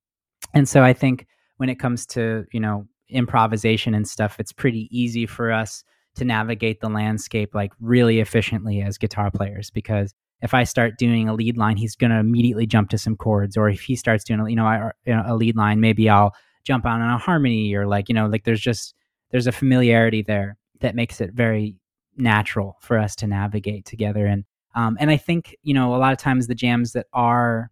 and 0.53 0.69
so 0.69 0.83
i 0.83 0.93
think 0.93 1.27
when 1.57 1.69
it 1.69 1.81
comes 1.81 2.07
to 2.07 2.45
you 2.53 2.61
know 2.61 2.87
improvisation 3.15 3.95
and 3.95 4.07
stuff, 4.07 4.39
it's 4.39 4.53
pretty 4.53 4.89
easy 4.91 5.27
for 5.27 5.53
us 5.53 5.85
to 6.17 6.25
navigate 6.25 6.81
the 6.81 6.89
landscape 6.89 7.55
like 7.55 7.73
really 7.81 8.21
efficiently 8.21 8.83
as 8.83 8.99
guitar 8.99 9.31
players 9.31 9.71
because 9.71 10.15
if 10.43 10.53
I 10.53 10.65
start 10.65 10.99
doing 10.99 11.29
a 11.29 11.35
lead 11.35 11.57
line, 11.57 11.77
he's 11.77 11.97
going 11.97 12.11
to 12.11 12.19
immediately 12.19 12.67
jump 12.67 12.91
to 12.91 12.99
some 12.99 13.17
chords. 13.17 13.57
Or 13.57 13.69
if 13.69 13.81
he 13.81 13.97
starts 13.97 14.25
doing, 14.25 14.47
you 14.49 14.57
know, 14.57 14.91
a 15.07 15.35
lead 15.35 15.57
line, 15.57 15.81
maybe 15.81 16.11
I'll 16.11 16.35
jump 16.65 16.85
on 16.85 17.01
a 17.01 17.19
harmony 17.19 17.75
or 17.75 17.87
like, 17.87 18.09
you 18.09 18.15
know, 18.15 18.27
like 18.27 18.45
there's 18.45 18.61
just, 18.61 18.95
there's 19.31 19.47
a 19.47 19.53
familiarity 19.53 20.23
there 20.23 20.57
that 20.81 20.95
makes 20.95 21.21
it 21.21 21.33
very 21.33 21.77
natural 22.17 22.77
for 22.81 22.99
us 22.99 23.17
to 23.17 23.27
navigate 23.27 23.87
together. 23.87 24.27
And 24.27 24.45
Um, 24.77 24.97
and 25.01 25.11
I 25.11 25.17
think 25.17 25.57
you 25.63 25.75
know 25.75 25.95
a 25.95 25.99
lot 25.99 26.13
of 26.13 26.19
times 26.19 26.47
the 26.47 26.55
jams 26.55 26.93
that 26.93 27.07
are 27.13 27.71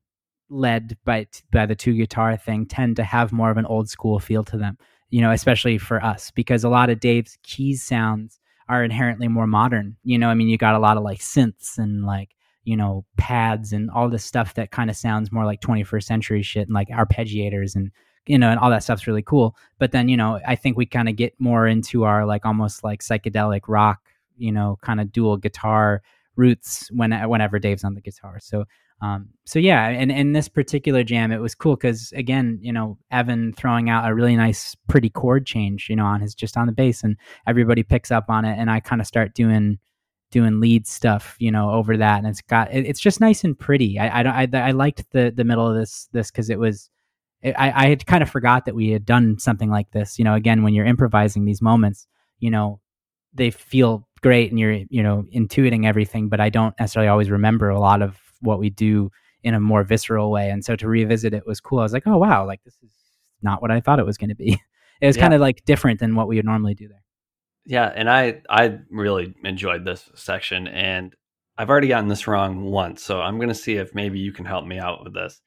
led 0.49 0.97
by 1.05 1.27
by 1.51 1.67
the 1.67 1.75
two 1.75 1.95
guitar 1.95 2.37
thing 2.37 2.67
tend 2.67 2.97
to 2.97 3.05
have 3.05 3.33
more 3.33 3.51
of 3.51 3.57
an 3.59 3.67
old 3.67 3.89
school 3.89 4.19
feel 4.21 4.45
to 4.45 4.57
them. 4.57 4.77
You 5.13 5.21
know, 5.21 5.31
especially 5.31 5.79
for 5.79 6.03
us 6.05 6.33
because 6.33 6.65
a 6.65 6.69
lot 6.69 6.91
of 6.91 6.99
Dave's 6.99 7.39
keys 7.45 7.85
sounds 7.85 8.41
are 8.69 8.83
inherently 8.83 9.29
more 9.29 9.47
modern. 9.47 9.97
You 10.03 10.19
know, 10.19 10.29
I 10.29 10.35
mean, 10.35 10.49
you 10.49 10.59
got 10.59 10.75
a 10.75 10.81
lot 10.81 10.97
of 10.97 11.05
like 11.05 11.21
synths 11.21 11.79
and 11.79 12.05
like 12.05 12.35
you 12.65 12.77
know 12.77 13.05
pads 13.17 13.73
and 13.73 13.91
all 13.91 14.09
this 14.09 14.25
stuff 14.25 14.55
that 14.55 14.71
kind 14.71 14.91
of 14.91 14.97
sounds 14.97 15.33
more 15.33 15.45
like 15.45 15.61
21st 15.61 16.05
century 16.05 16.43
shit 16.43 16.69
and 16.69 16.75
like 16.75 16.89
arpeggiators 16.89 17.75
and 17.75 17.91
you 18.27 18.39
know 18.39 18.49
and 18.49 18.61
all 18.61 18.71
that 18.71 18.83
stuff's 18.83 19.07
really 19.07 19.23
cool 19.23 19.57
but 19.79 19.93
then 19.93 20.09
you 20.09 20.17
know 20.17 20.39
i 20.47 20.55
think 20.55 20.77
we 20.77 20.87
kind 20.87 21.09
of 21.09 21.17
get 21.17 21.35
more 21.41 21.67
into 21.67 22.05
our 22.05 22.25
like 22.25 22.47
almost 22.47 22.85
like 22.85 23.01
psychedelic 23.01 23.63
rock 23.67 24.01
you 24.37 24.53
know 24.53 24.79
kind 24.83 25.01
of 25.01 25.11
dual 25.13 25.37
guitar 25.37 26.03
roots 26.37 26.89
when 26.93 27.13
whenever 27.29 27.59
dave's 27.59 27.85
on 27.85 27.95
the 27.95 28.01
guitar 28.01 28.39
so 28.41 28.65
um, 29.03 29.31
so 29.45 29.59
yeah, 29.59 29.89
and 29.89 30.13
in 30.13 30.33
this 30.33 30.49
particular 30.49 31.03
jam, 31.03 31.33
it 31.33 31.41
was 31.41 31.57
cool 31.57 31.75
because 31.75 32.13
again, 32.13 32.61
you 32.63 32.73
know, 32.73 32.99
Evan 33.11 33.53
throwing 33.53 33.91
out 33.91 34.09
a 34.09 34.15
really 34.15 34.37
nice, 34.37 34.77
pretty 34.89 35.11
chord 35.11 35.45
change, 35.45 35.89
you 35.91 35.97
know, 35.97 36.05
on 36.05 36.21
his 36.21 36.37
just 36.37 36.57
on 36.57 36.69
the 36.69 36.73
bass, 36.73 37.03
and 37.03 37.17
everybody 37.45 37.83
picks 37.83 38.13
up 38.13 38.27
on 38.29 38.45
it, 38.45 38.57
and 38.57 38.71
I 38.71 38.79
kind 38.79 39.01
of 39.01 39.07
start 39.09 39.35
doing 39.35 39.79
doing 40.31 40.61
lead 40.61 40.87
stuff, 40.87 41.37
you 41.41 41.51
know, 41.51 41.73
over 41.73 41.97
that, 41.97 42.19
and 42.19 42.29
it's 42.29 42.43
got 42.43 42.73
it, 42.73 42.87
it's 42.87 43.01
just 43.01 43.21
nice 43.21 43.43
and 43.43 43.59
pretty. 43.59 43.99
I 43.99 44.23
I, 44.23 44.45
I, 44.45 44.49
I 44.55 44.71
liked 44.71 45.11
the 45.11 45.33
the 45.35 45.45
middle 45.45 45.69
of 45.69 45.75
this 45.77 46.09
this 46.13 46.31
because 46.31 46.49
it 46.49 46.61
was. 46.61 46.89
I, 47.45 47.73
I 47.75 47.89
had 47.89 48.07
kind 48.07 48.23
of 48.23 48.31
forgot 48.31 48.67
that 48.67 48.77
we 48.77 48.91
had 48.91 49.05
done 49.05 49.37
something 49.41 49.69
like 49.69 49.91
this. 49.91 50.17
You 50.17 50.25
know, 50.25 50.35
again, 50.35 50.63
when 50.63 50.75
you're 50.75 50.87
improvising 50.87 51.45
these 51.45 51.61
moments, 51.61 52.07
you 52.39 52.53
know, 52.53 52.79
they 53.35 53.51
feel 53.51 54.07
great 54.21 54.51
and 54.51 54.61
you're, 54.61 54.79
you 54.91 55.03
know, 55.03 55.25
intuiting 55.35 55.85
everything, 55.85 56.29
but 56.29 56.39
I 56.39 56.51
don't 56.51 56.73
necessarily 56.79 57.09
always 57.09 57.31
remember 57.31 57.69
a 57.69 57.81
lot 57.81 58.01
of 58.01 58.17
what 58.43 58.59
we 58.59 58.71
do 58.71 59.11
in 59.43 59.55
a 59.55 59.61
more 59.61 59.83
visceral 59.83 60.31
way. 60.31 60.51
And 60.51 60.65
so 60.65 60.77
to 60.77 60.89
revisit 60.89 61.35
it 61.35 61.47
was 61.47 61.61
cool. 61.61 61.81
I 61.81 61.83
was 61.83 61.93
like, 61.93 62.07
oh 62.07 62.19
wow, 62.19 62.47
like 62.47 62.63
this 62.65 62.77
is 62.83 62.93
not 63.43 63.61
what 63.61 63.71
I 63.71 63.81
thought 63.81 63.99
it 63.99 64.07
was 64.07 64.19
going 64.19 64.31
to 64.31 64.37
be. 64.37 64.61
It 65.01 65.07
was 65.07 65.17
yeah. 65.17 65.23
kind 65.23 65.35
of 65.35 65.41
like 65.41 65.65
different 65.65 65.99
than 65.99 66.15
what 66.15 66.29
we 66.29 66.37
would 66.37 66.45
normally 66.45 66.75
do 66.77 66.87
there. 66.87 67.03
Yeah, 67.67 67.93
and 67.93 68.09
I 68.09 68.43
I 68.49 68.79
really 68.89 69.35
enjoyed 69.43 69.85
this 69.85 70.09
section, 70.15 70.69
and 70.69 71.13
I've 71.59 71.71
already 71.71 71.89
gotten 71.89 72.07
this 72.07 72.29
wrong 72.29 72.63
once, 72.63 73.03
so 73.03 73.21
I'm 73.21 73.37
going 73.37 73.49
to 73.49 73.55
see 73.55 73.75
if 73.75 73.97
maybe 73.97 74.21
you 74.21 74.31
can 74.31 74.45
help 74.45 74.65
me 74.65 74.79
out 74.79 75.03
with 75.03 75.13
this. 75.13 75.41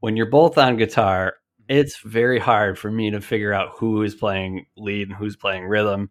When 0.00 0.16
you're 0.16 0.30
both 0.30 0.56
on 0.56 0.78
guitar, 0.78 1.34
it's 1.68 1.98
very 1.98 2.38
hard 2.38 2.78
for 2.78 2.90
me 2.90 3.10
to 3.10 3.20
figure 3.20 3.52
out 3.52 3.72
who 3.76 4.02
is 4.02 4.14
playing 4.14 4.64
lead 4.78 5.08
and 5.08 5.16
who's 5.16 5.36
playing 5.36 5.64
rhythm. 5.64 6.10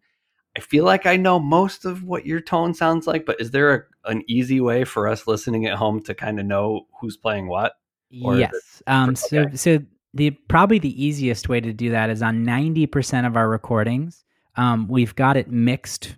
I 0.57 0.59
feel 0.59 0.83
like 0.83 1.05
I 1.05 1.15
know 1.15 1.39
most 1.39 1.85
of 1.85 2.03
what 2.03 2.25
your 2.25 2.41
tone 2.41 2.73
sounds 2.73 3.07
like, 3.07 3.25
but 3.25 3.39
is 3.39 3.51
there 3.51 3.73
a, 3.73 4.11
an 4.11 4.23
easy 4.27 4.59
way 4.59 4.83
for 4.83 5.07
us 5.07 5.25
listening 5.27 5.65
at 5.65 5.77
home 5.77 6.01
to 6.03 6.13
kind 6.13 6.39
of 6.39 6.45
know 6.45 6.87
who's 6.99 7.15
playing 7.15 7.47
what? 7.47 7.73
yes. 8.09 8.83
Um, 8.87 9.15
so, 9.15 9.45
so 9.55 9.79
the 10.13 10.31
probably 10.49 10.79
the 10.79 11.03
easiest 11.03 11.47
way 11.47 11.61
to 11.61 11.71
do 11.71 11.91
that 11.91 12.09
is 12.09 12.21
on 12.21 12.43
ninety 12.43 12.85
percent 12.85 13.25
of 13.25 13.37
our 13.37 13.47
recordings. 13.47 14.25
Um, 14.57 14.87
we've 14.89 15.15
got 15.15 15.37
it 15.37 15.49
mixed 15.49 16.15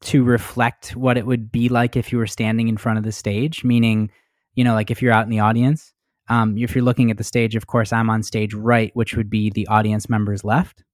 to 0.00 0.22
reflect 0.22 0.94
what 0.94 1.16
it 1.16 1.26
would 1.26 1.50
be 1.50 1.68
like 1.70 1.96
if 1.96 2.12
you 2.12 2.18
were 2.18 2.26
standing 2.26 2.68
in 2.68 2.76
front 2.76 2.98
of 2.98 3.04
the 3.04 3.12
stage. 3.12 3.64
Meaning, 3.64 4.10
you 4.54 4.64
know, 4.64 4.74
like 4.74 4.90
if 4.90 5.00
you're 5.00 5.12
out 5.12 5.24
in 5.24 5.30
the 5.30 5.40
audience. 5.40 5.92
Um, 6.30 6.58
if 6.58 6.74
you're 6.74 6.84
looking 6.84 7.10
at 7.10 7.16
the 7.16 7.24
stage, 7.24 7.56
of 7.56 7.68
course, 7.68 7.90
I'm 7.90 8.10
on 8.10 8.22
stage 8.22 8.52
right, 8.52 8.90
which 8.94 9.16
would 9.16 9.30
be 9.30 9.48
the 9.48 9.66
audience 9.68 10.10
members 10.10 10.44
left. 10.44 10.84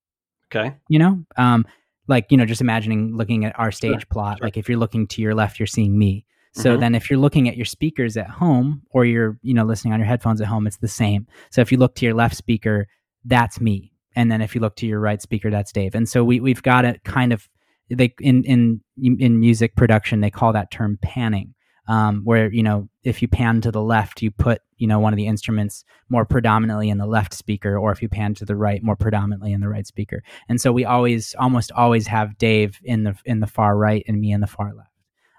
Okay. 0.46 0.76
You 0.88 1.00
know, 1.00 1.24
um, 1.36 1.66
like 2.06 2.26
you 2.30 2.36
know 2.36 2.44
just 2.44 2.60
imagining 2.60 3.16
looking 3.16 3.44
at 3.44 3.58
our 3.58 3.72
stage 3.72 4.00
sure, 4.00 4.06
plot 4.10 4.38
sure. 4.38 4.46
like 4.46 4.56
if 4.56 4.68
you're 4.68 4.78
looking 4.78 5.06
to 5.06 5.22
your 5.22 5.34
left 5.34 5.58
you're 5.58 5.66
seeing 5.66 5.98
me 5.98 6.24
so 6.52 6.70
mm-hmm. 6.70 6.80
then 6.80 6.94
if 6.94 7.10
you're 7.10 7.18
looking 7.18 7.48
at 7.48 7.56
your 7.56 7.64
speakers 7.64 8.16
at 8.16 8.28
home 8.28 8.82
or 8.90 9.04
you're 9.04 9.38
you 9.42 9.54
know 9.54 9.64
listening 9.64 9.92
on 9.92 10.00
your 10.00 10.06
headphones 10.06 10.40
at 10.40 10.46
home 10.46 10.66
it's 10.66 10.78
the 10.78 10.88
same 10.88 11.26
so 11.50 11.60
if 11.60 11.72
you 11.72 11.78
look 11.78 11.94
to 11.94 12.04
your 12.04 12.14
left 12.14 12.36
speaker 12.36 12.86
that's 13.24 13.60
me 13.60 13.92
and 14.16 14.30
then 14.30 14.40
if 14.40 14.54
you 14.54 14.60
look 14.60 14.76
to 14.76 14.86
your 14.86 15.00
right 15.00 15.22
speaker 15.22 15.50
that's 15.50 15.72
dave 15.72 15.94
and 15.94 16.08
so 16.08 16.24
we, 16.24 16.40
we've 16.40 16.62
got 16.62 16.84
it 16.84 17.02
kind 17.04 17.32
of 17.32 17.48
they 17.90 18.14
in 18.20 18.44
in 18.44 18.80
in 18.98 19.38
music 19.38 19.76
production 19.76 20.20
they 20.20 20.30
call 20.30 20.52
that 20.52 20.70
term 20.70 20.98
panning 21.02 21.54
um, 21.86 22.22
where 22.24 22.50
you 22.52 22.62
know 22.62 22.88
if 23.02 23.20
you 23.20 23.28
pan 23.28 23.60
to 23.60 23.70
the 23.70 23.82
left 23.82 24.22
you 24.22 24.30
put 24.30 24.62
you 24.78 24.86
know 24.86 24.98
one 24.98 25.12
of 25.12 25.16
the 25.16 25.26
instruments 25.26 25.84
more 26.08 26.24
predominantly 26.24 26.88
in 26.88 26.98
the 26.98 27.06
left 27.06 27.34
speaker 27.34 27.78
or 27.78 27.92
if 27.92 28.02
you 28.02 28.08
pan 28.08 28.34
to 28.34 28.44
the 28.44 28.56
right 28.56 28.82
more 28.82 28.96
predominantly 28.96 29.52
in 29.52 29.60
the 29.60 29.68
right 29.68 29.86
speaker. 29.86 30.22
And 30.48 30.60
so 30.60 30.72
we 30.72 30.84
always 30.84 31.34
almost 31.38 31.72
always 31.72 32.06
have 32.06 32.38
dave 32.38 32.78
in 32.84 33.04
the 33.04 33.16
in 33.24 33.40
the 33.40 33.46
far 33.46 33.76
right 33.76 34.04
and 34.06 34.20
me 34.20 34.32
in 34.32 34.40
the 34.40 34.46
far 34.46 34.74
left. 34.74 34.90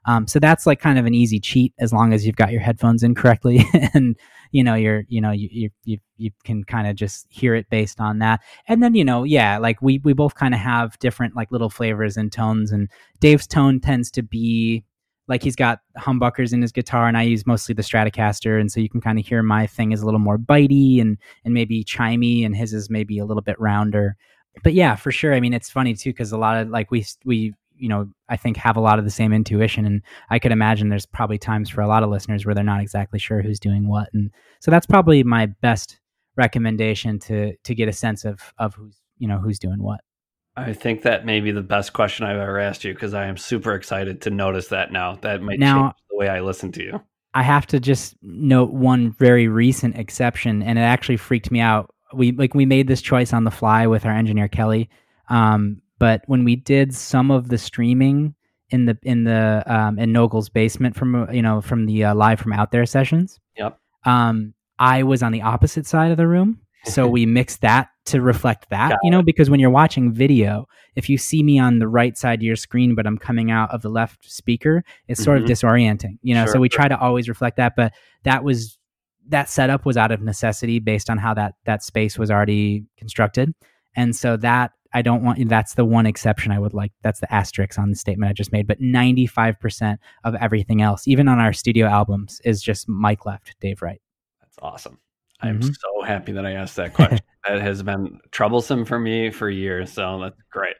Um, 0.07 0.27
so 0.27 0.39
that's 0.39 0.67
like 0.67 0.79
kind 0.79 0.99
of 0.99 1.07
an 1.07 1.15
easy 1.15 1.39
cheat 1.39 1.73
as 1.79 1.91
long 1.91 2.13
as 2.13 2.27
you've 2.27 2.35
got 2.35 2.51
your 2.51 2.61
headphones 2.61 3.01
in 3.01 3.15
correctly 3.15 3.65
and 3.93 4.15
you 4.51 4.63
know 4.63 4.75
you're 4.75 5.03
you 5.07 5.19
know 5.19 5.31
you 5.31 5.49
you 5.51 5.69
you, 5.83 5.97
you 6.17 6.31
can 6.43 6.63
kind 6.63 6.87
of 6.87 6.95
just 6.95 7.25
hear 7.29 7.55
it 7.55 7.69
based 7.69 7.99
on 7.99 8.19
that. 8.19 8.41
And 8.67 8.83
then 8.83 8.93
you 8.95 9.03
know 9.03 9.23
yeah 9.23 9.57
like 9.57 9.81
we 9.81 9.99
we 10.03 10.13
both 10.13 10.35
kind 10.35 10.53
of 10.53 10.59
have 10.59 10.97
different 10.99 11.35
like 11.35 11.51
little 11.51 11.69
flavors 11.69 12.17
and 12.17 12.31
tones 12.31 12.71
and 12.71 12.89
dave's 13.19 13.47
tone 13.47 13.79
tends 13.79 14.11
to 14.11 14.21
be 14.21 14.83
like 15.27 15.43
he's 15.43 15.55
got 15.55 15.79
humbuckers 15.97 16.53
in 16.53 16.61
his 16.61 16.71
guitar 16.71 17.07
and 17.07 17.17
I 17.17 17.23
use 17.23 17.45
mostly 17.45 17.73
the 17.73 17.81
Stratocaster 17.81 18.59
and 18.59 18.71
so 18.71 18.79
you 18.79 18.89
can 18.89 19.01
kind 19.01 19.19
of 19.19 19.25
hear 19.25 19.41
my 19.41 19.67
thing 19.67 19.91
is 19.91 20.01
a 20.01 20.05
little 20.05 20.19
more 20.19 20.37
bitey 20.37 21.01
and 21.01 21.17
and 21.43 21.53
maybe 21.53 21.83
chimey 21.83 22.45
and 22.45 22.55
his 22.55 22.73
is 22.73 22.89
maybe 22.89 23.17
a 23.17 23.25
little 23.25 23.43
bit 23.43 23.59
rounder. 23.59 24.15
But 24.63 24.73
yeah, 24.73 24.95
for 24.95 25.11
sure. 25.11 25.33
I 25.33 25.39
mean, 25.39 25.53
it's 25.53 25.69
funny 25.69 25.93
too 25.93 26.13
cuz 26.13 26.31
a 26.31 26.37
lot 26.37 26.57
of 26.57 26.69
like 26.69 26.91
we 26.91 27.05
we 27.25 27.53
you 27.77 27.89
know, 27.89 28.09
I 28.29 28.37
think 28.37 28.55
have 28.57 28.77
a 28.77 28.81
lot 28.81 28.99
of 28.99 29.05
the 29.05 29.11
same 29.11 29.33
intuition 29.33 29.85
and 29.85 30.01
I 30.29 30.39
could 30.39 30.53
imagine 30.53 30.89
there's 30.89 31.05
probably 31.05 31.37
times 31.37 31.69
for 31.69 31.81
a 31.81 31.87
lot 31.87 32.03
of 32.03 32.09
listeners 32.09 32.45
where 32.45 32.55
they're 32.55 32.63
not 32.63 32.81
exactly 32.81 33.19
sure 33.19 33.41
who's 33.41 33.59
doing 33.59 33.87
what 33.87 34.09
and 34.13 34.31
so 34.61 34.71
that's 34.71 34.85
probably 34.85 35.23
my 35.23 35.47
best 35.47 35.99
recommendation 36.37 37.19
to 37.19 37.55
to 37.63 37.75
get 37.75 37.89
a 37.89 37.93
sense 37.93 38.25
of 38.25 38.53
of 38.57 38.75
who's, 38.75 39.01
you 39.17 39.27
know, 39.27 39.39
who's 39.39 39.59
doing 39.59 39.81
what. 39.81 40.01
I 40.57 40.73
think 40.73 41.01
that 41.01 41.25
may 41.25 41.41
be 41.41 41.51
the 41.51 41.61
best 41.61 41.93
question 41.93 42.25
I've 42.25 42.37
ever 42.37 42.59
asked 42.59 42.83
you 42.83 42.93
because 42.93 43.13
I 43.13 43.25
am 43.25 43.37
super 43.37 43.73
excited 43.73 44.21
to 44.21 44.29
notice 44.29 44.69
that 44.69 44.91
now. 44.91 45.15
That 45.21 45.41
might 45.41 45.59
now, 45.59 45.83
change 45.83 45.95
the 46.09 46.17
way 46.17 46.29
I 46.29 46.39
listen 46.39 46.71
to 46.73 46.83
you. 46.83 47.01
I 47.33 47.43
have 47.43 47.67
to 47.67 47.79
just 47.79 48.15
note 48.21 48.71
one 48.71 49.11
very 49.11 49.49
recent 49.49 49.97
exception, 49.97 50.63
and 50.63 50.79
it 50.79 50.83
actually 50.83 51.17
freaked 51.17 51.51
me 51.51 51.59
out. 51.59 51.93
We 52.13 52.31
like 52.31 52.53
we 52.53 52.65
made 52.65 52.87
this 52.87 53.01
choice 53.01 53.33
on 53.33 53.43
the 53.43 53.51
fly 53.51 53.87
with 53.87 54.05
our 54.05 54.13
engineer 54.13 54.47
Kelly, 54.47 54.89
um, 55.29 55.81
but 55.99 56.21
when 56.27 56.45
we 56.45 56.55
did 56.55 56.95
some 56.95 57.31
of 57.31 57.49
the 57.49 57.57
streaming 57.57 58.35
in 58.69 58.85
the 58.85 58.97
in 59.03 59.25
the 59.25 59.63
um, 59.67 59.99
in 59.99 60.13
Nogel's 60.13 60.47
basement 60.47 60.95
from 60.95 61.27
you 61.33 61.41
know 61.41 61.59
from 61.59 61.85
the 61.85 62.05
uh, 62.05 62.15
live 62.15 62.39
from 62.39 62.53
out 62.53 62.71
there 62.71 62.85
sessions, 62.85 63.39
yep. 63.57 63.77
Um, 64.05 64.53
I 64.79 65.03
was 65.03 65.21
on 65.21 65.33
the 65.33 65.41
opposite 65.41 65.85
side 65.85 66.11
of 66.11 66.17
the 66.17 66.27
room, 66.27 66.61
so 66.85 67.07
we 67.09 67.25
mixed 67.25 67.59
that 67.61 67.89
to 68.05 68.21
reflect 68.21 68.69
that, 68.69 68.91
Got 68.91 68.99
you 69.03 69.11
know, 69.11 69.19
it. 69.19 69.25
because 69.25 69.49
when 69.49 69.59
you're 69.59 69.69
watching 69.69 70.11
video, 70.11 70.67
if 70.95 71.09
you 71.09 71.17
see 71.17 71.43
me 71.43 71.59
on 71.59 71.79
the 71.79 71.87
right 71.87 72.17
side 72.17 72.39
of 72.39 72.43
your 72.43 72.55
screen, 72.55 72.95
but 72.95 73.07
I'm 73.07 73.17
coming 73.17 73.51
out 73.51 73.71
of 73.71 73.81
the 73.81 73.89
left 73.89 74.31
speaker, 74.31 74.83
it's 75.07 75.23
sort 75.23 75.41
mm-hmm. 75.41 75.45
of 75.45 75.49
disorienting, 75.49 76.19
you 76.21 76.33
know. 76.33 76.45
Sure, 76.45 76.53
so 76.53 76.59
we 76.59 76.69
sure. 76.69 76.77
try 76.77 76.87
to 76.87 76.99
always 76.99 77.27
reflect 77.27 77.57
that, 77.57 77.73
but 77.75 77.93
that 78.23 78.43
was 78.43 78.77
that 79.27 79.49
setup 79.49 79.85
was 79.85 79.97
out 79.97 80.11
of 80.11 80.21
necessity 80.21 80.79
based 80.79 81.09
on 81.09 81.17
how 81.17 81.33
that 81.33 81.55
that 81.65 81.83
space 81.83 82.17
was 82.17 82.29
already 82.29 82.85
constructed, 82.97 83.53
and 83.95 84.15
so 84.15 84.37
that 84.37 84.71
I 84.95 85.01
don't 85.01 85.23
want 85.23 85.49
that's 85.49 85.73
the 85.73 85.83
one 85.83 86.05
exception 86.05 86.53
I 86.53 86.59
would 86.59 86.73
like. 86.73 86.93
That's 87.01 87.19
the 87.19 87.33
asterisk 87.33 87.77
on 87.77 87.89
the 87.89 87.97
statement 87.97 88.29
I 88.29 88.33
just 88.33 88.53
made. 88.53 88.65
But 88.65 88.79
95% 88.79 89.97
of 90.23 90.35
everything 90.35 90.81
else, 90.81 91.05
even 91.05 91.27
on 91.27 91.37
our 91.37 91.51
studio 91.51 91.87
albums, 91.87 92.39
is 92.45 92.61
just 92.61 92.87
Mike 92.87 93.25
left, 93.25 93.55
Dave 93.59 93.81
right. 93.81 94.01
That's 94.39 94.55
awesome. 94.61 94.99
I'm 95.41 95.59
mm-hmm. 95.59 95.69
so 95.69 96.03
happy 96.05 96.31
that 96.31 96.45
I 96.45 96.53
asked 96.53 96.77
that 96.77 96.93
question. 96.93 97.19
That 97.47 97.61
has 97.61 97.83
been 97.83 98.19
troublesome 98.31 98.85
for 98.85 98.99
me 98.99 99.31
for 99.31 99.49
years. 99.49 99.91
So 99.93 100.19
that's 100.21 100.41
great. 100.51 100.75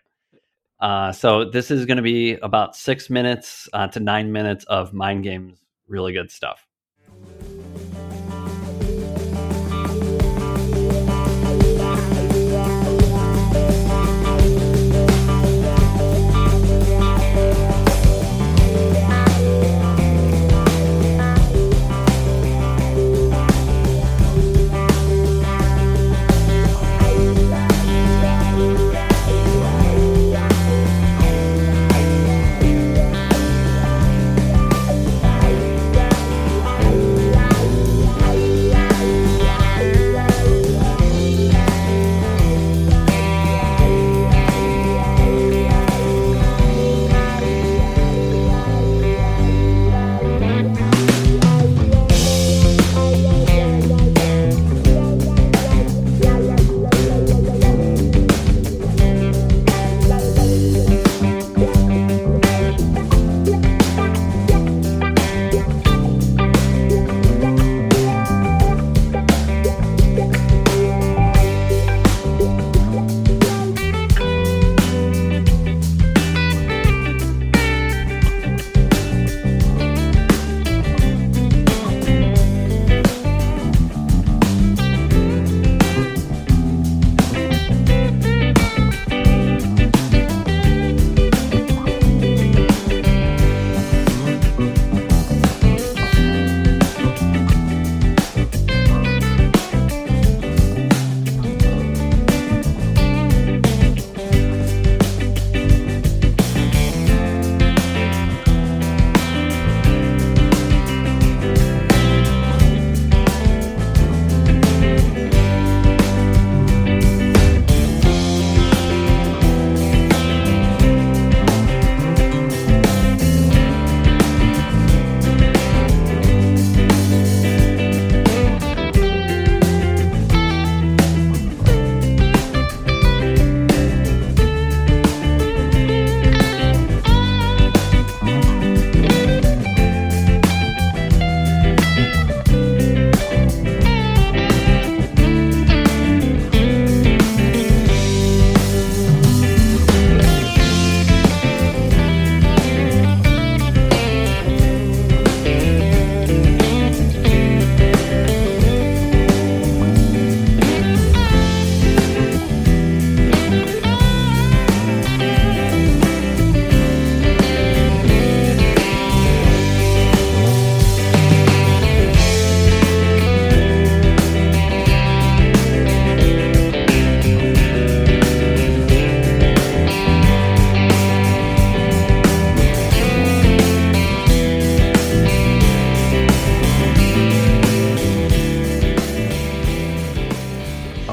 Uh, 0.79 1.11
so 1.11 1.49
this 1.49 1.71
is 1.71 1.85
going 1.85 1.97
to 1.97 2.03
be 2.03 2.33
about 2.35 2.75
six 2.75 3.09
minutes 3.09 3.69
uh, 3.73 3.87
to 3.87 3.99
nine 3.99 4.31
minutes 4.31 4.65
of 4.65 4.93
mind 4.93 5.23
games. 5.23 5.59
Really 5.87 6.13
good 6.13 6.29
stuff. 6.31 6.67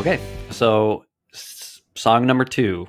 Okay, 0.03 0.19
so, 0.51 1.05
s- 1.33 1.81
song 1.95 2.27
number 2.27 2.45
two, 2.45 2.89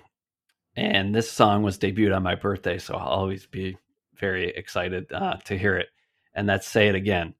and 0.76 1.14
this 1.14 1.30
song 1.30 1.62
was 1.62 1.78
debuted 1.78 2.16
on 2.16 2.24
my 2.24 2.34
birthday, 2.34 2.80
so 2.80 2.96
I'll 2.96 3.08
always 3.08 3.46
be 3.46 3.78
very 4.16 4.50
excited 4.50 5.14
uh, 5.14 5.36
to 5.46 5.56
hear 5.56 5.78
it. 5.78 5.90
And 6.34 6.50
that's 6.50 6.66
"Say 6.66 6.88
It 6.88 6.96
Again." 6.96 7.36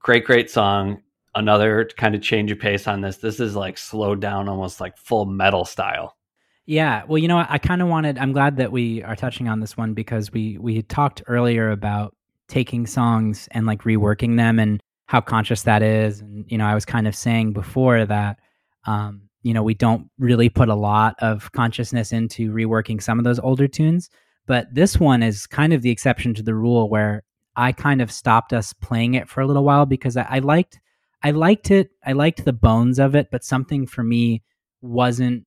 Great, 0.00 0.26
great 0.26 0.50
song. 0.50 1.00
Another 1.34 1.88
kind 1.96 2.14
of 2.14 2.20
change 2.20 2.50
of 2.52 2.58
pace 2.58 2.86
on 2.86 3.00
this. 3.00 3.16
This 3.16 3.40
is 3.40 3.56
like 3.56 3.78
slowed 3.78 4.20
down, 4.20 4.46
almost 4.46 4.78
like 4.78 4.98
full 4.98 5.24
metal 5.24 5.64
style. 5.64 6.14
Yeah, 6.66 7.04
well, 7.08 7.16
you 7.16 7.28
know, 7.28 7.46
I 7.48 7.56
kind 7.56 7.80
of 7.80 7.88
wanted. 7.88 8.18
I'm 8.18 8.32
glad 8.32 8.58
that 8.58 8.72
we 8.72 9.02
are 9.04 9.16
touching 9.16 9.48
on 9.48 9.60
this 9.60 9.74
one 9.74 9.94
because 9.94 10.30
we 10.32 10.58
we 10.58 10.76
had 10.76 10.90
talked 10.90 11.22
earlier 11.28 11.70
about 11.70 12.14
taking 12.46 12.86
songs 12.86 13.48
and 13.52 13.64
like 13.64 13.84
reworking 13.84 14.36
them 14.36 14.58
and 14.58 14.82
how 15.06 15.22
conscious 15.22 15.62
that 15.62 15.82
is. 15.82 16.20
And 16.20 16.44
you 16.46 16.58
know, 16.58 16.66
I 16.66 16.74
was 16.74 16.84
kind 16.84 17.08
of 17.08 17.16
saying 17.16 17.54
before 17.54 18.04
that, 18.04 18.38
um, 18.86 19.22
you 19.42 19.52
know, 19.52 19.62
we 19.62 19.74
don't 19.74 20.08
really 20.18 20.48
put 20.48 20.68
a 20.68 20.74
lot 20.74 21.16
of 21.20 21.50
consciousness 21.52 22.12
into 22.12 22.52
reworking 22.52 23.02
some 23.02 23.18
of 23.18 23.24
those 23.24 23.40
older 23.40 23.68
tunes, 23.68 24.08
but 24.46 24.72
this 24.72 24.98
one 24.98 25.22
is 25.22 25.46
kind 25.46 25.72
of 25.72 25.82
the 25.82 25.90
exception 25.90 26.34
to 26.34 26.42
the 26.42 26.54
rule 26.54 26.88
where 26.88 27.22
I 27.56 27.72
kind 27.72 28.00
of 28.00 28.10
stopped 28.10 28.52
us 28.52 28.72
playing 28.72 29.14
it 29.14 29.28
for 29.28 29.40
a 29.40 29.46
little 29.46 29.64
while 29.64 29.86
because 29.86 30.16
I, 30.16 30.26
I 30.28 30.38
liked, 30.38 30.80
I 31.22 31.32
liked 31.32 31.70
it, 31.70 31.90
I 32.04 32.12
liked 32.12 32.44
the 32.44 32.52
bones 32.52 32.98
of 32.98 33.14
it, 33.14 33.28
but 33.30 33.44
something 33.44 33.86
for 33.86 34.02
me 34.02 34.42
wasn't 34.80 35.44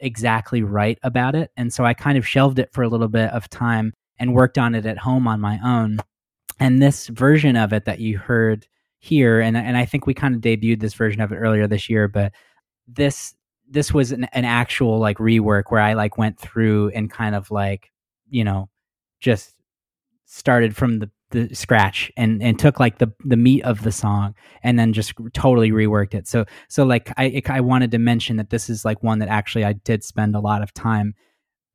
exactly 0.00 0.62
right 0.62 0.98
about 1.02 1.34
it. 1.34 1.50
And 1.56 1.72
so 1.72 1.84
I 1.84 1.94
kind 1.94 2.16
of 2.16 2.26
shelved 2.26 2.58
it 2.58 2.72
for 2.72 2.82
a 2.82 2.88
little 2.88 3.08
bit 3.08 3.30
of 3.30 3.48
time 3.50 3.92
and 4.18 4.34
worked 4.34 4.58
on 4.58 4.74
it 4.74 4.86
at 4.86 4.98
home 4.98 5.26
on 5.26 5.40
my 5.40 5.58
own. 5.64 5.98
And 6.60 6.82
this 6.82 7.06
version 7.08 7.56
of 7.56 7.72
it 7.72 7.84
that 7.84 8.00
you 8.00 8.18
heard 8.18 8.66
here, 8.98 9.40
and, 9.40 9.56
and 9.56 9.76
I 9.76 9.84
think 9.84 10.06
we 10.06 10.14
kind 10.14 10.34
of 10.34 10.40
debuted 10.40 10.80
this 10.80 10.94
version 10.94 11.20
of 11.20 11.32
it 11.32 11.36
earlier 11.36 11.66
this 11.66 11.88
year, 11.88 12.08
but 12.08 12.32
this 12.88 13.34
this 13.70 13.92
was 13.92 14.12
an, 14.12 14.24
an 14.32 14.44
actual 14.44 14.98
like 14.98 15.18
rework 15.18 15.64
where 15.68 15.80
I 15.80 15.92
like 15.92 16.16
went 16.16 16.38
through 16.38 16.88
and 16.90 17.10
kind 17.10 17.34
of 17.34 17.50
like, 17.50 17.92
you 18.30 18.44
know, 18.44 18.70
just 19.20 19.54
started 20.24 20.74
from 20.76 21.00
the 21.00 21.10
the 21.30 21.54
scratch 21.54 22.10
and 22.16 22.42
and 22.42 22.58
took 22.58 22.80
like 22.80 22.98
the 22.98 23.12
the 23.24 23.36
meat 23.36 23.62
of 23.64 23.82
the 23.82 23.92
song 23.92 24.34
and 24.62 24.78
then 24.78 24.94
just 24.94 25.12
totally 25.34 25.70
reworked 25.70 26.14
it. 26.14 26.26
So 26.26 26.46
so 26.68 26.84
like 26.84 27.12
I 27.18 27.42
I 27.46 27.60
wanted 27.60 27.90
to 27.90 27.98
mention 27.98 28.36
that 28.36 28.50
this 28.50 28.70
is 28.70 28.84
like 28.84 29.02
one 29.02 29.18
that 29.18 29.28
actually 29.28 29.64
I 29.64 29.74
did 29.74 30.02
spend 30.02 30.34
a 30.34 30.40
lot 30.40 30.62
of 30.62 30.72
time 30.72 31.14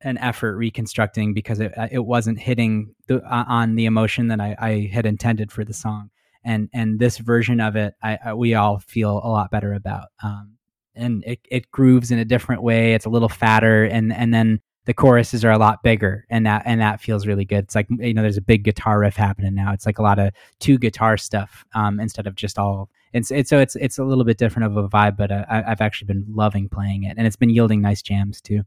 and 0.00 0.18
effort 0.18 0.56
reconstructing 0.56 1.34
because 1.34 1.60
it 1.60 1.76
uh, 1.78 1.88
it 1.90 2.00
wasn't 2.00 2.40
hitting 2.40 2.94
the, 3.06 3.22
uh, 3.22 3.44
on 3.46 3.76
the 3.76 3.86
emotion 3.86 4.28
that 4.28 4.40
I, 4.40 4.56
I 4.58 4.90
had 4.92 5.06
intended 5.06 5.52
for 5.52 5.64
the 5.64 5.72
song. 5.72 6.10
And 6.44 6.68
and 6.74 6.98
this 6.98 7.18
version 7.18 7.60
of 7.60 7.76
it, 7.76 7.94
I, 8.02 8.18
I 8.24 8.34
we 8.34 8.54
all 8.54 8.80
feel 8.80 9.18
a 9.22 9.30
lot 9.30 9.50
better 9.50 9.72
about. 9.72 10.08
Um, 10.22 10.53
and 10.94 11.24
it, 11.26 11.40
it 11.50 11.70
grooves 11.70 12.10
in 12.10 12.18
a 12.18 12.24
different 12.24 12.62
way. 12.62 12.94
It's 12.94 13.06
a 13.06 13.10
little 13.10 13.28
fatter, 13.28 13.84
and 13.84 14.12
and 14.12 14.32
then 14.32 14.60
the 14.86 14.94
choruses 14.94 15.44
are 15.46 15.50
a 15.50 15.56
lot 15.56 15.82
bigger 15.82 16.26
and 16.28 16.44
that 16.44 16.62
and 16.66 16.78
that 16.80 17.00
feels 17.00 17.26
really 17.26 17.44
good. 17.44 17.64
It's 17.64 17.74
like 17.74 17.86
you 17.90 18.12
know 18.12 18.22
there's 18.22 18.36
a 18.36 18.42
big 18.42 18.64
guitar 18.64 18.98
riff 18.98 19.16
happening 19.16 19.54
now. 19.54 19.72
It's 19.72 19.86
like 19.86 19.98
a 19.98 20.02
lot 20.02 20.18
of 20.18 20.30
two 20.60 20.78
guitar 20.78 21.16
stuff 21.16 21.64
um, 21.74 22.00
instead 22.00 22.26
of 22.26 22.34
just 22.34 22.58
all 22.58 22.90
it's, 23.14 23.30
it's 23.30 23.48
so 23.48 23.58
it's 23.58 23.76
it's 23.76 23.98
a 23.98 24.04
little 24.04 24.24
bit 24.24 24.38
different 24.38 24.66
of 24.66 24.76
a 24.76 24.88
vibe 24.88 25.16
but 25.16 25.30
uh, 25.30 25.44
I, 25.48 25.62
i've 25.70 25.80
actually 25.80 26.06
been 26.06 26.26
loving 26.28 26.68
playing 26.68 27.04
it 27.04 27.14
and 27.16 27.28
it's 27.28 27.36
been 27.36 27.48
yielding 27.48 27.80
nice 27.80 28.02
jams 28.02 28.40
too. 28.40 28.62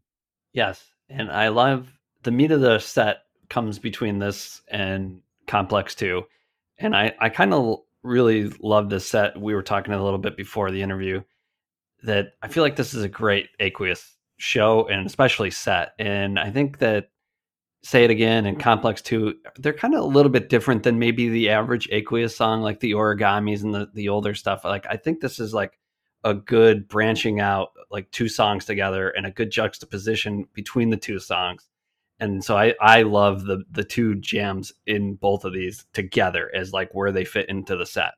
Yes 0.54 0.90
and 1.10 1.30
i 1.30 1.50
love 1.50 1.90
the 2.24 2.32
meat 2.32 2.52
of 2.52 2.62
the 2.62 2.80
set 2.80 3.24
comes 3.50 3.78
between 3.78 4.20
this 4.20 4.62
and 4.70 5.22
complex 5.48 5.96
2 5.96 6.24
and 6.80 6.96
i 6.96 7.14
i 7.20 7.28
kind 7.28 7.54
of 7.54 7.82
really 8.08 8.52
love 8.62 8.90
this 8.90 9.08
set. 9.08 9.40
We 9.40 9.54
were 9.54 9.64
talking 9.64 9.94
a 9.94 10.04
little 10.04 10.20
bit 10.20 10.38
before 10.38 10.72
the 10.72 10.82
interview 10.82 11.22
that 12.04 12.34
i 12.42 12.48
feel 12.48 12.64
like 12.64 12.76
this 12.76 12.94
is 12.94 13.04
a 13.04 13.10
great 13.10 13.50
aqueous 13.60 14.18
show 14.38 14.88
and 14.88 15.06
especially 15.06 15.52
set. 15.52 15.94
And 16.00 16.40
I 16.40 16.50
think 16.52 16.80
that 16.80 17.10
Say 17.84 18.04
It 18.04 18.12
Again 18.12 18.46
and 18.46 18.60
Complex 18.60 19.02
2, 19.02 19.36
they're 19.58 19.74
kind 19.74 19.94
of 19.94 20.02
a 20.02 20.08
little 20.08 20.32
bit 20.32 20.50
different 20.50 20.84
than 20.84 21.00
maybe 21.00 21.30
the 21.30 21.50
average 21.50 21.88
Aqueous 21.92 22.36
song, 22.36 22.62
like 22.62 22.80
the 22.80 22.92
origamis 22.92 23.64
and 23.64 23.74
the, 23.74 23.90
the 23.94 24.10
older 24.10 24.34
stuff. 24.34 24.64
Like, 24.64 24.86
I 24.90 24.98
think 24.98 25.20
this 25.20 25.40
is 25.40 25.54
like 25.54 25.80
a 26.24 26.34
good 26.34 26.88
branching 26.88 27.40
out, 27.40 27.70
like 27.92 28.10
two 28.12 28.30
songs 28.30 28.66
together 28.66 29.10
and 29.10 29.26
a 29.26 29.32
good 29.32 29.52
juxtaposition 29.52 30.48
between 30.54 30.90
the 30.90 30.98
two 30.98 31.20
songs. 31.20 31.68
And 32.20 32.44
so 32.44 32.58
I, 32.58 32.74
I 32.82 33.04
love 33.04 33.46
the 33.46 33.64
the 33.70 33.84
two 33.84 34.16
jams 34.16 34.74
in 34.88 35.16
both 35.16 35.46
of 35.46 35.54
these 35.54 35.86
together 35.94 36.50
as 36.54 36.74
like 36.74 36.90
where 36.96 37.12
they 37.12 37.24
fit 37.26 37.48
into 37.48 37.78
the 37.78 37.86
set. 37.86 38.14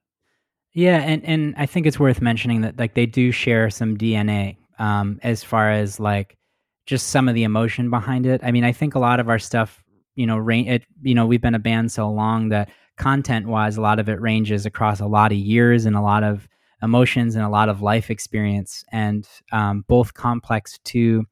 Yeah, 0.73 0.97
and, 0.97 1.23
and 1.25 1.55
I 1.57 1.65
think 1.65 1.87
it's 1.87 1.99
worth 1.99 2.21
mentioning 2.21 2.61
that 2.61 2.77
like 2.77 2.93
they 2.93 3.05
do 3.05 3.31
share 3.31 3.69
some 3.69 3.97
DNA 3.97 4.57
um, 4.77 5.19
as 5.23 5.43
far 5.43 5.71
as 5.71 5.99
like 5.99 6.37
just 6.85 7.07
some 7.07 7.27
of 7.27 7.35
the 7.35 7.43
emotion 7.43 7.89
behind 7.89 8.25
it. 8.25 8.41
I 8.43 8.51
mean, 8.51 8.63
I 8.63 8.71
think 8.71 8.95
a 8.95 8.99
lot 8.99 9.19
of 9.19 9.29
our 9.29 9.39
stuff, 9.39 9.83
you 10.15 10.25
know, 10.25 10.37
rain 10.37 10.67
it, 10.67 10.83
you 11.01 11.15
know, 11.15 11.25
we've 11.25 11.41
been 11.41 11.55
a 11.55 11.59
band 11.59 11.91
so 11.91 12.09
long 12.09 12.49
that 12.49 12.69
content 12.97 13.47
wise, 13.47 13.77
a 13.77 13.81
lot 13.81 13.99
of 13.99 14.09
it 14.09 14.21
ranges 14.21 14.65
across 14.65 14.99
a 14.99 15.07
lot 15.07 15.31
of 15.31 15.37
years 15.37 15.85
and 15.85 15.95
a 15.95 16.01
lot 16.01 16.23
of 16.23 16.47
emotions 16.81 17.35
and 17.35 17.43
a 17.43 17.49
lot 17.49 17.69
of 17.69 17.81
life 17.81 18.09
experience. 18.09 18.83
And 18.91 19.27
um, 19.51 19.85
both 19.87 20.13
Complex 20.13 20.79
2 20.85 21.23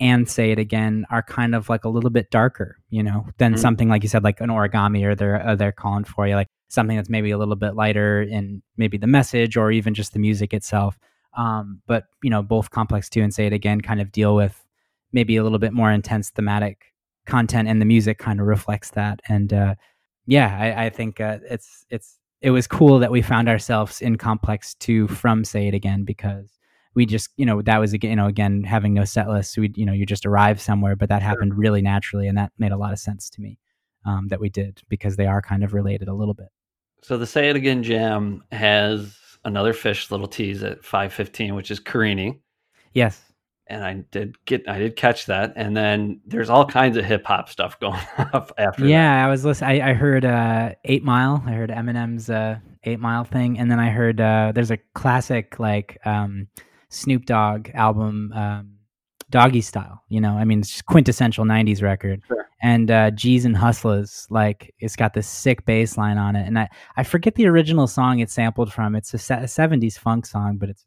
and 0.00 0.28
Say 0.28 0.50
It 0.50 0.58
Again 0.58 1.06
are 1.10 1.22
kind 1.22 1.54
of 1.54 1.68
like 1.68 1.84
a 1.84 1.88
little 1.88 2.10
bit 2.10 2.30
darker, 2.30 2.76
you 2.90 3.02
know, 3.02 3.26
than 3.38 3.52
mm-hmm. 3.52 3.60
something 3.60 3.88
like 3.88 4.02
you 4.02 4.08
said, 4.08 4.24
like 4.24 4.40
an 4.40 4.50
origami 4.50 5.04
or 5.04 5.14
they're, 5.14 5.48
or 5.48 5.56
they're 5.56 5.72
calling 5.72 6.04
for 6.04 6.26
you, 6.26 6.34
like 6.34 6.48
something 6.72 6.96
that's 6.96 7.10
maybe 7.10 7.30
a 7.30 7.38
little 7.38 7.56
bit 7.56 7.74
lighter 7.74 8.22
in 8.22 8.62
maybe 8.76 8.96
the 8.96 9.06
message 9.06 9.56
or 9.56 9.70
even 9.70 9.94
just 9.94 10.12
the 10.12 10.18
music 10.18 10.54
itself. 10.54 10.98
Um, 11.36 11.82
but 11.86 12.04
you 12.22 12.30
know, 12.30 12.42
both 12.42 12.70
Complex 12.70 13.08
Two 13.08 13.22
and 13.22 13.32
Say 13.32 13.46
It 13.46 13.52
Again 13.52 13.80
kind 13.80 14.00
of 14.00 14.12
deal 14.12 14.34
with 14.34 14.64
maybe 15.12 15.36
a 15.36 15.42
little 15.42 15.58
bit 15.58 15.72
more 15.72 15.90
intense 15.90 16.30
thematic 16.30 16.92
content, 17.26 17.68
and 17.68 17.80
the 17.80 17.86
music 17.86 18.18
kind 18.18 18.40
of 18.40 18.46
reflects 18.46 18.90
that. 18.90 19.20
And 19.28 19.52
uh, 19.52 19.74
yeah, 20.26 20.56
I, 20.58 20.86
I 20.86 20.90
think 20.90 21.20
uh, 21.20 21.38
it's 21.48 21.84
it's 21.90 22.18
it 22.40 22.50
was 22.50 22.66
cool 22.66 22.98
that 22.98 23.12
we 23.12 23.22
found 23.22 23.48
ourselves 23.48 24.00
in 24.00 24.16
Complex 24.16 24.74
Two 24.74 25.08
from 25.08 25.44
Say 25.44 25.68
It 25.68 25.74
Again 25.74 26.04
because 26.04 26.58
we 26.94 27.06
just 27.06 27.30
you 27.36 27.46
know 27.46 27.62
that 27.62 27.78
was 27.78 27.92
again 27.92 28.10
you 28.10 28.16
know 28.16 28.26
again 28.26 28.64
having 28.64 28.94
no 28.94 29.04
set 29.04 29.28
list, 29.28 29.54
so 29.54 29.62
we 29.62 29.72
you 29.74 29.86
know 29.86 29.92
you 29.92 30.06
just 30.06 30.26
arrive 30.26 30.60
somewhere, 30.60 30.96
but 30.96 31.08
that 31.08 31.22
happened 31.22 31.56
really 31.56 31.82
naturally, 31.82 32.28
and 32.28 32.36
that 32.38 32.52
made 32.58 32.72
a 32.72 32.78
lot 32.78 32.92
of 32.92 32.98
sense 32.98 33.30
to 33.30 33.40
me 33.40 33.58
um, 34.04 34.28
that 34.28 34.40
we 34.40 34.48
did 34.48 34.82
because 34.88 35.16
they 35.16 35.26
are 35.26 35.40
kind 35.40 35.64
of 35.64 35.74
related 35.74 36.08
a 36.08 36.14
little 36.14 36.34
bit. 36.34 36.48
So 37.02 37.18
the 37.18 37.26
Say 37.26 37.50
It 37.50 37.56
Again 37.56 37.82
jam 37.82 38.44
has 38.52 39.18
another 39.44 39.72
Phish 39.72 40.10
little 40.10 40.28
tease 40.28 40.62
at 40.62 40.82
5:15, 40.82 41.54
which 41.54 41.70
is 41.70 41.80
Carini. 41.80 42.40
Yes. 42.94 43.20
And 43.68 43.84
I 43.84 43.94
did 44.10 44.36
get, 44.44 44.68
I 44.68 44.78
did 44.78 44.96
catch 44.96 45.26
that, 45.26 45.52
and 45.56 45.76
then 45.76 46.20
there's 46.26 46.50
all 46.50 46.66
kinds 46.66 46.96
of 46.96 47.04
hip 47.04 47.24
hop 47.24 47.48
stuff 47.48 47.78
going 47.80 48.00
off 48.32 48.52
after. 48.58 48.86
Yeah, 48.86 49.16
that. 49.16 49.26
I 49.26 49.30
was 49.30 49.44
listening. 49.44 49.82
I, 49.82 49.90
I 49.90 49.92
heard 49.94 50.24
uh, 50.24 50.74
Eight 50.84 51.04
Mile. 51.04 51.42
I 51.46 51.52
heard 51.52 51.70
Eminem's 51.70 52.28
uh, 52.28 52.58
Eight 52.84 53.00
Mile 53.00 53.24
thing, 53.24 53.58
and 53.58 53.70
then 53.70 53.80
I 53.80 53.90
heard 53.90 54.20
uh, 54.20 54.52
there's 54.54 54.70
a 54.70 54.78
classic 54.94 55.58
like 55.58 55.98
um, 56.04 56.48
Snoop 56.90 57.24
Dogg 57.24 57.70
album, 57.72 58.32
um, 58.34 58.71
Doggystyle. 59.32 59.98
You 60.08 60.20
know, 60.20 60.36
I 60.36 60.44
mean, 60.44 60.60
it's 60.60 60.70
just 60.70 60.86
quintessential 60.86 61.44
'90s 61.44 61.82
record. 61.82 62.22
Sure 62.28 62.46
and 62.62 62.90
uh, 62.90 63.10
G's 63.10 63.44
and 63.44 63.56
Hustlers. 63.56 64.26
Like 64.30 64.72
it's 64.78 64.96
got 64.96 65.14
this 65.14 65.26
sick 65.26 65.66
bass 65.66 65.98
line 65.98 66.16
on 66.16 66.36
it, 66.36 66.46
and 66.46 66.58
I 66.58 66.68
I 66.96 67.02
forget 67.02 67.34
the 67.34 67.46
original 67.46 67.86
song 67.86 68.20
it's 68.20 68.32
sampled 68.32 68.72
from. 68.72 68.94
It's 68.94 69.12
a, 69.12 69.18
'70s 69.18 69.98
funk 69.98 70.24
song, 70.24 70.56
but 70.56 70.70
it's 70.70 70.84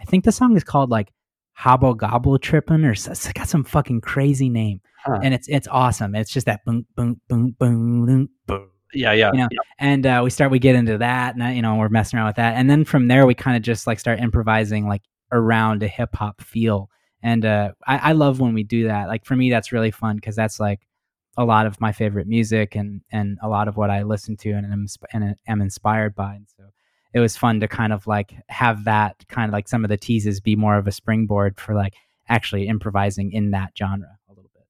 I 0.00 0.04
think 0.04 0.24
the 0.24 0.32
song 0.32 0.56
is 0.56 0.62
called 0.62 0.90
like 0.90 1.12
Hobble 1.54 1.94
Gobble 1.94 2.38
Trippin' 2.38 2.84
or 2.84 2.92
it's 2.92 3.32
got 3.32 3.48
some 3.48 3.64
fucking 3.64 4.02
crazy 4.02 4.50
name, 4.50 4.80
huh. 5.04 5.20
and 5.22 5.32
it's 5.32 5.48
it's 5.48 5.66
awesome. 5.68 6.14
It's 6.14 6.30
just 6.30 6.46
that 6.46 6.64
boom 6.64 6.86
boom 6.94 7.20
boom 7.28 7.56
boom 7.58 8.06
boom 8.06 8.28
boom. 8.46 8.70
Yeah, 8.92 9.12
yeah, 9.12 9.32
you 9.32 9.38
know, 9.38 9.48
yeah. 9.50 9.58
and 9.80 10.06
uh, 10.06 10.20
we 10.22 10.30
start 10.30 10.52
we 10.52 10.60
get 10.60 10.76
into 10.76 10.98
that, 10.98 11.36
and 11.36 11.56
you 11.56 11.62
know 11.62 11.76
we're 11.76 11.88
messing 11.88 12.18
around 12.18 12.28
with 12.28 12.36
that, 12.36 12.54
and 12.54 12.70
then 12.70 12.84
from 12.84 13.08
there 13.08 13.26
we 13.26 13.34
kind 13.34 13.56
of 13.56 13.62
just 13.62 13.86
like 13.86 13.98
start 13.98 14.20
improvising 14.20 14.86
like 14.86 15.02
around 15.32 15.82
a 15.82 15.88
hip 15.88 16.14
hop 16.14 16.40
feel, 16.40 16.90
and 17.24 17.46
uh, 17.46 17.72
I, 17.86 18.10
I 18.10 18.12
love 18.12 18.38
when 18.38 18.52
we 18.52 18.62
do 18.62 18.86
that. 18.86 19.08
Like 19.08 19.24
for 19.24 19.34
me, 19.34 19.50
that's 19.50 19.72
really 19.72 19.90
fun 19.90 20.16
because 20.16 20.36
that's 20.36 20.60
like 20.60 20.86
a 21.38 21.44
lot 21.44 21.66
of 21.66 21.80
my 21.80 21.90
favorite 21.90 22.28
music 22.28 22.76
and 22.76 23.00
and 23.10 23.38
a 23.42 23.48
lot 23.48 23.66
of 23.66 23.76
what 23.76 23.90
I 23.90 24.02
listen 24.02 24.36
to 24.36 24.52
and 24.52 24.70
am, 24.70 24.86
and 25.12 25.34
am 25.48 25.62
inspired 25.62 26.14
by. 26.14 26.34
And 26.34 26.46
so 26.54 26.64
it 27.14 27.20
was 27.20 27.34
fun 27.36 27.60
to 27.60 27.66
kind 27.66 27.94
of 27.94 28.06
like 28.06 28.34
have 28.50 28.84
that 28.84 29.24
kind 29.26 29.48
of 29.48 29.54
like 29.54 29.68
some 29.68 29.84
of 29.84 29.88
the 29.88 29.96
teases 29.96 30.40
be 30.40 30.54
more 30.54 30.76
of 30.76 30.86
a 30.86 30.92
springboard 30.92 31.58
for 31.58 31.74
like 31.74 31.94
actually 32.28 32.68
improvising 32.68 33.32
in 33.32 33.52
that 33.52 33.72
genre 33.76 34.18
a 34.28 34.32
little 34.32 34.50
bit. 34.52 34.66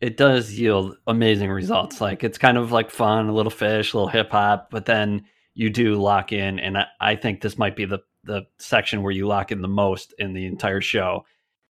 It 0.00 0.16
does 0.16 0.52
yield 0.52 0.96
amazing 1.06 1.50
results. 1.50 2.00
Like 2.00 2.24
it's 2.24 2.38
kind 2.38 2.56
of 2.56 2.72
like 2.72 2.90
fun, 2.90 3.28
a 3.28 3.34
little 3.34 3.52
Phish, 3.52 3.92
a 3.92 3.98
little 3.98 4.08
hip 4.08 4.30
hop, 4.30 4.70
but 4.70 4.86
then 4.86 5.26
you 5.52 5.68
do 5.68 5.96
lock 5.96 6.32
in, 6.32 6.58
and 6.58 6.78
I, 6.78 6.86
I 6.98 7.16
think 7.16 7.42
this 7.42 7.58
might 7.58 7.76
be 7.76 7.84
the 7.84 7.98
the 8.24 8.46
section 8.58 9.02
where 9.02 9.12
you 9.12 9.26
lock 9.26 9.52
in 9.52 9.60
the 9.60 9.68
most 9.68 10.14
in 10.18 10.32
the 10.32 10.46
entire 10.46 10.80
show. 10.80 11.24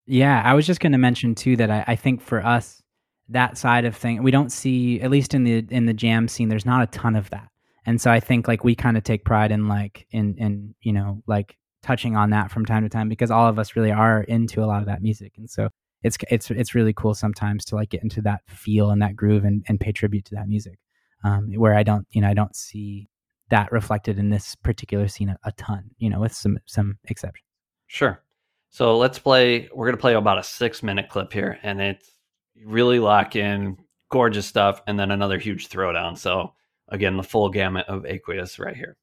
Yeah, 0.08 0.42
I 0.44 0.54
was 0.54 0.66
just 0.66 0.80
going 0.80 0.92
to 0.92 0.98
mention 0.98 1.34
too 1.34 1.56
that 1.56 1.70
I, 1.70 1.84
I 1.88 1.96
think 1.96 2.20
for 2.20 2.44
us 2.44 2.82
that 3.28 3.58
side 3.58 3.84
of 3.84 3.94
thing 3.94 4.22
we 4.22 4.30
don't 4.30 4.50
see 4.50 5.00
at 5.02 5.10
least 5.10 5.34
in 5.34 5.44
the 5.44 5.64
in 5.68 5.84
the 5.84 5.92
jam 5.92 6.26
scene 6.28 6.48
there's 6.48 6.64
not 6.64 6.82
a 6.82 6.86
ton 6.86 7.14
of 7.14 7.28
that 7.28 7.46
and 7.84 8.00
so 8.00 8.10
i 8.10 8.18
think 8.18 8.48
like 8.48 8.64
we 8.64 8.74
kind 8.74 8.96
of 8.96 9.04
take 9.04 9.22
pride 9.22 9.52
in 9.52 9.68
like 9.68 10.06
in 10.12 10.34
in 10.38 10.74
you 10.80 10.94
know 10.94 11.22
like 11.26 11.58
touching 11.82 12.16
on 12.16 12.30
that 12.30 12.50
from 12.50 12.64
time 12.66 12.82
to 12.82 12.88
time 12.88 13.08
because 13.08 13.30
all 13.30 13.48
of 13.48 13.58
us 13.58 13.76
really 13.76 13.92
are 13.92 14.22
into 14.22 14.62
a 14.62 14.66
lot 14.66 14.80
of 14.80 14.86
that 14.86 15.02
music, 15.02 15.32
and 15.36 15.48
so 15.48 15.68
it's 16.02 16.16
it's 16.30 16.50
it's 16.50 16.74
really 16.74 16.92
cool 16.92 17.14
sometimes 17.14 17.64
to 17.66 17.76
like 17.76 17.90
get 17.90 18.02
into 18.02 18.20
that 18.22 18.42
feel 18.48 18.90
and 18.90 19.00
that 19.02 19.16
groove 19.16 19.44
and, 19.44 19.64
and 19.68 19.80
pay 19.80 19.92
tribute 19.92 20.24
to 20.26 20.34
that 20.34 20.48
music. 20.48 20.78
Um, 21.24 21.52
where 21.54 21.74
I 21.74 21.82
don't, 21.82 22.06
you 22.10 22.20
know, 22.20 22.28
I 22.28 22.34
don't 22.34 22.54
see 22.54 23.08
that 23.50 23.72
reflected 23.72 24.20
in 24.20 24.30
this 24.30 24.54
particular 24.54 25.08
scene 25.08 25.30
a, 25.30 25.38
a 25.44 25.52
ton, 25.52 25.90
you 25.98 26.08
know, 26.08 26.20
with 26.20 26.32
some 26.32 26.58
some 26.66 26.98
exceptions. 27.04 27.44
Sure. 27.86 28.22
So 28.70 28.98
let's 28.98 29.18
play. 29.18 29.68
We're 29.74 29.86
going 29.86 29.96
to 29.96 30.00
play 30.00 30.14
about 30.14 30.38
a 30.38 30.42
six 30.42 30.82
minute 30.82 31.08
clip 31.08 31.32
here, 31.32 31.58
and 31.62 31.80
it's 31.80 32.10
really 32.64 32.98
lock 32.98 33.36
in, 33.36 33.76
gorgeous 34.10 34.46
stuff, 34.46 34.82
and 34.86 34.98
then 34.98 35.10
another 35.10 35.38
huge 35.38 35.68
throwdown. 35.68 36.16
So 36.16 36.54
again, 36.88 37.16
the 37.16 37.22
full 37.22 37.48
gamut 37.48 37.86
of 37.88 38.04
Aqueous 38.04 38.58
right 38.58 38.76
here. 38.76 38.96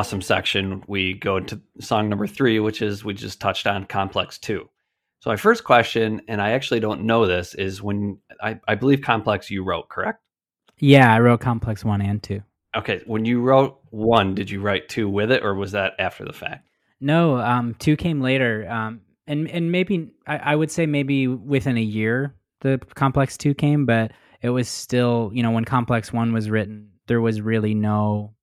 Awesome 0.00 0.22
section, 0.22 0.82
we 0.86 1.12
go 1.12 1.36
into 1.36 1.60
song 1.78 2.08
number 2.08 2.26
three, 2.26 2.58
which 2.58 2.80
is 2.80 3.04
we 3.04 3.12
just 3.12 3.38
touched 3.38 3.66
on 3.66 3.84
Complex 3.84 4.38
2. 4.38 4.66
So 5.18 5.28
my 5.28 5.36
first 5.36 5.62
question, 5.62 6.22
and 6.26 6.40
I 6.40 6.52
actually 6.52 6.80
don't 6.80 7.02
know 7.02 7.26
this, 7.26 7.54
is 7.54 7.82
when 7.82 8.16
I, 8.42 8.58
I 8.66 8.76
believe 8.76 9.02
Complex 9.02 9.50
you 9.50 9.62
wrote, 9.62 9.90
correct? 9.90 10.22
Yeah, 10.78 11.14
I 11.14 11.20
wrote 11.20 11.42
Complex 11.42 11.84
1 11.84 12.00
and 12.00 12.22
2. 12.22 12.42
Okay, 12.74 13.02
when 13.04 13.26
you 13.26 13.42
wrote 13.42 13.78
one, 13.90 14.34
did 14.34 14.48
you 14.48 14.62
write 14.62 14.88
two 14.88 15.06
with 15.06 15.30
it, 15.30 15.44
or 15.44 15.54
was 15.54 15.72
that 15.72 15.92
after 15.98 16.24
the 16.24 16.32
fact? 16.32 16.66
No, 16.98 17.36
um, 17.36 17.74
two 17.78 17.94
came 17.96 18.22
later, 18.22 18.66
um, 18.70 19.02
and 19.26 19.50
and 19.50 19.70
maybe 19.70 20.12
I, 20.26 20.38
I 20.38 20.56
would 20.56 20.70
say 20.70 20.86
maybe 20.86 21.26
within 21.26 21.76
a 21.76 21.82
year 21.82 22.36
the 22.60 22.80
Complex 22.94 23.36
two 23.36 23.54
came, 23.54 23.86
but 23.86 24.12
it 24.40 24.50
was 24.50 24.68
still 24.68 25.32
you 25.34 25.42
know 25.42 25.50
when 25.50 25.64
Complex 25.64 26.12
one 26.12 26.32
was 26.32 26.48
written, 26.48 26.92
there 27.08 27.20
was 27.20 27.40
really 27.40 27.74
no 27.74 28.34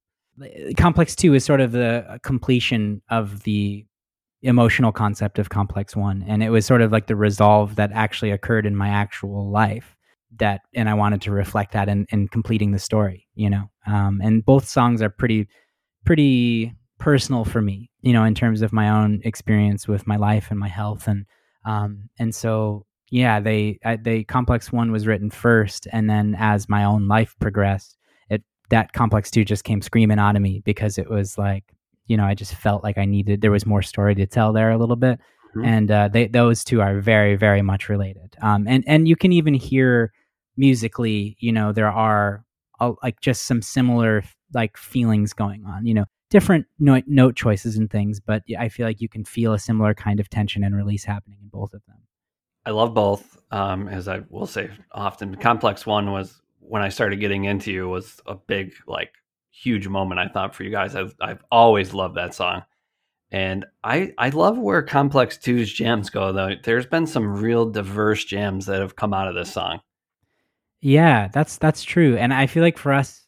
Complex 0.77 1.15
two 1.15 1.33
is 1.33 1.43
sort 1.43 1.61
of 1.61 1.71
the 1.71 2.19
completion 2.23 3.01
of 3.09 3.43
the 3.43 3.85
emotional 4.43 4.91
concept 4.91 5.39
of 5.39 5.49
Complex 5.49 5.95
one, 5.95 6.23
and 6.27 6.43
it 6.43 6.49
was 6.49 6.65
sort 6.65 6.81
of 6.81 6.91
like 6.91 7.07
the 7.07 7.15
resolve 7.15 7.75
that 7.75 7.91
actually 7.91 8.31
occurred 8.31 8.65
in 8.65 8.75
my 8.75 8.89
actual 8.89 9.49
life 9.49 9.95
that 10.39 10.61
and 10.73 10.89
I 10.89 10.93
wanted 10.93 11.21
to 11.23 11.31
reflect 11.31 11.73
that 11.73 11.89
in, 11.89 12.05
in 12.09 12.27
completing 12.27 12.71
the 12.71 12.79
story, 12.79 13.27
you 13.35 13.49
know. 13.49 13.63
Um, 13.85 14.21
and 14.23 14.45
both 14.45 14.67
songs 14.67 15.01
are 15.01 15.09
pretty 15.09 15.47
pretty 16.05 16.73
personal 16.99 17.45
for 17.45 17.61
me, 17.61 17.89
you 18.01 18.13
know, 18.13 18.23
in 18.23 18.35
terms 18.35 18.61
of 18.61 18.73
my 18.73 18.89
own 18.89 19.21
experience 19.23 19.87
with 19.87 20.07
my 20.07 20.15
life 20.17 20.47
and 20.49 20.59
my 20.59 20.67
health 20.67 21.07
and 21.07 21.25
um 21.65 22.09
and 22.19 22.33
so 22.33 22.85
yeah, 23.09 23.39
they 23.39 23.79
I, 23.85 23.95
they 23.95 24.23
complex 24.23 24.71
1 24.71 24.91
was 24.91 25.07
written 25.07 25.29
first 25.29 25.87
and 25.91 26.09
then 26.09 26.35
as 26.37 26.69
my 26.69 26.83
own 26.83 27.07
life 27.07 27.35
progressed, 27.39 27.96
that 28.69 28.93
complex 28.93 29.31
2 29.31 29.45
just 29.45 29.63
came 29.63 29.81
screaming 29.81 30.19
out 30.19 30.35
of 30.35 30.41
me 30.41 30.61
because 30.65 30.97
it 30.97 31.09
was 31.09 31.37
like, 31.37 31.63
you 32.07 32.17
know, 32.17 32.25
I 32.25 32.33
just 32.35 32.53
felt 32.55 32.83
like 32.83 32.97
I 32.97 33.05
needed 33.05 33.41
there 33.41 33.51
was 33.51 33.65
more 33.65 33.81
story 33.81 34.15
to 34.15 34.25
tell 34.25 34.53
there 34.53 34.71
a 34.71 34.77
little 34.77 34.95
bit. 34.95 35.19
Mm-hmm. 35.55 35.65
And 35.65 35.91
uh, 35.91 36.07
they 36.09 36.27
those 36.27 36.63
two 36.63 36.81
are 36.81 36.99
very 36.99 37.35
very 37.35 37.61
much 37.61 37.89
related. 37.89 38.35
Um 38.41 38.67
and 38.67 38.83
and 38.87 39.07
you 39.07 39.15
can 39.15 39.31
even 39.31 39.53
hear 39.53 40.11
musically, 40.55 41.37
you 41.39 41.51
know, 41.51 41.71
there 41.71 41.91
are 41.91 42.43
uh, 42.79 42.93
like 43.03 43.21
just 43.21 43.43
some 43.43 43.61
similar 43.61 44.23
like 44.53 44.77
feelings 44.77 45.33
going 45.33 45.65
on, 45.65 45.85
you 45.85 45.93
know, 45.93 46.05
different 46.29 46.65
note, 46.79 47.03
note 47.07 47.35
choices 47.35 47.77
and 47.77 47.89
things, 47.89 48.19
but 48.19 48.43
I 48.57 48.69
feel 48.69 48.85
like 48.85 49.01
you 49.01 49.09
can 49.09 49.23
feel 49.23 49.53
a 49.53 49.59
similar 49.59 49.93
kind 49.93 50.19
of 50.19 50.29
tension 50.29 50.63
and 50.63 50.75
release 50.75 51.03
happening 51.03 51.37
in 51.41 51.47
both 51.49 51.73
of 51.73 51.81
them. 51.85 51.97
I 52.65 52.71
love 52.71 52.93
both. 52.93 53.37
Um, 53.51 53.87
as 53.87 54.09
I 54.09 54.23
will 54.29 54.45
say 54.45 54.69
often, 54.91 55.35
Complex 55.35 55.85
One 55.85 56.11
was 56.11 56.41
when 56.67 56.81
I 56.81 56.89
started 56.89 57.19
getting 57.19 57.45
into 57.45 57.71
you 57.71 57.89
was 57.89 58.19
a 58.25 58.35
big, 58.35 58.73
like, 58.87 59.13
huge 59.57 59.87
moment. 59.87 60.19
I 60.19 60.27
thought 60.27 60.55
for 60.55 60.63
you 60.63 60.71
guys. 60.71 60.95
I've 60.95 61.15
I've 61.19 61.43
always 61.51 61.93
loved 61.93 62.15
that 62.15 62.33
song, 62.33 62.63
and 63.31 63.65
I 63.83 64.13
I 64.17 64.29
love 64.29 64.57
where 64.57 64.83
Complex 64.83 65.37
2's 65.37 65.71
jams 65.71 66.09
go. 66.09 66.31
Though 66.31 66.55
there's 66.63 66.85
been 66.85 67.07
some 67.07 67.41
real 67.41 67.69
diverse 67.69 68.23
jams 68.23 68.65
that 68.67 68.81
have 68.81 68.95
come 68.95 69.13
out 69.13 69.27
of 69.27 69.35
this 69.35 69.51
song. 69.51 69.79
Yeah, 70.81 71.27
that's 71.33 71.57
that's 71.57 71.83
true. 71.83 72.17
And 72.17 72.33
I 72.33 72.47
feel 72.47 72.63
like 72.63 72.77
for 72.77 72.93
us, 72.93 73.25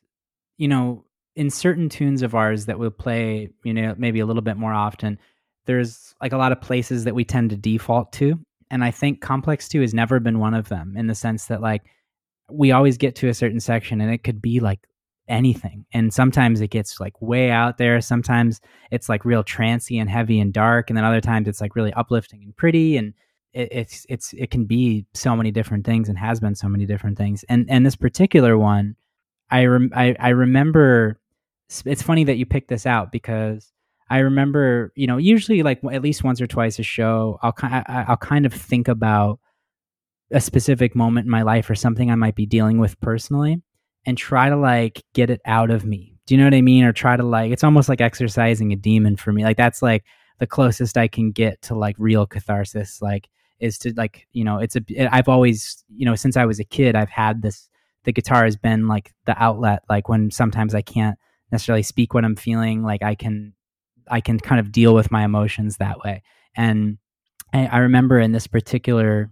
you 0.57 0.67
know, 0.67 1.05
in 1.35 1.49
certain 1.49 1.89
tunes 1.89 2.21
of 2.21 2.35
ours 2.35 2.65
that 2.67 2.77
we'll 2.79 2.91
play, 2.91 3.49
you 3.63 3.73
know, 3.73 3.95
maybe 3.97 4.19
a 4.19 4.25
little 4.25 4.41
bit 4.41 4.57
more 4.57 4.73
often, 4.73 5.17
there's 5.65 6.13
like 6.21 6.33
a 6.33 6.37
lot 6.37 6.51
of 6.51 6.61
places 6.61 7.05
that 7.05 7.15
we 7.15 7.25
tend 7.25 7.49
to 7.49 7.57
default 7.57 8.11
to. 8.13 8.39
And 8.71 8.83
I 8.83 8.91
think 8.91 9.21
Complex 9.21 9.67
2 9.67 9.81
has 9.81 9.95
never 9.95 10.19
been 10.19 10.37
one 10.37 10.53
of 10.53 10.69
them 10.69 10.95
in 10.95 11.07
the 11.07 11.15
sense 11.15 11.45
that 11.45 11.61
like 11.61 11.85
we 12.51 12.71
always 12.71 12.97
get 12.97 13.15
to 13.17 13.29
a 13.29 13.33
certain 13.33 13.59
section 13.59 14.01
and 14.01 14.11
it 14.11 14.23
could 14.23 14.41
be 14.41 14.59
like 14.59 14.79
anything. 15.27 15.85
And 15.93 16.13
sometimes 16.13 16.59
it 16.59 16.69
gets 16.69 16.99
like 16.99 17.21
way 17.21 17.51
out 17.51 17.77
there. 17.77 18.01
Sometimes 18.01 18.59
it's 18.91 19.07
like 19.07 19.25
real 19.25 19.43
trancy 19.43 19.97
and 19.99 20.09
heavy 20.09 20.39
and 20.39 20.51
dark. 20.51 20.89
And 20.89 20.97
then 20.97 21.05
other 21.05 21.21
times 21.21 21.47
it's 21.47 21.61
like 21.61 21.75
really 21.75 21.93
uplifting 21.93 22.43
and 22.43 22.55
pretty. 22.55 22.97
And 22.97 23.13
it, 23.53 23.69
it's 23.71 24.05
it's 24.09 24.33
it 24.33 24.51
can 24.51 24.65
be 24.65 25.05
so 25.13 25.35
many 25.35 25.51
different 25.51 25.85
things 25.85 26.09
and 26.09 26.17
has 26.17 26.39
been 26.39 26.55
so 26.55 26.67
many 26.67 26.85
different 26.85 27.17
things. 27.17 27.43
And 27.47 27.69
and 27.69 27.85
this 27.85 27.95
particular 27.95 28.57
one, 28.57 28.95
I 29.49 29.65
rem- 29.65 29.93
I, 29.95 30.15
I 30.19 30.29
remember. 30.29 31.19
It's 31.85 32.01
funny 32.01 32.23
that 32.23 32.37
you 32.37 32.47
picked 32.47 32.69
this 32.69 32.87
out 32.87 33.11
because 33.11 33.71
I 34.09 34.19
remember, 34.19 34.91
you 34.95 35.05
know, 35.05 35.17
usually 35.17 35.61
like 35.61 35.81
at 35.91 36.01
least 36.01 36.23
once 36.23 36.41
or 36.41 36.47
twice 36.47 36.79
a 36.79 36.83
show, 36.83 37.37
I'll 37.43 37.53
I'll 37.61 38.17
kind 38.17 38.47
of 38.47 38.53
think 38.53 38.87
about 38.87 39.39
a 40.31 40.39
specific 40.39 40.95
moment 40.95 41.25
in 41.25 41.31
my 41.31 41.41
life 41.41 41.69
or 41.69 41.75
something 41.75 42.11
I 42.11 42.15
might 42.15 42.35
be 42.35 42.45
dealing 42.45 42.79
with 42.79 42.99
personally 43.01 43.61
and 44.05 44.17
try 44.17 44.49
to 44.49 44.55
like 44.55 45.03
get 45.13 45.29
it 45.29 45.41
out 45.45 45.71
of 45.71 45.85
me. 45.85 46.15
Do 46.25 46.35
you 46.35 46.39
know 46.39 46.45
what 46.45 46.53
I 46.53 46.61
mean? 46.61 46.83
Or 46.83 46.93
try 46.93 47.17
to 47.17 47.23
like 47.23 47.51
it's 47.51 47.63
almost 47.63 47.89
like 47.89 48.01
exercising 48.01 48.71
a 48.71 48.75
demon 48.75 49.15
for 49.15 49.33
me. 49.33 49.43
Like 49.43 49.57
that's 49.57 49.81
like 49.81 50.03
the 50.39 50.47
closest 50.47 50.97
I 50.97 51.07
can 51.07 51.31
get 51.31 51.61
to 51.63 51.75
like 51.75 51.95
real 51.97 52.25
catharsis. 52.25 53.01
Like 53.01 53.27
is 53.59 53.77
to 53.79 53.93
like 53.95 54.27
you 54.31 54.43
know 54.43 54.57
it's 54.57 54.75
a 54.75 54.81
I've 55.13 55.29
always 55.29 55.83
you 55.89 56.05
know 56.05 56.15
since 56.15 56.37
I 56.37 56.45
was 56.45 56.59
a 56.59 56.63
kid 56.63 56.95
I've 56.95 57.09
had 57.09 57.41
this 57.41 57.69
the 58.05 58.13
guitar 58.13 58.45
has 58.45 58.55
been 58.55 58.87
like 58.87 59.13
the 59.25 59.41
outlet 59.41 59.83
like 59.89 60.07
when 60.07 60.31
sometimes 60.31 60.73
I 60.73 60.81
can't 60.81 61.17
necessarily 61.51 61.83
speak 61.83 62.13
what 62.13 62.25
I'm 62.25 62.35
feeling 62.35 62.83
like 62.83 63.03
I 63.03 63.15
can 63.15 63.53
I 64.09 64.21
can 64.21 64.39
kind 64.39 64.59
of 64.59 64.71
deal 64.71 64.93
with 64.93 65.11
my 65.11 65.25
emotions 65.25 65.77
that 65.77 65.99
way 65.99 66.23
and 66.55 66.97
I, 67.53 67.67
I 67.67 67.77
remember 67.79 68.19
in 68.19 68.31
this 68.31 68.47
particular 68.47 69.29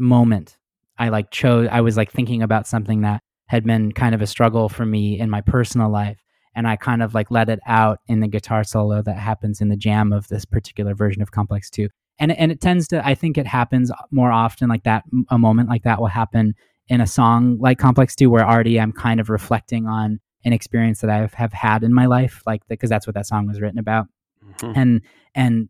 moment. 0.00 0.56
I 0.98 1.08
like 1.08 1.30
chose 1.30 1.68
I 1.70 1.80
was 1.80 1.96
like 1.96 2.10
thinking 2.10 2.42
about 2.42 2.66
something 2.66 3.02
that 3.02 3.22
had 3.46 3.64
been 3.64 3.92
kind 3.92 4.14
of 4.14 4.22
a 4.22 4.26
struggle 4.26 4.68
for 4.68 4.84
me 4.84 5.18
in 5.18 5.30
my 5.30 5.40
personal 5.40 5.90
life 5.90 6.18
and 6.54 6.68
I 6.68 6.76
kind 6.76 7.02
of 7.02 7.14
like 7.14 7.30
let 7.30 7.48
it 7.48 7.60
out 7.66 8.00
in 8.06 8.20
the 8.20 8.28
guitar 8.28 8.64
solo 8.64 9.02
that 9.02 9.16
happens 9.16 9.60
in 9.60 9.68
the 9.68 9.76
jam 9.76 10.12
of 10.12 10.28
this 10.28 10.44
particular 10.44 10.94
version 10.94 11.22
of 11.22 11.30
Complex 11.30 11.70
2 11.70 11.88
and 12.18 12.32
and 12.32 12.52
it 12.52 12.60
tends 12.60 12.86
to 12.88 13.04
I 13.06 13.14
think 13.14 13.38
it 13.38 13.46
happens 13.46 13.90
more 14.10 14.30
often 14.30 14.68
like 14.68 14.84
that 14.84 15.04
a 15.30 15.38
moment 15.38 15.68
like 15.68 15.84
that 15.84 16.00
will 16.00 16.08
happen 16.08 16.54
in 16.88 17.00
a 17.00 17.06
song 17.06 17.58
like 17.60 17.78
Complex 17.78 18.14
2 18.14 18.28
where 18.28 18.46
already 18.46 18.78
I'm 18.78 18.92
kind 18.92 19.20
of 19.20 19.30
reflecting 19.30 19.86
on 19.86 20.20
an 20.44 20.52
experience 20.52 21.00
that 21.00 21.10
I 21.10 21.28
have 21.34 21.52
had 21.52 21.82
in 21.82 21.92
my 21.92 22.06
life 22.06 22.42
like 22.46 22.62
because 22.68 22.90
that's 22.90 23.06
what 23.06 23.14
that 23.14 23.26
song 23.26 23.46
was 23.46 23.60
written 23.60 23.78
about. 23.78 24.06
Mm-hmm. 24.44 24.72
and 24.74 25.00
and 25.34 25.68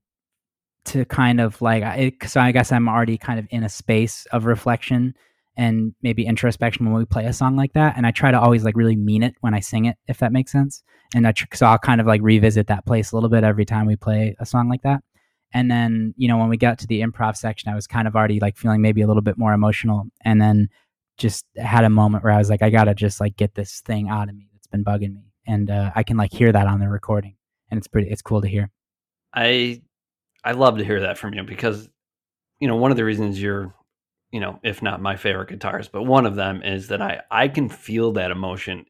to 0.86 1.04
kind 1.04 1.40
of 1.40 1.60
like 1.60 1.82
it, 1.98 2.28
so 2.28 2.40
I 2.40 2.52
guess 2.52 2.72
I'm 2.72 2.88
already 2.88 3.18
kind 3.18 3.38
of 3.38 3.46
in 3.50 3.64
a 3.64 3.68
space 3.68 4.26
of 4.32 4.44
reflection 4.44 5.14
and 5.56 5.94
maybe 6.02 6.24
introspection 6.24 6.86
when 6.86 6.94
we 6.94 7.04
play 7.04 7.26
a 7.26 7.32
song 7.32 7.56
like 7.56 7.72
that 7.74 7.96
and 7.96 8.06
I 8.06 8.12
try 8.12 8.30
to 8.30 8.40
always 8.40 8.64
like 8.64 8.76
really 8.76 8.96
mean 8.96 9.22
it 9.22 9.34
when 9.40 9.52
I 9.52 9.60
sing 9.60 9.84
it 9.84 9.96
if 10.08 10.18
that 10.18 10.32
makes 10.32 10.52
sense 10.52 10.82
and 11.14 11.26
I 11.26 11.32
tr- 11.32 11.46
so 11.52 11.66
I'll 11.66 11.78
kind 11.78 12.00
of 12.00 12.06
like 12.06 12.22
revisit 12.22 12.68
that 12.68 12.86
place 12.86 13.12
a 13.12 13.16
little 13.16 13.28
bit 13.28 13.44
every 13.44 13.64
time 13.66 13.86
we 13.86 13.96
play 13.96 14.36
a 14.38 14.46
song 14.46 14.68
like 14.68 14.82
that 14.82 15.02
and 15.52 15.70
then, 15.70 16.14
you 16.16 16.28
know, 16.28 16.38
when 16.38 16.48
we 16.48 16.56
got 16.56 16.78
to 16.78 16.86
the 16.86 17.00
improv 17.00 17.36
section, 17.36 17.70
I 17.70 17.74
was 17.74 17.86
kind 17.86 18.06
of 18.06 18.14
already 18.14 18.38
like 18.40 18.56
feeling 18.56 18.82
maybe 18.82 19.02
a 19.02 19.06
little 19.06 19.22
bit 19.22 19.36
more 19.36 19.52
emotional. 19.52 20.06
And 20.24 20.40
then 20.40 20.68
just 21.18 21.44
had 21.56 21.84
a 21.84 21.90
moment 21.90 22.24
where 22.24 22.32
I 22.32 22.38
was 22.38 22.48
like, 22.48 22.62
I 22.62 22.70
got 22.70 22.84
to 22.84 22.94
just 22.94 23.20
like 23.20 23.36
get 23.36 23.54
this 23.54 23.80
thing 23.80 24.08
out 24.08 24.28
of 24.28 24.36
me 24.36 24.48
that's 24.52 24.68
been 24.68 24.84
bugging 24.84 25.14
me. 25.14 25.32
And 25.46 25.70
uh, 25.70 25.90
I 25.94 26.02
can 26.02 26.16
like 26.16 26.32
hear 26.32 26.52
that 26.52 26.66
on 26.66 26.78
the 26.78 26.88
recording. 26.88 27.36
And 27.70 27.78
it's 27.78 27.88
pretty, 27.88 28.10
it's 28.10 28.22
cool 28.22 28.40
to 28.42 28.48
hear. 28.48 28.70
I, 29.34 29.82
I 30.44 30.52
love 30.52 30.78
to 30.78 30.84
hear 30.84 31.00
that 31.00 31.18
from 31.18 31.34
you 31.34 31.42
because, 31.42 31.88
you 32.60 32.68
know, 32.68 32.76
one 32.76 32.90
of 32.90 32.96
the 32.96 33.04
reasons 33.04 33.40
you're, 33.40 33.74
you 34.30 34.40
know, 34.40 34.58
if 34.62 34.82
not 34.82 35.02
my 35.02 35.16
favorite 35.16 35.50
guitarist, 35.50 35.90
but 35.92 36.04
one 36.04 36.26
of 36.26 36.36
them 36.36 36.62
is 36.62 36.88
that 36.88 37.02
I, 37.02 37.20
I 37.30 37.48
can 37.48 37.68
feel 37.68 38.12
that 38.12 38.30
emotion 38.30 38.86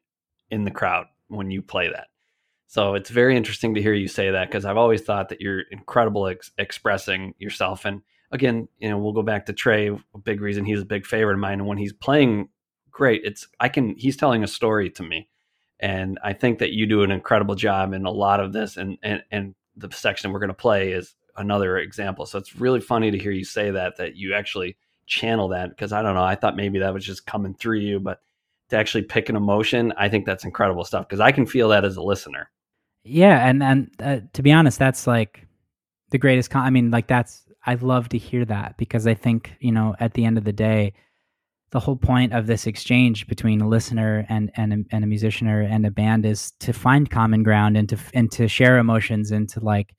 in 0.49 0.63
the 0.63 0.71
crowd 0.71 1.07
when 1.27 1.51
you 1.51 1.61
play 1.61 1.89
that. 1.89 2.07
So 2.67 2.93
it's 2.93 3.09
very 3.09 3.35
interesting 3.35 3.73
to 3.73 3.81
hear 3.81 3.93
you 3.93 4.07
say 4.07 4.31
that 4.31 4.47
because 4.47 4.63
I've 4.63 4.77
always 4.77 5.01
thought 5.01 5.29
that 5.29 5.41
you're 5.41 5.63
incredible 5.71 6.27
ex- 6.27 6.51
expressing 6.57 7.33
yourself. 7.37 7.83
And 7.83 8.01
again, 8.31 8.69
you 8.79 8.89
know, 8.89 8.97
we'll 8.97 9.11
go 9.11 9.23
back 9.23 9.45
to 9.47 9.53
Trey. 9.53 9.89
A 9.89 10.17
big 10.23 10.39
reason 10.39 10.63
he's 10.63 10.81
a 10.81 10.85
big 10.85 11.05
favorite 11.05 11.33
of 11.33 11.39
mine, 11.39 11.59
and 11.59 11.67
when 11.67 11.77
he's 11.77 11.91
playing 11.91 12.47
great, 12.89 13.23
it's 13.25 13.47
I 13.59 13.67
can 13.67 13.95
he's 13.97 14.15
telling 14.15 14.43
a 14.43 14.47
story 14.47 14.89
to 14.91 15.03
me, 15.03 15.27
and 15.81 16.17
I 16.23 16.31
think 16.31 16.59
that 16.59 16.71
you 16.71 16.85
do 16.85 17.03
an 17.03 17.11
incredible 17.11 17.55
job 17.55 17.91
in 17.91 18.05
a 18.05 18.11
lot 18.11 18.39
of 18.39 18.53
this. 18.53 18.77
And 18.77 18.97
and 19.03 19.21
and 19.31 19.55
the 19.75 19.91
section 19.91 20.31
we're 20.31 20.39
going 20.39 20.47
to 20.47 20.53
play 20.53 20.91
is 20.91 21.13
another 21.37 21.77
example. 21.77 22.25
So 22.25 22.37
it's 22.37 22.55
really 22.55 22.81
funny 22.81 23.11
to 23.11 23.17
hear 23.17 23.31
you 23.31 23.45
say 23.45 23.71
that 23.71 23.97
that 23.97 24.15
you 24.15 24.33
actually 24.33 24.77
channel 25.07 25.49
that 25.49 25.69
because 25.69 25.91
I 25.91 26.01
don't 26.01 26.15
know. 26.15 26.23
I 26.23 26.35
thought 26.35 26.55
maybe 26.55 26.79
that 26.79 26.93
was 26.93 27.05
just 27.05 27.25
coming 27.25 27.53
through 27.53 27.79
you, 27.79 27.99
but 27.99 28.21
to 28.69 28.77
actually 28.77 29.03
pick 29.03 29.29
an 29.29 29.35
emotion, 29.35 29.93
I 29.97 30.09
think 30.09 30.25
that's 30.25 30.45
incredible 30.45 30.83
stuff 30.85 31.07
because 31.07 31.19
I 31.19 31.31
can 31.31 31.45
feel 31.45 31.69
that 31.69 31.85
as 31.85 31.97
a 31.97 32.01
listener. 32.01 32.49
Yeah, 33.03 33.47
and 33.47 33.61
and 33.61 33.91
uh, 33.99 34.19
to 34.33 34.41
be 34.41 34.51
honest, 34.51 34.79
that's 34.79 35.07
like 35.07 35.47
the 36.11 36.17
greatest. 36.17 36.49
Con- 36.49 36.65
I 36.65 36.69
mean, 36.69 36.91
like 36.91 37.07
that's 37.07 37.43
I 37.65 37.75
love 37.75 38.09
to 38.09 38.17
hear 38.17 38.45
that 38.45 38.77
because 38.77 39.07
I 39.07 39.13
think 39.13 39.55
you 39.59 39.71
know 39.71 39.95
at 39.99 40.13
the 40.13 40.25
end 40.25 40.37
of 40.37 40.43
the 40.43 40.53
day, 40.53 40.93
the 41.71 41.79
whole 41.79 41.95
point 41.95 42.33
of 42.33 42.47
this 42.47 42.67
exchange 42.67 43.27
between 43.27 43.61
a 43.61 43.67
listener 43.67 44.25
and 44.29 44.51
and 44.55 44.73
a, 44.73 44.95
and 44.95 45.03
a 45.03 45.07
musician 45.07 45.47
and 45.47 45.85
a 45.85 45.91
band 45.91 46.25
is 46.25 46.51
to 46.59 46.73
find 46.73 47.09
common 47.09 47.43
ground 47.43 47.75
and 47.75 47.89
to 47.89 47.97
and 48.13 48.31
to 48.33 48.47
share 48.47 48.77
emotions 48.77 49.31
and 49.31 49.49
to 49.49 49.59
like 49.59 49.95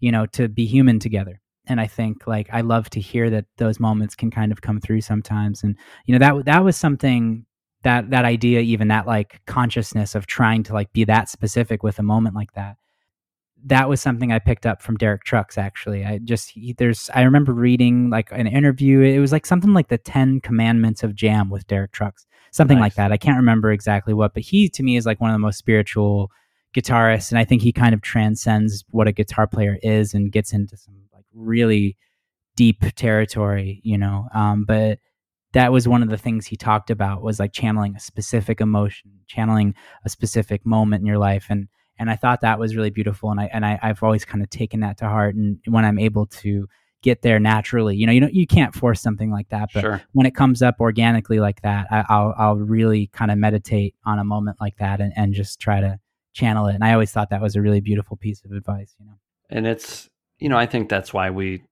you 0.00 0.12
know 0.12 0.26
to 0.26 0.48
be 0.48 0.66
human 0.66 0.98
together. 0.98 1.40
And 1.66 1.80
I 1.80 1.86
think 1.86 2.26
like 2.26 2.48
I 2.52 2.62
love 2.62 2.90
to 2.90 3.00
hear 3.00 3.30
that 3.30 3.44
those 3.58 3.78
moments 3.78 4.14
can 4.14 4.30
kind 4.30 4.50
of 4.50 4.60
come 4.60 4.80
through 4.80 5.02
sometimes. 5.02 5.62
And 5.62 5.76
you 6.06 6.18
know 6.18 6.18
that 6.18 6.44
that 6.46 6.64
was 6.64 6.76
something 6.76 7.46
that 7.82 8.10
that 8.10 8.24
idea 8.24 8.60
even 8.60 8.88
that 8.88 9.06
like 9.06 9.40
consciousness 9.46 10.14
of 10.14 10.26
trying 10.26 10.62
to 10.64 10.72
like 10.72 10.92
be 10.92 11.04
that 11.04 11.28
specific 11.28 11.82
with 11.82 11.98
a 11.98 12.02
moment 12.02 12.34
like 12.34 12.52
that 12.54 12.76
that 13.64 13.88
was 13.88 14.00
something 14.00 14.32
I 14.32 14.38
picked 14.38 14.66
up 14.66 14.82
from 14.82 14.96
Derek 14.96 15.24
Trucks. 15.24 15.58
Actually, 15.58 16.04
I 16.04 16.18
just 16.18 16.50
he, 16.50 16.72
there's 16.72 17.10
I 17.14 17.22
remember 17.22 17.52
reading 17.52 18.10
like 18.10 18.30
an 18.32 18.46
interview. 18.46 19.00
It 19.00 19.18
was 19.18 19.32
like 19.32 19.46
something 19.46 19.72
like 19.72 19.88
the 19.88 19.98
Ten 19.98 20.40
Commandments 20.40 21.02
of 21.02 21.14
Jam 21.14 21.50
with 21.50 21.66
Derek 21.66 21.92
Trucks, 21.92 22.26
something 22.52 22.78
nice. 22.78 22.86
like 22.86 22.94
that. 22.94 23.12
I 23.12 23.16
can't 23.16 23.36
remember 23.36 23.70
exactly 23.70 24.14
what, 24.14 24.34
but 24.34 24.42
he 24.42 24.68
to 24.70 24.82
me 24.82 24.96
is 24.96 25.06
like 25.06 25.20
one 25.20 25.30
of 25.30 25.34
the 25.34 25.40
most 25.40 25.58
spiritual 25.58 26.30
guitarists, 26.74 27.30
and 27.30 27.38
I 27.38 27.44
think 27.44 27.62
he 27.62 27.72
kind 27.72 27.94
of 27.94 28.02
transcends 28.02 28.84
what 28.90 29.08
a 29.08 29.12
guitar 29.12 29.46
player 29.46 29.78
is 29.82 30.14
and 30.14 30.32
gets 30.32 30.52
into 30.52 30.76
some 30.76 30.94
like 31.12 31.24
really 31.34 31.96
deep 32.56 32.80
territory, 32.96 33.80
you 33.84 33.98
know. 33.98 34.28
Um, 34.34 34.64
but 34.64 34.98
that 35.52 35.72
was 35.72 35.88
one 35.88 36.02
of 36.02 36.10
the 36.10 36.18
things 36.18 36.46
he 36.46 36.56
talked 36.56 36.90
about 36.90 37.22
was 37.22 37.40
like 37.40 37.52
channeling 37.52 37.96
a 37.96 38.00
specific 38.00 38.60
emotion, 38.60 39.10
channeling 39.26 39.74
a 40.04 40.08
specific 40.08 40.64
moment 40.64 41.00
in 41.00 41.06
your 41.06 41.18
life, 41.18 41.46
and 41.48 41.68
and 41.98 42.10
I 42.10 42.16
thought 42.16 42.40
that 42.40 42.58
was 42.58 42.76
really 42.76 42.90
beautiful. 42.90 43.30
And 43.30 43.40
I 43.40 43.50
and 43.52 43.66
I, 43.66 43.78
I've 43.82 44.02
always 44.02 44.24
kind 44.24 44.42
of 44.42 44.50
taken 44.50 44.80
that 44.80 44.98
to 44.98 45.06
heart. 45.06 45.34
And 45.34 45.58
when 45.66 45.84
I'm 45.84 45.98
able 45.98 46.26
to 46.26 46.66
get 47.02 47.22
there 47.22 47.38
naturally, 47.40 47.96
you 47.96 48.06
know, 48.06 48.12
you 48.12 48.20
know, 48.20 48.28
you 48.30 48.46
can't 48.46 48.74
force 48.74 49.00
something 49.00 49.30
like 49.30 49.48
that, 49.48 49.70
but 49.72 49.80
sure. 49.80 50.02
when 50.12 50.26
it 50.26 50.34
comes 50.34 50.60
up 50.60 50.76
organically 50.80 51.40
like 51.40 51.62
that, 51.62 51.86
I, 51.90 52.04
will 52.10 52.34
I'll 52.36 52.56
really 52.56 53.08
kind 53.08 53.30
of 53.30 53.38
meditate 53.38 53.94
on 54.04 54.18
a 54.18 54.24
moment 54.24 54.58
like 54.60 54.76
that 54.78 55.00
and, 55.00 55.12
and 55.16 55.32
just 55.32 55.60
try 55.60 55.80
to 55.80 55.98
channel 56.32 56.66
it. 56.66 56.74
And 56.74 56.84
I 56.84 56.92
always 56.92 57.10
thought 57.12 57.30
that 57.30 57.42
was 57.42 57.56
a 57.56 57.62
really 57.62 57.80
beautiful 57.80 58.16
piece 58.16 58.44
of 58.44 58.52
advice, 58.52 58.94
you 58.98 59.06
know. 59.06 59.18
And 59.48 59.66
it's 59.66 60.08
you 60.38 60.48
know, 60.48 60.56
I 60.56 60.66
think 60.66 60.88
that's 60.88 61.12
why 61.12 61.30
we, 61.30 61.62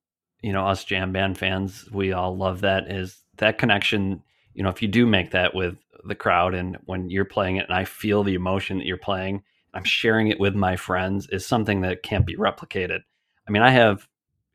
you 0.42 0.52
know, 0.52 0.66
us 0.66 0.84
jam 0.84 1.12
band 1.12 1.38
fans, 1.38 1.88
we 1.90 2.12
all 2.12 2.36
love 2.36 2.60
that 2.62 2.90
is 2.90 3.22
that 3.38 3.58
connection. 3.58 4.22
You 4.54 4.64
know, 4.64 4.70
if 4.70 4.82
you 4.82 4.88
do 4.88 5.06
make 5.06 5.30
that 5.30 5.54
with 5.54 5.76
the 6.04 6.14
crowd 6.14 6.54
and 6.54 6.76
when 6.84 7.10
you're 7.10 7.24
playing 7.24 7.56
it 7.56 7.66
and 7.68 7.74
I 7.74 7.84
feel 7.84 8.22
the 8.22 8.34
emotion 8.34 8.78
that 8.78 8.86
you're 8.86 8.96
playing 8.96 9.42
I'm 9.74 9.84
sharing 9.84 10.28
it 10.28 10.40
with 10.40 10.54
my 10.54 10.76
friends 10.76 11.28
is 11.30 11.46
something 11.46 11.82
that 11.82 12.02
can't 12.02 12.26
be 12.26 12.36
replicated. 12.36 13.00
I 13.46 13.50
mean, 13.50 13.62
I 13.62 13.70
have 13.70 14.06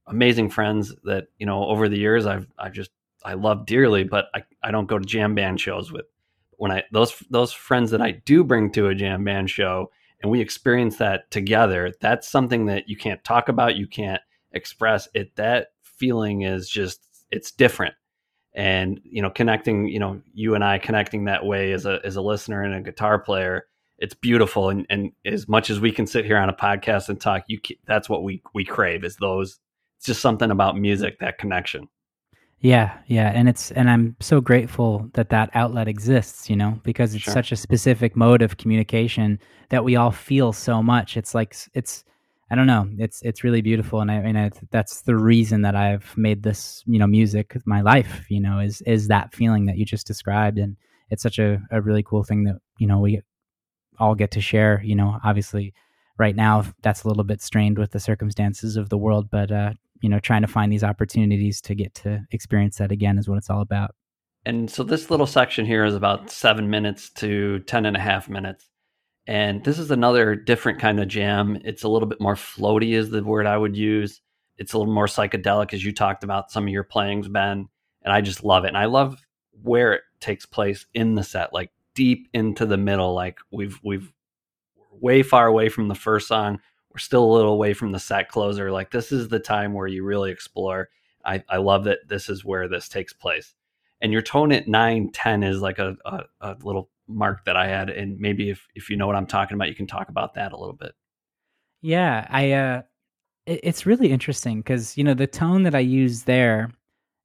amazing 0.07 0.49
friends 0.49 0.93
that, 1.03 1.27
you 1.37 1.45
know, 1.45 1.65
over 1.65 1.87
the 1.87 1.97
years 1.97 2.25
I've 2.25 2.47
I've 2.57 2.73
just 2.73 2.91
I 3.23 3.35
love 3.35 3.65
dearly, 3.65 4.03
but 4.03 4.25
I, 4.35 4.43
I 4.61 4.71
don't 4.71 4.87
go 4.87 4.99
to 4.99 5.05
jam 5.05 5.35
band 5.35 5.61
shows 5.61 5.91
with 5.91 6.05
when 6.63 6.71
I 6.71 6.83
those 6.93 7.21
those 7.29 7.51
friends 7.51 7.91
that 7.91 8.01
I 8.01 8.11
do 8.11 8.41
bring 8.41 8.71
to 8.71 8.87
a 8.87 8.95
jam 8.95 9.25
band 9.25 9.49
show 9.49 9.91
and 10.21 10.31
we 10.31 10.39
experience 10.39 10.95
that 10.95 11.29
together, 11.29 11.91
that's 11.99 12.29
something 12.29 12.67
that 12.67 12.87
you 12.87 12.95
can't 12.95 13.21
talk 13.25 13.49
about, 13.49 13.75
you 13.75 13.85
can't 13.85 14.21
express 14.53 15.09
it. 15.13 15.35
That 15.35 15.73
feeling 15.81 16.43
is 16.43 16.69
just 16.69 17.05
it's 17.31 17.51
different. 17.51 17.95
And 18.55 19.01
you 19.03 19.21
know, 19.21 19.29
connecting, 19.29 19.89
you 19.89 19.99
know, 19.99 20.21
you 20.33 20.55
and 20.55 20.63
I 20.63 20.77
connecting 20.77 21.25
that 21.25 21.45
way 21.45 21.73
as 21.73 21.85
a 21.85 21.99
as 22.05 22.15
a 22.15 22.21
listener 22.21 22.63
and 22.63 22.73
a 22.73 22.79
guitar 22.81 23.19
player 23.19 23.65
it's 23.99 24.15
beautiful 24.15 24.69
and, 24.69 24.85
and 24.89 25.11
as 25.25 25.47
much 25.47 25.69
as 25.69 25.79
we 25.79 25.91
can 25.91 26.07
sit 26.07 26.25
here 26.25 26.37
on 26.37 26.49
a 26.49 26.53
podcast 26.53 27.09
and 27.09 27.21
talk 27.21 27.43
you 27.47 27.59
that's 27.85 28.09
what 28.09 28.23
we 28.23 28.41
we 28.55 28.65
crave 28.65 29.03
is 29.03 29.15
those 29.17 29.59
it's 29.97 30.07
just 30.07 30.19
something 30.19 30.49
about 30.49 30.75
music 30.75 31.19
that 31.19 31.37
connection 31.37 31.87
yeah 32.63 32.97
yeah 33.07 33.31
and 33.35 33.47
it's 33.47 33.69
and 33.71 33.89
i'm 33.89 34.15
so 34.19 34.41
grateful 34.41 35.07
that 35.13 35.29
that 35.29 35.49
outlet 35.53 35.87
exists 35.87 36.49
you 36.49 36.55
know 36.55 36.79
because 36.83 37.13
it's 37.13 37.25
sure. 37.25 37.33
such 37.33 37.51
a 37.51 37.55
specific 37.55 38.15
mode 38.15 38.41
of 38.41 38.57
communication 38.57 39.39
that 39.69 39.83
we 39.83 39.95
all 39.95 40.11
feel 40.11 40.51
so 40.51 40.81
much 40.81 41.15
it's 41.15 41.35
like 41.35 41.55
it's 41.75 42.03
i 42.49 42.55
don't 42.55 42.67
know 42.67 42.89
it's 42.97 43.21
it's 43.21 43.43
really 43.43 43.61
beautiful 43.61 44.01
and 44.01 44.09
i 44.09 44.19
mean 44.19 44.35
I, 44.35 44.49
that's 44.71 45.01
the 45.01 45.15
reason 45.15 45.61
that 45.61 45.75
i've 45.75 46.17
made 46.17 46.41
this 46.41 46.83
you 46.87 46.97
know 46.97 47.07
music 47.07 47.55
my 47.65 47.81
life 47.81 48.25
you 48.29 48.39
know 48.39 48.59
is 48.59 48.81
is 48.81 49.09
that 49.09 49.35
feeling 49.35 49.65
that 49.67 49.77
you 49.77 49.85
just 49.85 50.07
described 50.07 50.57
and 50.57 50.75
it's 51.09 51.21
such 51.21 51.37
a, 51.37 51.61
a 51.69 51.79
really 51.79 52.01
cool 52.01 52.23
thing 52.23 52.45
that 52.45 52.59
you 52.79 52.87
know 52.87 52.99
we 52.99 53.21
all 53.99 54.15
get 54.15 54.31
to 54.31 54.41
share. 54.41 54.81
You 54.83 54.95
know, 54.95 55.19
obviously, 55.23 55.73
right 56.17 56.35
now 56.35 56.65
that's 56.81 57.03
a 57.03 57.07
little 57.07 57.23
bit 57.23 57.41
strained 57.41 57.77
with 57.77 57.91
the 57.91 57.99
circumstances 57.99 58.77
of 58.77 58.89
the 58.89 58.97
world, 58.97 59.29
but 59.31 59.51
uh, 59.51 59.73
you 60.03 60.09
know, 60.09 60.19
trying 60.19 60.41
to 60.41 60.47
find 60.47 60.71
these 60.71 60.83
opportunities 60.83 61.61
to 61.61 61.73
get 61.73 61.95
to 61.95 62.25
experience 62.31 62.77
that 62.77 62.91
again 62.91 63.17
is 63.17 63.29
what 63.29 63.37
it's 63.37 63.49
all 63.49 63.61
about. 63.61 63.95
And 64.45 64.69
so 64.69 64.83
this 64.83 65.09
little 65.09 65.25
section 65.25 65.65
here 65.65 65.85
is 65.85 65.95
about 65.95 66.29
seven 66.29 66.69
minutes 66.69 67.09
to 67.11 67.59
ten 67.59 67.85
and 67.85 67.95
a 67.95 68.01
half 68.01 68.27
minutes. 68.27 68.69
And 69.25 69.63
this 69.63 69.79
is 69.79 69.89
another 69.89 70.35
different 70.35 70.79
kind 70.79 70.99
of 70.99 71.07
jam. 71.07 71.57
It's 71.63 71.83
a 71.83 71.87
little 71.87 72.09
bit 72.09 72.19
more 72.19 72.35
floaty, 72.35 72.91
is 72.91 73.09
the 73.09 73.23
word 73.23 73.45
I 73.45 73.57
would 73.57 73.77
use. 73.77 74.19
It's 74.57 74.73
a 74.73 74.77
little 74.77 74.93
more 74.93 75.07
psychedelic, 75.07 75.73
as 75.73 75.85
you 75.85 75.93
talked 75.93 76.25
about 76.25 76.51
some 76.51 76.65
of 76.65 76.73
your 76.73 76.83
playings, 76.83 77.29
Ben. 77.29 77.69
And 78.03 78.13
I 78.13 78.19
just 78.19 78.43
love 78.43 78.65
it. 78.65 78.67
And 78.67 78.77
I 78.77 78.85
love 78.85 79.25
where 79.61 79.93
it 79.93 80.01
takes 80.19 80.45
place 80.45 80.85
in 80.93 81.15
the 81.15 81.23
set. 81.23 81.53
Like 81.53 81.71
deep 81.95 82.27
into 82.33 82.65
the 82.65 82.77
middle. 82.77 83.13
Like 83.13 83.37
we've 83.51 83.79
we've 83.81 84.11
way 84.91 85.23
far 85.23 85.47
away 85.47 85.69
from 85.69 85.87
the 85.87 85.95
first 85.95 86.27
song. 86.27 86.59
We're 86.93 86.99
still 86.99 87.23
a 87.23 87.33
little 87.33 87.53
away 87.53 87.73
from 87.73 87.91
the 87.91 87.99
set 87.99 88.29
closer. 88.29 88.71
Like 88.71 88.91
this 88.91 89.11
is 89.11 89.27
the 89.27 89.39
time 89.39 89.73
where 89.73 89.87
you 89.87 90.03
really 90.03 90.31
explore. 90.31 90.89
I, 91.25 91.43
I 91.49 91.57
love 91.57 91.85
that 91.85 92.07
this 92.07 92.29
is 92.29 92.45
where 92.45 92.67
this 92.67 92.87
takes 92.87 93.13
place. 93.13 93.53
And 94.01 94.11
your 94.11 94.21
tone 94.21 94.51
at 94.51 94.67
nine, 94.67 95.11
10 95.13 95.43
is 95.43 95.61
like 95.61 95.79
a, 95.79 95.95
a, 96.05 96.23
a 96.41 96.57
little 96.61 96.89
mark 97.07 97.45
that 97.45 97.55
I 97.55 97.67
had. 97.67 97.89
And 97.89 98.19
maybe 98.19 98.49
if, 98.49 98.67
if 98.75 98.89
you 98.89 98.97
know 98.97 99.07
what 99.07 99.15
I'm 99.15 99.25
talking 99.25 99.55
about, 99.55 99.69
you 99.69 99.75
can 99.75 99.87
talk 99.87 100.09
about 100.09 100.33
that 100.33 100.51
a 100.51 100.57
little 100.57 100.75
bit. 100.75 100.93
Yeah, 101.81 102.27
I 102.29 102.51
uh 102.51 102.81
it, 103.45 103.59
it's 103.63 103.85
really 103.85 104.09
interesting 104.09 104.59
because 104.59 104.97
you 104.97 105.03
know 105.03 105.13
the 105.13 105.27
tone 105.27 105.63
that 105.63 105.75
I 105.75 105.79
use 105.79 106.23
there 106.23 106.71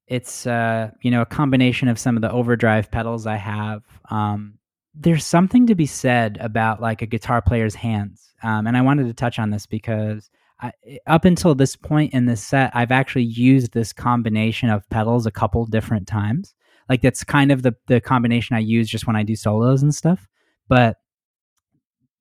it's 0.09 0.47
uh, 0.47 0.90
you 1.03 1.11
know 1.11 1.23
a 1.23 1.27
combination 1.27 1.89
of 1.89 1.99
some 1.99 2.16
of 2.16 2.23
the 2.23 2.32
overdrive 2.32 2.90
pedals 2.90 3.27
I 3.27 3.36
have. 3.36 3.82
Um, 4.11 4.58
there's 5.01 5.25
something 5.25 5.66
to 5.66 5.75
be 5.75 5.87
said 5.87 6.39
about 6.41 6.81
like 6.81 7.03
a 7.03 7.07
guitar 7.07 7.41
player's 7.41 7.75
hands, 7.75 8.33
um, 8.43 8.66
and 8.66 8.77
I 8.77 8.83
wanted 8.83 9.07
to 9.07 9.15
touch 9.15 9.39
on 9.39 9.51
this 9.51 9.66
because 9.66 10.31
I, 10.61 10.73
up 11.07 11.25
until 11.25 11.55
this 11.55 11.77
point 11.77 12.12
in 12.15 12.27
this 12.27 12.43
set, 12.43 12.73
I've 12.75 12.91
actually 12.91 13.25
used 13.25 13.73
this 13.73 13.93
combination 13.93 14.70
of 14.70 14.89
pedals 14.91 15.27
a 15.27 15.31
couple 15.31 15.65
different 15.66 16.09
times. 16.09 16.55
Like 16.89 17.03
that's 17.03 17.23
kind 17.23 17.53
of 17.53 17.62
the 17.62 17.75
the 17.87 18.01
combination 18.01 18.57
I 18.57 18.61
use 18.61 18.89
just 18.89 19.07
when 19.07 19.16
I 19.16 19.23
do 19.23 19.37
solos 19.37 19.83
and 19.83 19.95
stuff. 19.95 20.27
But 20.69 20.97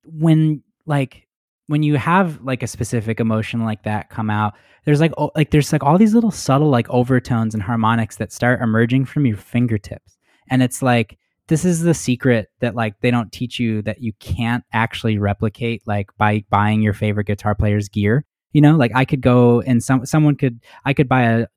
when 0.04 0.64
like 0.86 1.28
when 1.68 1.84
you 1.84 1.96
have 1.96 2.42
like 2.42 2.64
a 2.64 2.68
specific 2.68 3.20
emotion 3.20 3.64
like 3.64 3.84
that 3.84 4.10
come 4.10 4.30
out 4.30 4.54
there's 4.86 5.02
like 5.02 5.12
like 5.36 5.52
there's 5.52 5.72
like 5.72 5.84
all 5.84 5.98
these 5.98 6.14
little 6.14 6.32
subtle 6.32 6.70
like 6.70 6.90
overtones 6.90 7.54
and 7.54 7.62
harmonics 7.62 8.16
that 8.16 8.32
start 8.32 8.62
emerging 8.62 9.06
from 9.06 9.26
your 9.26 9.38
fingertips 9.38 10.18
and 10.50 10.64
it's 10.64 10.82
like 10.82 11.18
this 11.48 11.66
is 11.66 11.82
the 11.82 11.94
secret 11.94 12.50
that 12.60 12.76
like 12.76 13.00
they 13.02 13.12
don't 13.12 13.32
teach 13.32 13.60
you 13.60 13.82
that 13.84 14.02
you 14.02 14.14
can't 14.20 14.64
actually 14.74 15.18
replicate 15.18 15.82
like 15.86 16.10
by 16.18 16.44
buying 16.50 16.82
your 16.82 16.94
favorite 16.94 17.28
guitar 17.28 17.56
player's 17.56 17.90
gear 17.90 18.26
you 18.54 18.62
know? 18.62 18.76
Like 18.76 18.92
i 18.96 19.06
could 19.06 19.22
go 19.22 19.62
and 19.62 19.84
some 19.84 20.06
someone 20.06 20.36
could 20.36 20.60
i 20.84 20.94
could 20.94 21.08
buy 21.08 21.24
a 21.24 21.48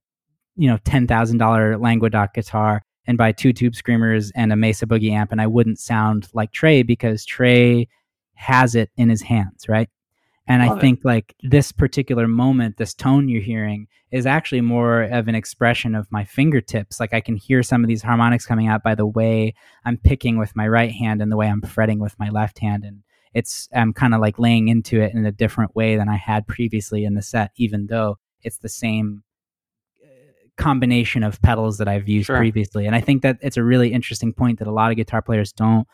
you 0.57 0.69
know 0.69 0.77
$10000 0.79 1.81
languedoc 1.81 2.35
guitar 2.35 2.83
and 3.07 3.17
buy 3.17 3.33
two 3.33 3.53
tube 3.53 3.75
screamers 3.75 4.31
and 4.35 4.53
a 4.53 4.57
mesa 4.57 4.87
boogie 4.87 5.11
amp 5.11 5.33
and 5.33 5.41
i 5.41 5.47
wouldn't 5.47 5.79
sound 5.79 6.29
like 6.35 6.53
trey 6.53 6.83
because 6.83 7.25
trey 7.25 7.89
has 8.35 8.75
it 8.75 8.91
in 8.97 9.09
his 9.09 9.23
hands 9.23 9.69
right 9.69 9.89
and 10.51 10.67
Love 10.67 10.79
I 10.79 10.81
think 10.81 10.99
it. 10.99 11.05
like 11.05 11.37
this 11.45 11.71
particular 11.71 12.27
moment, 12.27 12.77
this 12.77 12.93
tone 12.93 13.29
you're 13.29 13.41
hearing 13.41 13.87
is 14.11 14.27
actually 14.27 14.63
more 14.63 15.03
of 15.03 15.29
an 15.29 15.37
expression 15.37 15.95
of 15.95 16.11
my 16.11 16.25
fingertips. 16.25 16.99
Like 16.99 17.15
I 17.15 17.21
can 17.21 17.37
hear 17.37 17.63
some 17.63 17.85
of 17.85 17.89
these 17.89 18.03
harmonics 18.03 18.47
coming 18.47 18.67
out 18.67 18.83
by 18.83 18.97
the 18.97 19.07
way 19.07 19.55
I'm 19.85 19.97
picking 19.97 20.39
with 20.39 20.57
my 20.57 20.67
right 20.67 20.91
hand 20.91 21.23
and 21.23 21.31
the 21.31 21.37
way 21.37 21.47
I'm 21.47 21.63
fretting 21.63 22.01
with 22.01 22.19
my 22.19 22.31
left 22.31 22.59
hand. 22.59 22.83
And 22.85 23.05
it's, 23.33 23.69
I'm 23.73 23.93
kind 23.93 24.13
of 24.13 24.21
like 24.21 24.41
laying 24.41 24.67
into 24.67 25.01
it 25.01 25.15
in 25.15 25.25
a 25.25 25.31
different 25.31 25.77
way 25.77 25.95
than 25.95 26.09
I 26.09 26.17
had 26.17 26.49
previously 26.49 27.05
in 27.05 27.15
the 27.15 27.23
set, 27.23 27.53
even 27.55 27.87
though 27.87 28.19
it's 28.43 28.59
the 28.59 28.69
same 28.69 29.23
uh, 30.03 30.09
combination 30.57 31.23
of 31.23 31.41
pedals 31.43 31.79
that 31.79 31.87
I've 31.87 32.09
used 32.09 32.27
sure. 32.27 32.39
previously. 32.39 32.87
And 32.87 32.97
I 32.97 33.01
think 33.01 33.23
that 33.23 33.39
it's 33.41 33.57
a 33.57 33.63
really 33.63 33.93
interesting 33.93 34.33
point 34.33 34.59
that 34.59 34.67
a 34.67 34.73
lot 34.73 34.91
of 34.91 34.97
guitar 34.97 35.23
players 35.23 35.53
don't 35.53 35.87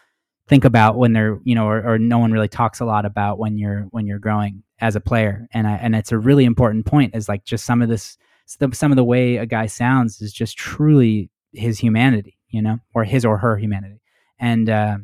think 0.48 0.64
about 0.64 0.96
when 0.96 1.12
they're 1.12 1.38
you 1.44 1.54
know 1.54 1.66
or, 1.66 1.94
or, 1.94 1.98
no 1.98 2.18
one 2.18 2.32
really 2.32 2.48
talks 2.48 2.80
a 2.80 2.84
lot 2.84 3.04
about 3.04 3.38
when 3.38 3.58
you're 3.58 3.82
when 3.90 4.06
you're 4.06 4.18
growing 4.18 4.62
as 4.80 4.94
a 4.94 5.00
player 5.00 5.48
and 5.52 5.66
I, 5.66 5.76
and 5.76 5.94
it's 5.96 6.12
a 6.12 6.18
really 6.18 6.44
important 6.44 6.86
point 6.86 7.14
is 7.14 7.28
like 7.28 7.44
just 7.44 7.64
some 7.64 7.82
of 7.82 7.88
this 7.88 8.16
some 8.46 8.92
of 8.92 8.96
the 8.96 9.04
way 9.04 9.36
a 9.36 9.46
guy 9.46 9.66
sounds 9.66 10.20
is 10.20 10.32
just 10.32 10.56
truly 10.56 11.30
his 11.52 11.78
humanity 11.78 12.38
you 12.50 12.62
know 12.62 12.78
or 12.94 13.04
his 13.04 13.24
or 13.24 13.38
her 13.38 13.56
humanity 13.56 14.00
and 14.38 14.68
uh, 14.68 14.98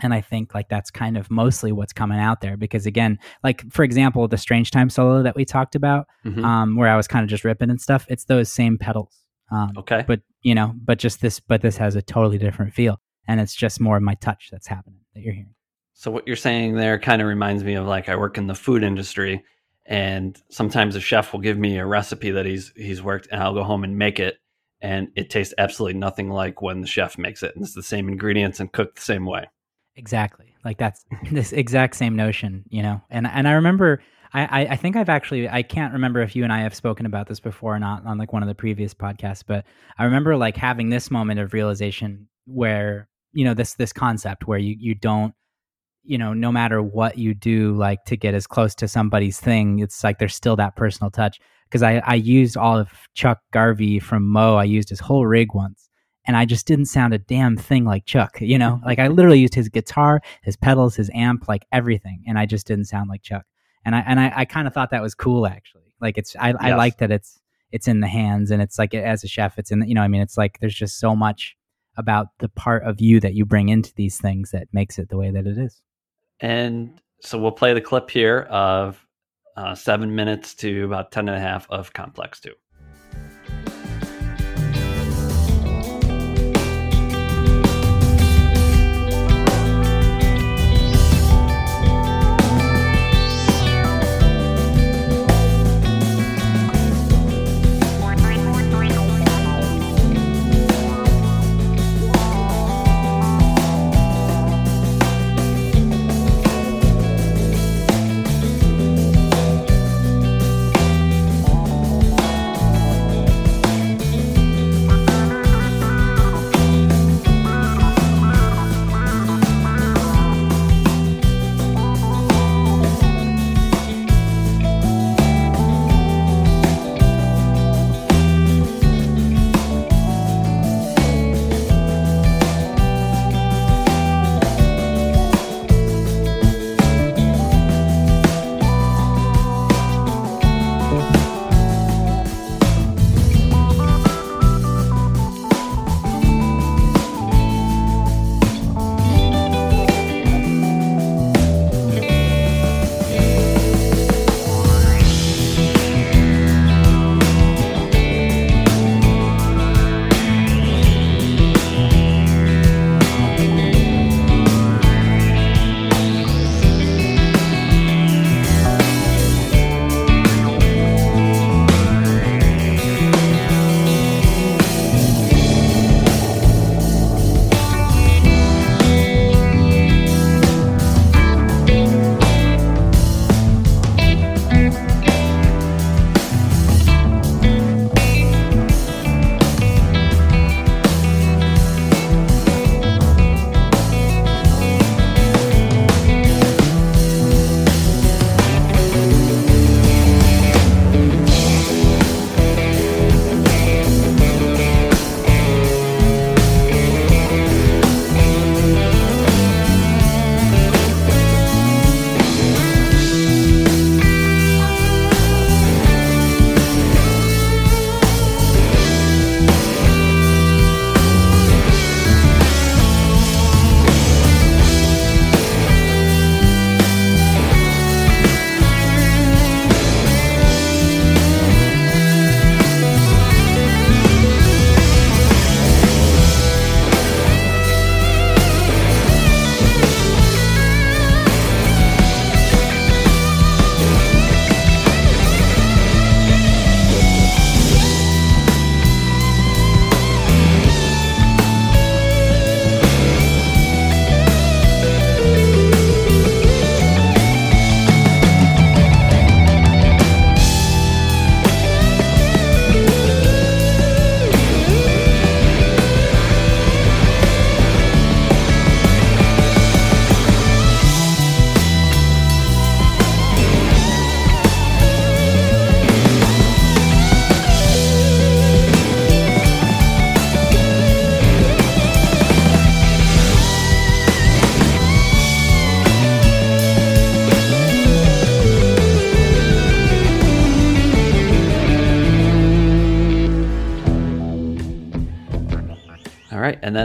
and 0.00 0.12
I 0.14 0.20
think 0.20 0.54
like 0.54 0.68
that's 0.68 0.90
kind 0.90 1.16
of 1.16 1.30
mostly 1.30 1.72
what's 1.72 1.92
coming 1.92 2.18
out 2.18 2.40
there 2.40 2.56
because 2.56 2.86
again, 2.86 3.18
like 3.44 3.70
for 3.72 3.84
example, 3.84 4.26
the 4.28 4.38
Strange 4.38 4.70
Time 4.70 4.90
solo 4.90 5.22
that 5.22 5.36
we 5.36 5.44
talked 5.44 5.74
about, 5.74 6.06
mm-hmm. 6.24 6.44
um, 6.44 6.76
where 6.76 6.88
I 6.88 6.96
was 6.96 7.06
kind 7.06 7.22
of 7.22 7.30
just 7.30 7.44
ripping 7.44 7.70
and 7.70 7.80
stuff, 7.80 8.06
it's 8.08 8.24
those 8.24 8.50
same 8.52 8.78
pedals. 8.78 9.16
Um, 9.50 9.72
okay. 9.78 10.04
But 10.06 10.20
you 10.42 10.54
know, 10.54 10.74
but 10.82 10.98
just 10.98 11.20
this, 11.20 11.40
but 11.40 11.62
this 11.62 11.76
has 11.76 11.94
a 11.94 12.02
totally 12.02 12.38
different 12.38 12.72
feel 12.74 13.00
and 13.26 13.40
it's 13.40 13.54
just 13.54 13.80
more 13.80 13.96
of 13.96 14.02
my 14.02 14.14
touch 14.14 14.48
that's 14.50 14.66
happening 14.66 15.00
that 15.14 15.22
you're 15.22 15.34
hearing. 15.34 15.54
So 15.94 16.10
what 16.10 16.26
you're 16.26 16.36
saying 16.36 16.76
there 16.76 16.98
kind 16.98 17.22
of 17.22 17.28
reminds 17.28 17.62
me 17.64 17.74
of 17.74 17.86
like 17.86 18.08
I 18.08 18.16
work 18.16 18.38
in 18.38 18.46
the 18.46 18.54
food 18.54 18.82
industry 18.82 19.44
and 19.86 20.40
sometimes 20.50 20.96
a 20.96 21.00
chef 21.00 21.32
will 21.32 21.40
give 21.40 21.58
me 21.58 21.78
a 21.78 21.86
recipe 21.86 22.30
that 22.32 22.46
he's 22.46 22.72
he's 22.76 23.02
worked 23.02 23.28
and 23.30 23.42
I'll 23.42 23.54
go 23.54 23.64
home 23.64 23.84
and 23.84 23.98
make 23.98 24.18
it 24.18 24.38
and 24.80 25.08
it 25.14 25.30
tastes 25.30 25.54
absolutely 25.58 25.98
nothing 25.98 26.28
like 26.28 26.60
when 26.60 26.80
the 26.80 26.86
chef 26.86 27.18
makes 27.18 27.42
it. 27.42 27.54
And 27.54 27.64
it's 27.64 27.74
the 27.74 27.82
same 27.82 28.08
ingredients 28.08 28.58
and 28.58 28.72
cooked 28.72 28.96
the 28.96 29.02
same 29.02 29.26
way. 29.26 29.48
Exactly. 29.94 30.54
Like 30.64 30.78
that's 30.78 31.04
this 31.30 31.52
exact 31.52 31.96
same 31.96 32.16
notion, 32.16 32.64
you 32.68 32.82
know. 32.82 33.00
And 33.10 33.26
and 33.26 33.46
I 33.46 33.52
remember 33.52 34.02
I, 34.34 34.66
I 34.70 34.76
think 34.76 34.96
I've 34.96 35.10
actually 35.10 35.48
I 35.48 35.62
can't 35.62 35.92
remember 35.92 36.22
if 36.22 36.34
you 36.34 36.42
and 36.42 36.52
I 36.52 36.60
have 36.60 36.74
spoken 36.74 37.04
about 37.04 37.28
this 37.28 37.40
before 37.40 37.76
or 37.76 37.78
not 37.78 38.06
on 38.06 38.16
like 38.16 38.32
one 38.32 38.42
of 38.42 38.48
the 38.48 38.54
previous 38.54 38.94
podcasts, 38.94 39.44
but 39.46 39.64
I 39.98 40.04
remember 40.04 40.36
like 40.36 40.56
having 40.56 40.88
this 40.88 41.10
moment 41.10 41.38
of 41.38 41.52
realization 41.52 42.28
where, 42.46 43.08
you 43.32 43.44
know, 43.44 43.54
this 43.54 43.74
this 43.74 43.92
concept 43.92 44.46
where 44.46 44.58
you 44.58 44.76
you 44.78 44.94
don't 44.94 45.34
you 46.04 46.18
know, 46.18 46.32
no 46.32 46.50
matter 46.50 46.82
what 46.82 47.18
you 47.18 47.34
do, 47.34 47.74
like 47.76 48.04
to 48.06 48.16
get 48.16 48.34
as 48.34 48.46
close 48.46 48.74
to 48.76 48.88
somebody's 48.88 49.38
thing, 49.38 49.78
it's 49.78 50.02
like 50.02 50.18
there's 50.18 50.34
still 50.34 50.56
that 50.56 50.76
personal 50.76 51.10
touch. 51.10 51.38
Because 51.68 51.82
I, 51.82 52.02
I 52.04 52.14
used 52.14 52.56
all 52.56 52.78
of 52.78 52.90
Chuck 53.14 53.40
Garvey 53.52 53.98
from 53.98 54.28
moe., 54.28 54.56
I 54.56 54.64
used 54.64 54.90
his 54.90 55.00
whole 55.00 55.24
rig 55.24 55.54
once, 55.54 55.88
and 56.26 56.36
I 56.36 56.44
just 56.44 56.66
didn't 56.66 56.86
sound 56.86 57.14
a 57.14 57.18
damn 57.18 57.56
thing 57.56 57.84
like 57.84 58.04
Chuck, 58.04 58.40
you 58.40 58.58
know? 58.58 58.80
like 58.84 58.98
I 58.98 59.08
literally 59.08 59.38
used 59.38 59.54
his 59.54 59.68
guitar, 59.68 60.20
his 60.42 60.56
pedals, 60.56 60.96
his 60.96 61.10
amp, 61.14 61.48
like 61.48 61.64
everything, 61.72 62.24
and 62.26 62.38
I 62.38 62.46
just 62.46 62.66
didn't 62.66 62.86
sound 62.86 63.08
like 63.08 63.22
Chuck. 63.22 63.44
And 63.84 63.96
I 63.96 64.00
and 64.00 64.20
I, 64.20 64.32
I 64.36 64.44
kind 64.44 64.66
of 64.68 64.74
thought 64.74 64.90
that 64.90 65.02
was 65.02 65.14
cool 65.14 65.46
actually. 65.46 65.94
Like 66.00 66.18
it's 66.18 66.36
I, 66.36 66.48
yes. 66.48 66.56
I 66.60 66.74
like 66.74 66.98
that 66.98 67.10
it's 67.10 67.40
it's 67.70 67.88
in 67.88 68.00
the 68.00 68.06
hands 68.06 68.50
and 68.50 68.60
it's 68.60 68.78
like 68.78 68.94
as 68.94 69.24
a 69.24 69.28
chef, 69.28 69.58
it's 69.58 69.70
in 69.70 69.80
the, 69.80 69.88
you 69.88 69.94
know, 69.94 70.02
I 70.02 70.08
mean 70.08 70.20
it's 70.20 70.36
like 70.36 70.58
there's 70.60 70.74
just 70.74 71.00
so 71.00 71.16
much 71.16 71.56
about 71.96 72.28
the 72.38 72.48
part 72.48 72.84
of 72.84 73.00
you 73.00 73.20
that 73.20 73.34
you 73.34 73.44
bring 73.44 73.68
into 73.68 73.92
these 73.94 74.18
things 74.18 74.50
that 74.50 74.68
makes 74.72 74.98
it 74.98 75.08
the 75.08 75.16
way 75.16 75.30
that 75.30 75.46
it 75.46 75.58
is. 75.58 75.82
And 76.40 77.00
so 77.20 77.38
we'll 77.38 77.52
play 77.52 77.72
the 77.74 77.80
clip 77.80 78.10
here 78.10 78.40
of 78.50 79.04
uh, 79.56 79.74
seven 79.74 80.14
minutes 80.14 80.54
to 80.54 80.84
about 80.84 81.12
ten 81.12 81.28
and 81.28 81.36
a 81.36 81.40
half 81.40 81.70
of 81.70 81.92
Complex 81.92 82.40
2. 82.40 82.52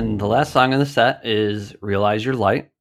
And 0.07 0.21
the 0.21 0.25
last 0.25 0.53
song 0.53 0.71
in 0.71 0.79
the 0.79 0.85
set 0.85 1.25
is 1.25 1.75
Realize 1.81 2.23
Your 2.23 2.34
Light. 2.34 2.71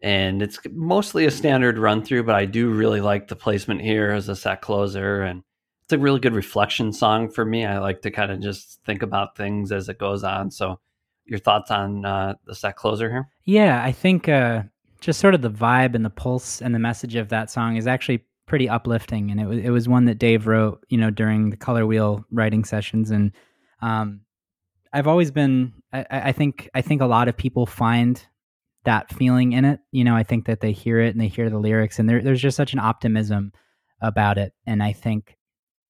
And 0.00 0.40
it's 0.40 0.60
mostly 0.70 1.26
a 1.26 1.30
standard 1.30 1.76
run 1.76 2.04
through, 2.04 2.22
but 2.22 2.36
I 2.36 2.44
do 2.44 2.70
really 2.70 3.00
like 3.00 3.26
the 3.26 3.34
placement 3.34 3.80
here 3.80 4.12
as 4.12 4.28
a 4.28 4.36
set 4.36 4.62
closer. 4.62 5.22
And 5.22 5.42
it's 5.82 5.92
a 5.92 5.98
really 5.98 6.20
good 6.20 6.34
reflection 6.34 6.92
song 6.92 7.30
for 7.30 7.44
me. 7.44 7.66
I 7.66 7.78
like 7.78 8.00
to 8.02 8.12
kind 8.12 8.30
of 8.30 8.38
just 8.40 8.80
think 8.86 9.02
about 9.02 9.36
things 9.36 9.72
as 9.72 9.88
it 9.88 9.98
goes 9.98 10.22
on. 10.22 10.52
So, 10.52 10.78
your 11.24 11.40
thoughts 11.40 11.72
on 11.72 12.04
uh, 12.04 12.34
the 12.46 12.54
set 12.54 12.76
closer 12.76 13.10
here? 13.10 13.28
Yeah, 13.44 13.84
I 13.84 13.90
think 13.90 14.28
uh, 14.28 14.62
just 15.00 15.18
sort 15.18 15.34
of 15.34 15.42
the 15.42 15.50
vibe 15.50 15.96
and 15.96 16.04
the 16.04 16.10
pulse 16.10 16.62
and 16.62 16.72
the 16.72 16.78
message 16.78 17.16
of 17.16 17.28
that 17.30 17.50
song 17.50 17.74
is 17.74 17.88
actually 17.88 18.24
pretty 18.46 18.68
uplifting. 18.68 19.32
And 19.32 19.40
it 19.40 19.46
was, 19.46 19.58
it 19.58 19.70
was 19.70 19.88
one 19.88 20.04
that 20.04 20.20
Dave 20.20 20.46
wrote, 20.46 20.86
you 20.90 20.96
know, 20.96 21.10
during 21.10 21.50
the 21.50 21.56
color 21.56 21.86
wheel 21.86 22.24
writing 22.30 22.64
sessions. 22.64 23.10
And, 23.10 23.32
um, 23.82 24.20
I've 24.92 25.08
always 25.08 25.32
been. 25.32 25.72
I, 25.92 26.06
I 26.10 26.32
think 26.32 26.68
I 26.74 26.82
think 26.82 27.00
a 27.00 27.06
lot 27.06 27.28
of 27.28 27.36
people 27.36 27.66
find 27.66 28.24
that 28.84 29.12
feeling 29.12 29.52
in 29.52 29.64
it. 29.64 29.80
You 29.92 30.04
know, 30.04 30.14
I 30.14 30.22
think 30.22 30.46
that 30.46 30.60
they 30.60 30.72
hear 30.72 31.00
it 31.00 31.10
and 31.10 31.20
they 31.20 31.28
hear 31.28 31.50
the 31.50 31.58
lyrics, 31.58 31.98
and 31.98 32.08
there, 32.08 32.22
there's 32.22 32.42
just 32.42 32.56
such 32.56 32.72
an 32.72 32.78
optimism 32.78 33.52
about 34.00 34.38
it. 34.38 34.52
And 34.66 34.82
I 34.82 34.92
think 34.92 35.36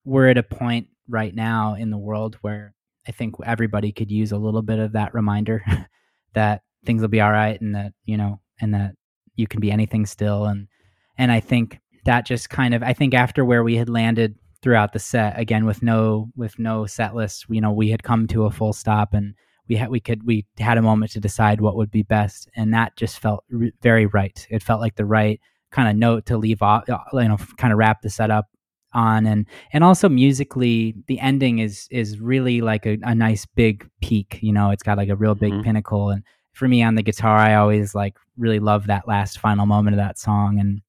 we're 0.04 0.28
at 0.28 0.38
a 0.38 0.42
point 0.42 0.88
right 1.08 1.34
now 1.34 1.74
in 1.74 1.90
the 1.90 1.98
world 1.98 2.36
where 2.40 2.74
I 3.06 3.12
think 3.12 3.34
everybody 3.44 3.92
could 3.92 4.10
use 4.10 4.32
a 4.32 4.38
little 4.38 4.62
bit 4.62 4.78
of 4.78 4.92
that 4.92 5.14
reminder 5.14 5.64
that 6.34 6.62
things 6.84 7.02
will 7.02 7.08
be 7.08 7.20
all 7.20 7.32
right, 7.32 7.60
and 7.60 7.74
that 7.74 7.92
you 8.04 8.16
know, 8.16 8.40
and 8.60 8.74
that 8.74 8.94
you 9.36 9.46
can 9.46 9.60
be 9.60 9.70
anything 9.70 10.06
still. 10.06 10.44
And 10.44 10.68
and 11.16 11.32
I 11.32 11.40
think 11.40 11.80
that 12.04 12.26
just 12.26 12.50
kind 12.50 12.74
of 12.74 12.82
I 12.82 12.92
think 12.92 13.14
after 13.14 13.44
where 13.44 13.62
we 13.64 13.76
had 13.76 13.88
landed 13.88 14.36
throughout 14.62 14.92
the 14.92 14.98
set 14.98 15.38
again 15.38 15.66
with 15.66 15.82
no 15.82 16.30
with 16.36 16.58
no 16.58 16.84
set 16.84 17.14
list 17.14 17.46
you 17.48 17.60
know 17.60 17.70
we 17.70 17.90
had 17.90 18.02
come 18.02 18.26
to 18.26 18.44
a 18.44 18.50
full 18.50 18.72
stop 18.72 19.14
and 19.14 19.34
we 19.68 19.76
had 19.76 19.90
we 19.90 20.00
could 20.00 20.26
we 20.26 20.46
had 20.58 20.78
a 20.78 20.82
moment 20.82 21.12
to 21.12 21.20
decide 21.20 21.60
what 21.60 21.76
would 21.76 21.90
be 21.90 22.02
best 22.02 22.48
and 22.56 22.72
that 22.72 22.96
just 22.96 23.18
felt 23.18 23.44
r- 23.52 23.68
very 23.82 24.06
right 24.06 24.46
it 24.50 24.62
felt 24.62 24.80
like 24.80 24.96
the 24.96 25.04
right 25.04 25.40
kind 25.70 25.88
of 25.88 25.96
note 25.96 26.26
to 26.26 26.36
leave 26.36 26.62
off 26.62 26.88
uh, 26.88 26.98
you 27.14 27.28
know 27.28 27.36
kind 27.56 27.72
of 27.72 27.78
wrap 27.78 28.02
the 28.02 28.10
setup 28.10 28.46
on 28.94 29.26
and 29.26 29.46
and 29.72 29.84
also 29.84 30.08
musically 30.08 30.94
the 31.06 31.20
ending 31.20 31.58
is 31.58 31.86
is 31.90 32.18
really 32.18 32.60
like 32.60 32.86
a, 32.86 32.98
a 33.02 33.14
nice 33.14 33.44
big 33.54 33.88
peak 34.00 34.38
you 34.40 34.52
know 34.52 34.70
it's 34.70 34.82
got 34.82 34.96
like 34.96 35.10
a 35.10 35.16
real 35.16 35.34
big 35.34 35.52
mm-hmm. 35.52 35.62
pinnacle 35.62 36.08
and 36.08 36.22
for 36.52 36.66
me 36.66 36.82
on 36.82 36.94
the 36.94 37.02
guitar 37.02 37.36
i 37.36 37.54
always 37.54 37.94
like 37.94 38.16
really 38.38 38.58
love 38.58 38.86
that 38.86 39.06
last 39.06 39.38
final 39.38 39.66
moment 39.66 39.94
of 39.94 39.98
that 39.98 40.18
song 40.18 40.58
and 40.58 40.80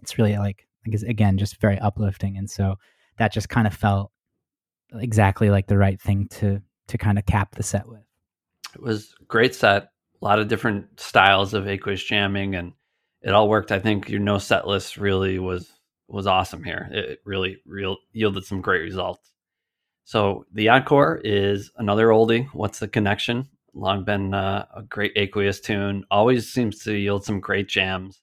it's 0.00 0.16
really 0.16 0.38
like 0.38 0.66
again 1.06 1.36
just 1.36 1.60
very 1.60 1.78
uplifting 1.80 2.36
and 2.38 2.48
so 2.48 2.76
that 3.18 3.32
just 3.32 3.48
kind 3.48 3.66
of 3.66 3.74
felt 3.74 4.12
exactly 4.94 5.50
like 5.50 5.66
the 5.66 5.76
right 5.76 6.00
thing 6.00 6.26
to 6.28 6.62
to 6.90 6.98
kind 6.98 7.18
of 7.18 7.26
cap 7.26 7.54
the 7.54 7.62
set 7.62 7.88
with. 7.88 8.00
It 8.74 8.82
was 8.82 9.14
great 9.26 9.54
set, 9.54 9.90
a 10.20 10.24
lot 10.24 10.38
of 10.38 10.48
different 10.48 11.00
styles 11.00 11.54
of 11.54 11.66
aqueous 11.66 12.02
jamming, 12.02 12.54
and 12.54 12.72
it 13.22 13.32
all 13.32 13.48
worked. 13.48 13.72
I 13.72 13.78
think 13.78 14.08
your 14.08 14.20
no 14.20 14.38
set 14.38 14.66
list 14.66 14.96
really 14.96 15.38
was 15.38 15.72
was 16.08 16.26
awesome 16.26 16.64
here. 16.64 16.88
It 16.90 17.20
really 17.24 17.58
real 17.66 17.96
yielded 18.12 18.44
some 18.44 18.60
great 18.60 18.82
results. 18.82 19.32
So 20.04 20.44
the 20.52 20.68
encore 20.70 21.20
is 21.22 21.70
another 21.76 22.08
oldie. 22.08 22.48
What's 22.52 22.80
the 22.80 22.88
connection? 22.88 23.48
Long 23.74 24.04
been 24.04 24.34
uh, 24.34 24.66
a 24.74 24.82
great 24.82 25.12
aqueous 25.14 25.60
tune. 25.60 26.04
Always 26.10 26.52
seems 26.52 26.82
to 26.82 26.94
yield 26.94 27.24
some 27.24 27.38
great 27.38 27.68
jams. 27.68 28.20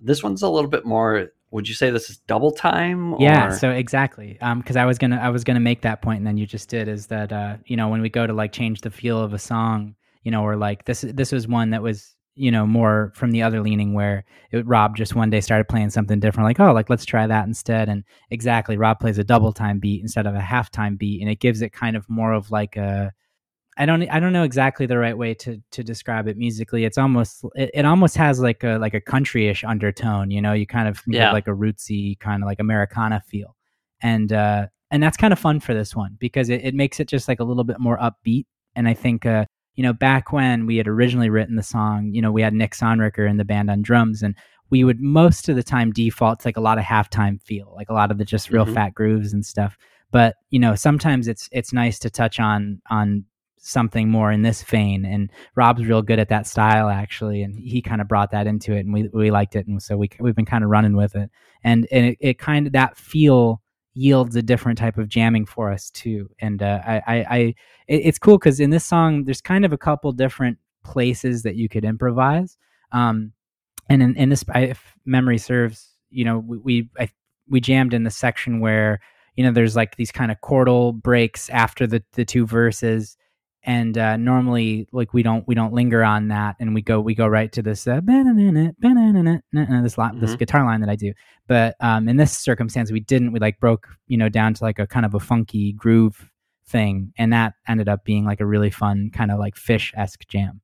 This 0.00 0.22
one's 0.22 0.42
a 0.42 0.48
little 0.48 0.70
bit 0.70 0.84
more 0.84 1.30
would 1.50 1.68
you 1.68 1.74
say 1.74 1.90
this 1.90 2.10
is 2.10 2.18
double 2.26 2.50
time 2.50 3.14
or? 3.14 3.20
yeah 3.20 3.50
so 3.50 3.70
exactly 3.70 4.38
um 4.40 4.60
because 4.60 4.76
i 4.76 4.84
was 4.84 4.98
gonna 4.98 5.16
i 5.16 5.28
was 5.28 5.44
gonna 5.44 5.60
make 5.60 5.82
that 5.82 6.02
point 6.02 6.18
and 6.18 6.26
then 6.26 6.36
you 6.36 6.46
just 6.46 6.68
did 6.68 6.88
is 6.88 7.06
that 7.06 7.32
uh 7.32 7.56
you 7.66 7.76
know 7.76 7.88
when 7.88 8.00
we 8.00 8.08
go 8.08 8.26
to 8.26 8.32
like 8.32 8.52
change 8.52 8.80
the 8.80 8.90
feel 8.90 9.20
of 9.20 9.32
a 9.32 9.38
song 9.38 9.94
you 10.22 10.30
know 10.30 10.42
or 10.42 10.56
like 10.56 10.84
this 10.84 11.04
this 11.14 11.32
was 11.32 11.46
one 11.46 11.70
that 11.70 11.82
was 11.82 12.16
you 12.34 12.50
know 12.50 12.66
more 12.66 13.12
from 13.14 13.30
the 13.30 13.42
other 13.42 13.60
leaning 13.62 13.94
where 13.94 14.24
it, 14.52 14.66
rob 14.66 14.96
just 14.96 15.14
one 15.14 15.30
day 15.30 15.40
started 15.40 15.68
playing 15.68 15.90
something 15.90 16.20
different 16.20 16.46
like 16.46 16.60
oh 16.60 16.72
like 16.72 16.90
let's 16.90 17.04
try 17.04 17.26
that 17.26 17.46
instead 17.46 17.88
and 17.88 18.04
exactly 18.30 18.76
rob 18.76 19.00
plays 19.00 19.18
a 19.18 19.24
double 19.24 19.52
time 19.52 19.78
beat 19.78 20.02
instead 20.02 20.26
of 20.26 20.34
a 20.34 20.40
halftime 20.40 20.98
beat 20.98 21.20
and 21.20 21.30
it 21.30 21.40
gives 21.40 21.62
it 21.62 21.72
kind 21.72 21.96
of 21.96 22.08
more 22.08 22.32
of 22.32 22.50
like 22.50 22.76
a 22.76 23.12
I 23.78 23.84
don't 23.86 24.08
I 24.10 24.20
don't 24.20 24.32
know 24.32 24.44
exactly 24.44 24.86
the 24.86 24.98
right 24.98 25.16
way 25.16 25.34
to 25.34 25.60
to 25.72 25.84
describe 25.84 26.28
it 26.28 26.36
musically. 26.36 26.84
It's 26.84 26.98
almost 26.98 27.44
it, 27.54 27.70
it 27.74 27.84
almost 27.84 28.16
has 28.16 28.40
like 28.40 28.64
a 28.64 28.78
like 28.78 28.94
a 28.94 29.00
country-ish 29.00 29.64
undertone, 29.64 30.30
you 30.30 30.40
know, 30.40 30.52
you 30.52 30.66
kind 30.66 30.88
of 30.88 31.02
yeah. 31.06 31.32
like 31.32 31.46
a 31.46 31.52
rootsy 31.52 32.18
kind 32.18 32.42
of 32.42 32.46
like 32.46 32.58
Americana 32.60 33.22
feel. 33.26 33.54
And 34.00 34.32
uh 34.32 34.66
and 34.90 35.02
that's 35.02 35.16
kind 35.16 35.32
of 35.32 35.38
fun 35.38 35.60
for 35.60 35.74
this 35.74 35.94
one 35.94 36.16
because 36.18 36.48
it, 36.48 36.64
it 36.64 36.74
makes 36.74 37.00
it 37.00 37.08
just 37.08 37.28
like 37.28 37.40
a 37.40 37.44
little 37.44 37.64
bit 37.64 37.78
more 37.78 37.98
upbeat. 37.98 38.46
And 38.74 38.88
I 38.88 38.94
think 38.94 39.26
uh, 39.26 39.46
you 39.74 39.82
know, 39.82 39.92
back 39.92 40.32
when 40.32 40.64
we 40.64 40.78
had 40.78 40.88
originally 40.88 41.28
written 41.28 41.56
the 41.56 41.62
song, 41.62 42.10
you 42.12 42.22
know, 42.22 42.32
we 42.32 42.42
had 42.42 42.54
Nick 42.54 42.72
Sonricker 42.72 43.28
in 43.28 43.36
the 43.36 43.44
band 43.44 43.70
on 43.70 43.82
drums 43.82 44.22
and 44.22 44.34
we 44.70 44.84
would 44.84 45.00
most 45.00 45.48
of 45.48 45.56
the 45.56 45.62
time 45.62 45.92
default 45.92 46.40
to 46.40 46.48
like 46.48 46.56
a 46.56 46.62
lot 46.62 46.78
of 46.78 46.84
halftime 46.84 47.42
feel, 47.42 47.72
like 47.76 47.90
a 47.90 47.94
lot 47.94 48.10
of 48.10 48.18
the 48.18 48.24
just 48.24 48.50
real 48.50 48.64
mm-hmm. 48.64 48.74
fat 48.74 48.94
grooves 48.94 49.32
and 49.32 49.44
stuff. 49.44 49.76
But, 50.10 50.36
you 50.50 50.58
know, 50.58 50.74
sometimes 50.74 51.28
it's 51.28 51.48
it's 51.52 51.72
nice 51.72 51.98
to 52.00 52.10
touch 52.10 52.40
on 52.40 52.80
on 52.90 53.24
something 53.66 54.08
more 54.08 54.32
in 54.32 54.42
this 54.42 54.62
vein. 54.62 55.04
And 55.04 55.30
Rob's 55.54 55.84
real 55.84 56.02
good 56.02 56.18
at 56.18 56.28
that 56.28 56.46
style 56.46 56.88
actually, 56.88 57.42
and 57.42 57.58
he 57.58 57.82
kind 57.82 58.00
of 58.00 58.08
brought 58.08 58.30
that 58.30 58.46
into 58.46 58.72
it, 58.72 58.80
and 58.80 58.92
we 58.92 59.08
we 59.12 59.30
liked 59.30 59.56
it, 59.56 59.66
and 59.66 59.82
so 59.82 59.96
we 59.96 60.08
we've 60.20 60.36
been 60.36 60.44
kind 60.44 60.64
of 60.64 60.70
running 60.70 60.96
with 60.96 61.14
it, 61.14 61.30
and 61.64 61.86
and 61.90 62.06
it, 62.06 62.18
it 62.20 62.38
kind 62.38 62.66
of 62.66 62.72
that 62.72 62.96
feel 62.96 63.60
yields 63.96 64.36
a 64.36 64.42
different 64.42 64.78
type 64.78 64.98
of 64.98 65.08
jamming 65.08 65.46
for 65.46 65.72
us 65.72 65.90
too. 65.90 66.28
And 66.38 66.62
uh, 66.62 66.80
I, 66.86 66.96
I, 67.06 67.26
I 67.30 67.54
it's 67.88 68.18
cool 68.18 68.38
because 68.38 68.60
in 68.60 68.70
this 68.70 68.84
song 68.84 69.24
there's 69.24 69.40
kind 69.40 69.64
of 69.64 69.72
a 69.72 69.78
couple 69.78 70.12
different 70.12 70.58
places 70.84 71.42
that 71.42 71.56
you 71.56 71.68
could 71.68 71.84
improvise. 71.84 72.58
Um, 72.92 73.32
and 73.88 74.02
in, 74.02 74.16
in 74.16 74.28
this, 74.28 74.44
if 74.54 74.92
memory 75.06 75.38
serves, 75.38 75.88
you 76.10 76.24
know, 76.24 76.38
we 76.38 76.58
we, 76.58 76.90
I, 76.98 77.08
we 77.48 77.60
jammed 77.60 77.94
in 77.94 78.04
the 78.04 78.10
section 78.10 78.60
where 78.60 79.00
you 79.34 79.44
know 79.44 79.52
there's 79.52 79.76
like 79.76 79.96
these 79.96 80.12
kind 80.12 80.30
of 80.30 80.38
chordal 80.42 80.94
breaks 80.94 81.48
after 81.50 81.86
the 81.86 82.02
the 82.12 82.24
two 82.24 82.46
verses 82.46 83.16
and 83.66 83.98
uh, 83.98 84.16
normally 84.16 84.88
like 84.92 85.12
we 85.12 85.22
don't 85.24 85.46
we 85.48 85.54
don't 85.54 85.74
linger 85.74 86.02
on 86.04 86.28
that 86.28 86.56
and 86.60 86.72
we 86.72 86.80
go 86.80 87.00
we 87.00 87.14
go 87.14 87.26
right 87.26 87.50
to 87.52 87.62
this 87.62 87.86
uh, 87.86 88.00
this 89.82 89.96
mm-hmm. 89.96 90.20
this 90.20 90.36
guitar 90.36 90.64
line 90.64 90.80
that 90.80 90.88
I 90.88 90.96
do. 90.96 91.12
But 91.48 91.74
um, 91.80 92.08
in 92.08 92.16
this 92.16 92.38
circumstance 92.38 92.92
we 92.92 93.00
didn't. 93.00 93.32
We 93.32 93.40
like 93.40 93.58
broke 93.58 93.88
you 94.06 94.16
know 94.16 94.28
down 94.28 94.54
to 94.54 94.64
like 94.64 94.78
a 94.78 94.86
kind 94.86 95.04
of 95.04 95.14
a 95.14 95.20
funky 95.20 95.72
groove 95.72 96.30
thing. 96.68 97.12
And 97.18 97.32
that 97.32 97.54
ended 97.68 97.88
up 97.88 98.04
being 98.04 98.24
like 98.24 98.40
a 98.40 98.46
really 98.46 98.70
fun 98.70 99.10
kind 99.12 99.30
of 99.30 99.38
like 99.38 99.54
Phish-esque 99.54 100.26
jam. 100.28 100.60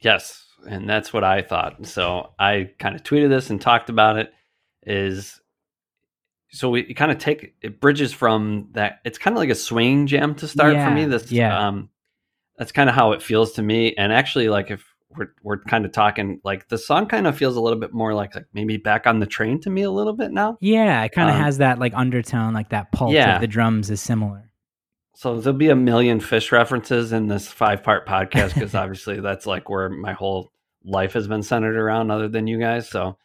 Yes. 0.00 0.46
And 0.68 0.88
that's 0.88 1.12
what 1.12 1.24
I 1.24 1.42
thought. 1.42 1.86
So 1.86 2.30
I 2.38 2.70
kind 2.78 2.94
of 2.94 3.02
tweeted 3.02 3.28
this 3.28 3.50
and 3.50 3.60
talked 3.60 3.88
about 3.88 4.18
it 4.18 4.32
is 4.82 5.40
so 6.50 6.70
we 6.70 6.94
kind 6.94 7.10
of 7.10 7.18
take 7.18 7.54
it 7.60 7.80
bridges 7.80 8.12
from 8.12 8.68
that 8.72 9.00
it's 9.04 9.18
kind 9.18 9.36
of 9.36 9.38
like 9.38 9.50
a 9.50 9.54
swing 9.54 10.06
jam 10.06 10.34
to 10.36 10.48
start 10.48 10.74
yeah, 10.74 10.88
for 10.88 10.94
me. 10.94 11.04
This 11.04 11.30
yeah. 11.30 11.68
um 11.68 11.90
that's 12.58 12.72
kind 12.72 12.88
of 12.88 12.94
how 12.94 13.12
it 13.12 13.22
feels 13.22 13.52
to 13.52 13.62
me. 13.62 13.94
And 13.96 14.12
actually, 14.12 14.48
like 14.48 14.70
if 14.70 14.84
we're 15.16 15.32
we're 15.42 15.58
kind 15.58 15.84
of 15.84 15.92
talking, 15.92 16.40
like 16.44 16.68
the 16.68 16.78
song 16.78 17.06
kind 17.06 17.26
of 17.26 17.36
feels 17.36 17.56
a 17.56 17.60
little 17.60 17.78
bit 17.78 17.92
more 17.92 18.14
like 18.14 18.34
like 18.34 18.46
maybe 18.52 18.76
back 18.76 19.06
on 19.06 19.20
the 19.20 19.26
train 19.26 19.60
to 19.62 19.70
me 19.70 19.82
a 19.82 19.90
little 19.90 20.12
bit 20.12 20.32
now. 20.32 20.56
Yeah, 20.60 21.02
it 21.04 21.12
kind 21.12 21.28
of 21.28 21.36
um, 21.36 21.42
has 21.42 21.58
that 21.58 21.78
like 21.78 21.92
undertone, 21.94 22.54
like 22.54 22.70
that 22.70 22.92
pulse 22.92 23.12
yeah. 23.12 23.36
of 23.36 23.40
the 23.40 23.46
drums 23.46 23.90
is 23.90 24.00
similar. 24.00 24.50
So 25.14 25.40
there'll 25.40 25.58
be 25.58 25.70
a 25.70 25.76
million 25.76 26.20
Phish 26.20 26.52
references 26.52 27.12
in 27.12 27.28
this 27.28 27.48
five 27.48 27.82
part 27.82 28.06
podcast 28.06 28.54
because 28.54 28.74
obviously 28.74 29.20
that's 29.20 29.46
like 29.46 29.70
where 29.70 29.88
my 29.88 30.12
whole 30.12 30.52
life 30.84 31.14
has 31.14 31.26
been 31.26 31.42
centered 31.42 31.76
around, 31.76 32.10
other 32.10 32.28
than 32.28 32.46
you 32.46 32.58
guys. 32.58 32.88
So, 32.88 33.16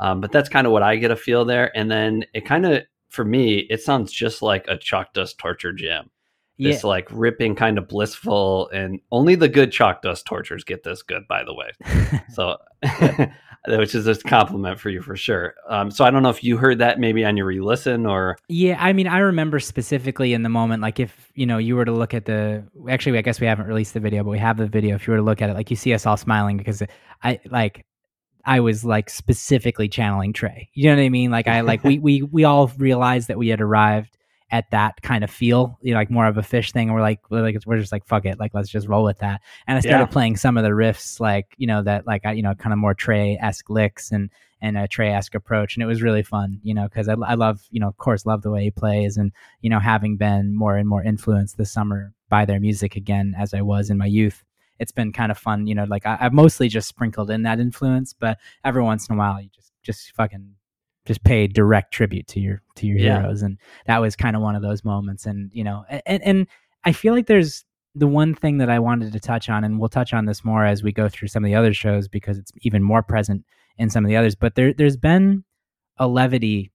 um, 0.00 0.20
but 0.20 0.32
that's 0.32 0.48
kind 0.48 0.66
of 0.66 0.72
what 0.72 0.82
I 0.82 0.96
get 0.96 1.12
a 1.12 1.16
feel 1.16 1.44
there. 1.44 1.76
And 1.76 1.90
then 1.90 2.24
it 2.34 2.44
kind 2.44 2.66
of, 2.66 2.82
for 3.08 3.24
me, 3.24 3.58
it 3.70 3.80
sounds 3.80 4.12
just 4.12 4.42
like 4.42 4.66
a 4.66 4.76
Chalk 4.76 5.12
Dust 5.12 5.38
torture 5.38 5.72
jam 5.72 6.10
this 6.58 6.84
like 6.84 7.08
ripping 7.10 7.54
kind 7.54 7.78
of 7.78 7.88
blissful 7.88 8.68
and 8.70 9.00
only 9.12 9.34
the 9.34 9.48
good 9.48 9.72
chalk 9.72 10.02
dust 10.02 10.26
tortures 10.26 10.64
get 10.64 10.82
this 10.82 11.02
good 11.02 11.26
by 11.28 11.44
the 11.44 11.54
way. 11.54 11.70
So 12.30 12.56
which 13.68 13.94
is 13.94 14.06
a 14.06 14.16
compliment 14.16 14.78
for 14.78 14.90
you 14.90 15.02
for 15.02 15.16
sure. 15.16 15.54
Um, 15.68 15.90
so 15.90 16.04
i 16.04 16.10
don't 16.10 16.22
know 16.22 16.28
if 16.28 16.44
you 16.44 16.56
heard 16.56 16.78
that 16.78 16.98
maybe 16.98 17.24
on 17.24 17.36
your 17.36 17.46
re-listen 17.46 18.06
or 18.06 18.36
yeah 18.48 18.76
i 18.78 18.92
mean 18.92 19.06
i 19.06 19.18
remember 19.18 19.58
specifically 19.58 20.32
in 20.32 20.42
the 20.42 20.48
moment 20.48 20.82
like 20.82 21.00
if 21.00 21.30
you 21.34 21.46
know 21.46 21.58
you 21.58 21.76
were 21.76 21.84
to 21.84 21.92
look 21.92 22.14
at 22.14 22.24
the 22.24 22.64
actually 22.88 23.18
i 23.18 23.22
guess 23.22 23.40
we 23.40 23.46
haven't 23.46 23.66
released 23.66 23.94
the 23.94 24.00
video 24.00 24.22
but 24.22 24.30
we 24.30 24.38
have 24.38 24.56
the 24.56 24.66
video 24.66 24.94
if 24.94 25.06
you 25.06 25.12
were 25.12 25.18
to 25.18 25.22
look 25.22 25.42
at 25.42 25.50
it 25.50 25.54
like 25.54 25.70
you 25.70 25.76
see 25.76 25.92
us 25.94 26.06
all 26.06 26.16
smiling 26.16 26.56
because 26.56 26.82
i 27.22 27.40
like 27.50 27.84
I 28.46 28.60
was 28.60 28.84
like 28.84 29.10
specifically 29.10 29.88
channeling 29.88 30.32
Trey. 30.32 30.70
You 30.72 30.88
know 30.88 30.96
what 30.96 31.02
I 31.02 31.08
mean? 31.08 31.32
Like 31.32 31.48
I 31.48 31.62
like 31.62 31.82
we 31.82 31.98
we 31.98 32.22
we 32.22 32.44
all 32.44 32.68
realized 32.78 33.28
that 33.28 33.38
we 33.38 33.48
had 33.48 33.60
arrived 33.60 34.16
at 34.50 34.70
that 34.70 35.02
kind 35.02 35.24
of 35.24 35.30
feel, 35.30 35.78
you 35.82 35.92
know, 35.92 35.98
like 35.98 36.10
more 36.10 36.26
of 36.26 36.38
a 36.38 36.42
Phish 36.42 36.72
thing. 36.72 36.92
We're 36.92 37.00
like, 37.00 37.30
we're 37.30 37.42
like, 37.42 37.56
we're 37.66 37.80
just 37.80 37.92
like, 37.92 38.06
fuck 38.06 38.24
it, 38.24 38.38
like 38.38 38.54
let's 38.54 38.68
just 38.68 38.86
roll 38.86 39.04
with 39.04 39.18
that. 39.18 39.40
And 39.66 39.76
I 39.76 39.80
started 39.80 40.04
yeah. 40.04 40.12
playing 40.12 40.36
some 40.36 40.56
of 40.56 40.62
the 40.62 40.70
riffs, 40.70 41.18
like 41.18 41.54
you 41.56 41.66
know 41.66 41.82
that, 41.82 42.06
like 42.06 42.22
you 42.24 42.42
know, 42.42 42.54
kind 42.54 42.72
of 42.72 42.78
more 42.78 42.94
Trey 42.94 43.38
esque 43.40 43.68
licks 43.68 44.12
and 44.12 44.30
and 44.60 44.78
a 44.78 44.88
Trey 44.88 45.12
esque 45.12 45.34
approach, 45.34 45.76
and 45.76 45.82
it 45.82 45.86
was 45.86 46.02
really 46.02 46.22
fun, 46.22 46.60
you 46.62 46.74
know, 46.74 46.84
because 46.84 47.08
I, 47.08 47.14
I 47.14 47.34
love, 47.34 47.60
you 47.70 47.80
know, 47.80 47.88
of 47.88 47.96
course, 47.98 48.24
love 48.24 48.42
the 48.42 48.50
way 48.50 48.64
he 48.64 48.70
plays, 48.70 49.16
and 49.16 49.32
you 49.60 49.70
know, 49.70 49.80
having 49.80 50.16
been 50.16 50.54
more 50.54 50.76
and 50.76 50.88
more 50.88 51.02
influenced 51.02 51.56
this 51.56 51.72
summer 51.72 52.12
by 52.28 52.44
their 52.44 52.60
music 52.60 52.96
again 52.96 53.34
as 53.38 53.52
I 53.52 53.62
was 53.62 53.90
in 53.90 53.98
my 53.98 54.06
youth. 54.06 54.44
It's 54.78 54.92
been 54.92 55.12
kind 55.12 55.30
of 55.30 55.38
fun, 55.38 55.66
you 55.66 55.74
know. 55.74 55.84
Like 55.84 56.06
I, 56.06 56.18
I've 56.20 56.32
mostly 56.32 56.68
just 56.68 56.88
sprinkled 56.88 57.30
in 57.30 57.42
that 57.42 57.60
influence, 57.60 58.12
but 58.12 58.38
every 58.64 58.82
once 58.82 59.08
in 59.08 59.14
a 59.16 59.18
while, 59.18 59.40
you 59.40 59.48
just 59.54 59.72
just 59.82 60.12
fucking 60.12 60.55
just 61.06 61.24
pay 61.24 61.46
direct 61.46 61.92
tribute 61.92 62.26
to 62.28 62.40
your 62.40 62.62
to 62.76 62.86
your 62.86 62.98
yeah. 62.98 63.20
heroes. 63.20 63.42
And 63.42 63.58
that 63.86 64.00
was 64.00 64.16
kind 64.16 64.36
of 64.36 64.42
one 64.42 64.56
of 64.56 64.62
those 64.62 64.84
moments. 64.84 65.26
And 65.26 65.50
you 65.52 65.64
know 65.64 65.84
and 66.04 66.22
and 66.22 66.46
I 66.84 66.92
feel 66.92 67.14
like 67.14 67.26
there's 67.26 67.64
the 67.94 68.06
one 68.06 68.34
thing 68.34 68.58
that 68.58 68.68
I 68.68 68.78
wanted 68.78 69.12
to 69.12 69.20
touch 69.20 69.48
on 69.48 69.64
and 69.64 69.80
we'll 69.80 69.88
touch 69.88 70.12
on 70.12 70.26
this 70.26 70.44
more 70.44 70.66
as 70.66 70.82
we 70.82 70.92
go 70.92 71.08
through 71.08 71.28
some 71.28 71.42
of 71.44 71.48
the 71.48 71.54
other 71.54 71.72
shows 71.72 72.08
because 72.08 72.36
it's 72.36 72.52
even 72.60 72.82
more 72.82 73.02
present 73.02 73.44
in 73.78 73.88
some 73.88 74.04
of 74.04 74.08
the 74.08 74.16
others. 74.16 74.34
But 74.34 74.54
there 74.54 74.72
there's 74.72 74.96
been 74.96 75.44
a 75.98 76.06
levity 76.06 76.72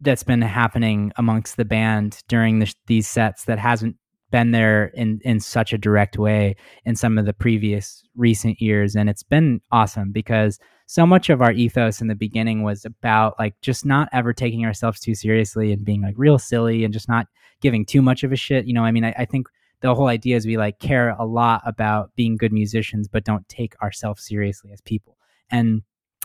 that's 0.00 0.22
been 0.22 0.42
happening 0.42 1.12
amongst 1.16 1.56
the 1.56 1.64
band 1.64 2.22
during 2.28 2.60
the, 2.60 2.72
these 2.86 3.08
sets 3.08 3.44
that 3.46 3.58
hasn't 3.58 3.96
been 4.30 4.52
there 4.52 4.86
in 4.94 5.20
in 5.24 5.40
such 5.40 5.72
a 5.72 5.78
direct 5.78 6.18
way 6.18 6.54
in 6.84 6.94
some 6.94 7.18
of 7.18 7.26
the 7.26 7.32
previous 7.32 8.04
recent 8.14 8.60
years. 8.60 8.94
And 8.94 9.08
it's 9.08 9.22
been 9.22 9.60
awesome 9.72 10.12
because 10.12 10.58
so 10.88 11.04
much 11.04 11.28
of 11.28 11.42
our 11.42 11.52
ethos 11.52 12.00
in 12.00 12.08
the 12.08 12.14
beginning 12.14 12.62
was 12.62 12.84
about 12.84 13.38
like 13.38 13.54
just 13.60 13.84
not 13.84 14.08
ever 14.12 14.32
taking 14.32 14.64
ourselves 14.64 14.98
too 14.98 15.14
seriously 15.14 15.70
and 15.70 15.84
being 15.84 16.02
like 16.02 16.14
real 16.16 16.38
silly 16.38 16.82
and 16.82 16.94
just 16.94 17.08
not 17.08 17.26
giving 17.60 17.84
too 17.84 18.02
much 18.02 18.24
of 18.24 18.32
a 18.32 18.36
shit 18.36 18.66
you 18.66 18.74
know 18.74 18.84
i 18.84 18.90
mean 18.90 19.04
i, 19.04 19.14
I 19.18 19.24
think 19.24 19.48
the 19.80 19.94
whole 19.94 20.08
idea 20.08 20.36
is 20.36 20.46
we 20.46 20.56
like 20.56 20.80
care 20.80 21.10
a 21.10 21.24
lot 21.24 21.62
about 21.64 22.10
being 22.16 22.36
good 22.36 22.52
musicians 22.52 23.06
but 23.06 23.24
don't 23.24 23.48
take 23.48 23.80
ourselves 23.82 24.26
seriously 24.26 24.72
as 24.72 24.80
people 24.80 25.16
and 25.50 25.82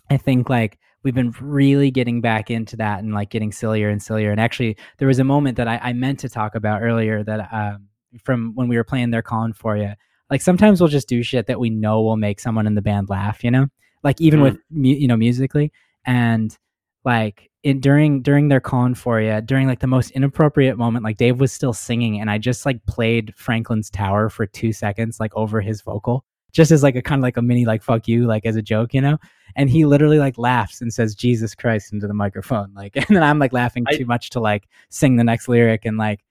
i 0.09 0.17
think 0.17 0.49
like 0.49 0.79
we've 1.03 1.13
been 1.13 1.35
really 1.41 1.91
getting 1.91 2.21
back 2.21 2.49
into 2.49 2.77
that 2.77 2.99
and 2.99 3.13
like 3.13 3.29
getting 3.29 3.51
sillier 3.51 3.89
and 3.89 4.01
sillier 4.01 4.31
and 4.31 4.39
actually 4.39 4.77
there 4.97 5.07
was 5.07 5.19
a 5.19 5.23
moment 5.23 5.57
that 5.57 5.67
i, 5.67 5.77
I 5.83 5.93
meant 5.93 6.19
to 6.21 6.29
talk 6.29 6.55
about 6.55 6.81
earlier 6.81 7.23
that 7.23 7.49
um, 7.51 7.89
from 8.21 8.53
when 8.55 8.67
we 8.67 8.77
were 8.77 8.83
playing 8.83 9.11
They're 9.11 9.21
Calling 9.21 9.53
for 9.53 9.77
You. 9.77 9.93
Like 10.29 10.41
sometimes 10.41 10.79
we'll 10.79 10.89
just 10.89 11.07
do 11.07 11.23
shit 11.23 11.47
that 11.47 11.59
we 11.59 11.69
know 11.69 12.01
will 12.01 12.17
make 12.17 12.39
someone 12.39 12.67
in 12.67 12.75
the 12.75 12.81
band 12.81 13.09
laugh, 13.09 13.43
you 13.43 13.51
know? 13.51 13.67
Like 14.03 14.19
even 14.21 14.39
mm. 14.39 14.43
with 14.43 14.59
you 14.71 15.07
know 15.07 15.17
musically 15.17 15.71
and 16.05 16.57
like 17.05 17.49
it 17.63 17.81
during 17.81 18.21
during 18.21 18.49
They're 18.49 18.59
Calling 18.59 18.95
for 18.95 19.21
You 19.21 19.41
during 19.41 19.67
like 19.67 19.79
the 19.79 19.87
most 19.87 20.11
inappropriate 20.11 20.77
moment 20.77 21.03
like 21.03 21.17
Dave 21.17 21.39
was 21.39 21.51
still 21.51 21.73
singing 21.73 22.19
and 22.19 22.29
I 22.29 22.37
just 22.37 22.65
like 22.65 22.85
played 22.85 23.33
Franklin's 23.37 23.89
Tower 23.89 24.29
for 24.29 24.45
2 24.45 24.73
seconds 24.73 25.19
like 25.19 25.35
over 25.35 25.61
his 25.61 25.81
vocal 25.81 26.25
just 26.51 26.71
as 26.71 26.83
like 26.83 26.95
a 26.95 27.01
kind 27.01 27.19
of 27.19 27.23
like 27.23 27.37
a 27.37 27.41
mini 27.41 27.65
like 27.65 27.81
fuck 27.81 28.07
you 28.07 28.27
like 28.27 28.45
as 28.45 28.55
a 28.55 28.61
joke, 28.61 28.93
you 28.93 29.01
know? 29.01 29.17
And 29.55 29.69
he 29.69 29.85
literally 29.85 30.19
like 30.19 30.37
laughs 30.37 30.81
and 30.81 30.93
says 30.93 31.15
Jesus 31.15 31.55
Christ 31.55 31.93
into 31.93 32.07
the 32.07 32.13
microphone 32.13 32.73
like 32.75 32.95
and 33.07 33.15
then 33.15 33.23
I'm 33.23 33.39
like 33.39 33.53
laughing 33.53 33.85
I, 33.87 33.95
too 33.97 34.05
much 34.05 34.29
to 34.31 34.39
like 34.39 34.67
sing 34.89 35.15
the 35.15 35.23
next 35.23 35.47
lyric 35.47 35.85
and 35.85 35.97
like 35.97 36.23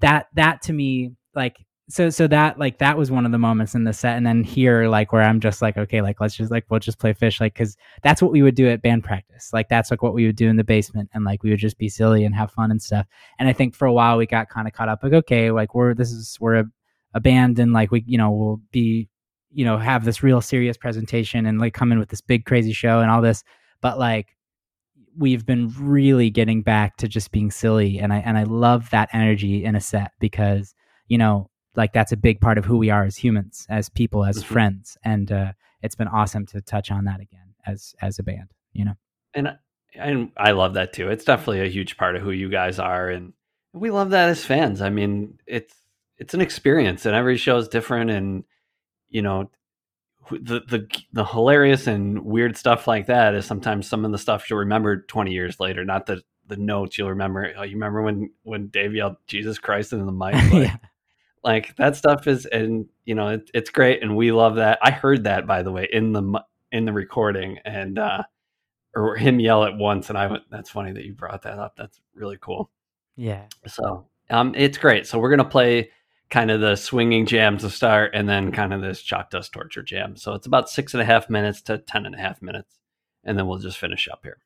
that 0.00 0.28
that 0.34 0.62
to 0.62 0.72
me 0.72 1.12
like 1.34 1.58
so 1.90 2.08
so 2.08 2.26
that 2.28 2.58
like 2.58 2.78
that 2.78 2.96
was 2.96 3.10
one 3.10 3.26
of 3.26 3.32
the 3.32 3.38
moments 3.38 3.74
in 3.74 3.84
the 3.84 3.92
set 3.92 4.16
and 4.16 4.24
then 4.24 4.44
here 4.44 4.88
like 4.88 5.12
where 5.12 5.22
i'm 5.22 5.40
just 5.40 5.60
like 5.60 5.76
okay 5.76 6.00
like 6.00 6.20
let's 6.20 6.36
just 6.36 6.50
like 6.50 6.64
we'll 6.70 6.78
just 6.78 6.98
play 6.98 7.12
Phish 7.12 7.40
like 7.40 7.54
because 7.54 7.76
that's 8.02 8.22
what 8.22 8.30
we 8.30 8.42
would 8.42 8.54
do 8.54 8.68
at 8.68 8.82
band 8.82 9.02
practice. 9.04 9.50
Like 9.52 9.68
that's 9.68 9.90
like 9.90 10.02
what 10.02 10.14
we 10.14 10.26
would 10.26 10.36
do 10.36 10.48
in 10.48 10.56
the 10.56 10.64
basement 10.64 11.10
and 11.12 11.24
like 11.24 11.42
we 11.42 11.50
would 11.50 11.58
just 11.58 11.78
be 11.78 11.88
silly 11.88 12.24
and 12.24 12.34
have 12.34 12.52
fun 12.52 12.70
and 12.70 12.80
stuff. 12.80 13.06
And 13.38 13.48
i 13.48 13.52
think 13.52 13.74
for 13.74 13.86
a 13.86 13.92
while 13.92 14.16
we 14.16 14.26
got 14.26 14.48
kind 14.48 14.68
of 14.68 14.74
caught 14.74 14.88
up 14.88 15.00
like 15.02 15.12
okay 15.12 15.50
like 15.50 15.74
we're 15.74 15.94
this 15.94 16.12
is 16.12 16.36
we're 16.40 16.56
a, 16.56 16.64
a 17.14 17.20
band 17.20 17.58
and 17.58 17.72
like 17.72 17.90
we 17.90 18.04
you 18.06 18.18
know 18.18 18.30
we'll 18.30 18.60
be 18.70 19.08
you 19.50 19.64
know 19.64 19.76
have 19.76 20.04
this 20.04 20.22
real 20.22 20.40
serious 20.40 20.76
presentation 20.76 21.46
and 21.46 21.58
like 21.58 21.74
come 21.74 21.90
in 21.92 21.98
with 21.98 22.08
this 22.08 22.20
big 22.20 22.44
crazy 22.44 22.72
show 22.72 23.00
and 23.00 23.10
all 23.10 23.22
this. 23.22 23.42
But 23.80 23.98
like 23.98 24.36
we've 25.18 25.44
been 25.44 25.72
really 25.76 26.30
getting 26.30 26.62
back 26.62 26.96
to 26.98 27.08
just 27.08 27.32
being 27.32 27.50
silly 27.50 27.98
and 27.98 28.12
I 28.12 28.18
and 28.18 28.38
I 28.38 28.44
love 28.44 28.90
that 28.90 29.08
energy 29.12 29.64
in 29.64 29.74
a 29.74 29.80
set 29.80 30.12
because 30.20 30.74
you 31.08 31.18
know 31.18 31.50
like 31.80 31.92
that's 31.92 32.12
a 32.12 32.16
big 32.16 32.40
part 32.40 32.58
of 32.58 32.64
who 32.64 32.78
we 32.78 32.90
are 32.90 33.04
as 33.04 33.16
humans 33.16 33.66
as 33.68 33.88
people 33.88 34.24
as 34.24 34.38
mm-hmm. 34.38 34.52
friends. 34.52 34.96
And 35.02 35.32
uh, 35.32 35.52
it's 35.82 35.96
been 35.96 36.08
awesome 36.08 36.46
to 36.46 36.60
touch 36.60 36.90
on 36.90 37.04
that 37.04 37.20
again 37.20 37.54
as 37.66 37.94
as 38.00 38.18
a 38.18 38.22
band 38.22 38.50
you 38.72 38.84
know? 38.84 38.94
And 39.34 39.58
and 39.94 40.30
I 40.36 40.52
love 40.52 40.74
that 40.74 40.92
too. 40.92 41.08
It's 41.08 41.24
definitely 41.24 41.62
a 41.62 41.70
huge 41.70 41.96
part 41.96 42.16
of 42.16 42.22
who 42.22 42.30
you 42.30 42.48
guys 42.48 42.78
are. 42.78 43.08
And 43.08 43.32
we 43.72 43.90
love 43.90 44.10
that 44.10 44.28
as 44.28 44.44
fans. 44.44 44.80
I 44.80 44.90
mean 44.90 45.38
it's 45.46 45.74
it's 46.18 46.34
an 46.34 46.40
experience 46.40 47.06
and 47.06 47.14
every 47.14 47.36
show 47.36 47.56
is 47.56 47.68
different 47.68 48.10
and 48.10 48.44
you 49.08 49.22
know 49.22 49.50
the 50.30 50.60
the 50.68 50.88
the 51.12 51.24
hilarious 51.24 51.86
and 51.86 52.24
weird 52.24 52.56
stuff 52.56 52.86
like 52.86 53.06
that 53.06 53.34
is 53.34 53.46
sometimes 53.46 53.88
some 53.88 54.04
of 54.04 54.12
the 54.12 54.18
stuff 54.18 54.48
you'll 54.48 54.60
remember 54.60 55.02
20 55.02 55.32
years 55.32 55.58
later 55.58 55.84
not 55.84 56.06
the 56.06 56.22
the 56.46 56.56
notes 56.56 56.98
you'll 56.98 57.10
remember. 57.10 57.52
Oh, 57.56 57.62
you 57.62 57.74
remember 57.74 58.02
when 58.02 58.30
when 58.42 58.68
dave 58.68 58.94
yelled 58.94 59.16
jesus 59.26 59.58
christ 59.58 59.92
into 59.92 60.04
the 60.04 60.12
mic? 60.12 60.34
Like, 60.52 60.68
yeah. 60.68 60.76
Like 61.42 61.74
that 61.76 61.96
stuff 61.96 62.26
is 62.26 62.46
and 62.46 62.86
you 63.04 63.14
know 63.14 63.28
it, 63.28 63.50
it's 63.54 63.70
great 63.70 64.02
and 64.02 64.16
we 64.16 64.32
love 64.32 64.56
that 64.56 64.78
i 64.82 64.90
heard 64.90 65.24
that 65.24 65.46
by 65.46 65.62
the 65.62 65.72
way 65.72 65.88
in 65.92 66.12
the 66.12 66.44
in 66.72 66.84
the 66.84 66.92
recording 66.92 67.58
and 67.64 67.98
uh 67.98 68.22
or 68.94 69.16
him 69.16 69.40
yell 69.40 69.64
at 69.64 69.76
once 69.76 70.08
and 70.08 70.18
i 70.18 70.26
went 70.26 70.42
that's 70.50 70.70
funny 70.70 70.92
that 70.92 71.04
you 71.04 71.14
brought 71.14 71.42
that 71.42 71.58
up 71.58 71.74
that's 71.76 72.00
really 72.14 72.38
cool 72.40 72.70
yeah 73.16 73.44
so 73.66 74.06
um 74.30 74.54
it's 74.56 74.78
great 74.78 75.06
so 75.06 75.18
we're 75.18 75.30
gonna 75.30 75.44
play 75.44 75.90
kind 76.30 76.50
of 76.50 76.60
the 76.60 76.76
swinging 76.76 77.26
jam 77.26 77.58
to 77.58 77.68
start 77.68 78.12
and 78.14 78.28
then 78.28 78.52
kind 78.52 78.72
of 78.72 78.80
this 78.80 79.02
chalk 79.02 79.30
dust 79.30 79.52
torture 79.52 79.82
jam. 79.82 80.16
So 80.16 80.34
it's 80.34 80.46
about 80.46 80.70
six 80.70 80.94
and 80.94 81.02
a 81.02 81.04
half 81.04 81.28
minutes 81.28 81.60
to 81.62 81.78
ten 81.78 82.06
and 82.06 82.14
a 82.14 82.18
half 82.18 82.40
minutes. 82.40 82.78
And 83.24 83.36
then 83.36 83.46
we'll 83.46 83.58
just 83.58 83.78
finish 83.78 84.08
up 84.08 84.20
here. 84.22 84.38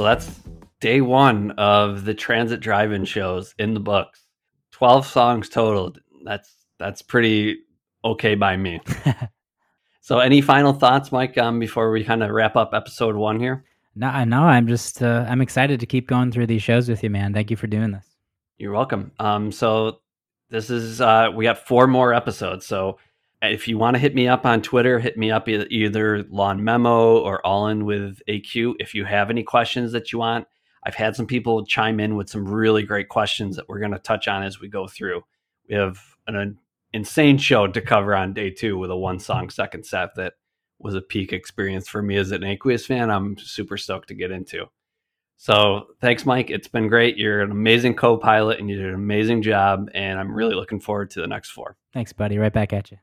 So 0.00 0.04
that's 0.04 0.40
day 0.80 1.02
one 1.02 1.50
of 1.58 2.06
the 2.06 2.14
transit 2.14 2.60
drive-in 2.60 3.04
shows 3.04 3.54
in 3.58 3.74
the 3.74 3.80
books. 3.80 4.24
Twelve 4.72 5.06
songs 5.06 5.50
total. 5.50 5.94
That's 6.24 6.50
that's 6.78 7.02
pretty 7.02 7.58
okay 8.02 8.34
by 8.34 8.56
me. 8.56 8.80
so, 10.00 10.20
any 10.20 10.40
final 10.40 10.72
thoughts, 10.72 11.12
Mike, 11.12 11.36
um, 11.36 11.58
before 11.58 11.90
we 11.90 12.02
kind 12.02 12.22
of 12.22 12.30
wrap 12.30 12.56
up 12.56 12.70
episode 12.72 13.14
one 13.14 13.38
here? 13.38 13.62
No, 13.94 14.24
no, 14.24 14.44
I'm 14.44 14.66
just 14.66 15.02
uh, 15.02 15.26
I'm 15.28 15.42
excited 15.42 15.80
to 15.80 15.86
keep 15.86 16.08
going 16.08 16.32
through 16.32 16.46
these 16.46 16.62
shows 16.62 16.88
with 16.88 17.02
you, 17.02 17.10
man. 17.10 17.34
Thank 17.34 17.50
you 17.50 17.58
for 17.58 17.66
doing 17.66 17.90
this. 17.90 18.06
You're 18.56 18.72
welcome. 18.72 19.12
Um, 19.18 19.52
so 19.52 20.00
this 20.48 20.70
is 20.70 21.02
uh, 21.02 21.28
we 21.34 21.44
got 21.44 21.58
four 21.58 21.86
more 21.86 22.14
episodes. 22.14 22.64
So 22.64 22.96
if 23.42 23.66
you 23.66 23.78
want 23.78 23.94
to 23.94 23.98
hit 23.98 24.14
me 24.14 24.28
up 24.28 24.44
on 24.44 24.62
Twitter, 24.62 24.98
hit 24.98 25.16
me 25.16 25.30
up 25.30 25.48
either 25.48 26.24
Lawn 26.24 26.62
Memo 26.62 27.18
or 27.18 27.44
All 27.44 27.68
In 27.68 27.84
with 27.84 28.20
AQ. 28.28 28.74
If 28.78 28.94
you 28.94 29.04
have 29.04 29.30
any 29.30 29.42
questions 29.42 29.92
that 29.92 30.12
you 30.12 30.18
want, 30.18 30.46
I've 30.84 30.94
had 30.94 31.16
some 31.16 31.26
people 31.26 31.64
chime 31.64 32.00
in 32.00 32.16
with 32.16 32.28
some 32.28 32.46
really 32.46 32.82
great 32.82 33.08
questions 33.08 33.56
that 33.56 33.68
we're 33.68 33.80
going 33.80 33.92
to 33.92 33.98
touch 33.98 34.28
on 34.28 34.42
as 34.42 34.60
we 34.60 34.68
go 34.68 34.86
through. 34.86 35.22
We 35.68 35.74
have 35.74 35.98
an 36.26 36.58
insane 36.92 37.38
show 37.38 37.66
to 37.66 37.80
cover 37.80 38.14
on 38.14 38.34
day 38.34 38.50
two 38.50 38.78
with 38.78 38.90
a 38.90 38.96
one 38.96 39.18
song 39.18 39.50
second 39.50 39.84
set 39.84 40.14
that 40.16 40.34
was 40.78 40.94
a 40.94 41.00
peak 41.00 41.32
experience 41.32 41.88
for 41.88 42.02
me 42.02 42.16
as 42.16 42.32
an 42.32 42.42
Aqueous 42.42 42.86
fan. 42.86 43.10
I'm 43.10 43.36
super 43.38 43.76
stoked 43.76 44.08
to 44.08 44.14
get 44.14 44.30
into. 44.30 44.66
So 45.36 45.88
thanks, 46.00 46.26
Mike. 46.26 46.50
It's 46.50 46.68
been 46.68 46.88
great. 46.88 47.16
You're 47.16 47.40
an 47.40 47.50
amazing 47.50 47.94
co 47.94 48.16
pilot 48.16 48.58
and 48.60 48.68
you 48.68 48.76
did 48.76 48.86
an 48.86 48.94
amazing 48.94 49.42
job. 49.42 49.88
And 49.94 50.18
I'm 50.18 50.34
really 50.34 50.54
looking 50.54 50.80
forward 50.80 51.10
to 51.12 51.20
the 51.20 51.26
next 51.26 51.50
four. 51.50 51.76
Thanks, 51.92 52.12
buddy. 52.12 52.36
Right 52.36 52.52
back 52.52 52.72
at 52.72 52.90
you. 52.90 52.98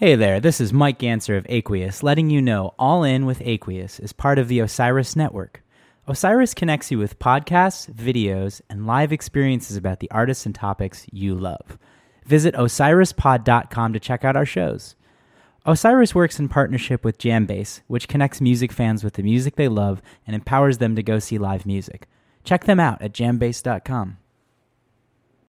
Hey 0.00 0.14
there, 0.14 0.38
this 0.38 0.60
is 0.60 0.72
Mike 0.72 1.00
Gantzer 1.00 1.36
of 1.36 1.44
Aqueous, 1.48 2.04
letting 2.04 2.30
you 2.30 2.40
know 2.40 2.72
All 2.78 3.02
In 3.02 3.26
with 3.26 3.42
Aqueous 3.44 3.98
is 3.98 4.12
part 4.12 4.38
of 4.38 4.46
the 4.46 4.60
Osiris 4.60 5.16
Network. 5.16 5.62
Osiris 6.06 6.54
connects 6.54 6.92
you 6.92 6.98
with 6.98 7.18
podcasts, 7.18 7.92
videos, 7.92 8.60
and 8.70 8.86
live 8.86 9.12
experiences 9.12 9.76
about 9.76 9.98
the 9.98 10.10
artists 10.12 10.46
and 10.46 10.54
topics 10.54 11.04
you 11.12 11.34
love. 11.34 11.76
Visit 12.24 12.54
osirispod.com 12.54 13.92
to 13.92 13.98
check 13.98 14.24
out 14.24 14.36
our 14.36 14.46
shows. 14.46 14.94
Osiris 15.66 16.14
works 16.14 16.38
in 16.38 16.48
partnership 16.48 17.04
with 17.04 17.18
Jambase, 17.18 17.80
which 17.86 18.08
connects 18.08 18.40
music 18.40 18.72
fans 18.72 19.02
with 19.02 19.14
the 19.14 19.22
music 19.22 19.56
they 19.56 19.68
love 19.68 20.00
and 20.26 20.34
empowers 20.34 20.78
them 20.78 20.94
to 20.96 21.02
go 21.02 21.18
see 21.18 21.38
live 21.38 21.66
music. 21.66 22.08
Check 22.44 22.64
them 22.64 22.80
out 22.80 23.02
at 23.02 23.12
jambase.com. 23.12 24.17